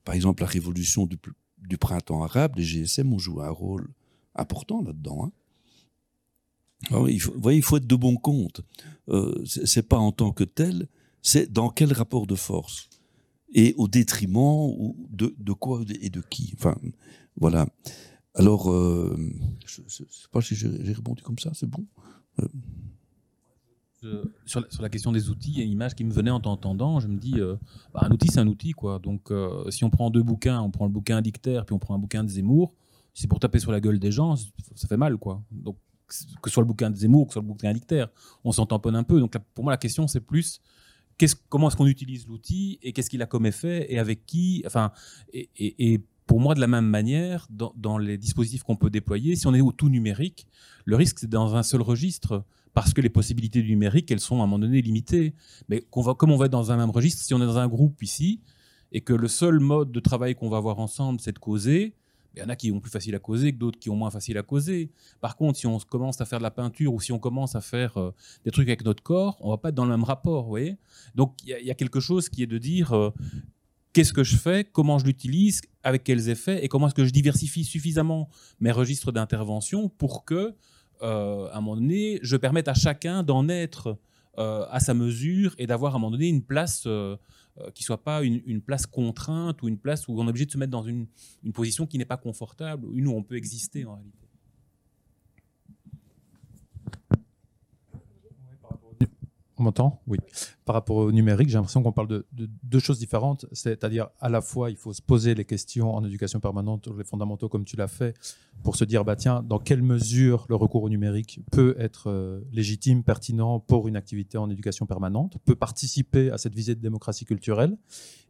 par 0.04 0.14
exemple, 0.14 0.42
la 0.42 0.48
révolution 0.48 1.06
du, 1.06 1.16
du 1.68 1.78
printemps 1.78 2.22
arabe, 2.22 2.56
les 2.56 2.64
GSM 2.64 3.12
ont 3.12 3.18
joué 3.18 3.44
un 3.44 3.50
rôle 3.50 3.88
important 4.34 4.82
là-dedans. 4.82 5.26
Hein. 5.26 5.32
Ah 6.90 7.02
il 7.08 7.20
faut, 7.20 7.32
vous 7.32 7.40
voyez, 7.40 7.58
il 7.58 7.64
faut 7.64 7.76
être 7.76 7.86
de 7.86 7.96
bon 7.96 8.16
compte. 8.16 8.60
Euh, 9.08 9.44
c'est 9.44 9.82
pas 9.82 9.98
en 9.98 10.12
tant 10.12 10.32
que 10.32 10.44
tel, 10.44 10.88
c'est 11.22 11.52
dans 11.52 11.70
quel 11.70 11.92
rapport 11.92 12.26
de 12.26 12.34
force? 12.34 12.88
Et 13.52 13.74
au 13.78 13.88
détriment 13.88 14.94
de, 15.10 15.34
de 15.38 15.52
quoi 15.52 15.82
et 16.00 16.10
de 16.10 16.20
qui? 16.20 16.52
Enfin, 16.54 16.76
voilà. 17.36 17.66
Alors, 18.34 18.70
euh, 18.70 19.16
je 19.66 19.82
ne 19.82 19.88
sais 19.88 20.04
pas 20.30 20.40
si 20.40 20.54
j'ai 20.54 20.68
répondu 20.68 21.22
comme 21.22 21.38
ça, 21.38 21.50
c'est 21.54 21.68
bon? 21.68 21.86
Euh, 22.40 22.46
sur, 24.46 24.62
la, 24.80 24.88
question 24.88 25.12
des 25.12 25.30
outils, 25.30 25.52
il 25.52 25.58
y 25.60 25.64
une 25.64 25.72
image 25.72 25.94
qui 25.94 26.04
me 26.04 26.12
venait 26.12 26.30
en 26.30 26.40
t'entendant. 26.40 27.00
Je 27.00 27.08
me 27.08 27.18
dis, 27.18 27.40
euh, 27.40 27.56
bah, 27.92 28.00
un 28.02 28.10
outil, 28.10 28.28
c'est 28.28 28.40
un 28.40 28.46
outil. 28.46 28.72
quoi. 28.72 28.98
Donc, 28.98 29.30
euh, 29.30 29.70
si 29.70 29.84
on 29.84 29.90
prend 29.90 30.10
deux 30.10 30.22
bouquins, 30.22 30.60
on 30.60 30.70
prend 30.70 30.86
le 30.86 30.92
bouquin 30.92 31.20
Dictaire, 31.20 31.64
puis 31.64 31.74
on 31.74 31.78
prend 31.78 31.94
un 31.94 31.98
bouquin 31.98 32.24
de 32.24 32.28
Zemmour, 32.28 32.74
c'est 33.14 33.26
pour 33.26 33.40
taper 33.40 33.58
sur 33.58 33.72
la 33.72 33.80
gueule 33.80 33.98
des 33.98 34.12
gens, 34.12 34.36
ça 34.36 34.88
fait 34.88 34.96
mal. 34.96 35.16
quoi. 35.16 35.42
Donc, 35.50 35.76
que 36.42 36.50
soit 36.50 36.62
le 36.62 36.66
bouquin 36.68 36.90
de 36.90 36.96
Zemmour, 36.96 37.26
que 37.26 37.32
soit 37.34 37.42
le 37.42 37.48
bouquin 37.48 37.72
Dictaire, 37.72 38.08
on 38.44 38.52
s'en 38.52 38.66
tamponne 38.66 38.96
un 38.96 39.02
peu. 39.02 39.20
Donc, 39.20 39.36
pour 39.54 39.64
moi, 39.64 39.72
la 39.72 39.78
question, 39.78 40.06
c'est 40.06 40.20
plus 40.20 40.60
comment 41.48 41.68
est-ce 41.68 41.76
qu'on 41.76 41.86
utilise 41.86 42.26
l'outil 42.26 42.78
et 42.82 42.92
qu'est-ce 42.92 43.10
qu'il 43.10 43.22
a 43.22 43.26
comme 43.26 43.46
effet 43.46 43.86
et 43.92 43.98
avec 43.98 44.26
qui. 44.26 44.62
Enfin, 44.66 44.92
et, 45.32 46.00
pour 46.26 46.40
moi, 46.40 46.54
de 46.54 46.60
la 46.60 46.66
même 46.66 46.86
manière, 46.86 47.48
dans, 47.50 47.96
les 47.96 48.18
dispositifs 48.18 48.62
qu'on 48.62 48.76
peut 48.76 48.90
déployer, 48.90 49.34
si 49.34 49.46
on 49.46 49.54
est 49.54 49.62
au 49.62 49.72
tout 49.72 49.88
numérique, 49.88 50.46
le 50.84 50.94
risque, 50.94 51.20
c'est 51.20 51.30
dans 51.30 51.56
un 51.56 51.62
seul 51.62 51.80
registre, 51.80 52.44
parce 52.78 52.94
que 52.94 53.00
les 53.00 53.08
possibilités 53.08 53.60
du 53.60 53.70
numérique, 53.70 54.08
elles 54.12 54.20
sont 54.20 54.36
à 54.36 54.44
un 54.44 54.46
moment 54.46 54.60
donné 54.60 54.80
limitées. 54.80 55.34
Mais 55.68 55.80
comme 55.90 56.30
on 56.30 56.36
va 56.36 56.46
être 56.46 56.52
dans 56.52 56.70
un 56.70 56.76
même 56.76 56.90
registre, 56.90 57.24
si 57.24 57.34
on 57.34 57.42
est 57.42 57.44
dans 57.44 57.58
un 57.58 57.66
groupe 57.66 58.00
ici, 58.04 58.40
et 58.92 59.00
que 59.00 59.12
le 59.12 59.26
seul 59.26 59.58
mode 59.58 59.90
de 59.90 59.98
travail 59.98 60.36
qu'on 60.36 60.48
va 60.48 60.58
avoir 60.58 60.78
ensemble, 60.78 61.18
c'est 61.18 61.32
de 61.32 61.40
causer, 61.40 61.96
il 62.36 62.38
y 62.38 62.42
en 62.44 62.48
a 62.48 62.54
qui 62.54 62.70
ont 62.70 62.78
plus 62.78 62.92
facile 62.92 63.16
à 63.16 63.18
causer 63.18 63.52
que 63.52 63.58
d'autres 63.58 63.80
qui 63.80 63.90
ont 63.90 63.96
moins 63.96 64.12
facile 64.12 64.38
à 64.38 64.44
causer. 64.44 64.92
Par 65.20 65.34
contre, 65.34 65.58
si 65.58 65.66
on 65.66 65.76
commence 65.80 66.20
à 66.20 66.24
faire 66.24 66.38
de 66.38 66.44
la 66.44 66.52
peinture 66.52 66.94
ou 66.94 67.00
si 67.00 67.10
on 67.10 67.18
commence 67.18 67.56
à 67.56 67.60
faire 67.60 67.96
euh, 67.96 68.14
des 68.44 68.52
trucs 68.52 68.68
avec 68.68 68.84
notre 68.84 69.02
corps, 69.02 69.38
on 69.40 69.50
va 69.50 69.58
pas 69.58 69.70
être 69.70 69.74
dans 69.74 69.84
le 69.84 69.90
même 69.90 70.04
rapport, 70.04 70.44
vous 70.46 70.58
Donc 71.16 71.34
il 71.42 71.66
y, 71.66 71.72
a 71.72 71.74
quelque 71.74 71.98
chose 71.98 72.28
qui 72.28 72.44
est 72.44 72.46
de 72.46 72.58
dire 72.58 72.92
euh, 72.92 73.10
qu'est-ce 73.92 74.12
que 74.12 74.22
je 74.22 74.36
fais, 74.36 74.62
comment 74.62 75.00
je 75.00 75.04
l'utilise, 75.04 75.62
avec 75.82 76.04
quels 76.04 76.28
effets 76.28 76.64
et 76.64 76.68
comment 76.68 76.86
est-ce 76.86 76.94
que 76.94 77.04
je 77.04 77.10
diversifie 77.10 77.64
suffisamment 77.64 78.28
mes 78.60 78.70
registres 78.70 79.10
d'intervention 79.10 79.88
pour 79.88 80.24
que, 80.24 80.54
euh, 81.02 81.48
à 81.48 81.58
un 81.58 81.60
moment 81.60 81.76
donné, 81.76 82.18
je 82.22 82.36
permette 82.36 82.68
à 82.68 82.74
chacun 82.74 83.22
d'en 83.22 83.48
être 83.48 83.98
à 84.70 84.78
sa 84.78 84.94
mesure 84.94 85.52
et 85.58 85.66
d'avoir 85.66 85.94
à 85.94 85.96
un 85.96 85.98
moment 85.98 86.12
donné 86.12 86.28
une 86.28 86.44
place 86.44 86.86
euh, 87.60 87.70
qui 87.70 87.82
soit 87.82 88.04
pas 88.04 88.22
une, 88.22 88.60
place 88.60 88.86
contrainte 88.86 89.62
ou 89.62 89.68
une 89.68 89.78
place 89.78 90.06
où 90.06 90.20
on 90.20 90.26
est 90.26 90.30
obligé 90.30 90.46
de 90.46 90.50
se 90.50 90.58
mettre 90.58 90.70
dans 90.70 90.82
une, 90.82 91.06
une 91.42 91.52
position 91.52 91.86
qui 91.86 91.98
n'est 91.98 92.04
pas 92.04 92.16
confortable, 92.16 92.86
une 92.94 93.08
où 93.08 93.12
on 93.12 93.22
peut 93.22 93.36
exister 93.36 93.84
en 93.84 93.94
réalité. 93.94 94.27
On 99.58 99.64
m'entend? 99.64 100.00
Oui. 100.06 100.18
Par 100.64 100.74
rapport 100.74 100.96
au 100.96 101.10
numérique, 101.10 101.48
j'ai 101.48 101.54
l'impression 101.54 101.82
qu'on 101.82 101.92
parle 101.92 102.06
de, 102.06 102.26
deux 102.62 102.78
choses 102.78 102.98
différentes. 102.98 103.46
C'est-à-dire, 103.52 104.08
à 104.20 104.28
la 104.28 104.40
fois, 104.40 104.70
il 104.70 104.76
faut 104.76 104.92
se 104.92 105.02
poser 105.02 105.34
les 105.34 105.44
questions 105.44 105.94
en 105.94 106.04
éducation 106.04 106.38
permanente 106.38 106.88
les 106.96 107.04
fondamentaux, 107.04 107.48
comme 107.48 107.64
tu 107.64 107.76
l'as 107.76 107.88
fait, 107.88 108.16
pour 108.62 108.76
se 108.76 108.84
dire, 108.84 109.04
bah, 109.04 109.16
tiens, 109.16 109.42
dans 109.42 109.58
quelle 109.58 109.82
mesure 109.82 110.46
le 110.48 110.54
recours 110.54 110.84
au 110.84 110.88
numérique 110.88 111.40
peut 111.50 111.74
être 111.78 112.08
euh, 112.08 112.40
légitime, 112.52 113.02
pertinent 113.02 113.58
pour 113.58 113.88
une 113.88 113.96
activité 113.96 114.38
en 114.38 114.48
éducation 114.48 114.86
permanente, 114.86 115.38
peut 115.44 115.56
participer 115.56 116.30
à 116.30 116.38
cette 116.38 116.54
visée 116.54 116.74
de 116.74 116.80
démocratie 116.80 117.24
culturelle. 117.24 117.76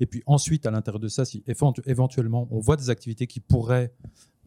Et 0.00 0.06
puis 0.06 0.22
ensuite, 0.26 0.64
à 0.66 0.70
l'intérieur 0.70 1.00
de 1.00 1.09
ça, 1.09 1.24
si 1.24 1.44
éventuellement 1.46 2.48
on 2.50 2.60
voit 2.60 2.76
des 2.76 2.88
activités 2.88 3.26
qui 3.26 3.40
pourraient 3.40 3.92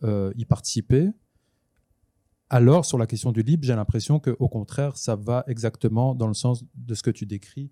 euh, 0.03 0.33
y 0.35 0.45
participer, 0.45 1.09
alors, 2.53 2.83
sur 2.83 2.97
la 2.97 3.07
question 3.07 3.31
du 3.31 3.43
libre, 3.43 3.63
j'ai 3.63 3.73
l'impression 3.73 4.19
qu'au 4.19 4.49
contraire, 4.49 4.97
ça 4.97 5.15
va 5.15 5.45
exactement 5.47 6.13
dans 6.13 6.27
le 6.27 6.33
sens 6.33 6.65
de 6.75 6.93
ce 6.95 7.01
que 7.01 7.09
tu 7.09 7.25
décris 7.25 7.71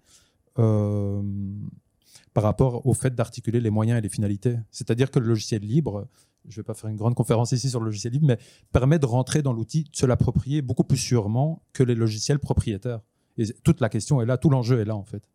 euh, 0.57 1.21
par 2.33 2.45
rapport 2.45 2.85
au 2.87 2.93
fait 2.93 3.13
d'articuler 3.13 3.59
les 3.59 3.71
moyens 3.71 3.97
et 3.97 4.01
les 4.01 4.07
finalités. 4.07 4.55
C'est-à-dire 4.71 5.11
que 5.11 5.19
le 5.19 5.27
logiciel 5.27 5.63
libre, 5.63 6.07
je 6.47 6.53
ne 6.53 6.55
vais 6.61 6.65
pas 6.65 6.75
faire 6.75 6.89
une 6.89 6.95
grande 6.95 7.13
conférence 7.13 7.51
ici 7.51 7.69
sur 7.69 7.81
le 7.81 7.87
logiciel 7.87 8.13
libre, 8.13 8.27
mais 8.27 8.39
permet 8.71 8.99
de 8.99 9.05
rentrer 9.05 9.41
dans 9.41 9.51
l'outil, 9.51 9.83
de 9.83 9.97
se 9.97 10.05
l'approprier 10.05 10.61
beaucoup 10.61 10.85
plus 10.85 10.97
sûrement 10.97 11.61
que 11.73 11.83
les 11.83 11.93
logiciels 11.93 12.39
propriétaires. 12.39 13.01
Et 13.37 13.47
toute 13.63 13.81
la 13.81 13.89
question 13.89 14.21
est 14.21 14.25
là, 14.25 14.37
tout 14.37 14.49
l'enjeu 14.49 14.79
est 14.79 14.85
là 14.85 14.95
en 14.95 15.03
fait. 15.03 15.27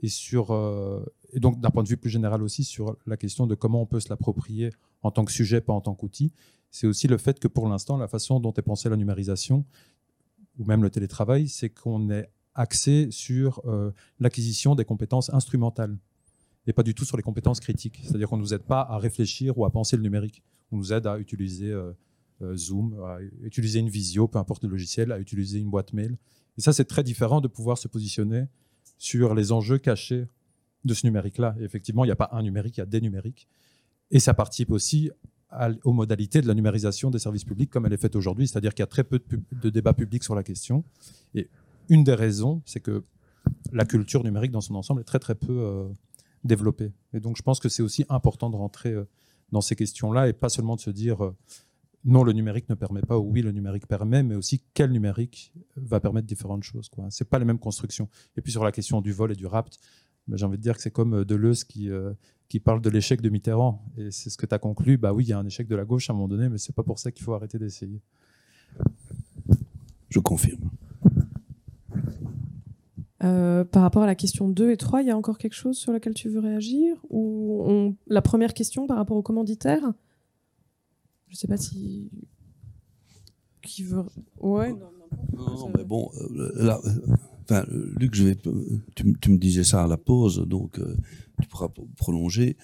Et, 0.00 0.08
sur, 0.08 0.52
euh, 0.52 1.04
donc 1.34 1.60
d'un 1.60 1.70
point 1.70 1.82
de 1.82 1.88
vue 1.88 1.98
plus 1.98 2.10
général 2.10 2.42
aussi 2.42 2.64
sur 2.64 2.96
la 3.06 3.16
question 3.16 3.46
de 3.46 3.54
comment 3.54 3.82
on 3.82 3.86
peut 3.86 4.00
se 4.00 4.08
l'approprier 4.08 4.70
en 5.02 5.10
tant 5.10 5.24
que 5.24 5.32
sujet, 5.32 5.60
pas 5.60 5.72
en 5.72 5.80
tant 5.80 5.94
qu'outil 5.94 6.32
c'est 6.72 6.86
aussi 6.86 7.06
le 7.06 7.18
fait 7.18 7.38
que 7.38 7.48
pour 7.48 7.68
l'instant, 7.68 7.98
la 7.98 8.08
façon 8.08 8.40
dont 8.40 8.52
est 8.54 8.62
pensée 8.62 8.88
la 8.88 8.96
numérisation, 8.96 9.64
ou 10.58 10.64
même 10.64 10.82
le 10.82 10.90
télétravail, 10.90 11.46
c'est 11.48 11.68
qu'on 11.68 12.10
est 12.10 12.28
axé 12.54 13.08
sur 13.10 13.60
euh, 13.66 13.92
l'acquisition 14.18 14.74
des 14.74 14.84
compétences 14.84 15.32
instrumentales 15.32 15.96
et 16.66 16.72
pas 16.72 16.82
du 16.82 16.94
tout 16.94 17.04
sur 17.04 17.16
les 17.16 17.22
compétences 17.22 17.60
critiques. 17.60 18.00
C'est-à-dire 18.02 18.28
qu'on 18.28 18.36
ne 18.38 18.42
nous 18.42 18.54
aide 18.54 18.62
pas 18.62 18.80
à 18.80 18.98
réfléchir 18.98 19.58
ou 19.58 19.66
à 19.66 19.70
penser 19.70 19.96
le 19.96 20.02
numérique. 20.02 20.42
On 20.70 20.78
nous 20.78 20.92
aide 20.92 21.06
à 21.06 21.18
utiliser 21.18 21.70
euh, 21.70 21.92
Zoom, 22.56 22.98
à 23.04 23.18
utiliser 23.42 23.80
une 23.80 23.90
visio, 23.90 24.26
peu 24.26 24.38
importe 24.38 24.64
le 24.64 24.70
logiciel, 24.70 25.12
à 25.12 25.18
utiliser 25.18 25.58
une 25.58 25.68
boîte 25.68 25.92
mail. 25.92 26.16
Et 26.56 26.62
ça, 26.62 26.72
c'est 26.72 26.86
très 26.86 27.02
différent 27.02 27.42
de 27.42 27.48
pouvoir 27.48 27.76
se 27.76 27.86
positionner 27.86 28.46
sur 29.02 29.34
les 29.34 29.50
enjeux 29.50 29.78
cachés 29.78 30.28
de 30.84 30.94
ce 30.94 31.04
numérique-là. 31.06 31.56
effectivement, 31.60 32.04
il 32.04 32.06
n'y 32.06 32.12
a 32.12 32.16
pas 32.16 32.28
un 32.30 32.40
numérique, 32.40 32.76
il 32.76 32.80
y 32.80 32.82
a 32.84 32.86
des 32.86 33.00
numériques. 33.00 33.48
Et 34.12 34.20
ça 34.20 34.32
participe 34.32 34.70
aussi 34.70 35.10
aux 35.82 35.92
modalités 35.92 36.40
de 36.40 36.46
la 36.46 36.54
numérisation 36.54 37.10
des 37.10 37.18
services 37.18 37.44
publics 37.44 37.68
comme 37.68 37.84
elle 37.84 37.92
est 37.92 38.00
faite 38.00 38.14
aujourd'hui, 38.14 38.46
c'est-à-dire 38.46 38.72
qu'il 38.74 38.84
y 38.84 38.84
a 38.84 38.86
très 38.86 39.02
peu 39.02 39.18
de, 39.18 39.40
de 39.60 39.70
débats 39.70 39.92
publics 39.92 40.22
sur 40.22 40.36
la 40.36 40.44
question. 40.44 40.84
Et 41.34 41.48
une 41.88 42.04
des 42.04 42.14
raisons, 42.14 42.62
c'est 42.64 42.78
que 42.78 43.02
la 43.72 43.84
culture 43.86 44.22
numérique 44.22 44.52
dans 44.52 44.60
son 44.60 44.76
ensemble 44.76 45.00
est 45.00 45.04
très 45.04 45.18
très 45.18 45.34
peu 45.34 45.58
euh, 45.58 45.88
développée. 46.44 46.92
Et 47.12 47.18
donc 47.18 47.36
je 47.36 47.42
pense 47.42 47.58
que 47.58 47.68
c'est 47.68 47.82
aussi 47.82 48.04
important 48.08 48.50
de 48.50 48.56
rentrer 48.56 48.92
euh, 48.92 49.04
dans 49.50 49.62
ces 49.62 49.74
questions-là 49.74 50.28
et 50.28 50.32
pas 50.32 50.48
seulement 50.48 50.76
de 50.76 50.80
se 50.80 50.90
dire 50.90 51.24
euh, 51.24 51.34
non, 52.04 52.24
le 52.24 52.32
numérique 52.32 52.68
ne 52.68 52.74
permet 52.74 53.02
pas 53.02 53.18
ou 53.18 53.30
oui, 53.30 53.42
le 53.42 53.52
numérique 53.52 53.86
permet, 53.86 54.22
mais 54.22 54.34
aussi 54.34 54.62
quel 54.74 54.90
numérique 54.90 55.52
va 55.76 56.00
permettre 56.00 56.26
différentes 56.26 56.64
choses. 56.64 56.90
Ce 57.10 57.22
n'est 57.22 57.28
pas 57.28 57.38
les 57.38 57.44
mêmes 57.44 57.58
constructions. 57.58 58.08
Et 58.36 58.40
puis 58.40 58.52
sur 58.52 58.64
la 58.64 58.72
question 58.72 59.00
du 59.00 59.12
vol 59.12 59.32
et 59.32 59.36
du 59.36 59.46
rapt, 59.46 59.78
ben, 60.26 60.36
j'ai 60.36 60.44
envie 60.44 60.58
de 60.58 60.62
dire 60.62 60.76
que 60.76 60.82
c'est 60.82 60.90
comme 60.90 61.24
Deleuze 61.24 61.64
qui, 61.64 61.88
qui 62.48 62.60
parle 62.60 62.82
de 62.82 62.90
l'échec 62.90 63.20
de 63.20 63.28
Mitterrand. 63.30 63.82
Et 63.96 64.10
c'est 64.10 64.28
ce 64.28 64.36
que 64.36 64.44
tu 64.44 64.54
as 64.54 64.58
conclu. 64.58 64.98
Bah 64.98 65.12
oui, 65.12 65.24
il 65.24 65.28
y 65.28 65.32
a 65.32 65.38
un 65.38 65.46
échec 65.46 65.66
de 65.68 65.74
la 65.74 65.84
gauche 65.84 66.10
à 66.10 66.12
un 66.12 66.16
moment 66.16 66.28
donné, 66.28 66.48
mais 66.48 66.58
c'est 66.58 66.74
pas 66.74 66.82
pour 66.82 66.98
ça 66.98 67.10
qu'il 67.10 67.24
faut 67.24 67.32
arrêter 67.32 67.58
d'essayer. 67.58 68.02
Je 70.10 70.18
confirme. 70.18 70.70
Euh, 73.24 73.64
par 73.64 73.82
rapport 73.82 74.02
à 74.02 74.06
la 74.06 74.14
question 74.14 74.48
2 74.48 74.70
et 74.70 74.76
3, 74.76 75.02
il 75.02 75.08
y 75.08 75.10
a 75.10 75.16
encore 75.16 75.38
quelque 75.38 75.54
chose 75.54 75.78
sur 75.78 75.92
lequel 75.92 76.12
tu 76.12 76.28
veux 76.28 76.40
réagir? 76.40 76.96
Ou 77.08 77.96
la 78.06 78.20
première 78.20 78.52
question 78.52 78.86
par 78.86 78.98
rapport 78.98 79.16
au 79.16 79.22
commanditaire? 79.22 79.92
Je 81.32 81.36
ne 81.36 81.38
sais 81.38 81.48
pas 81.48 81.56
si. 81.56 82.10
Qui 83.62 83.84
veut. 83.84 84.04
Ouais, 84.38 84.70
non, 84.72 84.90
non, 85.32 85.56
non 85.56 85.72
mais 85.74 85.84
bon, 85.84 86.10
euh, 86.20 86.52
là, 86.56 86.78
euh, 86.84 87.16
enfin, 87.42 87.64
Luc, 87.70 88.14
je 88.14 88.24
vais, 88.24 88.36
tu, 88.36 89.16
tu, 89.18 89.30
me 89.30 89.38
disais 89.38 89.64
ça 89.64 89.82
à 89.82 89.86
la 89.86 89.96
pause, 89.96 90.46
donc 90.46 90.78
tu 91.40 91.48
pourras 91.48 91.68
prolonger. 91.96 92.58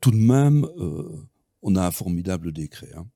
Tout 0.00 0.10
de 0.10 0.16
même, 0.16 0.66
euh, 0.78 1.22
on 1.62 1.74
a 1.74 1.86
un 1.86 1.90
formidable 1.90 2.52
décret. 2.52 2.92
Hein. 2.94 3.06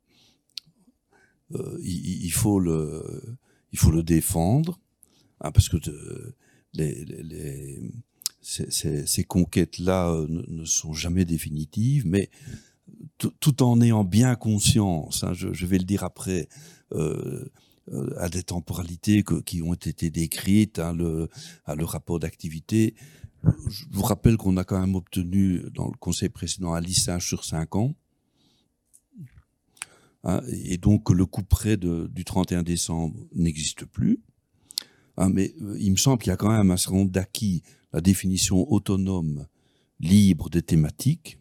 Euh, 1.52 1.78
il, 1.82 2.30
faut 2.30 2.58
le, 2.58 3.36
il 3.72 3.78
faut 3.78 3.90
le 3.90 4.02
défendre, 4.02 4.80
hein, 5.40 5.52
parce 5.52 5.68
que 5.68 5.76
les, 6.72 7.82
ces, 8.40 9.24
conquêtes-là 9.24 10.12
euh, 10.12 10.26
ne, 10.28 10.64
sont 10.64 10.92
jamais 10.92 11.24
définitives, 11.24 12.06
mais 12.06 12.30
tout 13.18 13.62
en 13.62 13.80
ayant 13.80 14.04
bien 14.04 14.34
conscience, 14.34 15.24
hein, 15.24 15.32
je, 15.32 15.66
vais 15.66 15.78
le 15.78 15.84
dire 15.84 16.04
après, 16.04 16.48
à 18.18 18.28
des 18.28 18.42
temporalités 18.42 19.24
qui 19.44 19.62
ont 19.62 19.74
été 19.74 20.10
décrites, 20.10 20.78
le, 20.78 21.28
à 21.64 21.74
le 21.74 21.84
rapport 21.84 22.18
d'activité, 22.18 22.94
je 23.68 23.84
vous 23.90 24.02
rappelle 24.02 24.36
qu'on 24.36 24.56
a 24.56 24.64
quand 24.64 24.80
même 24.80 24.94
obtenu 24.94 25.62
dans 25.74 25.86
le 25.86 25.96
conseil 25.98 26.28
précédent 26.28 26.74
un 26.74 26.80
lissage 26.80 27.26
sur 27.26 27.44
5 27.44 27.76
ans. 27.76 27.94
Hein, 30.24 30.42
et 30.48 30.76
donc 30.76 31.08
le 31.10 31.24
coup 31.24 31.42
près 31.42 31.78
du 31.78 32.24
31 32.24 32.62
décembre 32.62 33.18
n'existe 33.34 33.86
plus. 33.86 34.20
Hein, 35.16 35.30
mais 35.30 35.54
euh, 35.62 35.76
il 35.78 35.90
me 35.92 35.96
semble 35.96 36.22
qu'il 36.22 36.30
y 36.30 36.32
a 36.32 36.36
quand 36.36 36.50
même 36.50 36.70
un 36.70 36.76
certain 36.76 36.98
nombre 36.98 37.10
d'acquis. 37.10 37.62
La 37.92 38.00
définition 38.00 38.70
autonome, 38.70 39.46
libre 39.98 40.48
des 40.48 40.62
thématiques. 40.62 41.39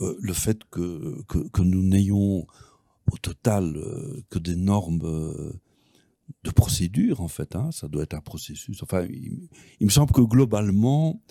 Euh, 0.00 0.16
le 0.20 0.32
fait 0.32 0.64
que, 0.70 1.22
que, 1.28 1.62
nous 1.62 1.82
n'ayons 1.82 2.46
au 3.10 3.18
total 3.20 3.76
euh, 3.76 4.22
que 4.30 4.38
des 4.38 4.56
normes 4.56 5.52
de 6.44 6.50
procédure 6.50 7.20
en 7.20 7.28
fait. 7.28 7.56
Hein. 7.56 7.70
Ça 7.72 7.88
doit 7.88 8.02
être 8.02 8.14
un 8.14 8.20
processus. 8.20 8.82
Enfin, 8.82 9.06
il, 9.08 9.48
me 9.84 9.90
semble 9.90 10.12
que 10.12 10.20
globalement, 10.20 11.22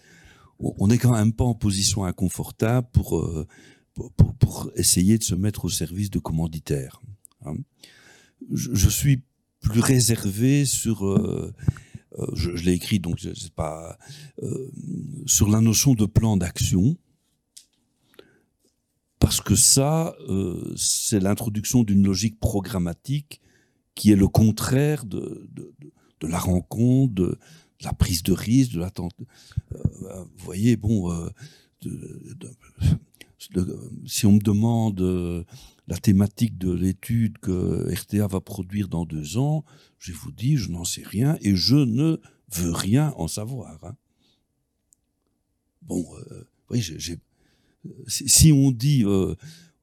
on 0.60 0.88
n'est 0.88 0.98
quand 0.98 1.14
même 1.14 1.34
pas 1.34 1.44
en 1.44 1.56
position 1.56 2.06
inconfortable 2.06 2.88
pour, 2.92 3.18
euh, 3.18 3.48
pour, 4.40 4.72
essayer 4.76 5.18
de 5.18 5.24
se 5.24 5.36
mettre 5.36 5.66
au 5.66 5.70
service 5.70 6.10
de 6.10 6.20
commanditaires. 6.20 7.02
Hein. 7.46 7.56
Je, 8.52 8.90
suis 8.90 9.24
plus 9.60 9.82
réservé 9.82 10.66
sur, 10.66 11.06
euh, 11.06 11.54
euh, 12.20 12.26
je, 12.34 12.52
l'ai 12.52 12.74
écrit 12.74 13.00
donc 13.00 13.20
c'est 13.20 13.54
pas 13.54 13.98
sur 15.26 15.50
la 15.50 15.62
notion 15.62 15.94
de 15.94 16.06
plan 16.06 16.38
d'action. 16.38 16.98
Parce 19.22 19.40
que 19.40 19.56
ça, 19.56 20.16
c'est 20.76 21.22
l'introduction 21.22 21.84
d'une 21.84 22.06
logique 22.06 22.40
programmatique 22.40 23.40
qui 23.96 24.12
est 24.12 24.18
le 24.18 24.28
contraire 24.28 25.06
de, 25.06 25.48
de, 25.54 25.74
de 26.20 26.28
la 26.28 26.40
rencontre, 26.40 27.14
de, 27.14 27.38
la 27.84 27.94
prise 27.94 28.24
de 28.24 28.34
risque, 28.34 28.74
de 28.74 28.80
l'attente. 28.80 29.14
Euh, 29.74 30.24
vous 30.38 30.46
voyez, 30.46 30.76
bon, 30.76 31.12
euh, 31.12 31.30
si 34.06 34.26
on 34.26 34.34
me 34.34 34.40
demande 34.40 35.02
euh, 35.02 35.44
la 35.88 35.98
thématique 35.98 36.58
de 36.58 36.72
l'étude 36.72 37.38
que 37.40 37.92
RTA 37.92 38.28
va 38.28 38.40
produire 38.40 38.88
dans 38.88 39.06
deux 39.06 39.38
ans, 39.38 39.66
je 39.98 40.14
vous 40.14 40.32
dis, 40.32 40.58
je 40.58 40.70
n'en 40.70 40.84
sais 40.84 41.04
rien 41.04 41.38
et 41.42 41.56
je 41.56 41.76
ne 41.76 42.20
veut 42.54 42.72
rien 42.72 43.14
en 43.18 43.28
savoir. 43.28 43.84
Hein. 43.84 43.96
Bon, 45.82 46.06
euh, 46.32 46.44
oui, 46.70 46.82
si 48.08 48.52
on 48.52 48.72
dit 48.72 49.04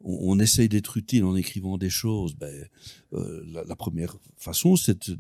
on, 0.00 0.38
essaye 0.38 0.68
d'être 0.68 0.96
utile 0.96 1.24
en 1.24 1.36
écrivant 1.36 1.78
des 1.78 1.90
choses, 1.90 2.34
ben, 2.34 2.68
la, 3.12 3.76
première 3.76 4.16
façon, 4.36 4.76
c'est 4.76 5.08
de, 5.10 5.18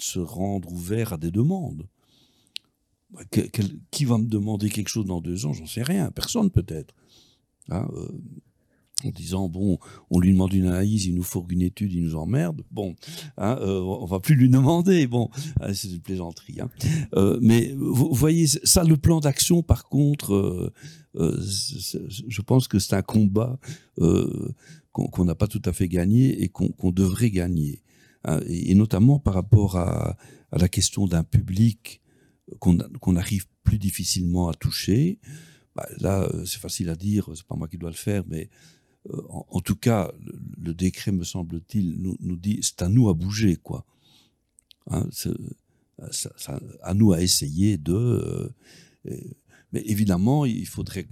se 0.00 0.18
rendre 0.18 0.72
ouvert 0.72 1.12
à 1.14 1.16
des 1.16 1.30
demandes. 1.30 1.86
qui 3.90 4.04
va 4.04 4.18
me 4.18 4.26
demander 4.26 4.70
quelque 4.70 4.88
chose 4.88 5.06
dans 5.06 5.20
deux 5.20 5.46
ans? 5.46 5.52
J'en 5.52 5.66
sais 5.66 5.82
rien. 5.82 6.10
Personne 6.10 6.50
peut-être. 6.50 6.94
Hein, 7.70 7.88
en 9.04 9.10
disant 9.10 9.48
bon, 9.48 9.78
on 10.10 10.20
lui 10.20 10.32
demande 10.32 10.52
une 10.52 10.66
analyse, 10.66 11.06
il 11.06 11.14
nous 11.14 11.22
faut 11.22 11.44
une 11.48 11.62
étude, 11.62 11.92
il 11.92 12.02
nous 12.02 12.16
emmerde. 12.16 12.62
Bon, 12.70 12.94
hein, 13.36 13.58
euh, 13.60 13.80
on 13.80 14.06
va 14.06 14.20
plus 14.20 14.34
lui 14.34 14.48
demander. 14.48 15.06
Bon, 15.06 15.30
ah, 15.60 15.74
c'est 15.74 15.88
une 15.88 16.00
plaisanterie. 16.00 16.60
Hein. 16.60 16.70
Euh, 17.14 17.38
mais 17.42 17.74
vous, 17.76 18.12
voyez, 18.12 18.46
ça, 18.46 18.84
le 18.84 18.96
plan 18.96 19.20
d'action, 19.20 19.62
par 19.62 19.88
contre, 19.88 20.34
euh, 20.34 20.72
je 21.14 22.42
pense 22.42 22.68
que 22.68 22.78
c'est 22.78 22.94
un 22.94 23.02
combat 23.02 23.58
qu'on 23.96 25.24
n'a 25.24 25.34
pas 25.34 25.48
tout 25.48 25.62
à 25.64 25.72
fait 25.72 25.88
gagné 25.88 26.42
et 26.42 26.48
qu'on 26.48 26.90
devrait 26.90 27.30
gagner. 27.30 27.82
Hein, 28.24 28.40
et, 28.46 28.74
notamment 28.74 29.18
par 29.18 29.34
rapport 29.34 29.76
à, 29.76 30.16
la 30.52 30.68
question 30.68 31.06
d'un 31.06 31.24
public 31.24 32.00
qu'on 32.60 33.16
arrive 33.16 33.46
plus 33.64 33.78
difficilement 33.78 34.48
à 34.48 34.54
toucher. 34.54 35.18
Bah, 35.74 35.88
là, 35.98 36.30
c'est 36.46 36.60
facile 36.60 36.90
à 36.90 36.94
dire, 36.94 37.28
c'est 37.34 37.46
pas 37.46 37.56
moi 37.56 37.66
qui 37.66 37.76
dois 37.76 37.90
le 37.90 37.96
faire, 37.96 38.22
mais 38.28 38.48
euh, 39.10 39.20
en, 39.28 39.60
tout 39.60 39.74
cas, 39.74 40.12
le, 40.62 40.72
décret, 40.72 41.10
me 41.10 41.24
semble-t-il, 41.24 42.00
nous, 42.00 42.36
dit 42.36 42.60
c'est 42.62 42.82
à 42.82 42.88
nous 42.88 43.08
à 43.08 43.14
bouger, 43.14 43.56
quoi. 43.56 43.84
Hein, 44.90 45.08
à 46.82 46.94
nous 46.94 47.12
à 47.12 47.20
essayer 47.20 47.76
de. 47.76 48.54
Euh, 49.06 49.18
mais 49.74 49.82
évidemment, 49.84 50.46
il 50.46 50.56
il 50.56 50.66
faudrait 50.66 51.06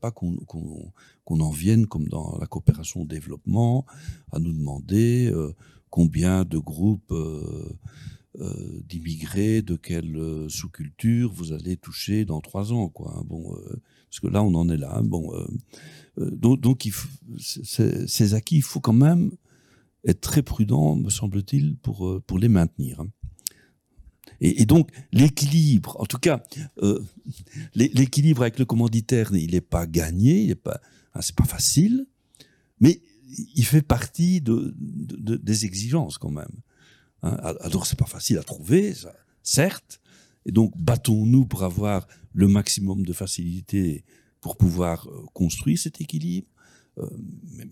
pas 0.00 0.12
qu'on 0.12 1.40
en 1.40 1.50
vienne, 1.50 1.86
comme 1.86 2.06
dans 2.06 2.38
la 2.38 2.46
coopération 2.46 3.02
au 3.02 3.06
développement, 3.06 3.84
à 4.30 4.38
nous 4.38 4.52
demander 4.52 5.28
euh, 5.32 5.52
combien 5.90 6.44
de 6.44 6.58
groupes 6.58 7.12
d'immigrés, 8.88 9.60
de 9.60 9.76
quelle 9.76 10.46
sous-culture 10.48 11.32
vous 11.32 11.52
allez 11.52 11.76
toucher 11.76 12.24
dans 12.24 12.40
trois 12.40 12.72
ans. 12.72 12.92
Hein. 13.00 13.24
Parce 14.12 14.20
que 14.20 14.28
là, 14.28 14.42
on 14.42 14.54
en 14.54 14.68
est 14.68 14.76
là. 14.76 14.98
Hein. 14.98 15.08
Euh, 16.18 16.30
donc, 16.30 16.86
ces 17.38 18.34
acquis, 18.34 18.56
il 18.56 18.62
faut 18.62 18.80
quand 18.80 18.92
même 18.92 19.30
être 20.04 20.20
très 20.20 20.42
prudent, 20.42 20.96
me 20.96 21.08
semble-t-il, 21.08 21.76
pour, 21.76 22.06
euh, 22.06 22.22
pour 22.26 22.38
les 22.38 22.48
maintenir. 22.48 23.00
Hein. 23.00 23.08
Et, 24.44 24.66
donc, 24.66 24.90
l'équilibre, 25.12 25.96
en 26.00 26.04
tout 26.04 26.18
cas, 26.18 26.42
euh, 26.82 27.00
l'équilibre 27.76 28.42
avec 28.42 28.58
le 28.58 28.64
commanditaire, 28.64 29.32
il 29.32 29.52
n'est 29.52 29.60
pas 29.60 29.86
gagné, 29.86 30.42
il 30.42 30.48
n'est 30.48 30.56
pas, 30.56 30.80
hein, 31.14 31.20
c'est 31.22 31.36
pas 31.36 31.44
facile, 31.44 32.06
mais 32.80 33.00
il 33.54 33.64
fait 33.64 33.82
partie 33.82 34.40
de, 34.40 34.74
des 34.76 35.64
exigences 35.64 36.18
quand 36.18 36.32
même. 36.32 36.50
Hein. 37.22 37.36
Alors, 37.60 37.86
c'est 37.86 37.98
pas 37.98 38.06
facile 38.06 38.36
à 38.38 38.42
trouver, 38.42 38.94
certes, 39.44 40.00
et 40.44 40.50
donc 40.50 40.76
battons-nous 40.76 41.46
pour 41.46 41.62
avoir 41.62 42.08
le 42.34 42.48
maximum 42.48 43.06
de 43.06 43.12
facilité 43.12 44.04
pour 44.40 44.56
pouvoir 44.56 45.06
euh, 45.06 45.24
construire 45.34 45.78
cet 45.78 46.00
équilibre. 46.00 46.48
Euh, 46.98 47.08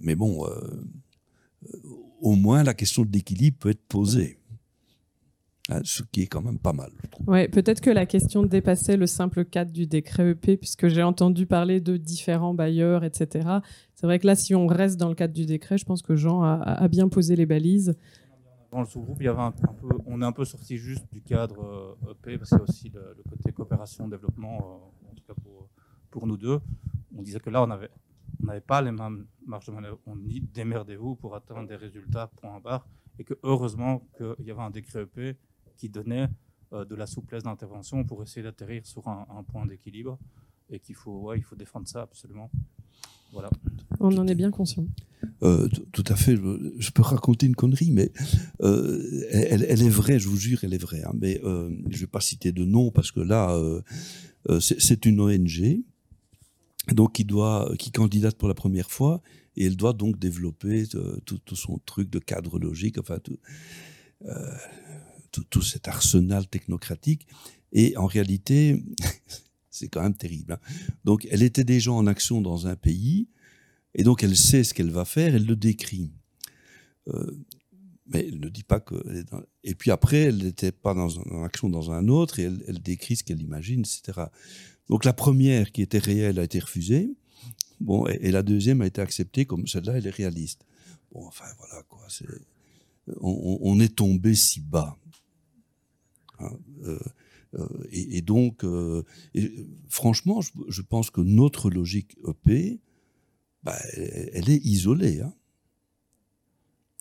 mais, 0.01 0.15
bon, 0.15 0.47
au 2.21 2.37
moins 2.37 2.63
la 2.63 2.75
question 2.75 3.05
de 3.05 3.11
l'équilibre 3.11 3.59
peut 3.59 3.71
être 3.71 3.85
posée. 3.89 4.40
Hein, 5.71 5.83
ce 5.85 6.03
qui 6.03 6.23
est 6.23 6.27
quand 6.27 6.43
même 6.43 6.59
pas 6.59 6.73
mal. 6.73 6.91
Ouais, 7.29 7.47
peut-être 7.47 7.81
que 7.81 7.91
la 7.91 8.05
question 8.05 8.43
dépassait 8.43 8.97
le 8.97 9.07
simple 9.07 9.45
cadre 9.45 9.71
du 9.71 9.87
décret 9.87 10.31
EP, 10.31 10.57
puisque 10.57 10.89
j'ai 10.89 11.05
entendu 11.05 11.47
parler 11.47 11.81
de 11.81 11.97
différents 11.97 12.55
bailleurs, 12.55 13.05
etc. 13.05 13.49
C'est 13.95 14.07
vrai 14.07 14.19
que 14.19 14.27
là, 14.27 14.35
si 14.35 14.55
on 14.55 14.67
reste 14.67 14.99
dans 14.99 15.09
le 15.09 15.15
cadre 15.15 15.33
du 15.33 15.47
décret, 15.47 15.79
je 15.79 15.85
pense 15.85 16.03
que 16.03 16.17
Jean 16.17 16.43
a, 16.43 16.89
bien 16.89 17.09
posé 17.09 17.37
les 17.37 17.47
balises. 17.47 17.95
Dans 18.73 18.81
le 18.81 18.87
sous-groupe, 18.87 19.19
il 19.21 19.27
y 19.27 19.29
avait 19.29 19.41
un, 19.41 19.53
peu, 19.53 19.89
on 20.07 20.21
est 20.23 20.25
un 20.25 20.33
peu 20.33 20.45
sorti 20.45 20.77
juste 20.77 21.05
du 21.13 21.23
cadre 21.23 21.97
EP, 22.11 22.37
parce 22.37 22.51
qu'il 22.51 22.59
y 22.59 22.61
a 22.61 22.65
aussi 22.65 22.89
le, 22.89 23.15
le 23.17 23.23
côté 23.31 23.53
coopération, 23.53 24.09
développement, 24.09 24.93
en 25.09 25.15
tout 25.15 25.23
cas 25.27 25.35
pour, 25.41 25.69
pour 26.11 26.27
nous 26.27 26.37
deux, 26.37 26.61
on 27.17 27.23
disait 27.23 27.39
que 27.39 27.51
là, 27.51 27.63
on 27.63 27.69
n'avait 27.69 27.91
on 28.43 28.47
n'avait 28.47 28.61
pas 28.61 28.81
les 28.81 28.93
mêmes 28.93 29.27
marges 29.45 29.67
de 29.67 29.73
manœuvre. 29.73 29.99
On 30.07 30.17
dit 30.17 30.41
démerdez-vous 30.41 31.17
pour 31.17 31.35
atteindre 31.35 31.69
des 31.69 31.77
résultats 31.77 32.29
point 32.41 32.59
barre 32.61 32.87
et 33.19 33.25
que 33.25 33.35
heureusement 33.43 34.09
qu'il 34.17 34.47
y 34.47 34.51
avait 34.51 34.63
un 34.63 34.71
décret 34.71 35.03
EP 35.03 35.37
qui 35.81 35.89
donnait 35.89 36.29
euh, 36.73 36.85
de 36.85 36.95
la 36.95 37.07
souplesse 37.07 37.43
d'intervention 37.43 38.05
pour 38.05 38.23
essayer 38.23 38.43
d'atterrir 38.43 38.87
sur 38.87 39.09
un, 39.09 39.45
point 39.51 39.67
d'équilibre 39.67 40.19
et 40.71 40.79
qu'il 40.79 40.95
faut, 40.95 41.21
ouais, 41.23 41.39
il 41.39 41.43
faut 41.43 41.57
défendre 41.57 41.89
ça 41.89 42.03
absolument. 42.03 42.51
Voilà. 43.33 43.51
On 44.01 44.17
en 44.19 44.27
est 44.27 44.35
bien 44.35 44.51
conscient. 44.51 44.87
Euh, 45.43 45.69
tout 45.93 46.05
à 46.09 46.17
fait. 46.17 46.37
Je 46.37 46.91
peux 46.91 47.03
raconter 47.03 47.47
une 47.47 47.55
connerie, 47.57 47.91
mais 47.91 48.13
euh, 48.63 49.27
elle, 49.31 49.83
est 49.83 49.89
vraie, 49.89 50.19
je 50.19 50.29
vous 50.29 50.37
jure, 50.37 50.59
elle 50.63 50.75
est 50.75 50.83
vraie. 50.83 51.03
Hein. 51.05 51.13
mais 51.15 51.41
je 51.43 51.49
ne 51.49 52.01
vais 52.01 52.07
pas 52.07 52.21
citer 52.21 52.53
de 52.53 52.65
nom 52.65 52.91
parce 52.91 53.11
que 53.13 53.21
là, 53.21 53.59
c'est 54.61 55.07
une 55.07 55.21
ONG 55.21 55.83
donc 56.95 57.13
qui 57.13 57.25
doit, 57.25 57.73
qui 57.79 57.91
candidate 57.93 58.37
pour 58.37 58.49
la 58.49 58.55
première 58.55 58.91
fois, 58.91 59.23
et 59.57 59.67
elle 59.67 59.77
doit 59.77 59.93
donc 59.93 60.19
développer 60.19 60.85
euh, 60.95 61.19
tout, 61.25 61.41
son 61.55 61.79
truc 61.85 62.11
de 62.11 62.19
cadre 62.19 62.59
logique, 62.59 62.99
enfin 62.99 63.19
euh, 64.27 64.55
tout, 65.31 65.63
cet 65.63 65.89
arsenal 65.89 66.47
technocratique. 66.47 67.27
Et 67.73 67.97
en 67.97 68.07
réalité, 68.07 68.83
c'est 69.71 69.89
quand 69.89 70.03
même 70.03 70.15
terrible. 70.15 70.55
Hein. 70.55 70.61
Donc 71.05 71.27
elle 71.31 71.43
était 71.43 71.65
déjà 71.65 71.93
en 71.93 72.07
action 72.07 72.41
dans 72.41 72.67
un 72.67 72.77
pays, 72.77 73.29
et 73.95 74.03
donc 74.03 74.23
elle 74.23 74.37
sait 74.37 74.65
ce 74.65 74.75
qu'elle 74.75 74.91
va 74.91 75.05
faire, 75.05 75.35
elle 75.35 75.47
le 75.47 75.57
décrit. 75.57 76.11
Euh, 77.09 77.31
mais 78.13 78.27
elle 78.29 78.41
ne 78.41 78.49
dit 78.49 78.65
pas 78.65 78.81
que. 78.81 78.95
Et 79.63 79.75
puis 79.75 79.91
après, 79.91 80.23
elle 80.23 80.39
n'était 80.39 80.73
pas 80.73 80.95
dans, 80.95 81.17
en 81.19 81.45
action 81.45 81.69
dans 81.69 81.91
un 81.91 82.09
autre, 82.09 82.41
et 82.41 82.45
elle, 82.45 82.81
décrit 82.81 83.17
ce 83.17 83.25
qu'elle 83.25 83.41
imagine, 83.41 83.81
etc. 83.81 84.27
Donc 84.89 85.05
la 85.05 85.13
première 85.13 85.71
qui 85.71 85.83
était 85.83 85.99
réelle 85.99 86.39
a 86.39 86.45
été 86.45 86.59
refusée. 86.59 87.11
Bon, 87.81 88.07
et, 88.07 88.31
la 88.31 88.43
deuxième 88.43 88.83
a 88.83 88.87
été 88.87 89.01
acceptée 89.01 89.47
comme 89.47 89.67
celle-là, 89.67 89.95
elle 89.97 90.07
est 90.07 90.11
réaliste. 90.11 90.67
Bon, 91.13 91.27
enfin 91.27 91.47
voilà 91.59 91.83
quoi. 91.85 92.07
on, 93.21 93.81
est 93.81 93.95
tombé 93.95 94.35
si 94.35 94.61
bas. 94.61 94.99
Hein, 96.41 96.59
euh, 96.85 96.99
euh, 97.59 97.67
et, 97.91 98.23
donc, 98.23 98.65
euh, 98.65 99.03
franchement, 99.89 100.41
je, 100.41 100.83
pense 100.83 101.11
que 101.11 101.21
notre 101.21 101.71
logique 101.71 102.17
EP, 102.27 102.81
bah, 103.63 103.77
elle, 103.95 104.49
est 104.49 104.65
isolée. 104.65 105.21
Hein. 105.21 105.35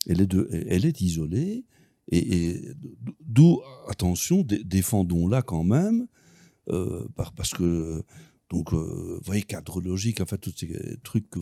Elle, 0.07 0.21
est 0.21 0.33
elle 0.67 0.85
est 0.85 1.01
isolée. 1.01 1.65
Et, 2.11 2.61
d'où, 3.21 3.61
attention, 3.87 4.43
défendons-la 4.43 5.41
quand 5.41 5.63
même 5.63 6.07
parce 7.35 7.53
que 7.53 8.03
donc, 8.49 8.73
vous 8.73 9.19
voyez, 9.23 9.43
cadre 9.43 9.81
logique, 9.81 10.21
enfin, 10.21 10.37
tous 10.37 10.53
ces 10.55 10.97
trucs 11.03 11.29
que, 11.29 11.39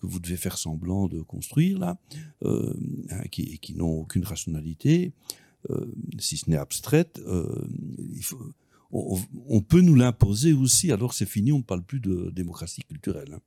vous 0.00 0.20
devez 0.20 0.36
faire 0.36 0.58
semblant 0.58 1.08
de 1.08 1.22
construire, 1.22 1.78
là, 1.78 1.98
hein, 2.44 3.22
qui 3.30 3.74
n'ont 3.76 4.00
aucune 4.00 4.24
rationalité, 4.24 5.12
si 6.18 6.36
ce 6.36 6.50
n'est 6.50 6.56
abstraite, 6.56 7.20
faut, 8.20 8.38
on, 8.94 9.60
peut 9.60 9.80
nous 9.80 9.94
l'imposer 9.94 10.52
aussi, 10.52 10.92
alors 10.92 11.14
c'est 11.14 11.26
fini, 11.26 11.52
on 11.52 11.58
ne 11.58 11.62
parle 11.62 11.82
plus 11.82 12.00
de 12.00 12.30
démocratie 12.30 12.82
culturelle. 12.82 13.34
Hein. 13.34 13.40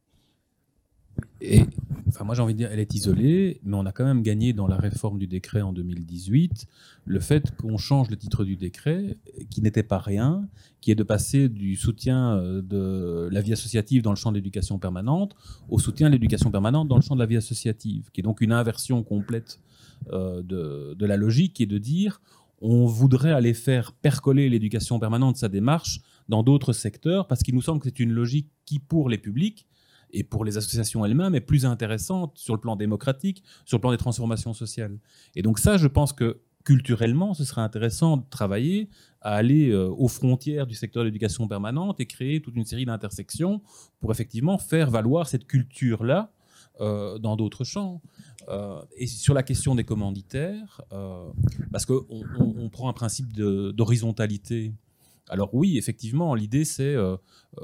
Et 1.41 1.61
enfin, 2.07 2.23
moi 2.23 2.35
j'ai 2.35 2.41
envie 2.41 2.53
de 2.53 2.60
dire, 2.60 2.69
elle 2.72 2.80
est 2.80 2.94
isolée, 2.94 3.60
mais 3.64 3.76
on 3.77 3.85
a 3.85 3.91
quand 3.91 4.06
même 4.06 4.22
gagné 4.22 4.53
dans 4.53 4.68
la 4.68 4.77
réforme 4.77 5.19
du 5.19 5.27
décret 5.27 5.61
en 5.61 5.73
2018 5.73 6.65
le 7.06 7.19
fait 7.19 7.56
qu'on 7.56 7.77
change 7.77 8.10
le 8.10 8.18
titre 8.18 8.44
du 8.44 8.56
décret, 8.56 9.18
qui 9.49 9.61
n'était 9.61 9.84
pas 9.84 9.99
rien, 9.99 10.48
qui 10.81 10.91
est 10.91 10.95
de 10.95 11.03
passer 11.03 11.49
du 11.49 11.76
soutien 11.76 12.38
euh, 12.38 12.61
de 12.61 13.30
la 13.31 13.41
vie 13.41 13.53
associative 13.53 14.02
dans 14.02 14.11
le 14.11 14.18
champ 14.18 14.31
de 14.31 14.38
l'éducation 14.38 14.80
permanente 14.80 15.35
au 15.69 15.80
soutien 15.80 16.07
de 16.07 16.14
l'éducation 16.14 16.52
permanente 16.52 16.88
dans 16.88 16.98
le 16.98 17.02
champ 17.02 17.15
de 17.15 17.19
la 17.19 17.26
vie 17.26 17.38
associative, 17.38 18.10
qui 18.11 18.22
est 18.22 18.23
donc 18.23 18.41
une 18.41 18.52
inversion 18.52 19.03
complète 19.03 19.60
euh, 20.11 20.41
de, 20.44 21.06
la 21.06 21.18
logique, 21.18 21.61
est 21.61 21.65
de 21.65 21.77
dire 21.77 22.22
on 22.61 22.85
voudrait 22.85 23.31
aller 23.31 23.53
faire 23.53 23.94
percoler 23.94 24.49
l'éducation 24.49 24.99
permanente, 24.99 25.38
sa 25.38 25.48
démarche, 25.48 26.02
dans 26.27 26.44
d'autres 26.44 26.73
secteurs, 26.73 27.27
parce 27.27 27.44
qu'il 27.44 27.56
nous 27.56 27.61
semble 27.61 27.80
que 27.80 27.85
c'est 27.85 27.99
une 27.99 28.11
logique 28.11 28.49
qui, 28.65 28.80
pour 28.80 29.10
les 29.10 29.18
publics, 29.18 29.68
et 30.11 30.23
pour 30.23 30.45
les 30.45 30.57
associations 30.57 31.05
elles-mêmes 31.05 31.35
est 31.35 31.41
plus 31.41 31.65
intéressante 31.65 32.38
sur 32.38 32.53
le 32.53 32.59
plan 32.59 32.75
démocratique, 32.75 33.43
sur 33.65 33.77
le 33.77 33.81
plan 33.81 33.91
des 33.91 33.97
transformations 33.97 34.53
sociales. 34.53 34.97
Et 35.35 35.41
donc 35.41 35.59
ça, 35.59 35.77
je 35.77 35.88
pense 35.88 36.13
que 36.13 36.41
culturellement, 36.63 37.34
ce 37.34 37.45
serait 37.45 37.61
intéressant 37.61 38.17
de 38.17 38.23
travailler 38.29 38.89
à 39.21 39.35
aller 39.35 39.69
euh, 39.69 39.89
aux 39.89 40.09
frontières 40.09 40.67
du 40.67 40.75
secteur 40.75 41.03
de 41.03 41.07
l'éducation 41.07 41.47
permanente 41.47 41.99
et 41.99 42.05
créer 42.05 42.41
toute 42.41 42.55
une 42.55 42.65
série 42.65 42.85
d'intersections 42.85 43.61
pour 43.99 44.11
effectivement 44.11 44.57
faire 44.57 44.89
valoir 44.89 45.27
cette 45.27 45.47
culture-là 45.47 46.31
dans 46.79 47.35
d'autres 47.35 47.63
champs. 47.63 48.03
et 48.97 49.07
sur 49.07 49.34
la 49.34 49.41
question 49.41 49.73
des 49.73 49.84
commanditaires, 49.84 50.79
parce 51.71 51.88
qu'on 51.88 52.05
on, 52.38 52.69
prend 52.69 52.88
un 52.88 52.93
principe 52.93 53.34
d'horizontalité. 53.34 54.75
Alors 55.30 55.54
oui, 55.54 55.78
effectivement, 55.78 56.36
l'idée 56.36 56.66
c'est 56.66 56.95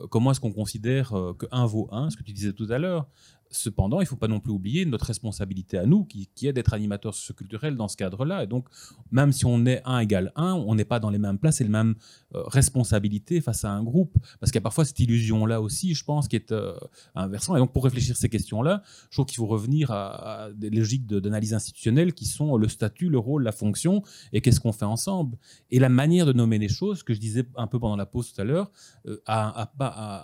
comment 0.10 0.31
est-ce 0.31 0.40
qu'on 0.40 0.52
considère 0.52 1.10
que 1.38 1.45
1 1.52 1.65
vaut 1.65 1.88
1, 1.91 2.10
ce 2.10 2.18
que 2.18 2.23
tu 2.23 2.34
disais 2.34 2.53
tout 2.53 2.68
à 2.69 2.77
l'heure. 2.77 3.07
Cependant, 3.53 3.99
il 3.99 4.03
ne 4.03 4.07
faut 4.07 4.15
pas 4.15 4.27
non 4.27 4.39
plus 4.39 4.51
oublier 4.51 4.84
notre 4.85 5.05
responsabilité 5.05 5.77
à 5.77 5.85
nous, 5.85 6.05
qui, 6.05 6.27
est 6.47 6.53
d'être 6.53 6.73
animateurs 6.73 7.13
socioculturels 7.13 7.75
dans 7.75 7.88
ce 7.88 7.95
cadre-là. 7.95 8.43
Et 8.43 8.47
donc, 8.47 8.67
même 9.11 9.31
si 9.31 9.45
on 9.45 9.63
est 9.65 9.81
1 9.85 9.99
égale 9.99 10.31
1, 10.35 10.53
on 10.53 10.73
n'est 10.73 10.85
pas 10.85 10.99
dans 10.99 11.11
les 11.11 11.19
mêmes 11.19 11.38
places 11.38 11.61
et 11.61 11.63
les 11.63 11.69
mêmes 11.69 11.93
euh, 12.34 12.41
responsabilités 12.47 13.41
face 13.41 13.63
à 13.63 13.71
un 13.71 13.84
groupe. 13.84 14.17
Parce 14.39 14.51
qu'il 14.51 14.59
y 14.59 14.61
a 14.61 14.63
parfois 14.63 14.85
cette 14.85 14.99
illusion-là 14.99 15.61
aussi, 15.61 15.93
je 15.93 16.03
pense, 16.03 16.27
qui 16.27 16.35
est 16.35 16.51
euh. 16.51 16.73
Et 17.15 17.59
donc, 17.59 17.73
pour 17.73 17.84
réfléchir 17.84 18.13
à 18.13 18.15
ces 18.15 18.30
questions-là, 18.30 18.81
je 19.09 19.15
trouve 19.15 19.27
qu'il 19.27 19.38
faut 19.38 19.45
revenir 19.45 19.91
à, 19.91 20.49
des 20.55 20.71
logiques 20.71 21.05
d'analyse 21.05 21.53
institutionnelle 21.53 22.13
qui 22.13 22.25
sont 22.25 22.57
le 22.57 22.67
statut, 22.67 23.09
le 23.09 23.19
rôle, 23.19 23.43
la 23.43 23.51
fonction 23.51 24.01
et 24.31 24.41
qu'est-ce 24.41 24.59
qu'on 24.59 24.71
fait 24.71 24.85
ensemble. 24.85 25.38
Et 25.69 25.80
la 25.80 25.89
manière 25.89 26.25
de 26.25 26.34
nommer 26.34 26.57
les 26.57 26.69
choses, 26.69 27.03
que 27.03 27.13
je 27.13 27.19
disais 27.19 27.45
un 27.55 27.67
peu 27.67 27.80
pendant 27.80 27.95
la 27.95 28.05
pause 28.07 28.34
tout 28.34 28.41
à 28.41 28.43
l'heure, 28.43 28.71
euh, 29.07 29.21
a, 29.27 29.71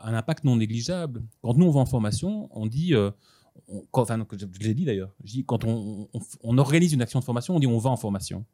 un 0.04 0.14
impact 0.14 0.44
non 0.44 0.56
négligeable. 0.56 1.24
Quand 1.42 1.56
nous, 1.56 1.66
on 1.66 1.72
va 1.72 1.82
en 1.82 1.86
formation, 1.86 2.50
on 2.52 2.66
dit 2.66 2.94
quand, 3.92 4.02
enfin, 4.02 4.26
je 4.40 4.68
l'ai 4.68 4.74
dit 4.74 4.86
d'ailleurs, 4.86 5.14
quand 5.46 5.64
on, 5.66 6.58
organise 6.58 6.94
une 6.94 7.02
action 7.02 7.20
de 7.20 7.26
formation, 7.26 7.56
on 7.56 7.60
dit 7.60 7.68
on 7.68 7.78
va 7.78 7.90
en 7.90 7.98
formation. 7.98 8.46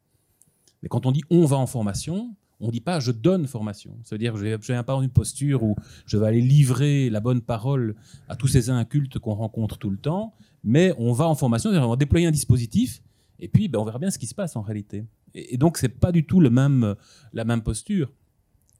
Mais 0.82 0.88
quand 0.88 1.06
on 1.06 1.12
dit 1.12 1.22
on 1.30 1.44
va 1.44 1.56
en 1.56 1.66
formation, 1.66 2.34
on 2.60 2.66
ne 2.66 2.72
dit 2.72 2.80
pas 2.80 3.00
je 3.00 3.12
donne 3.12 3.46
formation. 3.46 3.96
Ça 4.04 4.14
veut 4.14 4.18
dire 4.18 4.36
je 4.36 4.72
viens 4.72 4.82
pas 4.82 4.94
dans 4.94 5.02
une 5.02 5.10
posture 5.10 5.62
où 5.62 5.76
je 6.06 6.16
vais 6.16 6.26
aller 6.26 6.40
livrer 6.40 7.10
la 7.10 7.20
bonne 7.20 7.40
parole 7.40 7.96
à 8.28 8.36
tous 8.36 8.48
ces 8.48 8.70
incultes 8.70 9.18
qu'on 9.18 9.34
rencontre 9.34 9.78
tout 9.78 9.90
le 9.90 9.98
temps, 9.98 10.34
mais 10.64 10.92
on 10.98 11.12
va 11.12 11.26
en 11.28 11.34
formation, 11.34 11.70
on 11.70 11.90
va 11.90 11.96
déployer 11.96 12.26
un 12.26 12.32
dispositif, 12.32 13.02
et 13.38 13.48
puis 13.48 13.68
ben, 13.68 13.78
on 13.78 13.84
verra 13.84 13.98
bien 13.98 14.10
ce 14.10 14.18
qui 14.18 14.26
se 14.26 14.34
passe 14.34 14.56
en 14.56 14.62
réalité. 14.62 15.04
Et, 15.34 15.54
et 15.54 15.56
donc, 15.58 15.76
ce 15.78 15.86
n'est 15.86 15.92
pas 15.92 16.12
du 16.12 16.24
tout 16.24 16.40
la 16.40 16.50
même 16.50 17.62
posture. 17.62 18.10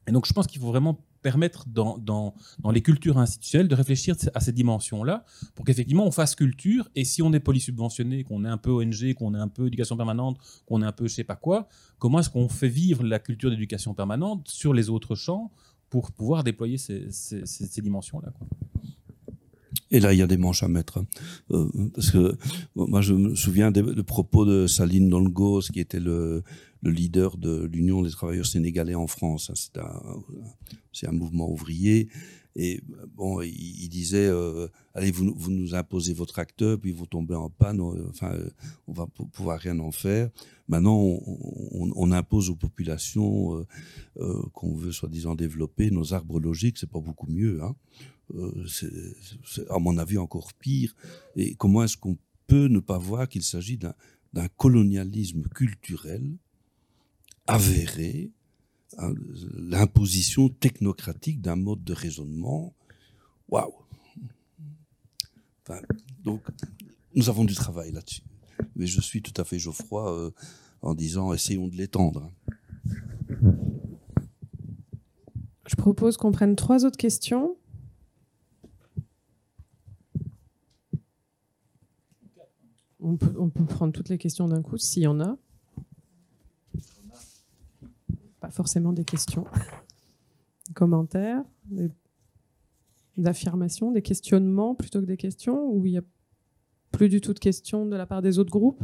Et 0.07 0.11
donc, 0.11 0.25
je 0.25 0.33
pense 0.33 0.47
qu'il 0.47 0.61
faut 0.61 0.67
vraiment 0.67 1.05
permettre 1.27 1.65
dans, 1.67 1.97
dans, 1.97 2.33
dans, 2.59 2.71
les 2.71 2.81
cultures 2.81 3.17
institutionnelles 3.17 3.67
de 3.67 3.75
réfléchir 3.75 4.15
à 4.33 4.39
ces 4.39 4.53
dimensions-là 4.53 5.25
pour 5.55 5.65
qu'effectivement 5.65 6.07
on 6.07 6.11
fasse 6.11 6.35
culture. 6.35 6.89
Et 6.95 7.03
si 7.03 7.21
on 7.21 7.33
est 7.33 7.41
polysubventionné, 7.41 8.23
qu'on 8.23 8.45
est 8.45 8.47
un 8.47 8.57
peu 8.57 8.71
ONG, 8.71 9.13
qu'on 9.13 9.35
est 9.35 9.39
un 9.39 9.49
peu 9.49 9.67
éducation 9.67 9.97
permanente, 9.97 10.37
qu'on 10.65 10.81
est 10.81 10.85
un 10.85 10.93
peu 10.93 11.05
je 11.09 11.15
sais 11.15 11.25
pas 11.25 11.35
quoi, 11.35 11.67
comment 11.99 12.19
est-ce 12.19 12.29
qu'on 12.29 12.47
fait 12.47 12.69
vivre 12.69 13.03
la 13.03 13.19
culture 13.19 13.49
d'éducation 13.49 13.93
permanente 13.93 14.47
sur 14.47 14.73
les 14.73 14.89
autres 14.89 15.15
champs 15.15 15.51
pour 15.89 16.13
pouvoir 16.13 16.45
déployer 16.45 16.77
ces, 16.77 17.11
ces 17.11 17.81
dimensions-là 17.81 18.31
et 19.91 19.99
là, 19.99 20.13
il 20.13 20.19
y 20.19 20.21
a 20.21 20.27
des 20.27 20.37
manches 20.37 20.63
à 20.63 20.67
mettre. 20.67 20.99
Hein. 20.99 21.05
Euh, 21.51 21.69
parce 21.93 22.11
que 22.11 22.37
moi, 22.75 23.01
je 23.01 23.13
me 23.13 23.35
souviens 23.35 23.71
des, 23.71 23.83
propos 24.03 24.45
de 24.45 24.67
Saline 24.67 25.09
Dongos, 25.09 25.61
qui 25.73 25.79
était 25.79 25.99
le, 25.99 26.43
le 26.81 26.91
leader 26.91 27.37
de 27.37 27.65
l'Union 27.65 28.01
des 28.01 28.11
travailleurs 28.11 28.45
sénégalais 28.45 28.95
en 28.95 29.07
France. 29.07 29.49
Hein. 29.49 29.81
C'est 30.91 31.07
un, 31.07 31.11
mouvement 31.11 31.49
ouvrier. 31.49 32.09
Et 32.55 32.81
bon, 33.15 33.41
il, 33.41 33.87
disait, 33.87 34.25
euh, 34.27 34.67
allez, 34.95 35.11
vous, 35.11 35.31
vous, 35.37 35.51
nous 35.51 35.75
imposez 35.75 36.13
votre 36.13 36.39
acteur, 36.39 36.79
puis 36.79 36.91
vous 36.91 37.05
tombez 37.05 37.35
en 37.35 37.51
panne, 37.51 37.79
enfin, 38.09 38.33
on 38.87 38.93
va 38.93 39.05
pouvoir 39.05 39.59
rien 39.59 39.77
en 39.79 39.91
faire. 39.91 40.31
Maintenant, 40.67 40.97
on, 40.97 42.11
impose 42.11 42.49
aux 42.49 42.55
populations 42.55 43.57
euh, 43.57 43.67
euh, 44.19 44.41
qu'on 44.53 44.73
veut 44.75 44.91
soi-disant 44.91 45.33
développer 45.35 45.91
nos 45.91 46.13
arbres 46.13 46.39
logiques, 46.39 46.77
c'est 46.77 46.89
pas 46.89 46.99
beaucoup 46.99 47.27
mieux. 47.31 47.63
Hein. 47.63 47.75
C'est, 48.67 49.69
à 49.69 49.79
mon 49.79 49.97
avis, 49.97 50.17
encore 50.17 50.53
pire. 50.53 50.95
Et 51.35 51.55
comment 51.55 51.83
est-ce 51.83 51.97
qu'on 51.97 52.17
peut 52.47 52.67
ne 52.67 52.79
pas 52.79 52.97
voir 52.97 53.27
qu'il 53.27 53.43
s'agit 53.43 53.77
d'un, 53.77 53.93
colonialisme 54.57 55.43
culturel 55.49 56.37
avéré 57.47 58.31
Hein, 58.97 59.13
l'imposition 59.53 60.49
technocratique 60.49 61.41
d'un 61.41 61.55
mode 61.55 61.83
de 61.83 61.93
raisonnement? 61.93 62.73
Waouh 63.49 63.73
Donc, 66.23 66.41
nous 67.13 67.29
avons 67.29 67.43
du 67.43 67.53
travail 67.53 67.91
là-dessus. 67.91 68.21
Mais 68.75 68.87
je 68.87 69.01
suis 69.01 69.21
tout 69.21 69.39
à 69.39 69.43
fait 69.43 69.59
Geoffroy 69.59 70.11
euh, 70.11 70.31
en 70.81 70.95
disant 70.95 71.33
essayons 71.33 71.67
de 71.67 71.75
l'étendre. 71.75 72.31
Je 75.67 75.75
propose 75.75 76.15
qu'on 76.17 76.31
prenne 76.31 76.55
trois 76.55 76.85
autres 76.85 76.97
questions. 76.97 77.57
On 83.09 83.15
peut, 83.15 83.65
prendre 83.65 83.93
toutes 83.93 84.09
les 84.09 84.17
questions 84.17 84.49
d'un 84.49 84.61
coup 84.61 84.77
s'il 84.77 85.03
y 85.03 85.07
en 85.07 85.21
a. 85.21 85.37
forcément 88.49 88.93
des 88.93 89.03
questions, 89.03 89.45
des 90.67 90.73
commentaires, 90.73 91.43
des, 91.65 91.89
affirmations, 93.25 93.91
des 93.91 94.01
questionnements 94.01 94.75
plutôt 94.75 95.01
que 95.01 95.05
des 95.05 95.17
questions, 95.17 95.69
ou 95.69 95.85
il 95.85 95.91
n'y 95.91 95.97
a 95.97 96.03
plus 96.91 97.09
du 97.09 97.19
tout 97.19 97.33
de 97.33 97.39
questions 97.39 97.85
de 97.85 97.95
la 97.95 98.05
part 98.05 98.21
des 98.21 98.39
autres 98.39 98.51
groupes? 98.51 98.81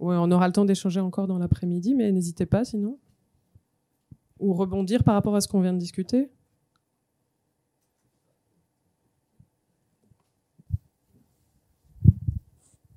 On 0.00 0.30
aura 0.30 0.46
le 0.46 0.52
temps 0.52 0.66
d'échanger 0.66 1.00
encore 1.00 1.26
dans 1.26 1.38
l'après-midi, 1.38 1.94
mais 1.94 2.12
n'hésitez 2.12 2.44
pas 2.46 2.64
sinon. 2.64 2.98
Ou 4.38 4.52
rebondir 4.52 5.04
par 5.04 5.14
rapport 5.14 5.36
à 5.36 5.40
ce 5.40 5.48
qu'on 5.48 5.60
vient 5.60 5.72
de 5.72 5.78
discuter. 5.78 6.30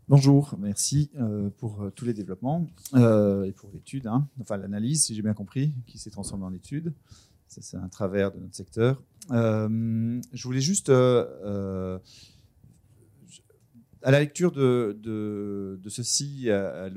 Bonjour, 0.10 0.56
merci 0.58 1.12
euh, 1.20 1.50
pour 1.58 1.84
euh, 1.84 1.92
tous 1.92 2.06
les 2.06 2.14
développements 2.14 2.66
euh, 2.94 3.44
et 3.44 3.52
pour 3.52 3.70
l'étude, 3.74 4.08
hein. 4.08 4.26
enfin 4.40 4.56
l'analyse, 4.56 5.04
si 5.04 5.14
j'ai 5.14 5.22
bien 5.22 5.34
compris, 5.34 5.74
qui 5.86 5.98
s'est 5.98 6.12
transformée 6.12 6.46
en 6.46 6.54
étude. 6.54 6.94
C'est 7.50 7.76
un 7.76 7.90
travers 7.90 8.32
de 8.32 8.40
notre 8.40 8.56
secteur. 8.56 9.04
je 9.30 10.44
voulais 10.44 10.62
juste, 10.62 10.88
à 10.90 12.00
la 14.02 14.20
lecture 14.20 14.54
de, 14.54 15.78
ceci, 15.90 16.50
à 16.52 16.90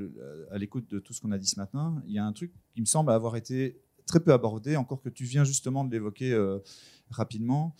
l'écoute 0.57 0.89
de 0.89 0.99
tout 0.99 1.11
ce 1.11 1.19
qu'on 1.19 1.33
a 1.33 1.37
dit 1.37 1.47
ce 1.47 1.59
matin, 1.59 2.01
il 2.07 2.13
y 2.13 2.17
a 2.17 2.25
un 2.25 2.31
truc 2.31 2.53
qui 2.73 2.79
me 2.79 2.85
semble 2.85 3.11
avoir 3.11 3.35
été 3.35 3.81
très 4.05 4.21
peu 4.21 4.31
abordé, 4.31 4.77
encore 4.77 5.01
que 5.01 5.09
tu 5.09 5.25
viens 5.25 5.43
justement 5.43 5.83
de 5.83 5.91
l'évoquer 5.91 6.33
rapidement. 7.09 7.75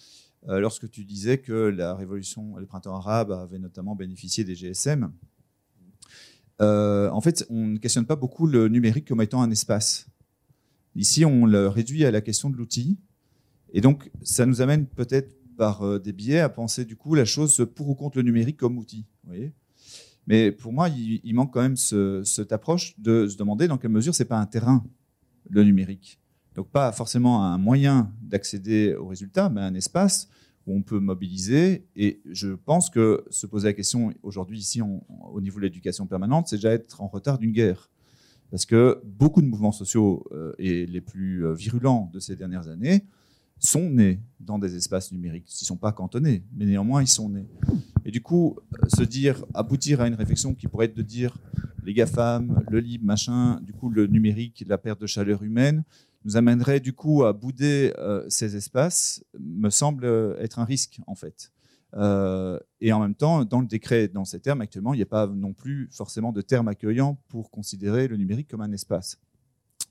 Euh, 0.50 0.60
lorsque 0.60 0.90
tu 0.90 1.06
disais 1.06 1.38
que 1.38 1.54
la 1.54 1.94
révolution, 1.94 2.56
le 2.58 2.66
printemps 2.66 2.96
arabe 2.96 3.32
avait 3.32 3.60
notamment 3.60 3.96
bénéficié 3.96 4.44
des 4.44 4.56
GSM. 4.56 5.12
Euh, 6.62 7.10
en 7.10 7.22
fait, 7.22 7.46
on 7.50 7.68
ne 7.68 7.78
questionne 7.78 8.06
pas 8.06 8.16
beaucoup 8.16 8.48
le 8.48 8.68
numérique 8.68 9.08
comme 9.08 9.22
étant 9.22 9.42
un 9.42 9.52
espace. 9.52 10.08
Ici, 10.96 11.26
on 11.26 11.46
le 11.46 11.68
réduit 11.68 12.06
à 12.06 12.12
la 12.12 12.22
question 12.22 12.50
de 12.50 12.58
l'outil. 12.58 12.98
Et 13.74 13.82
donc, 13.82 14.12
ça 14.24 14.46
nous 14.46 14.62
amène 14.62 14.86
peut-être 14.88 15.36
par 15.58 15.84
euh, 15.84 16.00
des 16.00 16.12
biais 16.12 16.40
à 16.40 16.50
penser 16.50 16.86
du 16.86 16.96
coup 16.96 17.14
la 17.16 17.26
chose 17.26 17.68
pour 17.76 17.90
ou 17.90 17.96
contre 17.96 18.18
le 18.18 18.24
numérique 18.24 18.58
comme 18.58 18.78
outil. 18.78 19.06
Mais 20.28 20.52
pour 20.52 20.74
moi, 20.74 20.90
il, 20.90 21.34
manque 21.34 21.54
quand 21.54 21.62
même 21.62 21.78
cette 21.78 22.52
approche 22.52 23.00
de 23.00 23.28
se 23.28 23.38
demander 23.38 23.68
dans 23.68 23.78
quelle 23.78 23.92
mesure 23.92 24.14
c'est 24.14 24.26
pas 24.26 24.40
un 24.40 24.46
terrain, 24.46 24.84
le 25.50 25.64
numérique. 25.64 26.21
Donc 26.56 26.70
pas 26.70 26.92
forcément 26.92 27.46
un 27.46 27.58
moyen 27.58 28.12
d'accéder 28.22 28.94
aux 28.96 29.08
résultats, 29.08 29.50
mais 29.50 29.62
un 29.62 29.74
espace 29.74 30.30
où 30.68 30.76
on 30.76 30.82
peut 30.82 31.00
mobiliser. 31.00 31.86
Et 31.96 32.22
je 32.30 32.50
pense 32.50 32.90
que 32.90 33.24
se 33.30 33.48
poser 33.48 33.70
la 33.70 33.74
question 33.74 34.14
aujourd'hui 34.22 34.60
ici 34.60 34.82
au 34.82 35.42
niveau 35.42 35.60
de 35.60 35.64
l'éducation 35.64 36.08
permanente, 36.08 36.48
c'est 36.48 36.58
déjà 36.58 36.74
être 36.74 37.02
en 37.02 37.08
retard 37.08 37.38
d'une 37.38 37.52
guerre. 37.52 37.90
Parce 38.52 38.66
que 38.66 39.02
beaucoup 39.06 39.42
de 39.42 39.48
mouvements 39.48 39.72
sociaux 39.72 40.26
euh, 40.34 40.54
et 40.60 40.86
les 40.86 41.00
plus 41.00 41.46
euh, 41.46 41.54
virulents 41.54 42.10
de 42.14 42.20
ces 42.20 42.36
dernières 42.36 42.68
années 42.68 43.06
sont 43.60 43.90
nés 43.90 44.20
dans 44.42 44.60
des 44.60 44.76
espaces 44.76 45.14
numériques. 45.14 45.50
Ils 45.62 45.64
ne 45.64 45.68
sont 45.68 45.78
pas 45.78 45.94
cantonnés, 45.94 46.44
mais 46.54 46.66
néanmoins 46.66 47.02
ils 47.02 47.08
sont 47.08 47.30
nés. 47.30 47.48
Et 48.04 48.12
du 48.12 48.22
coup, 48.22 48.58
euh, 48.74 48.88
se 48.90 49.04
dire, 49.04 49.46
aboutir 49.54 50.02
à 50.02 50.08
une 50.08 50.16
réflexion 50.16 50.54
qui 50.54 50.68
pourrait 50.68 50.88
être 50.88 50.98
de 50.98 51.02
dire 51.02 51.38
les 51.86 51.94
GAFAM, 51.94 52.62
le 52.70 52.80
libre, 52.82 53.06
machin, 53.06 53.62
du 53.62 53.72
coup 53.72 53.90
le 53.90 54.06
numérique, 54.08 54.66
la 54.68 54.78
perte 54.78 55.00
de 55.00 55.08
chaleur 55.08 55.44
humaine, 55.44 55.84
nous 56.26 56.38
amènerait 56.38 56.80
du 56.80 56.94
coup 56.94 57.24
à 57.24 57.34
bouder 57.34 57.94
euh, 57.98 58.24
ces 58.30 58.56
espaces 58.56 59.24
me 59.40 59.70
semble 59.70 60.06
euh, 60.06 60.40
être 60.40 60.60
un 60.60 60.66
risque 60.66 61.00
en 61.08 61.16
fait. 61.16 61.52
Euh, 61.96 62.58
et 62.80 62.94
en 62.94 63.02
même 63.02 63.16
temps, 63.16 63.44
dans 63.44 63.60
le 63.60 63.68
décret, 63.68 64.08
dans 64.08 64.24
ces 64.24 64.40
termes, 64.40 64.62
actuellement, 64.62 64.94
il 64.94 64.98
n'y 64.98 65.04
a 65.04 65.08
pas 65.08 65.28
non 65.28 65.54
plus 65.54 65.90
forcément 65.92 66.32
de 66.32 66.42
termes 66.42 66.70
accueillants 66.70 67.22
pour 67.28 67.52
considérer 67.52 68.08
le 68.08 68.16
numérique 68.16 68.48
comme 68.48 68.62
un 68.62 68.72
espace. 68.72 69.20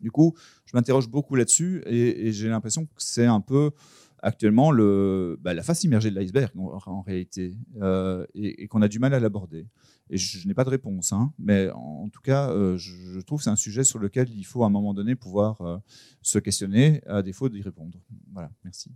Du 0.01 0.11
coup, 0.11 0.35
je 0.65 0.74
m'interroge 0.74 1.11
beaucoup 1.11 1.35
là-dessus 1.35 1.82
et, 1.85 2.32
j'ai 2.32 2.48
l'impression 2.48 2.86
que 2.86 2.93
c'est 2.97 3.27
un 3.27 3.43
peu 3.43 3.73
actuellement 4.23 4.70
le, 4.70 5.39
bah, 5.43 5.52
la 5.52 5.62
face 5.62 5.85
immergée 5.85 6.11
de 6.11 6.19
l'iceberg 6.19 6.52
en, 6.57 7.02
réalité 7.02 7.59
et 8.35 8.66
qu'on 8.69 8.81
a 8.81 8.89
du 8.89 8.98
mal 8.98 9.12
à 9.12 9.20
l'aborder. 9.20 9.66
Et 10.12 10.16
je, 10.16 10.47
n'ai 10.47 10.55
pas 10.55 10.65
de 10.65 10.70
réponse, 10.70 11.12
hein, 11.12 11.32
mais 11.39 11.70
en, 11.70 12.09
tout 12.09 12.20
cas, 12.20 12.51
euh, 12.51 12.77
je, 12.77 13.20
trouve 13.20 13.39
que 13.39 13.45
c'est 13.45 13.51
un 13.51 13.57
sujet 13.57 13.85
sur 13.85 14.01
lequel 14.01 14.28
il 14.28 14.43
faut 14.43 14.65
à 14.65 14.66
un 14.66 14.70
moment 14.70 14.93
donné 14.93 15.15
pouvoir 15.15 15.61
euh, 15.61 15.78
se 16.20 16.41
questionner, 16.41 17.01
à 17.07 17.23
défaut 17.23 17.49
d'y 17.49 17.62
répondre. 17.62 17.97
Voilà, 18.32 18.51
merci. 18.65 18.91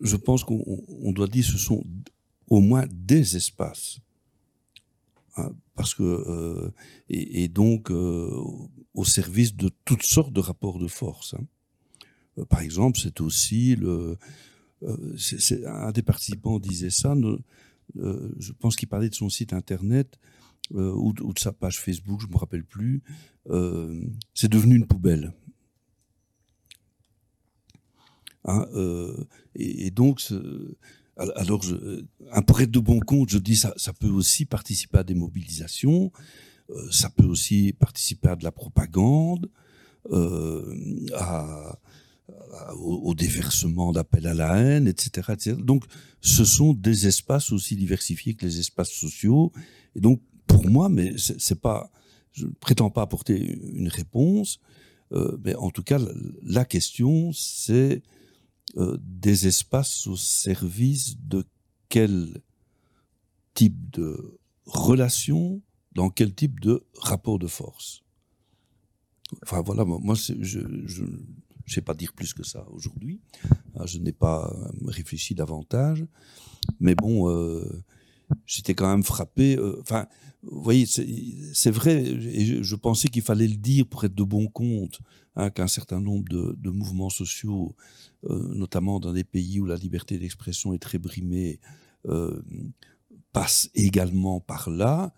je 0.00 0.16
pense 0.16 0.44
qu'on 0.44 1.12
doit 1.12 1.28
dire 1.28 1.44
que 1.44 1.52
ce 1.52 1.58
sont 1.58 1.84
au 2.48 2.60
moins 2.60 2.86
des 2.90 3.36
espaces. 3.36 4.00
Hein, 5.36 5.52
parce 5.76 5.94
que, 5.94 6.02
euh, 6.02 6.72
et, 7.08 7.48
donc, 7.48 7.90
au 7.90 9.04
service 9.04 9.54
de 9.54 9.70
toutes 9.84 10.02
sortes 10.02 10.32
de 10.32 10.40
rapports 10.40 10.80
de 10.80 10.88
force. 10.88 11.34
Hein. 11.34 12.44
Par 12.46 12.62
exemple, 12.62 12.98
c'est 12.98 13.20
aussi 13.20 13.76
le. 13.76 14.18
Un 15.66 15.92
des 15.92 16.02
participants 16.02 16.58
disait 16.58 16.90
ça. 16.90 17.14
je 17.94 18.52
pense 18.52 18.76
qu'il 18.76 18.88
parlait 18.88 19.08
de 19.08 19.14
son 19.14 19.28
site 19.28 19.52
internet 19.52 20.18
ou, 20.72 21.12
de 21.12 21.38
sa 21.38 21.52
page 21.52 21.80
Facebook, 21.80 22.20
je 22.20 22.26
me 22.26 22.36
rappelle 22.36 22.64
plus. 22.64 23.02
c'est 24.34 24.48
devenu 24.48 24.76
une 24.76 24.86
poubelle. 24.86 25.32
Hein, 28.46 28.66
et, 29.54 29.90
donc, 29.90 30.20
alors, 31.16 31.64
un 32.32 32.42
prêtre 32.42 32.72
de 32.72 32.80
bon 32.80 33.00
compte, 33.00 33.30
je 33.30 33.38
dis 33.38 33.56
ça, 33.56 33.72
ça 33.76 33.92
peut 33.92 34.08
aussi 34.08 34.44
participer 34.44 34.98
à 34.98 35.04
des 35.04 35.14
mobilisations, 35.14 36.10
euh, 36.70 36.90
ça 36.90 37.10
peut 37.10 37.24
aussi 37.24 37.72
participer 37.72 38.28
à 38.28 38.36
de 38.36 38.44
la 38.44 38.52
propagande, 38.52 39.48
euh, 40.10 40.74
à, 41.14 41.78
au, 42.76 43.14
déversement 43.14 43.92
d'appels 43.92 44.26
à 44.26 44.34
la 44.34 44.56
haine, 44.56 44.88
etc., 44.88 45.28
etc. 45.32 45.56
Donc, 45.58 45.84
ce 46.20 46.44
sont 46.44 46.72
des 46.72 47.06
espaces 47.06 47.52
aussi 47.52 47.76
diversifiés 47.76 48.34
que 48.34 48.46
les 48.46 48.58
espaces 48.60 48.90
sociaux. 48.90 49.52
Et 49.94 50.00
donc, 50.00 50.22
pour 50.46 50.68
moi, 50.68 50.88
mais 50.88 51.14
c'est 51.18 51.60
pas, 51.60 51.90
je 52.32 52.46
ne 52.46 52.52
prétends 52.52 52.90
pas 52.90 53.02
apporter 53.02 53.58
une 53.74 53.88
réponse, 53.88 54.60
euh, 55.12 55.36
mais 55.44 55.54
en 55.54 55.70
tout 55.70 55.82
cas, 55.82 55.98
la 56.42 56.64
question, 56.64 57.32
c'est 57.32 58.02
euh, 58.76 58.96
des 59.00 59.46
espaces 59.46 60.06
au 60.06 60.16
service 60.16 61.18
de 61.18 61.44
quel 61.88 62.40
type 63.52 63.90
de 63.92 64.38
relation, 64.64 65.62
dans 65.92 66.10
quel 66.10 66.34
type 66.34 66.58
de 66.60 66.84
rapport 66.94 67.38
de 67.38 67.46
force? 67.46 68.02
Enfin 69.42 69.62
voilà, 69.62 69.84
moi 69.84 70.14
je 70.14 71.04
ne 71.70 71.74
sais 71.74 71.82
pas 71.82 71.94
dire 71.94 72.12
plus 72.12 72.34
que 72.34 72.42
ça 72.42 72.66
aujourd'hui. 72.70 73.20
Ah, 73.76 73.86
je 73.86 73.98
n'ai 73.98 74.12
pas 74.12 74.54
réfléchi 74.86 75.34
davantage, 75.34 76.04
mais 76.80 76.94
bon, 76.94 77.28
euh, 77.30 77.84
j'étais 78.46 78.74
quand 78.74 78.88
même 78.88 79.02
frappé. 79.02 79.56
Euh, 79.56 79.78
enfin, 79.80 80.06
vous 80.42 80.62
voyez, 80.62 80.86
c'est 80.86 81.70
vrai, 81.70 82.02
et 82.04 82.62
je, 82.62 82.76
pensais 82.76 83.08
qu'il 83.08 83.22
fallait 83.22 83.48
le 83.48 83.56
dire 83.56 83.86
pour 83.86 84.04
être 84.04 84.14
de 84.14 84.22
bon 84.22 84.46
compte, 84.46 85.00
hein, 85.36 85.50
qu'un 85.50 85.68
certain 85.68 86.00
nombre 86.00 86.28
de, 86.28 86.70
mouvements 86.70 87.10
sociaux, 87.10 87.74
euh, 88.24 88.54
notamment 88.54 89.00
dans 89.00 89.12
des 89.12 89.24
pays 89.24 89.60
où 89.60 89.64
la 89.64 89.76
liberté 89.76 90.18
d'expression 90.18 90.74
est 90.74 90.78
très 90.78 90.98
brimée, 90.98 91.60
euh, 92.06 92.42
passent 93.32 93.70
également 93.74 94.40
par 94.40 94.68
là, 94.68 95.14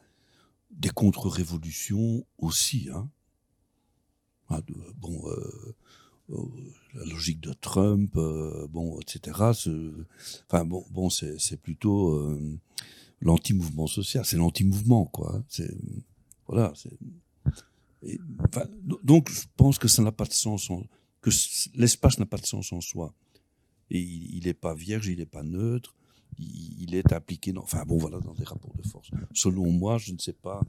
des 0.70 0.90
contre-révolutions 0.90 2.24
aussi. 2.38 2.88
Hein. 2.94 3.08
Ah, 4.48 4.60
bon, 4.98 5.24
la 6.28 7.04
logique 7.04 7.40
de 7.40 7.52
Trump, 7.52 8.14
bon, 8.14 9.00
etc. 9.00 9.38
Enfin, 10.48 10.64
bon, 10.64 10.84
bon 10.90 11.10
c'est 11.10 11.60
plutôt 11.60 12.38
l'anti-mouvement 13.20 13.86
social. 13.86 14.24
C'est 14.24 14.36
l'anti-mouvement, 14.36 15.06
quoi. 15.06 15.42
C'est 15.48 15.70
voilà. 16.46 16.72
donc, 19.02 19.30
je 19.30 19.42
pense 19.56 19.78
que 19.78 19.88
ça 19.88 20.02
n'a 20.02 20.12
pas 20.12 20.24
de 20.24 20.32
sens, 20.32 20.70
que 21.20 21.30
l'espace 21.74 22.18
n'a 22.18 22.26
pas 22.26 22.38
de 22.38 22.46
sens 22.46 22.72
en 22.72 22.80
soi. 22.80 23.12
Et 23.90 24.00
il 24.00 24.44
n'est 24.44 24.54
pas 24.54 24.74
vierge, 24.74 25.06
il 25.06 25.18
n'est 25.18 25.26
pas 25.26 25.42
neutre, 25.42 25.94
il, 26.38 26.94
est 26.94 27.12
appliqué 27.12 27.52
dans, 27.52 27.62
enfin 27.62 27.84
bon, 27.86 27.98
voilà, 27.98 28.20
dans 28.20 28.34
des 28.34 28.44
rapports 28.44 28.74
de 28.74 28.86
force. 28.86 29.10
Selon 29.32 29.70
moi, 29.70 29.98
je 29.98 30.12
ne 30.12 30.18
sais 30.18 30.32
pas 30.32 30.60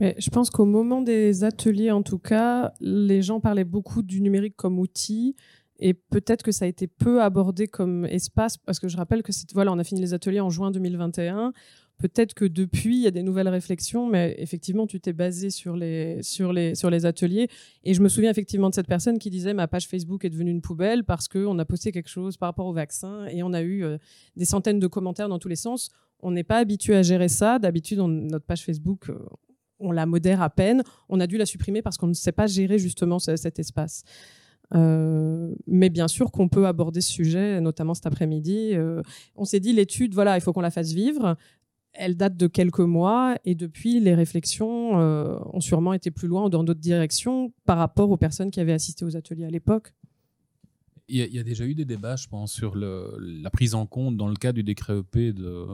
Je 0.00 0.30
pense 0.30 0.50
qu'au 0.50 0.66
moment 0.66 1.00
des 1.00 1.44
ateliers, 1.44 1.90
en 1.90 2.02
tout 2.02 2.18
cas, 2.18 2.72
les 2.80 3.22
gens 3.22 3.40
parlaient 3.40 3.64
beaucoup 3.64 4.02
du 4.02 4.20
numérique 4.20 4.56
comme 4.56 4.78
outil 4.78 5.34
et 5.78 5.94
peut-être 5.94 6.42
que 6.42 6.52
ça 6.52 6.64
a 6.64 6.68
été 6.68 6.86
peu 6.86 7.22
abordé 7.22 7.66
comme 7.66 8.06
espace, 8.06 8.56
parce 8.56 8.78
que 8.78 8.88
je 8.88 8.96
rappelle 8.96 9.22
que 9.22 9.32
voilà, 9.52 9.72
on 9.72 9.78
a 9.78 9.84
fini 9.84 10.00
les 10.00 10.14
ateliers 10.14 10.40
en 10.40 10.50
juin 10.50 10.70
2021. 10.70 11.52
Peut-être 11.98 12.34
que 12.34 12.44
depuis, 12.44 12.96
il 12.96 13.02
y 13.02 13.06
a 13.06 13.10
des 13.10 13.22
nouvelles 13.22 13.48
réflexions, 13.48 14.06
mais 14.06 14.34
effectivement, 14.38 14.86
tu 14.86 15.00
t'es 15.00 15.14
basé 15.14 15.48
sur 15.48 15.76
les, 15.76 16.22
sur, 16.22 16.52
les, 16.52 16.74
sur 16.74 16.90
les 16.90 17.06
ateliers. 17.06 17.48
Et 17.84 17.94
je 17.94 18.02
me 18.02 18.08
souviens 18.08 18.30
effectivement 18.30 18.68
de 18.68 18.74
cette 18.74 18.86
personne 18.86 19.18
qui 19.18 19.30
disait 19.30 19.54
ma 19.54 19.66
page 19.66 19.88
Facebook 19.88 20.24
est 20.24 20.30
devenue 20.30 20.50
une 20.50 20.60
poubelle 20.60 21.04
parce 21.04 21.26
qu'on 21.26 21.58
a 21.58 21.64
posté 21.64 21.92
quelque 21.92 22.10
chose 22.10 22.36
par 22.36 22.50
rapport 22.50 22.66
au 22.66 22.74
vaccin 22.74 23.26
et 23.26 23.42
on 23.42 23.52
a 23.54 23.62
eu 23.62 23.82
euh, 23.82 23.96
des 24.36 24.44
centaines 24.44 24.78
de 24.78 24.86
commentaires 24.86 25.30
dans 25.30 25.38
tous 25.38 25.48
les 25.48 25.56
sens. 25.56 25.90
On 26.20 26.30
n'est 26.30 26.44
pas 26.44 26.58
habitué 26.58 26.94
à 26.96 27.02
gérer 27.02 27.28
ça. 27.28 27.58
D'habitude, 27.58 27.98
notre 27.98 28.44
page 28.44 28.64
Facebook, 28.64 29.08
euh, 29.08 29.18
on 29.78 29.92
la 29.92 30.06
modère 30.06 30.42
à 30.42 30.50
peine. 30.50 30.82
On 31.08 31.20
a 31.20 31.26
dû 31.26 31.36
la 31.36 31.46
supprimer 31.46 31.82
parce 31.82 31.96
qu'on 31.96 32.06
ne 32.06 32.14
sait 32.14 32.32
pas 32.32 32.46
gérer 32.46 32.78
justement 32.78 33.18
cet 33.18 33.58
espace. 33.58 34.04
Euh, 34.74 35.54
mais 35.66 35.90
bien 35.90 36.08
sûr 36.08 36.32
qu'on 36.32 36.48
peut 36.48 36.66
aborder 36.66 37.00
ce 37.00 37.12
sujet, 37.12 37.60
notamment 37.60 37.94
cet 37.94 38.06
après-midi. 38.06 38.70
Euh, 38.72 39.02
on 39.36 39.44
s'est 39.44 39.60
dit 39.60 39.72
l'étude, 39.72 40.14
voilà, 40.14 40.36
il 40.36 40.40
faut 40.40 40.52
qu'on 40.52 40.60
la 40.60 40.70
fasse 40.70 40.92
vivre. 40.92 41.36
Elle 41.92 42.16
date 42.16 42.36
de 42.36 42.46
quelques 42.46 42.80
mois 42.80 43.36
et 43.44 43.54
depuis, 43.54 44.00
les 44.00 44.14
réflexions 44.14 45.00
euh, 45.00 45.38
ont 45.52 45.60
sûrement 45.60 45.94
été 45.94 46.10
plus 46.10 46.28
loin 46.28 46.44
ou 46.44 46.48
dans 46.50 46.62
d'autres 46.62 46.80
directions 46.80 47.52
par 47.64 47.78
rapport 47.78 48.10
aux 48.10 48.18
personnes 48.18 48.50
qui 48.50 48.60
avaient 48.60 48.72
assisté 48.72 49.04
aux 49.04 49.16
ateliers 49.16 49.46
à 49.46 49.50
l'époque. 49.50 49.94
Il 51.08 51.18
y, 51.18 51.38
a 51.38 51.44
déjà 51.44 51.64
eu 51.64 51.76
des 51.76 51.84
débats, 51.84 52.16
je 52.16 52.26
pense, 52.26 52.52
sur 52.52 52.74
la 52.74 53.50
prise 53.50 53.76
en 53.76 53.86
compte 53.86 54.16
dans 54.16 54.26
le 54.26 54.34
cas 54.34 54.50
du 54.50 54.64
décret 54.64 54.98
EP 54.98 55.32
de, 55.32 55.64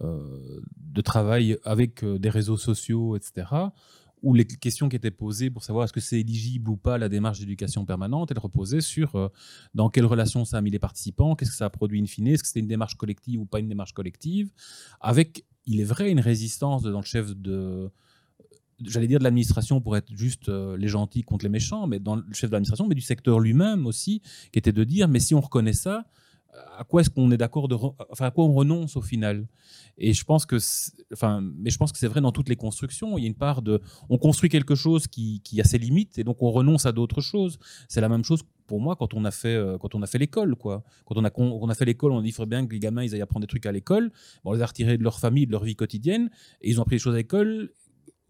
de 0.00 1.00
travail 1.00 1.58
avec 1.64 2.04
des 2.04 2.30
réseaux 2.30 2.56
sociaux, 2.56 3.16
etc 3.16 3.70
où 4.22 4.34
les 4.34 4.46
questions 4.46 4.88
qui 4.88 4.96
étaient 4.96 5.10
posées 5.10 5.50
pour 5.50 5.62
savoir 5.62 5.84
est-ce 5.84 5.92
que 5.92 6.00
c'est 6.00 6.20
éligible 6.20 6.70
ou 6.70 6.76
pas 6.76 6.98
la 6.98 7.08
démarche 7.08 7.38
d'éducation 7.38 7.84
permanente, 7.84 8.30
elles 8.30 8.38
reposaient 8.38 8.80
sur 8.80 9.14
euh, 9.14 9.28
dans 9.74 9.90
quelle 9.90 10.06
relation 10.06 10.44
ça 10.44 10.58
a 10.58 10.60
mis 10.60 10.70
les 10.70 10.78
participants, 10.78 11.36
qu'est-ce 11.36 11.50
que 11.50 11.56
ça 11.56 11.66
a 11.66 11.70
produit 11.70 12.00
in 12.00 12.06
fine, 12.06 12.28
est-ce 12.28 12.42
que 12.42 12.48
c'était 12.48 12.60
une 12.60 12.66
démarche 12.66 12.96
collective 12.96 13.40
ou 13.40 13.46
pas 13.46 13.60
une 13.60 13.68
démarche 13.68 13.92
collective, 13.92 14.50
avec, 15.00 15.44
il 15.66 15.80
est 15.80 15.84
vrai, 15.84 16.10
une 16.10 16.20
résistance 16.20 16.82
dans 16.82 16.98
le 16.98 17.04
chef 17.04 17.36
de, 17.36 17.90
j'allais 18.82 19.06
dire 19.06 19.18
de 19.18 19.24
l'administration 19.24 19.80
pour 19.80 19.96
être 19.96 20.12
juste 20.14 20.48
euh, 20.48 20.76
les 20.76 20.88
gentils 20.88 21.22
contre 21.22 21.44
les 21.44 21.50
méchants, 21.50 21.86
mais 21.86 22.00
dans 22.00 22.16
le 22.16 22.24
chef 22.32 22.50
de 22.50 22.54
l'administration, 22.54 22.86
mais 22.88 22.94
du 22.94 23.02
secteur 23.02 23.38
lui-même 23.38 23.86
aussi, 23.86 24.22
qui 24.52 24.58
était 24.58 24.72
de 24.72 24.84
dire, 24.84 25.08
mais 25.08 25.20
si 25.20 25.34
on 25.34 25.40
reconnaît 25.40 25.72
ça, 25.72 26.06
à 26.78 26.84
quoi 26.84 27.00
est-ce 27.00 27.10
qu'on 27.10 27.30
est 27.30 27.36
d'accord 27.36 27.68
de, 27.68 27.74
enfin 27.74 28.26
à 28.26 28.30
quoi 28.30 28.44
on 28.44 28.52
renonce 28.52 28.96
au 28.96 29.02
final? 29.02 29.46
Et 29.98 30.12
je 30.12 30.24
pense 30.24 30.46
que, 30.46 30.56
enfin, 31.12 31.40
mais 31.56 31.70
je 31.70 31.78
pense 31.78 31.92
que 31.92 31.98
c'est 31.98 32.06
vrai 32.06 32.20
dans 32.20 32.32
toutes 32.32 32.48
les 32.48 32.56
constructions. 32.56 33.18
Il 33.18 33.22
y 33.22 33.24
a 33.24 33.28
une 33.28 33.34
part 33.34 33.62
de, 33.62 33.80
on 34.08 34.18
construit 34.18 34.50
quelque 34.50 34.74
chose 34.74 35.06
qui, 35.06 35.40
qui 35.42 35.60
a 35.60 35.64
ses 35.64 35.78
limites 35.78 36.18
et 36.18 36.24
donc 36.24 36.42
on 36.42 36.50
renonce 36.50 36.86
à 36.86 36.92
d'autres 36.92 37.20
choses. 37.20 37.58
C'est 37.88 38.00
la 38.00 38.08
même 38.08 38.24
chose 38.24 38.42
pour 38.66 38.80
moi 38.80 38.96
quand 38.96 39.14
on 39.14 39.24
a 39.24 39.30
fait, 39.30 39.54
euh, 39.54 39.78
quand 39.78 39.94
on 39.94 40.02
a 40.02 40.06
fait 40.06 40.18
l'école, 40.18 40.56
quoi. 40.56 40.84
Quand 41.04 41.16
on 41.16 41.24
a, 41.24 41.30
on 41.36 41.68
a 41.68 41.74
fait 41.74 41.84
l'école, 41.84 42.12
on 42.12 42.20
dit 42.20 42.32
qu'il 42.32 42.46
bien 42.46 42.66
que 42.66 42.72
les 42.72 42.80
gamins 42.80 43.02
ils 43.02 43.14
aillent 43.14 43.22
apprendre 43.22 43.46
des 43.46 43.48
trucs 43.48 43.66
à 43.66 43.72
l'école. 43.72 44.10
on 44.44 44.52
les 44.52 44.62
a 44.62 44.66
retirés 44.66 44.98
de 44.98 45.02
leur 45.02 45.18
famille, 45.18 45.46
de 45.46 45.52
leur 45.52 45.64
vie 45.64 45.76
quotidienne, 45.76 46.30
et 46.60 46.70
ils 46.70 46.78
ont 46.78 46.82
appris 46.82 46.96
des 46.96 47.00
choses 47.00 47.14
à 47.14 47.18
l'école 47.18 47.70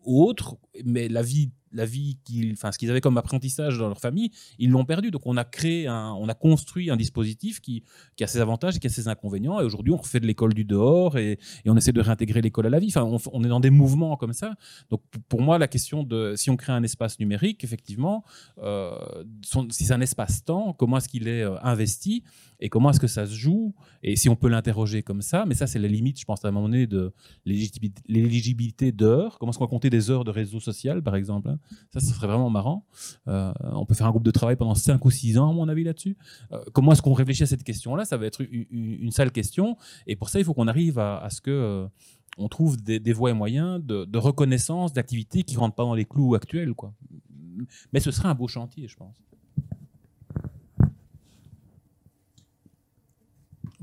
ou 0.04 0.22
autres, 0.22 0.56
mais 0.84 1.08
la 1.08 1.22
vie 1.22 1.50
la 1.72 1.84
vie 1.84 2.18
qu'ils, 2.24 2.52
enfin, 2.52 2.72
ce 2.72 2.78
qu'ils 2.78 2.90
avaient 2.90 3.00
comme 3.00 3.18
apprentissage 3.18 3.78
dans 3.78 3.88
leur 3.88 4.00
famille, 4.00 4.30
ils 4.58 4.70
l'ont 4.70 4.84
perdu. 4.84 5.10
Donc 5.10 5.22
on 5.26 5.36
a 5.36 5.44
créé, 5.44 5.86
un, 5.86 6.12
on 6.12 6.28
a 6.28 6.34
construit 6.34 6.90
un 6.90 6.96
dispositif 6.96 7.60
qui, 7.60 7.82
qui 8.16 8.24
a 8.24 8.26
ses 8.26 8.40
avantages 8.40 8.76
et 8.76 8.78
qui 8.78 8.86
a 8.86 8.90
ses 8.90 9.08
inconvénients. 9.08 9.60
Et 9.60 9.64
aujourd'hui, 9.64 9.92
on 9.92 9.96
refait 9.96 10.20
de 10.20 10.26
l'école 10.26 10.54
du 10.54 10.64
dehors 10.64 11.18
et, 11.18 11.38
on 11.66 11.76
essaie 11.76 11.92
de 11.92 12.00
réintégrer 12.00 12.40
l'école 12.40 12.66
à 12.66 12.70
la 12.70 12.78
vie. 12.78 12.92
Enfin, 12.94 13.02
on, 13.32 13.44
est 13.44 13.48
dans 13.48 13.60
des 13.60 13.70
mouvements 13.70 14.16
comme 14.16 14.32
ça. 14.32 14.54
Donc 14.90 15.02
pour 15.28 15.42
moi, 15.42 15.58
la 15.58 15.68
question 15.68 16.04
de 16.04 16.34
si 16.36 16.48
on 16.48 16.56
crée 16.56 16.72
un 16.72 16.82
espace 16.82 17.18
numérique, 17.18 17.64
effectivement, 17.64 18.24
euh, 18.62 18.96
si 19.70 19.84
c'est 19.84 19.92
un 19.92 20.00
espace-temps, 20.00 20.74
comment 20.74 20.98
est-ce 20.98 21.08
qu'il 21.08 21.28
est 21.28 21.42
euh, 21.42 21.56
investi 21.62 22.22
et 22.60 22.68
comment 22.68 22.90
est-ce 22.90 23.00
que 23.00 23.06
ça 23.06 23.26
se 23.26 23.34
joue 23.34 23.74
et 24.02 24.16
si 24.16 24.28
on 24.28 24.36
peut 24.36 24.48
l'interroger 24.48 25.02
comme 25.02 25.22
ça. 25.22 25.44
Mais 25.46 25.54
ça, 25.54 25.66
c'est 25.66 25.78
la 25.78 25.88
limite, 25.88 26.18
je 26.18 26.24
pense, 26.24 26.44
à 26.44 26.48
un 26.48 26.50
moment 26.50 26.68
donné 26.68 26.86
de 26.86 27.12
l'éligibilité 27.44 28.92
d'heures. 28.92 29.38
Comment 29.38 29.50
est-ce 29.50 29.58
qu'on 29.58 29.64
va 29.64 29.70
compter 29.70 29.90
des 29.90 30.10
heures 30.10 30.24
de 30.24 30.30
réseau 30.30 30.60
social, 30.60 31.02
par 31.02 31.16
exemple 31.16 31.48
hein? 31.48 31.58
Ça, 31.92 32.00
ce 32.00 32.06
serait 32.06 32.26
vraiment 32.26 32.50
marrant. 32.50 32.86
Euh, 33.28 33.52
on 33.60 33.86
peut 33.86 33.94
faire 33.94 34.06
un 34.06 34.10
groupe 34.10 34.24
de 34.24 34.30
travail 34.30 34.56
pendant 34.56 34.74
5 34.74 35.04
ou 35.04 35.10
6 35.10 35.38
ans, 35.38 35.50
à 35.50 35.52
mon 35.52 35.68
avis, 35.68 35.84
là-dessus. 35.84 36.16
Euh, 36.52 36.62
comment 36.72 36.92
est-ce 36.92 37.02
qu'on 37.02 37.12
réfléchit 37.12 37.44
à 37.44 37.46
cette 37.46 37.64
question-là? 37.64 38.04
Ça 38.04 38.16
va 38.16 38.26
être 38.26 38.42
une, 38.50 39.10
sale 39.10 39.32
question. 39.32 39.76
Et 40.06 40.16
pour 40.16 40.28
ça, 40.28 40.38
il 40.38 40.44
faut 40.44 40.54
qu'on 40.54 40.68
arrive 40.68 40.98
à, 40.98 41.28
ce 41.30 41.40
que 41.40 41.50
euh, 41.50 41.86
on 42.38 42.48
trouve 42.48 42.76
des, 42.76 43.12
voies 43.12 43.30
et 43.30 43.34
moyens 43.34 43.82
de, 43.82 44.18
reconnaissance 44.18 44.92
d'activités 44.92 45.42
qui 45.42 45.54
ne 45.54 45.60
rentrent 45.60 45.76
pas 45.76 45.84
dans 45.84 45.94
les 45.94 46.04
clous 46.04 46.34
actuels. 46.34 46.74
Quoi. 46.74 46.92
Mais 47.92 48.00
ce 48.00 48.10
serait 48.10 48.28
un 48.28 48.34
beau 48.34 48.48
chantier, 48.48 48.88
je 48.88 48.96
pense. 48.96 49.16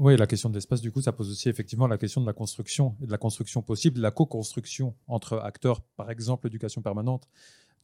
Oui, 0.04 0.18
la 0.18 0.28
question 0.28 0.50
de 0.50 0.56
l'espace, 0.56 0.82
du 0.82 0.92
coup, 0.92 1.02
ça 1.02 1.14
pose 1.14 1.32
aussi 1.32 1.48
effectivement 1.48 1.88
la 1.88 1.98
question 1.98 2.20
de 2.20 2.26
la 2.26 2.34
construction 2.34 2.98
et 3.02 3.06
de 3.06 3.12
la 3.12 3.18
construction 3.18 3.62
possible, 3.62 3.96
de 3.96 4.02
la 4.02 4.12
co-construction 4.12 4.94
entre 5.08 5.38
acteurs, 5.38 5.80
par 5.80 6.12
exemple 6.12 6.46
l'éducation 6.48 6.82
permanente. 6.82 7.30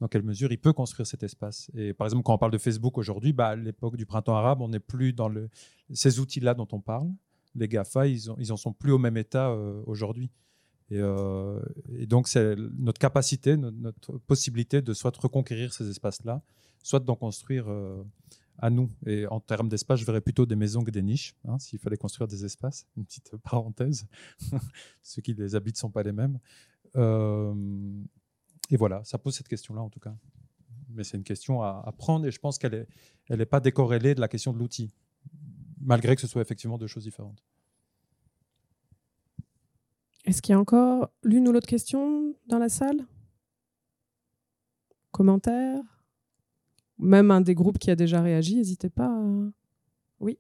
Dans 0.02 0.10
quelle 0.10 0.24
mesure 0.24 0.52
il 0.52 0.58
peut 0.58 0.74
construire 0.74 1.08
cet 1.08 1.24
espace? 1.24 1.72
Et 1.76 1.94
par 1.94 2.08
exemple, 2.08 2.24
quand 2.24 2.34
on 2.34 2.38
parle 2.38 2.52
de 2.52 2.58
Facebook 2.58 2.98
aujourd'hui, 2.98 3.32
bah, 3.32 3.48
à 3.48 3.56
l'époque 3.56 3.96
du 3.96 4.06
printemps 4.06 4.36
arabe, 4.36 4.60
on 4.60 4.68
n'est 4.68 4.82
plus 4.82 5.14
dans 5.14 5.30
le... 5.30 5.50
ces 5.94 6.20
outils-là 6.20 6.56
dont 6.56 6.68
on 6.74 6.82
parle. 6.82 7.10
Les 7.56 7.70
GAFA, 7.70 8.08
ils, 8.08 8.30
ont, 8.30 8.36
en 8.38 8.58
sont 8.58 8.74
plus 8.74 8.92
au 8.92 8.98
même 8.98 9.16
état 9.16 9.52
euh, 9.52 9.82
aujourd'hui. 9.86 10.30
Et, 10.92 11.00
euh, 11.00 11.62
et, 11.98 12.06
donc, 12.06 12.28
c'est 12.28 12.58
notre 12.78 13.00
capacité, 13.00 13.56
notre, 13.56 13.78
notre, 13.78 14.18
possibilité 14.18 14.82
de 14.82 14.94
soit 14.94 15.16
reconquérir 15.16 15.72
ces 15.72 15.90
espaces-là, 15.90 16.42
soit 16.84 17.00
d'en 17.00 17.16
construire 17.16 17.70
euh, 17.70 18.04
à 18.62 18.70
nous. 18.70 18.90
Et 19.06 19.26
en 19.28 19.40
termes 19.40 19.70
d'espace, 19.70 20.00
je 20.00 20.06
verrais 20.06 20.22
plutôt 20.22 20.46
des 20.46 20.56
maisons 20.56 20.84
que 20.84 20.92
des 20.92 21.02
niches, 21.02 21.36
hein, 21.48 21.58
s'il 21.60 21.80
fallait 21.80 21.98
construire 21.98 22.28
des 22.28 22.46
espaces. 22.46 22.88
Une 22.98 23.06
petite 23.06 23.36
parenthèse. 23.44 24.08
Ceux 25.04 25.22
qui 25.22 25.34
les 25.34 25.56
habitent 25.56 25.76
ne 25.76 25.80
sont 25.80 25.92
pas 25.92 26.04
les 26.04 26.12
mêmes. 26.12 26.40
Euh, 26.96 27.54
et 28.70 28.78
voilà, 28.78 29.04
ça 29.04 29.18
pose 29.18 29.36
cette 29.36 29.48
question-là 29.48 29.82
en 29.82 29.90
tout 29.90 30.00
cas. 30.00 30.16
Mais 30.90 31.04
c'est 31.04 31.18
une 31.18 31.24
question 31.24 31.62
à, 31.62 31.94
prendre 31.98 32.26
et 32.26 32.32
je 32.32 32.40
pense 32.40 32.58
qu'elle 32.58 32.72
n'est 32.72 32.88
elle 33.30 33.42
est 33.42 33.46
pas 33.46 33.60
décorrélée 33.60 34.16
de 34.16 34.22
la 34.22 34.28
question 34.28 34.54
de 34.54 34.58
l'outil, 34.58 34.92
malgré 35.80 36.16
que 36.16 36.22
ce 36.22 36.28
soit 36.28 36.42
effectivement 36.42 36.80
deux 36.80 36.88
choses 36.88 37.04
différentes. 37.04 37.44
Est-ce 40.26 40.42
qu'il 40.42 40.54
y 40.54 40.56
a 40.56 40.60
encore 40.60 41.12
l'une 41.24 41.48
ou 41.48 41.52
l'autre 41.52 41.68
question 41.68 42.36
dans 42.48 42.58
la 42.58 42.70
salle? 42.70 43.06
Commentaires 45.12 45.99
même 47.00 47.32
un 47.32 47.42
des 47.42 47.56
groupes 47.56 47.80
qui 47.80 47.90
a 47.90 47.96
déjà 47.96 48.22
réagi, 48.22 48.56
n'hésitez 48.58 48.90
pas. 48.90 49.12
Oui. 50.20 50.38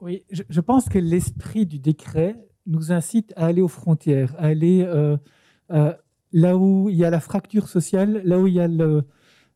Oui, 0.00 0.22
je, 0.30 0.60
pense 0.60 0.88
que 0.88 0.98
l'esprit 0.98 1.66
du 1.66 1.80
décret 1.80 2.36
nous 2.66 2.92
incite 2.92 3.32
à 3.34 3.46
aller 3.46 3.62
aux 3.62 3.68
frontières, 3.68 4.36
à 4.38 4.46
aller 4.46 4.82
euh, 4.82 5.16
euh, 5.72 5.92
là 6.32 6.56
où 6.56 6.88
il 6.88 6.96
y 6.96 7.04
a 7.04 7.10
la 7.10 7.18
fracture 7.18 7.68
sociale, 7.68 8.22
là 8.24 8.38
où 8.38 8.46
il 8.46 8.54
y 8.54 8.60
a 8.60 8.68
le, 8.68 9.04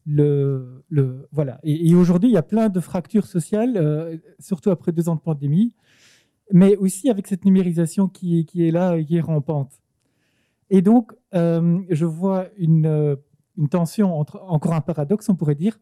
le, 0.07 0.83
le 0.89 1.29
voilà. 1.31 1.61
Et, 1.63 1.91
et 1.91 1.95
aujourd'hui, 1.95 2.31
il 2.31 2.33
y 2.33 2.39
a 2.39 2.43
plein 2.43 2.69
de 2.69 2.81
fractures 2.81 3.27
sociales, 3.27 3.77
euh, 3.77 4.17
surtout 4.41 4.71
après 4.71 4.91
deux 4.91 5.09
ans 5.09 5.15
de 5.15 5.21
pandémie, 5.21 5.75
mais 6.53 6.77
aussi 6.77 7.11
avec 7.11 7.27
cette 7.29 7.45
numérisation 7.45 8.09
qui, 8.09 8.45
qui 8.45 8.67
est 8.67 8.73
là 8.73 8.97
et 8.97 9.05
qui 9.05 9.19
est 9.19 9.21
rampante. 9.21 9.81
Et 10.71 10.83
donc, 10.83 11.13
euh, 11.35 11.83
je 11.91 12.07
vois 12.07 12.47
une, 12.57 12.87
euh, 12.87 13.17
une, 13.59 13.69
tension, 13.69 14.19
entre, 14.19 14.41
encore 14.47 14.73
un 14.73 14.81
paradoxe, 14.81 15.29
on 15.29 15.35
pourrait 15.35 15.57
dire, 15.57 15.79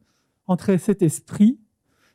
entre 0.46 0.76
cet 0.78 1.02
esprit 1.02 1.60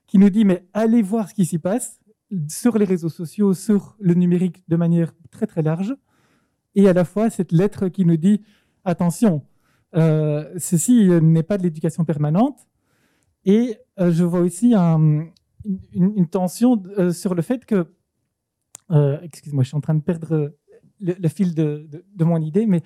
qui 0.08 0.18
nous 0.18 0.32
dit, 0.32 0.44
mais 0.44 0.68
allez 0.74 1.04
voir 1.04 1.30
ce 1.30 1.36
qui 1.36 1.46
s'y 1.46 1.60
passe 1.60 2.02
sur 2.50 2.78
les 2.80 2.86
réseaux 2.86 3.10
sociaux, 3.10 3.54
sur 3.54 3.96
le 4.00 4.16
numérique 4.16 4.64
de 4.68 4.76
manière 4.76 5.14
très 5.30 5.46
très 5.46 5.62
large, 5.62 5.96
et 6.74 6.90
à 6.90 6.94
la 6.94 7.06
fois 7.06 7.30
cette 7.30 7.52
lettre 7.52 7.88
qui 7.90 8.06
nous 8.06 8.18
dit, 8.18 8.42
attention, 8.84 9.46
euh, 9.96 10.52
ceci 10.58 11.08
n'est 11.22 11.44
pas 11.44 11.60
de 11.60 11.64
l'éducation 11.64 12.06
permanente, 12.06 12.68
et 13.46 13.78
je 14.00 14.24
vois 14.24 14.40
aussi 14.40 14.74
un, 14.74 15.28
une, 15.94 16.28
tension 16.28 16.82
sur 17.12 17.36
le 17.36 17.42
fait 17.44 17.66
que, 17.66 17.86
excuse-moi, 19.22 19.64
je 19.64 19.68
suis 19.68 19.78
en 19.78 19.82
train 19.82 19.94
de 19.94 20.02
perdre 20.02 20.54
le, 21.04 21.30
fil 21.30 21.54
de, 21.54 22.04
mon 22.20 22.42
idée, 22.42 22.66
mais 22.66 22.82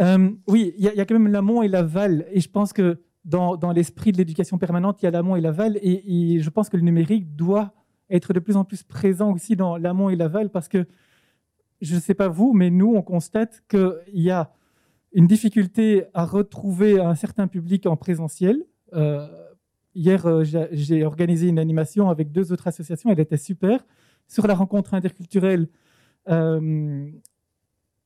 euh, 0.00 0.30
oui, 0.46 0.74
il 0.78 0.84
y, 0.84 1.00
a 1.00 1.04
quand 1.04 1.18
même 1.18 1.32
l'amont 1.32 1.62
et 1.62 1.68
l'aval, 1.68 2.26
et 2.30 2.40
je 2.40 2.48
pense 2.48 2.72
que 2.72 3.02
dans, 3.24 3.56
l'esprit 3.74 4.12
de 4.12 4.18
l'éducation 4.18 4.58
permanente, 4.58 5.02
il 5.02 5.06
y 5.06 5.08
a 5.08 5.10
l'amont 5.10 5.36
et 5.36 5.40
l'aval, 5.40 5.78
et, 5.82 6.34
et, 6.34 6.40
je 6.40 6.50
pense 6.50 6.68
que 6.68 6.76
le 6.76 6.82
numérique 6.82 7.34
doit 7.36 7.74
être 8.08 8.32
de 8.32 8.40
plus 8.40 8.56
en 8.56 8.64
plus 8.64 8.82
présent 8.82 9.32
aussi 9.32 9.56
dans 9.56 9.76
l'amont 9.76 10.10
et 10.10 10.16
l'aval, 10.16 10.50
parce 10.50 10.68
que 10.68 10.86
je 11.80 11.94
ne 11.94 12.00
sais 12.00 12.14
pas 12.14 12.28
vous, 12.28 12.52
mais 12.52 12.70
nous, 12.70 12.94
on 12.94 13.02
constate 13.02 13.62
qu'il 13.68 14.00
y 14.14 14.30
a 14.30 14.52
une 15.12 15.26
difficulté 15.26 16.04
à 16.14 16.24
retrouver 16.24 17.00
un 17.00 17.14
certain 17.14 17.48
public 17.48 17.86
en 17.86 17.96
présentiel. 17.96 18.64
Euh, 18.92 19.26
hier, 19.94 20.26
euh, 20.26 20.44
j'ai 20.44 21.04
organisé 21.04 21.48
une 21.48 21.58
animation 21.58 22.10
avec 22.10 22.32
deux 22.32 22.52
autres 22.52 22.68
associations, 22.68 23.10
elle 23.10 23.20
était 23.20 23.36
super, 23.36 23.84
sur 24.28 24.46
la 24.46 24.54
rencontre 24.54 24.94
interculturelle 24.94 25.68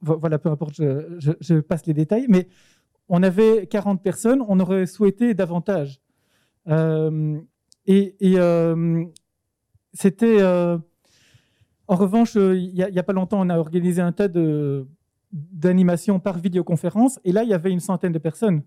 voilà, 0.05 0.39
peu 0.39 0.51
importe, 0.51 0.75
je, 0.77 1.61
passe 1.61 1.87
les 1.87 1.95
détails, 1.95 2.27
mais 2.29 2.49
on 3.09 3.23
avait 3.23 3.67
40 3.67 4.03
personnes, 4.03 4.43
on 4.49 4.61
aurait 4.61 4.87
souhaité 4.87 5.35
davantage. 5.35 6.01
Euh, 6.69 7.41
et, 7.87 8.15
euh, 8.23 9.05
c'était. 9.93 10.41
Euh, 10.41 10.79
en 11.87 11.97
revanche, 11.97 12.35
il 12.37 12.73
n'y 12.73 12.99
a, 12.99 13.03
pas 13.03 13.13
longtemps, 13.13 13.41
on 13.41 13.51
a 13.51 13.59
organisé 13.59 14.01
un 14.01 14.13
tas 14.13 14.29
d'animations 15.33 16.19
par 16.19 16.39
vidéoconférence, 16.39 17.21
et 17.25 17.33
là, 17.33 17.43
il 17.43 17.51
y 17.51 17.55
avait 17.55 17.71
une 17.71 17.81
centaine 17.81 18.13
de 18.13 18.19
personnes. 18.19 18.63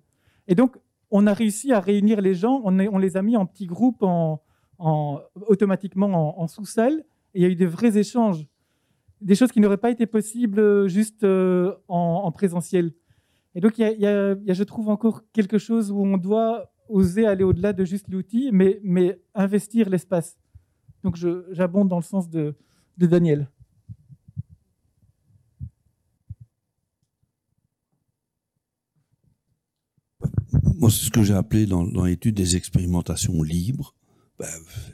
Et 0.48 0.54
donc, 0.54 0.78
on 1.10 1.26
a 1.26 1.34
réussi 1.34 1.74
à 1.74 1.80
réunir 1.80 2.22
les 2.22 2.36
gens, 2.36 2.62
on, 2.64 2.98
les 2.98 3.18
a 3.18 3.24
mis 3.24 3.36
en 3.36 3.48
petits 3.48 3.66
groupes, 3.66 4.04
en, 4.04 4.44
en, 4.78 5.20
automatiquement 5.48 6.38
en, 6.38 6.44
en 6.44 6.48
sous-salle, 6.48 7.04
et 7.34 7.40
il 7.40 7.42
y 7.42 7.46
a 7.46 7.50
eu 7.50 7.56
des 7.56 7.66
vrais 7.66 7.98
échanges 7.98 8.46
des 9.22 9.36
choses 9.36 9.52
qui 9.52 9.60
n'auraient 9.60 9.78
pas 9.78 9.92
été 9.92 10.06
possibles 10.06 10.60
euh, 10.60 10.88
juste 10.88 11.24
euh, 11.24 11.74
en, 11.88 12.22
en, 12.26 12.32
présentiel. 12.32 12.94
Et 13.56 13.62
donc, 13.62 13.80
il 13.80 13.86
y, 13.88 14.54
je 14.54 14.64
trouve, 14.64 14.90
encore 14.90 15.24
quelque 15.34 15.58
chose 15.58 15.92
où 15.92 16.00
on 16.00 16.18
doit 16.18 16.72
oser 16.90 17.26
aller 17.26 17.44
au-delà 17.44 17.74
de 17.74 17.86
juste 17.86 18.08
l'outil, 18.08 18.52
mais, 18.54 19.20
investir 19.34 19.90
l'espace. 19.90 20.38
Donc, 21.04 21.18
j'abonde 21.52 21.88
dans 21.88 21.98
le 21.98 22.04
sens 22.04 22.30
de, 22.30 22.56
Daniel. 22.98 23.50
Moi, 30.76 30.92
c'est 30.92 31.06
ce 31.06 31.10
que 31.10 31.24
j'ai 31.24 31.34
appelé 31.34 31.66
dans 31.66 32.04
l'étude 32.04 32.36
des 32.36 32.56
expérimentations 32.56 33.42
libres. 33.42 33.97
Ben, 34.40 34.48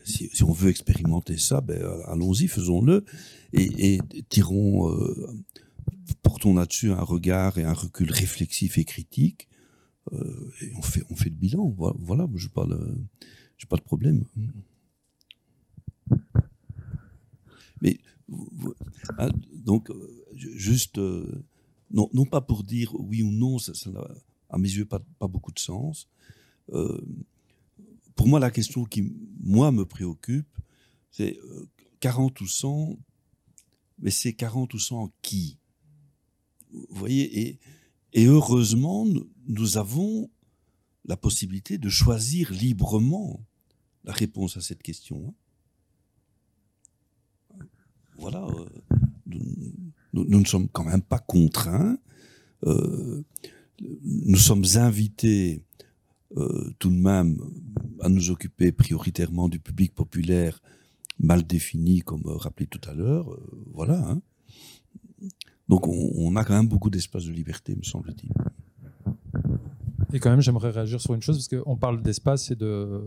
si, 0.05 0.29
si, 0.33 0.43
on 0.43 0.53
veut 0.53 0.69
expérimenter 0.69 1.37
ça, 1.37 1.59
ben, 1.59 1.81
allons-y, 2.07 2.47
faisons-le 2.47 3.03
et, 3.51 3.95
et 3.95 3.99
tirons, 4.29 4.89
euh, 4.89 5.27
portons 6.21 6.53
là-dessus 6.53 6.91
un 6.91 7.03
regard 7.03 7.57
et 7.57 7.63
un 7.63 7.73
recul 7.73 8.09
réflexif 8.09 8.77
et 8.77 8.85
critique. 8.85 9.49
Euh, 10.11 10.51
et 10.61 10.71
on 10.75 10.81
fait, 10.81 11.03
on 11.09 11.15
fait 11.15 11.29
le 11.29 11.35
bilan. 11.35 11.75
Voilà, 11.99 12.27
je 12.35 12.47
n'ai 12.47 12.53
pas, 12.53 12.67
pas 13.69 13.77
de 13.77 13.81
problème. 13.81 14.23
Mais 17.81 17.99
ah, 19.17 19.29
donc, 19.53 19.91
juste, 20.33 20.97
euh, 20.97 21.43
non, 21.91 22.09
non 22.13 22.25
pas 22.25 22.41
pour 22.41 22.63
dire 22.63 22.93
oui 22.95 23.23
ou 23.23 23.31
non, 23.31 23.59
ça 23.59 23.73
n'a 23.91 24.07
à 24.49 24.57
mes 24.57 24.69
yeux 24.69 24.85
pas, 24.85 25.01
pas 25.19 25.27
beaucoup 25.27 25.51
de 25.51 25.59
sens. 25.59 26.07
Euh, 26.71 27.01
pour 28.15 28.27
moi, 28.27 28.39
la 28.39 28.51
question 28.51 28.85
qui, 28.85 29.13
moi, 29.41 29.71
me 29.71 29.85
préoccupe, 29.85 30.47
c'est 31.11 31.37
40 31.99 32.41
ou 32.41 32.47
100, 32.47 32.97
mais 33.99 34.11
c'est 34.11 34.33
40 34.33 34.73
ou 34.73 34.79
100 34.79 35.11
qui? 35.21 35.57
Vous 36.71 36.85
voyez 36.89 37.39
et, 37.39 37.59
et, 38.13 38.25
heureusement, 38.25 39.05
nous 39.47 39.77
avons 39.77 40.29
la 41.05 41.17
possibilité 41.17 41.77
de 41.77 41.89
choisir 41.89 42.51
librement 42.51 43.45
la 44.03 44.13
réponse 44.13 44.57
à 44.57 44.61
cette 44.61 44.81
question. 44.83 45.33
Voilà, 48.17 48.45
euh, 48.45 48.65
nous, 49.25 50.25
nous, 50.25 50.39
ne 50.39 50.45
sommes 50.45 50.69
quand 50.69 50.83
même 50.83 51.01
pas 51.01 51.19
contraints. 51.19 51.97
Euh, 52.65 53.23
nous 53.81 54.37
sommes 54.37 54.65
invités 54.75 55.57
euh, 55.57 55.72
tout 56.79 56.89
de 56.89 56.95
même 56.95 57.37
à 58.01 58.09
nous 58.09 58.31
occuper 58.31 58.71
prioritairement 58.71 59.49
du 59.49 59.59
public 59.59 59.93
populaire 59.93 60.59
mal 61.19 61.43
défini, 61.43 62.01
comme 62.01 62.23
euh, 62.25 62.35
rappelé 62.35 62.67
tout 62.67 62.81
à 62.89 62.93
l'heure. 62.93 63.31
Euh, 63.31 63.65
voilà. 63.73 63.97
Hein. 64.09 64.21
Donc 65.69 65.87
on, 65.87 66.35
a 66.35 66.43
quand 66.43 66.53
même 66.53 66.67
beaucoup 66.67 66.89
d'espace 66.89 67.25
de 67.25 67.31
liberté, 67.31 67.75
me 67.75 67.83
semble-t-il. 67.83 68.31
Et 70.11 70.19
quand 70.19 70.29
même, 70.29 70.41
j'aimerais 70.41 70.69
réagir 70.69 70.99
sur 70.99 71.13
une 71.13 71.21
chose, 71.21 71.37
parce 71.37 71.63
qu'on 71.63 71.77
parle 71.77 72.01
d'espace 72.01 72.51
et 72.51 72.55
de... 72.55 73.01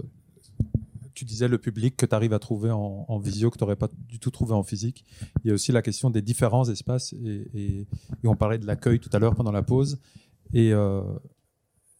Tu 1.14 1.24
disais 1.24 1.48
le 1.48 1.58
public 1.58 1.96
que 1.96 2.04
tu 2.04 2.14
arrives 2.14 2.32
à 2.32 2.38
trouver 2.38 2.70
en, 2.70 3.18
visio, 3.18 3.50
que 3.50 3.56
tu 3.56 3.64
n'aurais 3.64 3.76
pas 3.76 3.88
du 4.08 4.18
tout 4.18 4.30
trouvé 4.30 4.52
en 4.52 4.62
physique. 4.62 5.04
Il 5.44 5.48
y 5.48 5.50
a 5.50 5.54
aussi 5.54 5.72
la 5.72 5.80
question 5.80 6.10
des 6.10 6.20
différents 6.20 6.68
espaces, 6.68 7.14
et, 7.24 7.86
on 8.24 8.36
parlait 8.36 8.58
de 8.58 8.66
l'accueil 8.66 8.98
tout 8.98 9.10
à 9.12 9.18
l'heure 9.18 9.34
pendant 9.34 9.52
la 9.52 9.62
pause. 9.62 9.98
Et, 10.52 10.72
euh, 10.72 11.02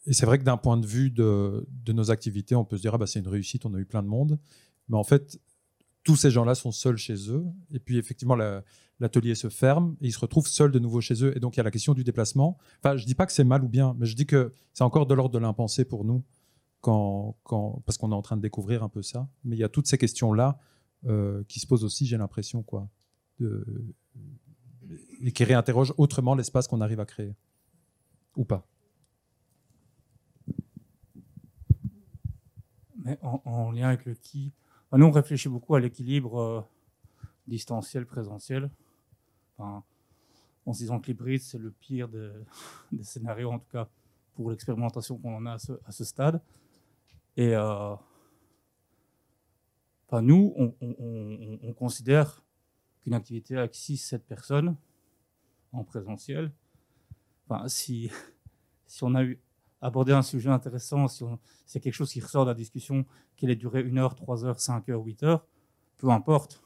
et 0.07 0.13
c'est 0.13 0.27
vrai 0.27 0.39
que 0.39 0.45
d'un 0.45 0.57
point 0.57 0.77
de 0.77 0.87
vue 0.87 1.11
de, 1.11 1.67
nos 1.89 2.11
activités, 2.11 2.55
on 2.55 2.65
peut 2.65 2.77
se 2.77 2.83
dire 2.83 2.95
ah 2.95 2.99
bah 2.99 3.07
c'est 3.07 3.19
une 3.19 3.29
réussite, 3.29 3.67
on 3.67 3.75
a 3.75 3.79
eu 3.79 3.85
plein 3.85 4.03
de 4.03 4.09
monde. 4.09 4.39
Mais 4.89 4.97
en 4.97 5.05
fait, 5.05 5.41
tous 6.05 6.17
ces 6.17 6.31
gens-là 6.31 6.55
sont 6.55 6.71
seuls 6.71 6.97
chez 6.97 7.31
eux. 7.31 7.45
Et 7.73 7.81
puis 7.81 7.99
effectivement, 7.99 8.37
l'atelier 9.01 9.35
se 9.35 9.49
ferme 9.49 9.97
et 10.01 10.07
ils 10.07 10.13
se 10.13 10.21
retrouvent 10.21 10.47
seuls 10.47 10.71
de 10.71 10.79
nouveau 10.79 11.01
chez 11.01 11.25
eux. 11.25 11.37
Et 11.37 11.41
donc 11.41 11.57
il 11.57 11.59
y 11.59 11.61
a 11.61 11.65
la 11.65 11.73
question 11.73 11.93
du 11.93 12.05
déplacement. 12.05 12.57
Enfin, 12.79 12.97
je 12.97 13.05
dis 13.05 13.17
pas 13.17 13.27
que 13.27 13.33
c'est 13.33 13.45
mal 13.45 13.65
ou 13.65 13.69
bien, 13.69 13.97
mais 13.99 14.07
je 14.07 14.15
dis 14.15 14.27
que 14.27 14.53
c'est 14.73 14.85
encore 14.85 15.07
de 15.07 15.15
l'ordre 15.15 15.35
de 15.35 15.41
l'impensé 15.41 15.85
pour 15.85 16.05
nous 16.05 16.23
quand, 16.81 17.37
quand, 17.43 17.83
parce 17.85 17.99
qu'on 17.99 18.13
est 18.13 18.15
en 18.15 18.23
train 18.23 18.37
de 18.37 18.43
découvrir 18.43 18.85
un 18.85 18.89
peu 18.89 19.03
ça. 19.03 19.29
Mais 19.45 19.57
il 19.57 19.59
y 19.59 19.65
a 19.65 19.69
toutes 19.69 19.89
ces 19.89 19.99
questions-là 19.99 20.61
euh, 21.07 21.43
qui 21.49 21.59
se 21.59 21.67
posent 21.67 21.85
aussi, 21.85 22.07
j'ai 22.07 22.17
l'impression, 22.17 22.63
quoi, 22.63 22.89
et 25.21 25.33
qui 25.33 25.45
réinterrogent 25.45 25.95
autrement 25.99 26.35
l'espace 26.35 26.69
qu'on 26.69 26.81
arrive 26.81 27.01
à 27.01 27.07
créer, 27.07 27.35
ou 28.37 28.45
pas. 28.45 28.67
En, 33.23 33.71
lien 33.71 33.89
avec 33.89 34.05
le 34.05 34.15
qui, 34.15 34.53
nous 34.93 35.07
on 35.07 35.11
réfléchit 35.11 35.49
beaucoup 35.49 35.75
à 35.75 35.81
l'équilibre 35.81 36.39
euh, 36.39 36.61
distanciel-présentiel. 37.47 38.71
En 39.59 40.73
se 40.73 40.79
disant 40.79 41.01
que 41.01 41.07
l'hybride, 41.07 41.41
c'est 41.41 41.59
le 41.59 41.71
pire 41.71 42.09
des 42.93 43.05
scénarios, 43.05 43.51
en 43.53 43.59
tout 43.59 43.71
cas 43.71 43.89
pour 44.37 44.51
l'expérimentation 44.51 45.17
qu'on 45.17 45.35
en 45.35 45.47
a 45.47 45.55
à 45.55 45.93
ce, 45.93 46.05
stade. 46.05 46.41
Et 47.37 47.55
euh, 47.55 47.95
enfin, 50.07 50.23
nous, 50.23 50.55
on, 50.57 51.73
considère 51.73 52.45
qu'une 53.03 53.15
activité 53.15 53.57
avec 53.57 53.75
6-7 53.75 54.19
personnes 54.19 54.77
en 55.73 55.85
présentiel, 55.85 56.53
enfin, 57.49 57.67
si, 57.69 58.11
si 58.87 59.03
on 59.05 59.15
a 59.15 59.25
eu 59.25 59.41
abordé 59.81 60.13
un 60.13 60.23
sujet 60.23 60.51
intéressant, 60.51 61.09
si 61.09 61.25
c'est 61.67 61.81
quelque 61.81 61.95
chose 61.95 62.13
qui 62.13 62.21
ressort 62.21 62.45
de 62.45 62.51
la 62.51 62.55
discussion, 62.55 63.05
qu'il 63.37 63.51
ait 63.51 63.57
duré 63.57 63.81
1 63.81 63.97
heure, 63.99 64.15
3 64.15 64.45
heures, 64.45 64.61
5 64.61 64.89
heures, 64.89 65.03
8 65.05 65.23
heures, 65.23 65.47
peu 65.97 66.09
importe. 66.11 66.63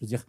Je 0.00 0.04
veux 0.04 0.08
dire, 0.08 0.26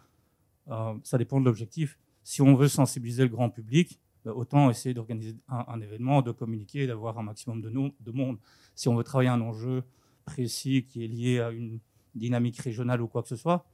euh, 0.69 0.95
ça 1.03 1.17
dépend 1.17 1.39
de 1.39 1.45
l'objectif. 1.45 1.97
Si 2.23 2.41
on 2.41 2.55
veut 2.55 2.67
sensibiliser 2.67 3.23
le 3.23 3.29
grand 3.29 3.49
public, 3.49 3.99
ben, 4.23 4.31
autant 4.31 4.69
essayer 4.69 4.93
d'organiser 4.93 5.35
un, 5.49 5.81
événement, 5.81 6.21
de 6.21 6.31
communiquer, 6.31 6.87
d'avoir 6.87 7.17
un 7.19 7.23
maximum 7.23 7.61
de, 7.61 7.69
de, 7.69 8.11
monde. 8.11 8.37
Si 8.75 8.87
on 8.87 8.95
veut 8.95 9.03
travailler 9.03 9.29
un 9.29 9.41
enjeu 9.41 9.83
précis 10.23 10.85
qui 10.85 11.03
est 11.03 11.07
lié 11.07 11.39
à 11.41 11.51
une 11.51 11.79
dynamique 12.15 12.59
régionale 12.59 13.01
ou 13.01 13.07
quoi 13.07 13.21
que 13.23 13.27
ce 13.27 13.35
soit, 13.35 13.65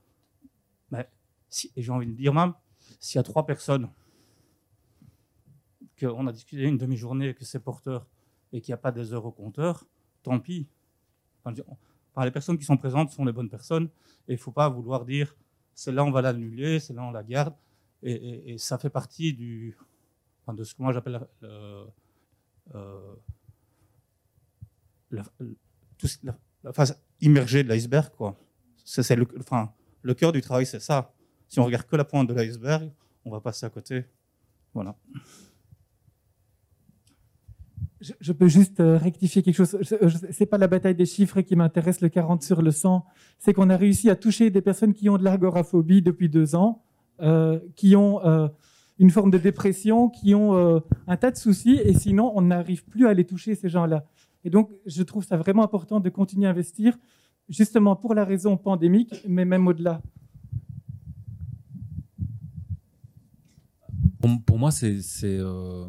ben, 0.90 1.06
et 1.76 1.82
j'ai 1.82 1.92
envie 1.92 2.08
de 2.08 2.14
dire 2.14 2.34
même, 2.34 2.54
s'il 3.00 3.18
y 3.18 3.20
a 3.20 3.24
trois 3.24 3.46
personnes, 3.46 3.90
qu'on 6.00 6.28
a 6.28 6.32
discuté 6.32 6.64
une 6.64 6.78
demi-journée, 6.78 7.34
que 7.34 7.46
c'est 7.46 7.60
porteur 7.60 8.08
et 8.52 8.62
qu'il 8.62 8.72
n'y 8.72 8.76
a 8.76 8.78
pas 8.78 8.92
des 8.92 9.14
heures 9.14 9.26
au 9.26 9.32
compteur, 9.32 9.86
tant 10.24 10.40
pis. 10.40 10.68
Les 11.46 12.32
personnes 12.32 12.58
qui 12.58 12.66
sont 12.66 12.78
présentes 12.78 13.12
sont 13.12 13.26
les 13.26 13.32
bonnes 13.32 13.50
personnes 13.50 13.90
et 14.28 14.34
il 14.34 14.36
ne 14.36 14.40
faut 14.40 14.52
pas 14.52 14.68
vouloir 14.70 15.06
dire 15.06 15.36
celle-là 15.74 16.04
on 16.04 16.12
va 16.12 16.22
l'annuler, 16.22 16.80
celle-là 16.80 17.04
on 17.04 17.12
la 17.12 17.24
garde. 17.24 17.56
et, 18.04 18.58
ça 18.58 18.78
fait 18.78 18.90
partie 18.90 19.34
de 19.34 20.64
ce 20.64 20.74
que 20.74 20.82
moi 20.82 20.94
j'appelle 20.94 21.20
euh, 21.44 21.86
la, 25.12 25.24
phase 26.74 27.02
immergée 27.22 27.64
de 27.64 27.70
l'iceberg. 27.70 28.12
C'est, 28.76 29.16
le, 29.16 29.28
le 30.02 30.14
cœur 30.14 30.32
du 30.32 30.42
travail, 30.42 30.66
c'est 30.66 30.80
ça. 30.80 31.14
Si 31.48 31.60
on 31.60 31.66
regarde 31.66 31.86
que 31.86 31.96
la 31.96 32.06
pointe 32.06 32.28
de 32.28 32.34
l'iceberg, 32.34 32.92
on 33.26 33.32
va 33.32 33.40
passer 33.40 33.66
à 33.66 33.70
côté. 33.70 34.06
Voilà. 34.74 34.96
Je, 38.02 38.32
peux 38.32 38.48
juste 38.48 38.80
euh, 38.80 38.98
rectifier 38.98 39.44
quelque 39.44 39.56
chose. 39.56 39.78
C'est 40.32 40.46
pas 40.46 40.58
la 40.58 40.68
bataille 40.68 40.96
des 40.96 41.06
chiffres 41.06 41.42
qui 41.42 41.56
m'intéresse, 41.56 42.00
le 42.00 42.10
40 42.10 42.42
sur 42.44 42.62
le 42.62 42.72
100. 42.72 43.06
C'est 43.40 43.54
qu'on 43.54 43.70
a 43.70 43.76
réussi 43.76 44.10
à 44.10 44.16
toucher 44.16 44.50
des 44.50 44.62
personnes 44.62 44.94
qui 44.94 45.10
ont 45.10 45.18
de 45.18 45.24
l'agoraphobie 45.24 46.02
depuis 46.02 46.30
deux 46.30 46.56
ans, 46.56 46.82
euh, 47.22 47.60
qui 47.76 47.96
ont 47.96 48.22
une 49.00 49.10
forme 49.10 49.32
de 49.32 49.38
dépression, 49.38 50.10
qui 50.10 50.36
ont 50.36 50.56
euh, 50.56 50.82
un 51.08 51.16
tas 51.16 51.32
de 51.32 51.38
soucis, 51.38 51.80
et 51.84 51.94
sinon, 51.94 52.34
on 52.36 52.42
n'arrive 52.42 52.84
plus 52.86 53.08
à 53.08 53.14
les 53.14 53.26
toucher, 53.26 53.56
ces 53.56 53.70
gens-là. 53.70 54.06
Et 54.44 54.50
donc, 54.50 54.70
je 54.86 55.02
trouve 55.04 55.24
ça 55.24 55.38
vraiment 55.38 55.64
important 55.64 56.02
de 56.02 56.10
continuer 56.10 56.48
à 56.48 56.50
investir, 56.50 56.98
justement 57.48 57.96
pour 57.96 58.14
la 58.14 58.26
raison 58.26 58.58
pandémique, 58.58 59.16
mais 59.28 59.46
même 59.46 59.68
au-delà. 59.68 60.02
Pour, 64.46 64.60
moi, 64.60 64.70
c'est 64.72 65.00
euh, 65.24 65.86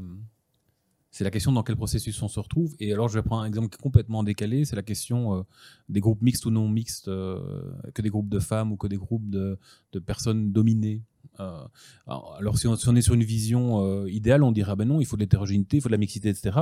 c'est 1.21 1.25
la 1.25 1.31
question 1.31 1.53
dans 1.53 1.63
quel 1.63 1.77
processus 1.77 2.23
on 2.23 2.29
se 2.29 2.41
retrouve. 2.41 2.75
Et 2.81 2.95
alors, 2.95 3.11
je 3.11 3.19
vais 3.19 3.23
prendre 3.23 3.43
un 3.43 3.45
exemple 3.45 3.77
complètement 3.77 4.23
décalé, 4.25 4.65
c'est 4.65 4.75
la 4.75 4.83
question 4.83 5.37
euh, 5.37 5.43
des 5.91 6.01
groupes 6.01 6.23
mixtes 6.23 6.47
ou 6.47 6.51
non 6.51 6.67
mixtes, 6.67 7.11
que 7.11 8.01
des 8.01 8.09
groupes 8.09 8.31
de 8.31 8.39
femmes 8.39 8.73
ou 8.73 8.79
que 8.79 8.87
des 8.87 8.97
groupes 8.97 9.29
de, 9.29 9.59
personnes 10.07 10.51
dominées 10.51 11.03
euh, 11.39 11.63
alors, 12.07 12.59
si 12.59 12.67
on, 12.67 12.75
est 12.75 13.03
sur 13.03 13.15
une 13.15 13.23
vision 13.23 13.85
euh, 13.85 14.11
idéale, 14.11 14.43
on 14.43 14.53
dirait 14.53 14.77
ben 14.77 14.89
non, 14.89 15.01
il 15.01 15.05
faut 15.05 15.17
de 15.17 15.23
l'hétérogénéité, 15.23 15.77
il 15.77 15.81
faut 15.81 15.89
de 15.89 15.93
la 15.93 15.99
mixité, 15.99 16.31
etc. 16.31 16.59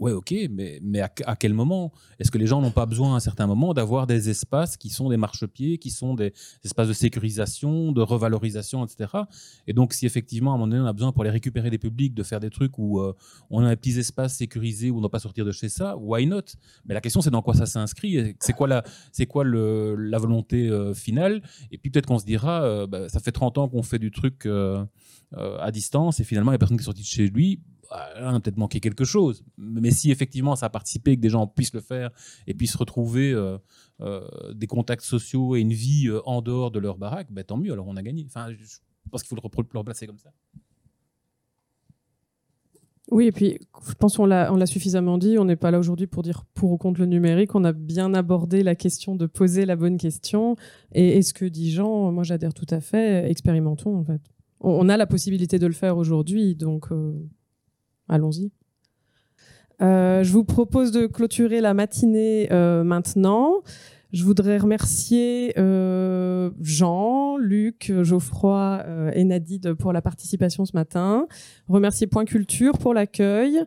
Ouais, 0.00 0.10
ok, 0.10 0.34
mais, 0.50 0.80
mais 0.82 1.00
à, 1.00 1.36
quel 1.36 1.54
moment? 1.54 1.92
Est-ce 2.18 2.30
que 2.30 2.38
les 2.38 2.46
gens 2.46 2.60
n'ont 2.60 2.72
pas 2.72 2.84
besoin 2.84 3.12
à 3.12 3.16
un 3.16 3.20
certain 3.20 3.46
moment 3.46 3.74
d'avoir 3.74 4.06
des 4.08 4.28
espaces 4.28 4.76
qui 4.76 4.88
sont 4.90 5.08
des 5.08 5.16
marchepieds, 5.16 5.78
qui 5.78 5.90
sont 5.90 6.14
des 6.14 6.32
espaces 6.64 6.88
de 6.88 6.92
sécurisation, 6.92 7.92
de 7.92 8.02
revalorisation, 8.02 8.84
etc. 8.84 9.10
Et 9.68 9.72
donc, 9.72 9.92
si 9.92 10.04
effectivement, 10.04 10.50
à 10.50 10.54
un 10.54 10.58
moment 10.58 10.68
donné, 10.68 10.82
on 10.82 10.86
a 10.86 10.92
besoin 10.92 11.12
pour 11.12 11.22
les 11.22 11.30
récupérer 11.30 11.70
des 11.70 11.78
publics, 11.78 12.12
de 12.12 12.24
faire 12.24 12.40
des 12.40 12.50
trucs 12.50 12.76
où 12.78 13.00
euh, 13.00 13.14
on 13.50 13.64
a 13.64 13.70
des 13.70 13.76
petits 13.76 13.98
espaces 13.98 14.36
sécurisés 14.36 14.90
où 14.90 14.94
on 14.94 14.96
ne 14.96 15.02
doit 15.02 15.10
pas 15.10 15.20
sortir 15.20 15.44
de 15.44 15.52
chez 15.52 15.68
ça, 15.68 15.96
why 15.96 16.26
not? 16.26 16.42
Mais 16.86 16.94
la 16.94 17.00
question, 17.00 17.20
c'est 17.20 17.30
dans 17.30 17.42
quoi 17.42 17.54
ça 17.54 17.66
s'inscrit 17.66 18.34
C'est 18.40 18.52
quoi, 18.52 18.66
la, 18.66 18.82
c'est 19.12 19.26
quoi 19.26 19.44
le, 19.44 19.94
la 19.94 20.18
volonté 20.18 20.68
euh, 20.68 20.92
finale? 20.92 21.40
Et 21.70 21.78
puis 21.78 21.90
peut-être 21.90 22.06
qu'on 22.06 22.18
se 22.18 22.26
dira, 22.26 22.64
euh, 22.64 22.86
bah, 22.88 23.08
ça 23.08 23.20
fait 23.20 23.32
30 23.32 23.58
ans 23.58 23.68
qu'on 23.68 23.82
fait 23.84 24.00
du 24.00 24.10
truc 24.10 24.48
à 25.36 25.70
distance 25.72 26.20
et 26.20 26.24
finalement, 26.24 26.50
il 26.50 26.54
y 26.54 26.56
a 26.56 26.58
personne 26.58 26.76
qui 26.76 26.82
est 26.82 26.84
sorti 26.84 27.02
de 27.02 27.06
chez 27.06 27.28
lui 27.28 27.60
on 27.90 28.34
a 28.34 28.40
peut-être 28.40 28.56
manqué 28.56 28.80
quelque 28.80 29.04
chose. 29.04 29.44
Mais 29.56 29.90
si 29.90 30.10
effectivement 30.10 30.56
ça 30.56 30.66
a 30.66 30.70
participé, 30.70 31.16
que 31.16 31.20
des 31.20 31.28
gens 31.28 31.46
puissent 31.46 31.74
le 31.74 31.80
faire 31.80 32.10
et 32.46 32.54
puissent 32.54 32.76
retrouver 32.76 33.32
euh, 33.32 33.58
euh, 34.00 34.26
des 34.52 34.66
contacts 34.66 35.04
sociaux 35.04 35.56
et 35.56 35.60
une 35.60 35.72
vie 35.72 36.08
euh, 36.08 36.20
en 36.26 36.42
dehors 36.42 36.70
de 36.70 36.78
leur 36.78 36.98
baraque, 36.98 37.28
ben, 37.30 37.44
tant 37.44 37.56
mieux, 37.56 37.72
alors 37.72 37.86
on 37.88 37.96
a 37.96 38.02
gagné. 38.02 38.24
Enfin, 38.26 38.48
je 38.52 39.10
pense 39.10 39.22
qu'il 39.22 39.28
faut 39.28 39.36
le 39.36 39.78
replacer 39.78 40.06
comme 40.06 40.18
ça. 40.18 40.30
Oui, 43.10 43.26
et 43.26 43.32
puis 43.32 43.58
je 43.86 43.92
pense 43.94 44.16
qu'on 44.16 44.24
l'a 44.24 44.66
suffisamment 44.66 45.18
dit, 45.18 45.36
on 45.38 45.44
n'est 45.44 45.56
pas 45.56 45.70
là 45.70 45.78
aujourd'hui 45.78 46.06
pour 46.06 46.22
dire 46.22 46.44
pour 46.54 46.72
ou 46.72 46.78
contre 46.78 47.00
le 47.00 47.06
numérique, 47.06 47.54
on 47.54 47.62
a 47.64 47.72
bien 47.72 48.14
abordé 48.14 48.62
la 48.62 48.74
question 48.74 49.14
de 49.14 49.26
poser 49.26 49.66
la 49.66 49.76
bonne 49.76 49.98
question. 49.98 50.56
Et, 50.92 51.18
et 51.18 51.22
ce 51.22 51.34
que 51.34 51.44
dit 51.44 51.70
Jean, 51.70 52.10
moi 52.12 52.22
j'adhère 52.22 52.54
tout 52.54 52.66
à 52.70 52.80
fait, 52.80 53.30
expérimentons 53.30 53.94
en 53.94 54.04
fait. 54.04 54.22
On, 54.60 54.88
a 54.88 54.96
la 54.96 55.06
possibilité 55.06 55.58
de 55.58 55.66
le 55.66 55.74
faire 55.74 55.98
aujourd'hui, 55.98 56.54
donc 56.54 56.88
Allons-y. 58.08 58.50
Euh, 59.82 60.22
je 60.22 60.32
vous 60.32 60.44
propose 60.44 60.92
de 60.92 61.06
clôturer 61.06 61.60
la 61.60 61.74
matinée 61.74 62.48
euh, 62.52 62.84
maintenant. 62.84 63.62
Je 64.12 64.22
voudrais 64.24 64.58
remercier 64.58 65.52
euh, 65.58 66.50
Jean, 66.60 67.36
Luc, 67.36 67.92
Geoffroy 68.02 68.84
et 69.12 69.24
Nadide 69.24 69.74
pour 69.74 69.92
la 69.92 70.02
participation 70.02 70.64
ce 70.64 70.72
matin. 70.74 71.26
Remercier 71.66 72.06
Point 72.06 72.24
Culture 72.24 72.78
pour 72.78 72.94
l'accueil. 72.94 73.64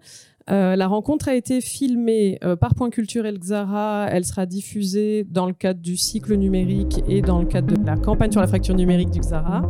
la 0.47 0.87
rencontre 0.87 1.27
a 1.27 1.35
été 1.35 1.59
filmée 1.59 2.39
par 2.61 2.75
Point 2.75 2.91
Culture 2.91 3.25
El 3.25 3.39
Xara. 3.39 4.07
Elle 4.09 4.23
sera 4.23 4.45
diffusée 4.45 5.25
dans 5.29 5.47
le 5.47 5.53
cadre 5.53 5.81
du 5.81 5.97
cycle 5.97 6.35
numérique 6.35 7.03
et 7.09 7.21
dans 7.21 7.39
le 7.39 7.45
cadre 7.45 7.75
de 7.77 7.85
la 7.85 7.97
campagne 7.97 8.31
sur 8.31 8.39
la 8.39 8.47
fracture 8.47 8.75
numérique 8.75 9.11
du 9.11 9.19
Xara. 9.19 9.69